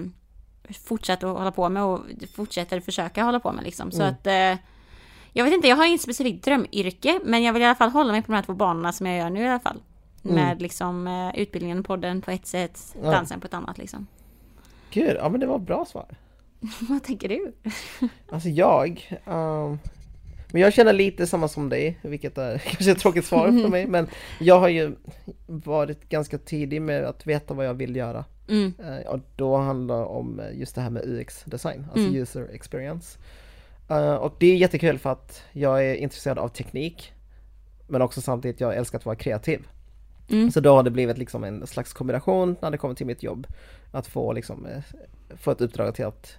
fortsatt 0.84 1.24
att 1.24 1.38
hålla 1.38 1.52
på 1.52 1.70
med 1.70 1.84
och 1.84 2.00
fortsätter 2.36 2.80
försöka 2.80 3.24
hålla 3.24 3.40
på 3.40 3.52
med 3.52 3.64
liksom. 3.64 3.92
Så 3.92 4.02
Mm. 4.02 4.14
att 4.14 4.28
eh, 4.28 4.66
jag 5.34 5.44
vet 5.44 5.54
inte, 5.54 5.68
jag 5.68 5.76
har 5.76 5.86
inget 5.86 6.02
specifikt 6.02 6.46
drömyrke 6.46 7.20
men 7.24 7.44
jag 7.44 7.54
vill 7.54 7.62
i 7.62 7.66
alla 7.66 7.76
fall 7.76 7.90
hålla 7.90 8.12
mig 8.12 8.22
på 8.22 8.32
de 8.32 8.36
här 8.36 8.44
två 8.44 8.54
banorna 8.54 8.92
som 8.94 9.06
jag 9.06 9.18
gör 9.18 9.30
nu 9.30 9.44
i 9.44 9.48
alla 9.48 9.60
fall. 9.60 9.82
Mm. 10.24 10.36
Med 10.36 10.62
liksom 10.62 11.08
eh, 11.08 11.40
utbildningen, 11.42 11.84
podden 11.84 12.22
på 12.22 12.32
ett 12.32 12.48
sätt, 12.48 12.96
Ja. 13.04 13.12
dansen 13.12 13.40
på 13.40 13.48
ett 13.48 13.54
annat 13.54 13.78
liksom. 13.78 14.08
Gud, 14.92 15.16
ja 15.20 15.30
men 15.30 15.40
det 15.40 15.48
var 15.48 15.60
bra 15.60 15.86
svar. 15.86 16.06
Vad 16.90 17.04
tänker 17.04 17.30
du? 17.30 17.54
Alltså 18.32 18.50
jag, 18.50 19.20
um, 19.26 19.80
men 20.52 20.62
jag 20.62 20.74
känner 20.74 20.94
lite 20.94 21.28
samma 21.28 21.48
som 21.48 21.70
dig, 21.70 22.00
vilket 22.02 22.38
är 22.38 22.58
kanske 22.66 22.92
ett 22.92 23.00
tråkigt 23.00 23.26
svar 23.26 23.46
för 23.48 23.68
mig, 23.70 23.88
men 23.88 24.08
jag 24.40 24.60
har 24.60 24.70
ju 24.70 24.96
varit 25.48 26.10
ganska 26.10 26.38
tidig 26.38 26.82
med 26.82 27.04
att 27.04 27.28
veta 27.28 27.54
vad 27.54 27.66
jag 27.66 27.74
vill 27.74 27.96
göra. 27.96 28.26
Mm. 28.50 28.74
Uh, 28.80 29.08
och 29.08 29.20
då 29.36 29.58
handlar 29.58 29.98
det 30.00 30.06
om 30.06 30.40
eh, 30.40 30.60
just 30.60 30.76
det 30.76 30.82
här 30.82 30.90
med 30.90 31.04
UX-design, 31.06 31.86
alltså 31.92 32.08
Mm. 32.08 32.22
user 32.22 32.50
experience. 32.54 33.20
Uh, 33.92 34.14
och 34.16 34.36
det 34.40 34.48
är 34.48 34.56
jättekul 34.56 35.00
för 35.00 35.10
att 35.12 35.44
jag 35.52 35.86
är 35.86 35.96
intresserad 35.96 36.38
av 36.38 36.48
teknik, 36.50 37.14
men 37.88 38.02
också 38.02 38.22
samtidigt 38.22 38.62
jag 38.62 38.76
älskar 38.76 38.98
att 38.98 39.06
vara 39.06 39.16
kreativ. 39.16 39.68
Mm. 40.30 40.52
Så 40.52 40.60
då 40.60 40.76
har 40.76 40.84
det 40.84 40.92
blivit 40.92 41.18
liksom 41.18 41.44
en 41.44 41.68
slags 41.68 41.94
kombination 41.94 42.56
när 42.62 42.72
det 42.72 42.78
kommer 42.78 42.96
till 42.96 43.06
mitt 43.06 43.24
jobb. 43.24 43.48
Att 43.92 44.08
få 44.08 44.34
liksom, 44.34 44.66
eh, 44.66 44.84
få 45.38 45.52
ett 45.52 45.62
uppdrag 45.62 45.96
till 45.96 46.06
att 46.06 46.38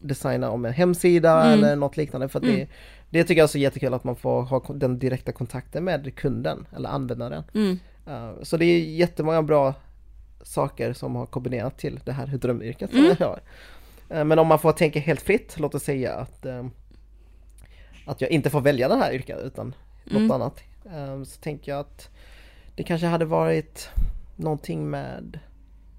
designa 0.00 0.50
om 0.50 0.64
en 0.64 0.72
hemsida 0.72 1.42
Mm. 1.44 1.52
eller 1.52 1.76
något 1.76 1.96
liknande. 1.96 2.28
För 2.28 2.38
att 2.38 2.44
det, 2.44 2.68
det 3.10 3.24
tycker 3.24 3.40
jag 3.40 3.44
är 3.44 3.48
så 3.48 3.58
jättekul 3.58 3.94
att 3.94 4.04
man 4.04 4.16
får 4.16 4.42
ha 4.42 4.64
den 4.74 4.98
direkta 4.98 5.32
kontakten 5.32 5.84
med 5.84 6.14
kunden 6.14 6.66
eller 6.76 6.88
användaren. 6.88 7.44
Mm. 7.54 7.78
Uh, 8.08 8.42
så 8.42 8.56
det 8.56 8.64
är 8.64 8.78
jättemånga 8.78 9.42
bra 9.42 9.74
saker 10.44 10.92
som 10.92 11.14
har 11.16 11.26
kombinerat 11.26 11.78
till 11.78 12.00
det 12.04 12.12
här 12.12 12.26
drömyrket 12.26 12.90
som 12.90 12.98
Mm. 12.98 13.16
jag 13.18 13.26
har. 13.26 13.40
Uh, 14.18 14.24
men 14.24 14.38
om 14.38 14.46
man 14.46 14.58
får 14.58 14.72
tänka 14.72 15.00
helt 15.00 15.22
fritt, 15.22 15.54
låt 15.58 15.74
oss 15.74 15.82
säga 15.82 16.14
att, 16.14 16.46
um, 16.46 16.70
att 18.06 18.20
jag 18.20 18.30
inte 18.30 18.50
får 18.50 18.60
välja 18.60 18.88
det 18.88 18.96
här 18.96 19.12
yrket 19.12 19.38
utan 19.44 19.74
något 20.04 20.16
Mm. 20.16 20.30
annat. 20.30 20.60
Um, 20.84 21.24
så 21.24 21.40
tänker 21.40 21.72
jag 21.72 21.80
att 21.80 22.08
det 22.76 22.82
kanske 22.82 23.06
hade 23.06 23.24
varit 23.24 23.88
någonting 24.36 24.90
med 24.90 25.38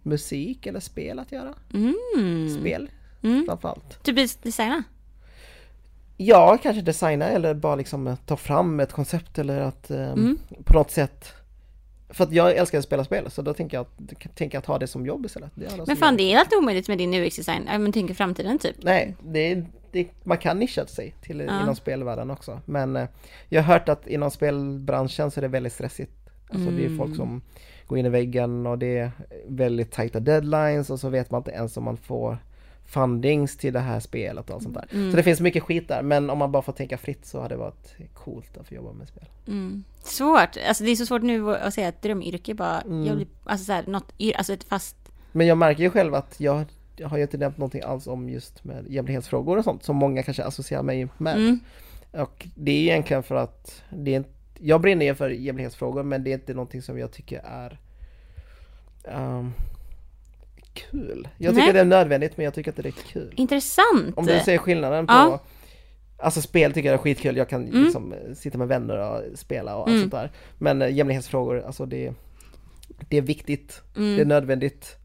musik 0.04 0.66
eller 0.66 0.80
spel 0.80 1.20
att 1.20 1.32
göra. 1.32 1.54
Mm. 1.74 2.60
Spel 2.60 2.90
Mm. 3.24 3.46
framförallt. 3.46 4.04
Typ 4.04 4.44
designa? 4.44 4.84
Ja, 6.18 6.58
kanske 6.64 6.82
designa 6.82 7.26
eller 7.26 7.54
bara 7.54 7.76
liksom 7.76 8.08
eh, 8.08 8.16
ta 8.26 8.38
fram 8.38 8.80
ett 8.80 8.92
koncept 8.92 9.40
eller 9.40 9.62
att 9.62 9.92
um, 9.92 9.98
Mm. 9.98 10.38
på 10.64 10.74
något 10.74 10.92
sätt 10.92 11.34
för 12.10 12.24
att 12.24 12.32
jag 12.32 12.56
älskar 12.56 12.78
att 12.78 12.84
spela 12.84 13.04
spel 13.04 13.32
så 13.32 13.42
då 13.42 13.54
tänker 13.54 13.78
jag 13.78 13.86
tänker 14.36 14.56
jag 14.56 14.60
att 14.60 14.66
ha 14.66 14.78
det 14.80 14.88
som 14.88 15.06
jobb 15.06 15.26
istället. 15.26 15.52
Det 15.56 15.66
är 15.66 15.84
Men 15.88 15.96
fan 15.98 16.18
det 16.18 16.24
är 16.24 16.38
helt 16.38 16.54
omöjligt 16.54 16.88
med 16.88 16.98
din 16.98 17.14
UX-design. 17.14 17.64
Men 17.66 17.92
tänk 17.92 18.10
i 18.12 18.14
framtiden 18.14 18.60
typ. 18.60 18.76
Nej, 18.84 19.16
det 19.24 19.52
är, 19.52 19.66
det, 19.92 20.08
man 20.24 20.38
kan 20.38 20.60
nischa 20.60 20.86
sig 20.88 21.16
till 21.22 21.40
Ja. 21.40 21.62
inom 21.62 21.76
spelvärlden 21.76 22.32
också. 22.32 22.62
Men 22.66 22.96
eh, 22.96 23.08
jag 23.50 23.64
har 23.64 23.74
hört 23.74 23.90
att 23.90 24.08
inom 24.08 24.32
spelbranschen 24.32 25.32
så 25.32 25.40
är 25.40 25.42
det 25.42 25.48
väldigt 25.48 25.74
stressigt. 25.74 26.12
Alltså 26.50 26.70
det 26.72 26.82
är 26.82 26.86
Mm. 26.86 26.98
folk 26.98 27.16
som 27.16 27.42
går 27.88 27.98
in 27.98 28.06
i 28.06 28.10
väggen 28.10 28.68
och 28.68 28.78
det 28.78 28.98
är 28.98 29.12
väldigt 29.48 29.92
tajta 29.92 30.20
deadlines 30.20 30.90
och 30.90 31.00
så 31.00 31.10
vet 31.10 31.32
man 31.32 31.40
inte 31.40 31.52
ens 31.52 31.78
om 31.78 31.84
man 31.84 31.98
får 31.98 32.38
fundings 32.86 33.58
till 33.58 33.74
det 33.74 33.80
här 33.80 34.00
spelet 34.00 34.50
och 34.50 34.54
allt 34.56 34.64
sånt 34.64 34.76
där. 34.76 34.88
Mm. 34.92 35.12
Så 35.12 35.18
det 35.18 35.24
finns 35.24 35.40
mycket 35.42 35.64
skit 35.64 35.88
där 35.88 36.02
men 36.02 36.30
om 36.30 36.38
man 36.38 36.52
bara 36.52 36.62
får 36.64 36.74
tänka 36.74 36.98
fritt 36.98 37.26
så 37.26 37.42
hade 37.42 37.54
det 37.56 37.60
varit 37.60 37.96
coolt 38.14 38.58
att 38.58 38.68
få 38.68 38.74
jobba 38.76 38.94
med 38.94 39.08
spel. 39.08 39.26
Mm. 39.48 39.84
Svårt. 40.04 40.58
Alltså 40.68 40.84
det 40.84 40.92
är 40.92 40.96
så 40.96 41.06
svårt 41.06 41.22
nu 41.22 41.56
att 41.56 41.74
säga 41.74 41.88
att 41.88 42.02
drömyrke 42.02 42.54
bara, 42.54 42.82
Mm. 42.82 43.06
jag 43.06 43.16
vill, 43.16 43.28
alltså 43.44 43.66
så 43.66 43.72
här, 43.74 43.84
något, 43.88 44.14
alltså 44.36 44.54
ett 44.54 44.64
fast, 44.64 44.96
Men 45.32 45.48
jag 45.48 45.58
märker 45.58 45.84
ju 45.84 45.90
själv 45.90 46.16
att 46.16 46.36
jag, 46.40 46.66
jag 46.96 47.10
har 47.10 47.18
ju 47.18 47.24
inte 47.24 47.38
nämnt 47.38 47.58
någonting 47.58 47.82
alls 47.82 48.08
om 48.08 48.30
just 48.30 48.64
med 48.64 48.86
jämlikhetsfrågor 48.90 49.58
och 49.58 49.64
sånt 49.64 49.84
som 49.84 49.96
många 49.96 50.24
kanske 50.24 50.44
associerar 50.44 50.84
mig 50.84 51.08
med. 51.18 51.36
mm. 51.36 51.60
Och 52.12 52.48
det 52.56 52.72
är 52.72 52.82
egentligen 52.92 53.24
för 53.24 53.36
att 53.36 53.84
det 53.90 54.12
är 54.12 54.18
inte, 54.18 54.30
jag 54.60 54.82
brinner 54.82 55.06
ju 55.06 55.16
för 55.16 55.30
jämlikhetsfrågor 55.30 56.04
men 56.04 56.24
det 56.24 56.30
är 56.30 56.34
inte 56.34 56.54
någonting 56.54 56.82
som 56.82 57.00
jag 57.00 57.12
tycker 57.12 57.42
är 57.46 57.80
ehm, 59.04 59.54
kul. 60.76 61.28
Jag 61.38 61.54
tycker 61.54 61.64
Nej. 61.66 61.74
det 61.74 61.80
är 61.80 61.86
nödvändigt 61.86 62.38
men 62.38 62.44
jag 62.44 62.54
tycker 62.54 62.72
inte 62.72 62.82
det 62.82 62.90
är 62.90 63.12
kul. 63.12 63.34
intressant. 63.36 64.14
Om 64.18 64.26
du 64.26 64.40
ser 64.40 64.58
skillnaden 64.58 65.08
på 65.08 65.14
Ja. 65.14 65.40
Alltså 66.18 66.42
spel 66.42 66.74
tycker 66.74 66.90
jag 66.90 66.94
är 66.94 66.98
skitkul, 67.04 67.38
jag 67.38 67.50
kan 67.50 67.68
Mm. 67.68 67.84
liksom 67.84 68.14
eh, 68.14 68.34
sitta 68.36 68.58
med 68.58 68.68
vänner 68.68 68.98
och 68.98 69.22
spela 69.40 69.76
och 69.76 69.82
allt 69.82 69.88
Mm. 69.90 70.02
sånt 70.02 70.12
där. 70.12 70.32
Men 70.58 70.82
eh, 70.82 70.94
jämlikhetsfrågor, 70.96 71.64
alltså 71.66 71.86
det, 71.86 72.14
det 73.10 73.18
är 73.18 73.22
viktigt, 73.22 73.82
Mm. 73.98 74.16
det 74.16 74.22
är 74.22 74.26
nödvändigt. 74.26 74.96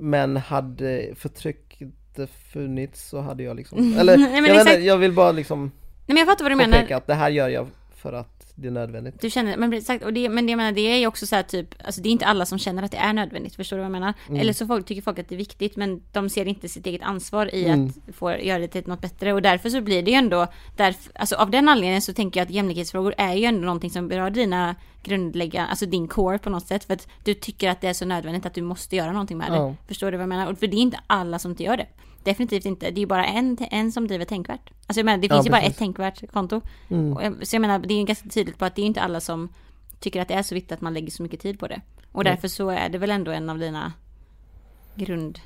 Men 0.00 0.36
hade 0.36 1.08
förtryck 1.16 1.80
inte 1.80 2.26
funnits 2.52 3.08
så 3.08 3.20
hade 3.20 3.42
jag 3.42 3.56
liksom, 3.56 3.94
eller 3.98 4.16
Nej, 4.16 4.46
jag, 4.54 4.64
vet 4.64 4.84
jag 4.84 4.96
vill 4.98 5.12
bara 5.12 5.32
liksom 5.32 5.60
Nej 5.60 5.70
men 6.06 6.16
jag 6.16 6.26
fattar 6.26 6.44
vad 6.44 6.52
du 6.52 6.56
menar. 6.56 6.92
att 6.92 7.06
det 7.06 7.14
här 7.14 7.30
gör 7.30 7.48
jag 7.48 7.66
för 8.00 8.12
att 8.12 8.52
det 8.54 8.68
är 8.68 8.72
nödvändigt. 8.72 9.20
Du 9.20 9.30
känner, 9.30 9.56
men 9.56 9.72
exakt, 9.72 10.04
och 10.04 10.12
det, 10.12 10.28
men 10.28 10.46
det 10.46 10.52
jag 10.52 10.56
menar 10.56 10.72
det 10.72 10.80
är 10.80 10.96
ju 10.96 11.06
också 11.06 11.26
så 11.26 11.36
här 11.36 11.42
typ, 11.42 11.74
alltså 11.84 12.00
det 12.00 12.08
är 12.08 12.10
inte 12.10 12.26
alla 12.26 12.46
som 12.46 12.58
känner 12.58 12.82
att 12.82 12.90
det 12.90 12.96
är 12.96 13.12
nödvändigt, 13.12 13.54
förstår 13.54 13.76
du 13.76 13.80
vad 13.80 13.84
jag 13.84 13.92
menar? 13.92 14.14
Mm. 14.28 14.40
Eller 14.40 14.52
så 14.52 14.66
folk, 14.66 14.86
tycker 14.86 15.02
folk 15.02 15.18
att 15.18 15.28
det 15.28 15.34
är 15.34 15.36
viktigt, 15.36 15.76
men 15.76 16.02
de 16.12 16.28
ser 16.28 16.48
inte 16.48 16.68
sitt 16.68 16.86
eget 16.86 17.02
ansvar 17.02 17.54
i 17.54 17.64
Mm. 17.64 17.86
att 18.08 18.14
få 18.14 18.38
göra 18.38 18.58
det 18.58 18.68
till 18.68 18.86
något 18.86 19.00
bättre, 19.00 19.32
och 19.32 19.42
därför 19.42 19.70
så 19.70 19.80
blir 19.80 20.02
det 20.02 20.10
ju 20.10 20.16
ändå, 20.16 20.46
därför, 20.76 21.12
alltså 21.14 21.36
av 21.36 21.50
den 21.50 21.68
anledningen 21.68 22.02
så 22.02 22.12
tänker 22.12 22.40
jag 22.40 22.44
att 22.44 22.50
jämlikhetsfrågor 22.50 23.14
är 23.18 23.34
ju 23.34 23.44
ändå 23.44 23.60
någonting 23.60 23.90
som 23.90 24.08
berör 24.08 24.30
dina 24.30 24.76
grundläggande, 25.02 25.70
alltså 25.70 25.86
din 25.86 26.08
core 26.08 26.38
på 26.38 26.50
något 26.50 26.66
sätt, 26.66 26.84
för 26.84 26.94
att 26.94 27.08
du 27.24 27.34
tycker 27.34 27.70
att 27.70 27.80
det 27.80 27.88
är 27.88 27.92
så 27.92 28.04
nödvändigt 28.04 28.46
att 28.46 28.54
du 28.54 28.62
måste 28.62 28.96
göra 28.96 29.12
någonting 29.12 29.38
med 29.38 29.52
det. 29.52 29.56
Ja. 29.56 29.74
Förstår 29.88 30.10
du 30.10 30.16
vad 30.16 30.22
jag 30.22 30.28
menar? 30.28 30.52
Och 30.52 30.58
för 30.58 30.66
det 30.66 30.76
är 30.76 30.78
inte 30.78 31.00
alla 31.06 31.38
som 31.38 31.50
inte 31.50 31.62
gör 31.62 31.76
det. 31.76 31.86
Definitivt 32.24 32.64
inte. 32.64 32.90
Det 32.90 32.98
är 32.98 33.00
ju 33.00 33.06
bara 33.06 33.26
en, 33.26 33.56
en 33.70 33.92
som 33.92 34.06
driver 34.08 34.24
tänkvärt. 34.24 34.70
Alltså 34.86 34.98
jag 35.00 35.04
menar, 35.04 35.18
det 35.18 35.26
Ja, 35.26 35.34
finns 35.34 35.46
ju 35.46 35.50
bara 35.50 35.60
ett 35.60 35.78
tänkvärt 35.78 36.32
konto. 36.32 36.60
Mm. 36.88 37.36
Så 37.42 37.56
jag 37.56 37.60
menar, 37.60 37.78
det 37.78 37.94
är 37.94 37.98
ju 37.98 38.04
ganska 38.04 38.28
tydligt 38.28 38.58
på 38.58 38.64
att 38.64 38.76
det 38.76 38.82
är 38.82 38.86
inte 38.86 39.00
alla 39.00 39.20
som 39.20 39.48
tycker 40.00 40.20
att 40.22 40.28
det 40.28 40.34
är 40.34 40.42
så 40.42 40.54
viktigt 40.54 40.72
att 40.72 40.80
man 40.80 40.94
lägger 40.94 41.10
så 41.10 41.22
mycket 41.22 41.40
tid 41.40 41.58
på 41.58 41.66
det. 41.68 41.80
Och 42.12 42.20
Mm. 42.22 42.34
därför 42.34 42.48
så 42.48 42.68
är 42.70 42.88
det 42.88 42.98
väl 42.98 43.10
ändå 43.10 43.30
en 43.30 43.50
av 43.50 43.58
dina 43.58 43.92
grund... 44.94 45.38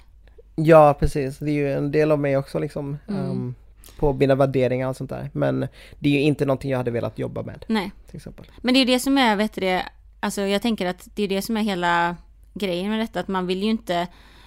Ja 0.57 0.97
precis, 1.01 1.39
det 1.39 1.51
är 1.51 1.55
ju 1.55 1.73
en 1.73 1.91
del 1.93 2.11
av 2.13 2.19
mig 2.19 2.37
också 2.37 2.59
liksom. 2.59 2.99
Mm. 3.09 3.21
ehm, 3.31 3.55
på 3.99 4.13
mina 4.13 4.35
värderingar 4.35 4.89
och 4.89 4.97
sånt 4.97 5.11
där. 5.11 5.31
Men 5.33 5.61
det 5.99 6.09
är 6.09 6.13
ju 6.13 6.21
inte 6.21 6.47
någonting 6.47 6.71
jag 6.71 6.79
hade 6.79 6.91
velat 6.91 7.19
jobba 7.19 7.43
med 7.43 7.65
Nej. 7.69 7.91
till 8.07 8.17
exempel. 8.17 8.47
Men 8.63 8.75
det 8.75 8.79
är 8.81 8.87
ju 8.87 8.93
det 8.93 9.01
som 9.01 9.19
är, 9.19 9.37
vet 9.37 9.53
du 9.53 9.61
det, 9.61 9.83
alltså 10.21 10.41
jag 10.43 10.63
tänker 10.63 10.87
att 10.87 11.09
det 11.15 11.23
är 11.23 11.29
det 11.29 11.43
som 11.43 11.57
är 11.57 11.61
hela 11.63 12.17
grejen 12.55 12.91
med 12.91 13.01
detta, 13.01 13.21
att 13.21 13.29
man 13.29 13.47
vill 13.47 13.63
ju 13.63 13.71
inte 13.71 14.07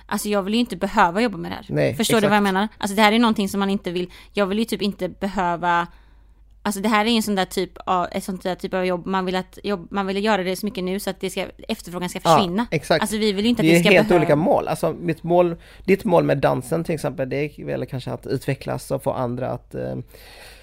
Alltså 0.10 0.30
jag 0.30 0.41
vill 0.41 0.53
ju 0.53 0.60
inte 0.60 0.76
behöva 0.78 1.22
jobba 1.22 1.38
med 1.38 1.51
det 1.51 1.55
här. 1.55 1.66
Nej, 1.70 1.95
Förstår 1.95 2.14
du 2.14 2.18
exakt. 2.18 2.30
vad 2.30 2.38
jag 2.38 2.43
menar? 2.43 2.68
Alltså 2.78 2.95
det 2.95 3.01
här 3.01 3.12
är 3.12 3.20
någonting 3.20 3.49
som 3.49 3.60
man 3.60 3.70
inte 3.70 3.91
vill, 3.91 4.12
jag 4.34 4.45
vill 4.45 4.60
ju 4.60 4.66
typ 4.66 4.82
inte 4.82 5.10
behöva 5.10 5.88
Alltså 6.62 6.82
det 6.82 6.89
här 6.89 7.05
är 7.05 7.10
en 7.10 7.24
sån 7.24 7.36
där 7.36 7.45
typ 7.45 7.72
av, 7.86 8.08
ett 8.12 8.24
sånt 8.24 8.43
där 8.43 8.55
typ 8.55 8.74
av 8.74 8.86
jobb, 8.86 9.05
man 9.05 9.26
vill 9.26 9.36
att 9.36 9.60
jobb, 9.64 9.88
man 9.91 10.08
vill 10.08 10.24
göra 10.26 10.43
det 10.43 10.55
så 10.55 10.66
mycket 10.66 10.84
nu 10.84 10.99
så 10.99 11.10
att 11.10 11.20
det 11.20 11.30
ska, 11.30 11.45
efterfrågan 11.68 12.10
ska 12.10 12.20
försvinna. 12.20 12.68
Ja, 12.72 12.76
exakt. 12.78 13.01
Alltså 13.01 13.18
vi 13.18 13.32
vill 13.32 13.45
ju 13.45 13.49
inte 13.49 13.60
att 13.62 13.64
det 13.64 13.70
det 13.70 13.76
är 13.78 13.80
ska 13.84 13.91
helt 13.91 14.08
behöva... 14.08 14.24
olika 14.24 14.36
mål. 14.36 14.68
Alltså 14.68 14.95
mitt 14.99 15.24
mål, 15.24 15.55
ditt 15.86 16.03
mål 16.03 16.24
med 16.24 16.38
dansen 16.38 16.84
till 16.84 16.95
exempel, 16.95 17.30
det 17.30 17.38
är 17.38 17.66
väl 17.66 17.86
kanske 17.86 18.12
att 18.12 18.28
utvecklas 18.28 18.91
och 18.91 19.03
få 19.03 19.12
andra 19.12 19.49
att 19.51 19.76
eh, 19.76 19.95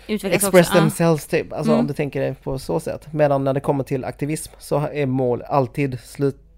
utvecklas 0.07 0.43
express 0.43 0.67
också. 0.69 0.79
Themselves 0.79 1.27
typ. 1.27 1.53
Alltså 1.53 1.71
Mm. 1.73 1.81
om 1.81 1.87
du 1.87 1.95
tänker 1.95 2.21
det 2.21 2.35
på 2.43 2.59
så 2.59 2.81
sätt. 2.81 3.13
Medan 3.13 3.45
när 3.45 3.55
det 3.55 3.61
kommer 3.61 3.85
till 3.85 4.05
aktivism 4.05 4.53
så 4.59 4.89
är 4.93 5.07
mål 5.07 5.43
alltid 5.43 5.99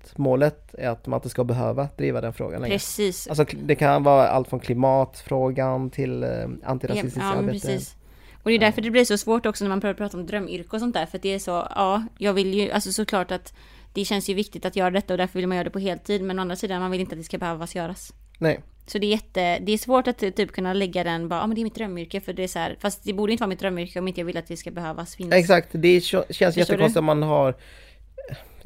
slutmålet 0.07 0.75
är 0.75 0.89
att 0.89 1.07
man 1.07 1.19
inte 1.19 1.29
ska 1.29 1.45
behöva 1.45 1.89
driva 1.97 2.21
den 2.21 2.33
frågan 2.33 2.61
längre. 2.63 2.75
Precis. 2.75 3.29
Alltså 3.29 3.45
det 3.63 3.75
kan 3.75 4.03
vara 4.03 4.29
allt 4.29 4.49
från 4.49 4.61
klimatfrågan 4.61 5.91
till 5.91 6.23
eh, 6.23 6.31
antirasistiskt 6.65 7.19
ja, 7.21 7.35
arbete. 7.35 7.53
precis. 7.53 7.97
Och 8.43 8.51
det 8.51 8.57
är 8.57 8.59
därför 8.59 8.83
det 8.83 8.91
blir 8.91 9.05
så 9.05 9.19
svårt 9.19 9.47
också 9.47 9.65
när 9.65 9.69
man 9.69 9.81
börjar 9.81 9.95
prata 9.95 10.17
om 10.17 10.27
drömyrke 10.27 10.69
och 10.71 10.81
sånt 10.81 10.95
där. 10.95 11.07
För 11.07 11.19
att 11.19 11.23
det 11.23 11.35
är 11.35 11.39
så, 11.39 11.51
ja, 11.51 12.05
jag 12.19 12.33
vill 12.33 12.55
ju, 12.55 12.71
alltså 12.71 12.93
såklart 12.93 13.31
att 13.31 13.55
det 13.93 14.05
känns 14.05 14.29
ju 14.29 14.35
viktigt 14.35 14.65
att 14.65 14.77
göra 14.77 14.91
detta 14.91 15.15
och 15.15 15.19
därför 15.19 15.39
vill 15.39 15.49
man 15.49 15.57
göra 15.57 15.65
det 15.65 15.71
på 15.71 15.79
heltid. 15.79 16.23
Men 16.23 16.39
å 16.39 16.43
andra 16.43 16.57
sidan, 16.57 16.81
man 16.81 16.91
vill 16.91 17.01
inte 17.01 17.15
att 17.15 17.21
det 17.21 17.25
ska 17.25 17.39
behövas 17.39 17.75
göras. 17.75 18.13
Nej, 18.39 18.61
Så 18.87 18.99
det 18.99 19.07
är 19.07 19.11
jätte, 19.11 19.59
det 19.59 19.73
är 19.73 19.79
svårt 19.79 20.09
att 20.09 20.19
typ 20.19 20.53
kunna 20.53 20.73
lägga 20.73 21.05
den 21.05 21.29
bara, 21.29 21.41
ja 21.41 21.47
men 21.47 21.55
det 21.55 21.61
är 21.61 21.65
mitt 21.65 21.75
drömyrke 21.75 22.21
för 22.21 22.33
det 22.33 22.43
är 22.43 22.49
så 22.49 22.59
här, 22.59 22.77
fast 22.81 23.05
det 23.05 23.13
borde 23.13 23.33
inte 23.33 23.43
vara 23.43 23.49
mitt 23.49 23.61
drömyrke 23.61 23.99
om 23.99 24.09
inte 24.09 24.21
jag 24.21 24.27
vill 24.27 24.37
att 24.37 24.47
det 24.47 24.57
ska 24.57 24.71
behövas 24.71 25.17
finnas. 25.17 25.39
exakt. 25.39 25.69
Det 25.73 26.01
känns 26.01 26.27
Förstår 26.27 26.59
jättekonstigt 26.59 26.97
om 26.97 27.05
man 27.05 27.23
har 27.23 27.55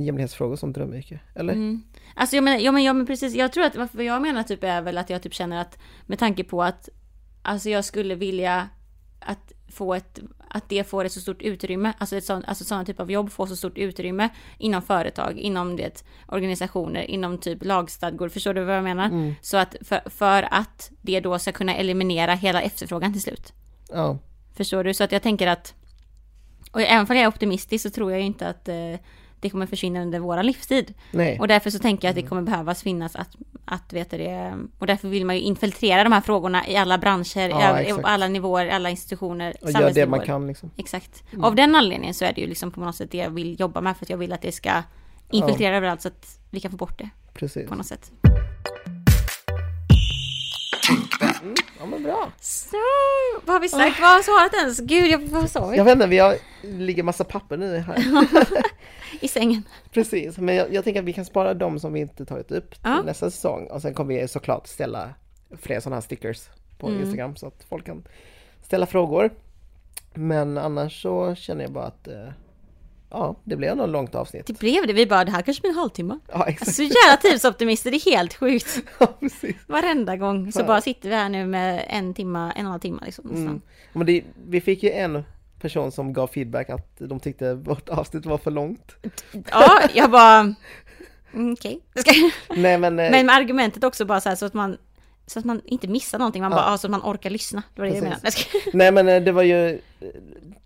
jämlikhetsfrågor 0.04 0.56
som 0.56 0.72
drömyrke. 0.72 1.20
Eller? 1.34 1.52
Mm. 1.52 1.82
Alltså 2.14 2.36
jag 2.36 2.44
menar, 2.44 2.58
ja 2.58 2.72
men, 2.72 2.84
ja 2.84 2.92
men 2.92 3.06
precis, 3.06 3.34
jag 3.34 3.52
tror 3.52 3.64
att 3.64 3.94
vad 3.94 4.04
jag 4.04 4.22
menar 4.22 4.42
typ 4.42 4.64
är 4.64 4.82
väl 4.82 4.98
att 4.98 5.10
jag 5.10 5.22
typ 5.22 5.34
känner 5.34 5.60
att 5.60 5.78
med 6.06 6.18
tanke 6.18 6.44
på 6.44 6.62
att 6.62 6.88
Alltså 7.42 7.70
jag 7.70 7.84
skulle 7.84 8.14
vilja 8.14 8.68
att 9.20 9.52
få 9.68 9.94
ett, 9.94 10.20
att 10.48 10.68
det 10.68 10.84
får 10.84 11.04
ett 11.04 11.12
så 11.12 11.20
stort 11.20 11.42
utrymme, 11.42 11.92
alltså 11.98 12.16
ett 12.16 12.24
sånt, 12.24 12.44
alltså 12.48 12.64
sådana 12.64 12.84
typ 12.84 13.00
av 13.00 13.10
jobb 13.10 13.30
får 13.30 13.46
så 13.46 13.56
stort 13.56 13.78
utrymme 13.78 14.28
inom 14.58 14.82
företag, 14.82 15.38
inom 15.38 15.76
det, 15.76 16.04
organisationer, 16.28 17.02
inom 17.02 17.38
typ 17.38 17.64
lagstadgor, 17.64 18.28
förstår 18.28 18.54
du 18.54 18.64
vad 18.64 18.76
jag 18.76 18.84
menar? 18.84 19.06
Mm. 19.06 19.34
Så 19.40 19.56
att 19.56 19.76
för, 19.80 20.10
för 20.10 20.48
att 20.50 20.90
det 21.02 21.20
då 21.20 21.38
ska 21.38 21.52
kunna 21.52 21.74
eliminera 21.74 22.34
hela 22.34 22.62
efterfrågan 22.62 23.12
till 23.12 23.22
slut. 23.22 23.52
Ja. 23.92 24.18
Förstår 24.54 24.84
du? 24.84 24.94
Så 24.94 25.04
att 25.04 25.12
jag 25.12 25.22
tänker 25.22 25.46
att, 25.46 25.74
och 26.72 26.80
även 26.80 27.06
om 27.10 27.16
jag 27.16 27.24
är 27.24 27.28
optimistisk 27.28 27.82
så 27.82 27.90
tror 27.90 28.12
jag 28.12 28.20
inte 28.20 28.48
att 28.48 28.68
eh, 28.68 28.94
det 29.40 29.50
kommer 29.50 29.66
försvinna 29.66 30.02
under 30.02 30.18
våra 30.18 30.42
livstid. 30.42 30.94
Nej. 31.10 31.38
Och 31.40 31.48
därför 31.48 31.70
så 31.70 31.78
tänker 31.78 32.08
jag 32.08 32.10
att 32.10 32.14
det 32.14 32.20
Mm. 32.20 32.28
kommer 32.28 32.42
behövas 32.42 32.82
finnas 32.82 33.16
att, 33.16 33.36
att 33.64 33.92
vet 33.92 34.10
du 34.10 34.18
det, 34.18 34.54
och 34.78 34.86
därför 34.86 35.08
vill 35.08 35.26
man 35.26 35.36
ju 35.36 35.42
infiltrera 35.42 36.04
de 36.04 36.12
här 36.12 36.20
frågorna 36.20 36.68
i 36.68 36.76
alla 36.76 36.98
branscher, 36.98 37.48
Ja, 37.48 37.62
alla- 37.62 37.82
i 37.82 37.92
alla 38.02 38.28
nivåer, 38.28 38.66
i 38.66 38.70
alla 38.70 38.90
institutioner, 38.90 39.54
Och 39.62 39.70
gör 39.70 39.90
det 39.94 40.06
man 40.06 40.20
kan 40.20 40.46
liksom. 40.46 40.70
Exakt. 40.76 41.22
Mm. 41.32 41.44
Av 41.44 41.54
den 41.54 41.74
anledningen 41.74 42.14
så 42.14 42.24
är 42.24 42.32
det 42.32 42.40
ju 42.40 42.46
liksom 42.46 42.70
på 42.70 42.80
något 42.80 42.96
sätt 42.96 43.10
det 43.10 43.18
jag 43.18 43.30
vill 43.30 43.60
jobba 43.60 43.80
med, 43.80 43.96
för 43.96 44.04
att 44.04 44.10
jag 44.10 44.18
vill 44.18 44.32
att 44.32 44.42
det 44.42 44.52
ska 44.52 44.70
infiltrera 45.30 45.76
överallt 45.76 46.02
så 46.02 46.08
att 46.08 46.38
vi 46.50 46.60
kan 46.60 46.70
få 46.70 46.76
bort 46.76 46.98
det 46.98 47.10
Precis. 47.34 47.68
på 47.68 47.74
något 47.74 47.86
sätt. 47.86 48.10
Mm, 51.42 51.54
ja 51.80 51.86
men 51.86 52.02
bra. 52.02 52.32
Så, 52.40 52.76
vad 53.44 53.54
har 53.54 53.60
vi 53.60 53.68
sagt? 53.68 54.00
Vad 54.00 54.10
har 54.10 54.22
svarat 54.22 54.54
ens? 54.54 54.80
Gud, 54.80 55.06
jag, 55.10 55.18
vad 55.18 55.50
sa 55.50 55.66
vi? 55.68 55.76
Jag 55.76 55.84
vet 55.84 55.92
inte, 55.94 56.06
vi 56.06 56.18
har, 56.18 56.36
ligger 56.62 57.02
massa 57.02 57.24
papper 57.24 57.56
nu 57.56 57.78
här. 57.78 58.04
I 59.20 59.28
sängen. 59.28 59.62
Precis, 59.92 60.38
men 60.38 60.54
jag, 60.54 60.74
jag 60.74 60.84
tänker 60.84 61.00
att 61.00 61.06
vi 61.06 61.12
kan 61.12 61.24
spara 61.24 61.54
dem 61.54 61.80
som 61.80 61.92
vi 61.92 62.00
inte 62.00 62.24
tagit 62.24 62.50
upp 62.52 62.70
till 62.70 62.80
Ja. 62.84 63.02
nästa 63.02 63.30
säsong. 63.30 63.66
Och 63.66 63.82
sen 63.82 63.94
kommer 63.94 64.14
vi 64.14 64.28
såklart 64.28 64.66
ställa 64.66 65.14
fler 65.62 65.80
sådana 65.80 65.96
här 65.96 66.00
stickers 66.00 66.48
på 66.78 66.86
Mm. 66.88 67.00
Instagram 67.00 67.36
så 67.36 67.46
att 67.46 67.64
folk 67.68 67.86
kan 67.86 68.04
ställa 68.62 68.86
frågor. 68.86 69.30
Men 70.14 70.58
annars 70.58 71.02
så 71.02 71.34
känner 71.34 71.62
jag 71.64 71.72
bara 71.72 71.84
att 71.86 72.08
eh, 72.08 72.28
ja, 73.10 73.36
det 73.44 73.56
ändå 73.72 73.84
ett 73.84 73.90
långt 73.90 74.14
avsnitt. 74.14 74.46
Det 74.46 74.58
blev 74.58 74.86
det. 74.86 74.92
Vi 74.92 75.06
bara, 75.06 75.24
det 75.24 75.30
här 75.30 75.42
kanske 75.42 75.60
blir 75.60 75.70
en 75.70 75.76
halvtimme. 75.76 76.18
Ja, 76.32 76.46
exakt. 76.48 76.74
Så 76.74 76.82
jävla 76.82 77.16
tidsoptimister, 77.22 77.90
det 77.90 77.96
är 77.96 78.10
helt 78.10 78.34
sjukt. 78.34 78.78
Ja, 78.98 79.06
precis. 79.20 79.56
Varenda 79.66 80.16
gång 80.16 80.52
så 80.52 80.60
Ja. 80.60 80.64
bara 80.66 80.80
sitter 80.80 81.08
vi 81.08 81.14
här 81.14 81.28
nu 81.28 81.46
med 81.46 81.84
en 81.88 82.14
timma, 82.14 82.40
en 82.40 82.50
och 82.50 82.58
en 82.58 82.66
halv 82.66 82.80
timme 82.80 83.02
liksom. 83.04 83.30
Mm. 83.30 83.60
Men 83.92 84.06
det, 84.06 84.24
vi 84.48 84.60
fick 84.60 84.82
ju 84.82 84.90
en 84.90 85.24
person 85.60 85.92
som 85.92 86.12
gav 86.12 86.26
feedback 86.26 86.70
att 86.70 86.98
de 86.98 87.20
tyckte 87.20 87.54
vårt 87.54 87.88
avsnitt 87.88 88.26
var 88.26 88.38
för 88.38 88.50
långt. 88.50 88.92
Ja, 89.50 89.80
jag 89.94 90.10
bara... 90.10 90.54
mm, 91.34 91.52
Okej. 91.52 91.80
Ska- 91.94 92.30
Nej 92.56 92.78
men, 92.78 92.98
eh, 92.98 93.10
Men 93.10 93.26
med 93.26 93.34
argumentet 93.34 93.84
också 93.84 94.04
bara 94.04 94.20
så 94.20 94.28
här 94.28 94.36
så 94.36 94.46
att 94.46 94.54
man 94.54 94.76
så 95.26 95.38
att 95.38 95.44
man 95.44 95.60
inte 95.64 95.88
missar 95.88 96.18
någonting, 96.18 96.42
man 96.42 96.52
Ja. 96.52 96.56
bara, 96.58 96.78
så 96.78 96.86
att 96.86 96.90
man 96.90 97.00
orkar 97.04 97.30
lyssna. 97.30 97.62
Det 97.74 97.80
var 97.80 97.88
det 97.88 97.94
jag 97.94 98.02
menade. 98.04 98.30
Nej 98.72 98.92
men 98.92 99.08
eh, 99.08 99.22
det 99.22 99.32
var 99.32 99.42
ju 99.42 99.68
eh, 99.68 99.78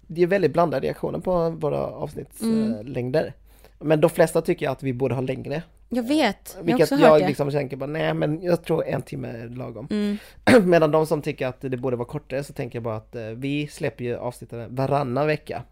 Det 0.07 0.23
är 0.23 0.27
väldigt 0.27 0.53
blandade 0.53 0.87
reaktioner 0.87 1.19
på 1.19 1.51
våra 1.51 1.79
avsnittslängder. 1.87 3.21
Mm. 3.23 3.33
Men 3.79 4.01
de 4.01 4.11
flesta 4.11 4.43
tycker 4.43 4.69
att 4.69 4.83
vi 4.83 4.93
borde 4.93 5.15
ha 5.15 5.23
längre. 5.23 5.63
Jag 5.89 6.03
vet, 6.03 6.57
jag 6.65 6.73
har 6.73 6.83
också 6.83 6.95
jag 6.95 7.09
hört 7.09 7.21
det. 7.21 7.27
liksom 7.27 7.51
tänker 7.51 7.77
bara, 7.77 7.87
nej 7.87 8.15
men 8.15 8.43
jag 8.43 8.65
tror 8.65 8.85
en 8.85 9.03
timme 9.03 9.29
är 9.29 9.49
lagom. 9.49 9.89
Mm. 9.91 10.17
Medan 10.71 10.91
de 10.91 11.07
som 11.07 11.23
tycker 11.23 11.47
att 11.47 11.61
det 11.61 11.77
borde 11.77 11.97
vara 11.97 12.09
kortare 12.09 12.45
så 12.45 12.53
tänker 12.53 12.77
jag 12.77 12.83
bara 12.83 12.97
att 12.97 13.15
eh, 13.17 13.23
vi 13.25 13.67
släpper 13.67 14.05
ju 14.05 14.17
avsnitten 14.17 14.75
varannan 14.75 15.27
vecka. 15.27 15.63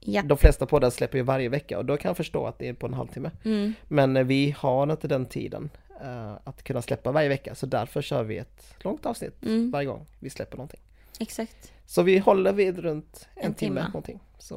Ja. 0.00 0.22
De 0.22 0.38
flesta 0.38 0.66
poddar 0.66 0.90
släpper 0.90 1.18
ju 1.18 1.24
varje 1.24 1.48
vecka 1.48 1.78
och 1.78 1.84
då 1.84 1.96
kan 1.96 2.08
jag 2.08 2.16
förstå 2.16 2.46
att 2.46 2.58
det 2.58 2.68
är 2.68 2.72
på 2.72 2.86
en 2.86 2.94
halvtimme. 2.94 3.30
Mm. 3.44 3.74
Men 3.88 4.16
eh, 4.16 4.24
vi 4.24 4.54
har 4.58 4.92
inte 4.92 5.08
den 5.08 5.26
tiden 5.26 5.70
eh, 6.02 6.32
att 6.44 6.62
kunna 6.62 6.82
släppa 6.82 7.12
varje 7.12 7.28
vecka 7.28 7.54
så 7.54 7.66
därför 7.66 8.02
kör 8.02 8.22
vi 8.22 8.38
ett 8.38 8.74
långt 8.78 9.06
avsnitt 9.06 9.42
Mm. 9.42 9.70
varje 9.70 9.86
gång 9.86 10.06
vi 10.18 10.30
släpper 10.30 10.56
någonting. 10.56 10.80
Exakt. 11.20 11.72
Så 11.94 12.02
vi 12.02 12.18
håller 12.18 12.52
vid 12.52 12.78
runt 12.78 13.26
en, 13.36 13.46
En 13.46 13.54
timme, 13.54 13.80
timme. 13.80 13.88
någonting. 13.88 14.20
Så 14.38 14.54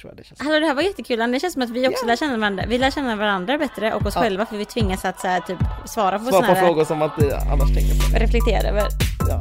tror 0.00 0.10
jag 0.10 0.16
det 0.16 0.24
känns. 0.24 0.40
Hallå 0.40 0.58
det 0.60 0.66
här 0.66 0.74
var 0.74 0.82
jättekul, 0.82 1.32
det 1.32 1.40
känns 1.40 1.52
som 1.52 1.62
att 1.62 1.70
vi 1.70 1.88
också 1.88 2.04
Ja. 2.04 2.06
lär 2.06 2.16
känna 2.16 2.36
varandra. 2.38 2.64
Vi 2.68 2.78
lär 2.78 2.90
känna 2.90 3.16
varandra 3.16 3.58
bättre 3.58 3.94
och 3.94 4.06
oss 4.06 4.14
Ja. 4.14 4.20
själva 4.22 4.46
för 4.46 4.56
vi 4.56 4.64
tvingas 4.64 5.04
att 5.04 5.20
så 5.20 5.26
här, 5.28 5.40
typ 5.40 5.58
svara 5.84 6.18
på 6.18 6.24
Svar 6.24 6.32
sådana 6.32 6.54
på 6.54 6.60
frågor 6.66 6.84
som 6.84 6.98
man 6.98 7.10
inte 7.20 7.36
annars 7.38 7.74
tänker 7.74 7.94
på. 8.12 8.18
reflektera 8.24 8.68
över. 8.68 8.82
Ja. 9.28 9.38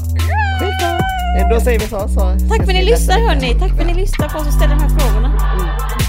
Skitbra! 0.59 1.49
Då 1.55 1.61
säger 1.61 1.79
vi 1.79 1.85
så. 1.87 1.99
så 2.07 2.19
Tack 2.49 2.57
för 2.57 2.63
att 2.63 2.67
ni 2.67 2.85
lyssnar 2.85 3.19
hörni, 3.27 3.59
tack 3.59 3.71
för 3.75 3.81
att 3.81 3.87
ni 3.87 3.93
lyssnar 3.93 4.29
på 4.29 4.37
oss 4.39 4.47
och 4.47 4.53
ställer 4.53 4.75
de 4.75 4.81
här 4.81 4.89
frågorna. 4.99 5.27
Mm. 5.27 6.04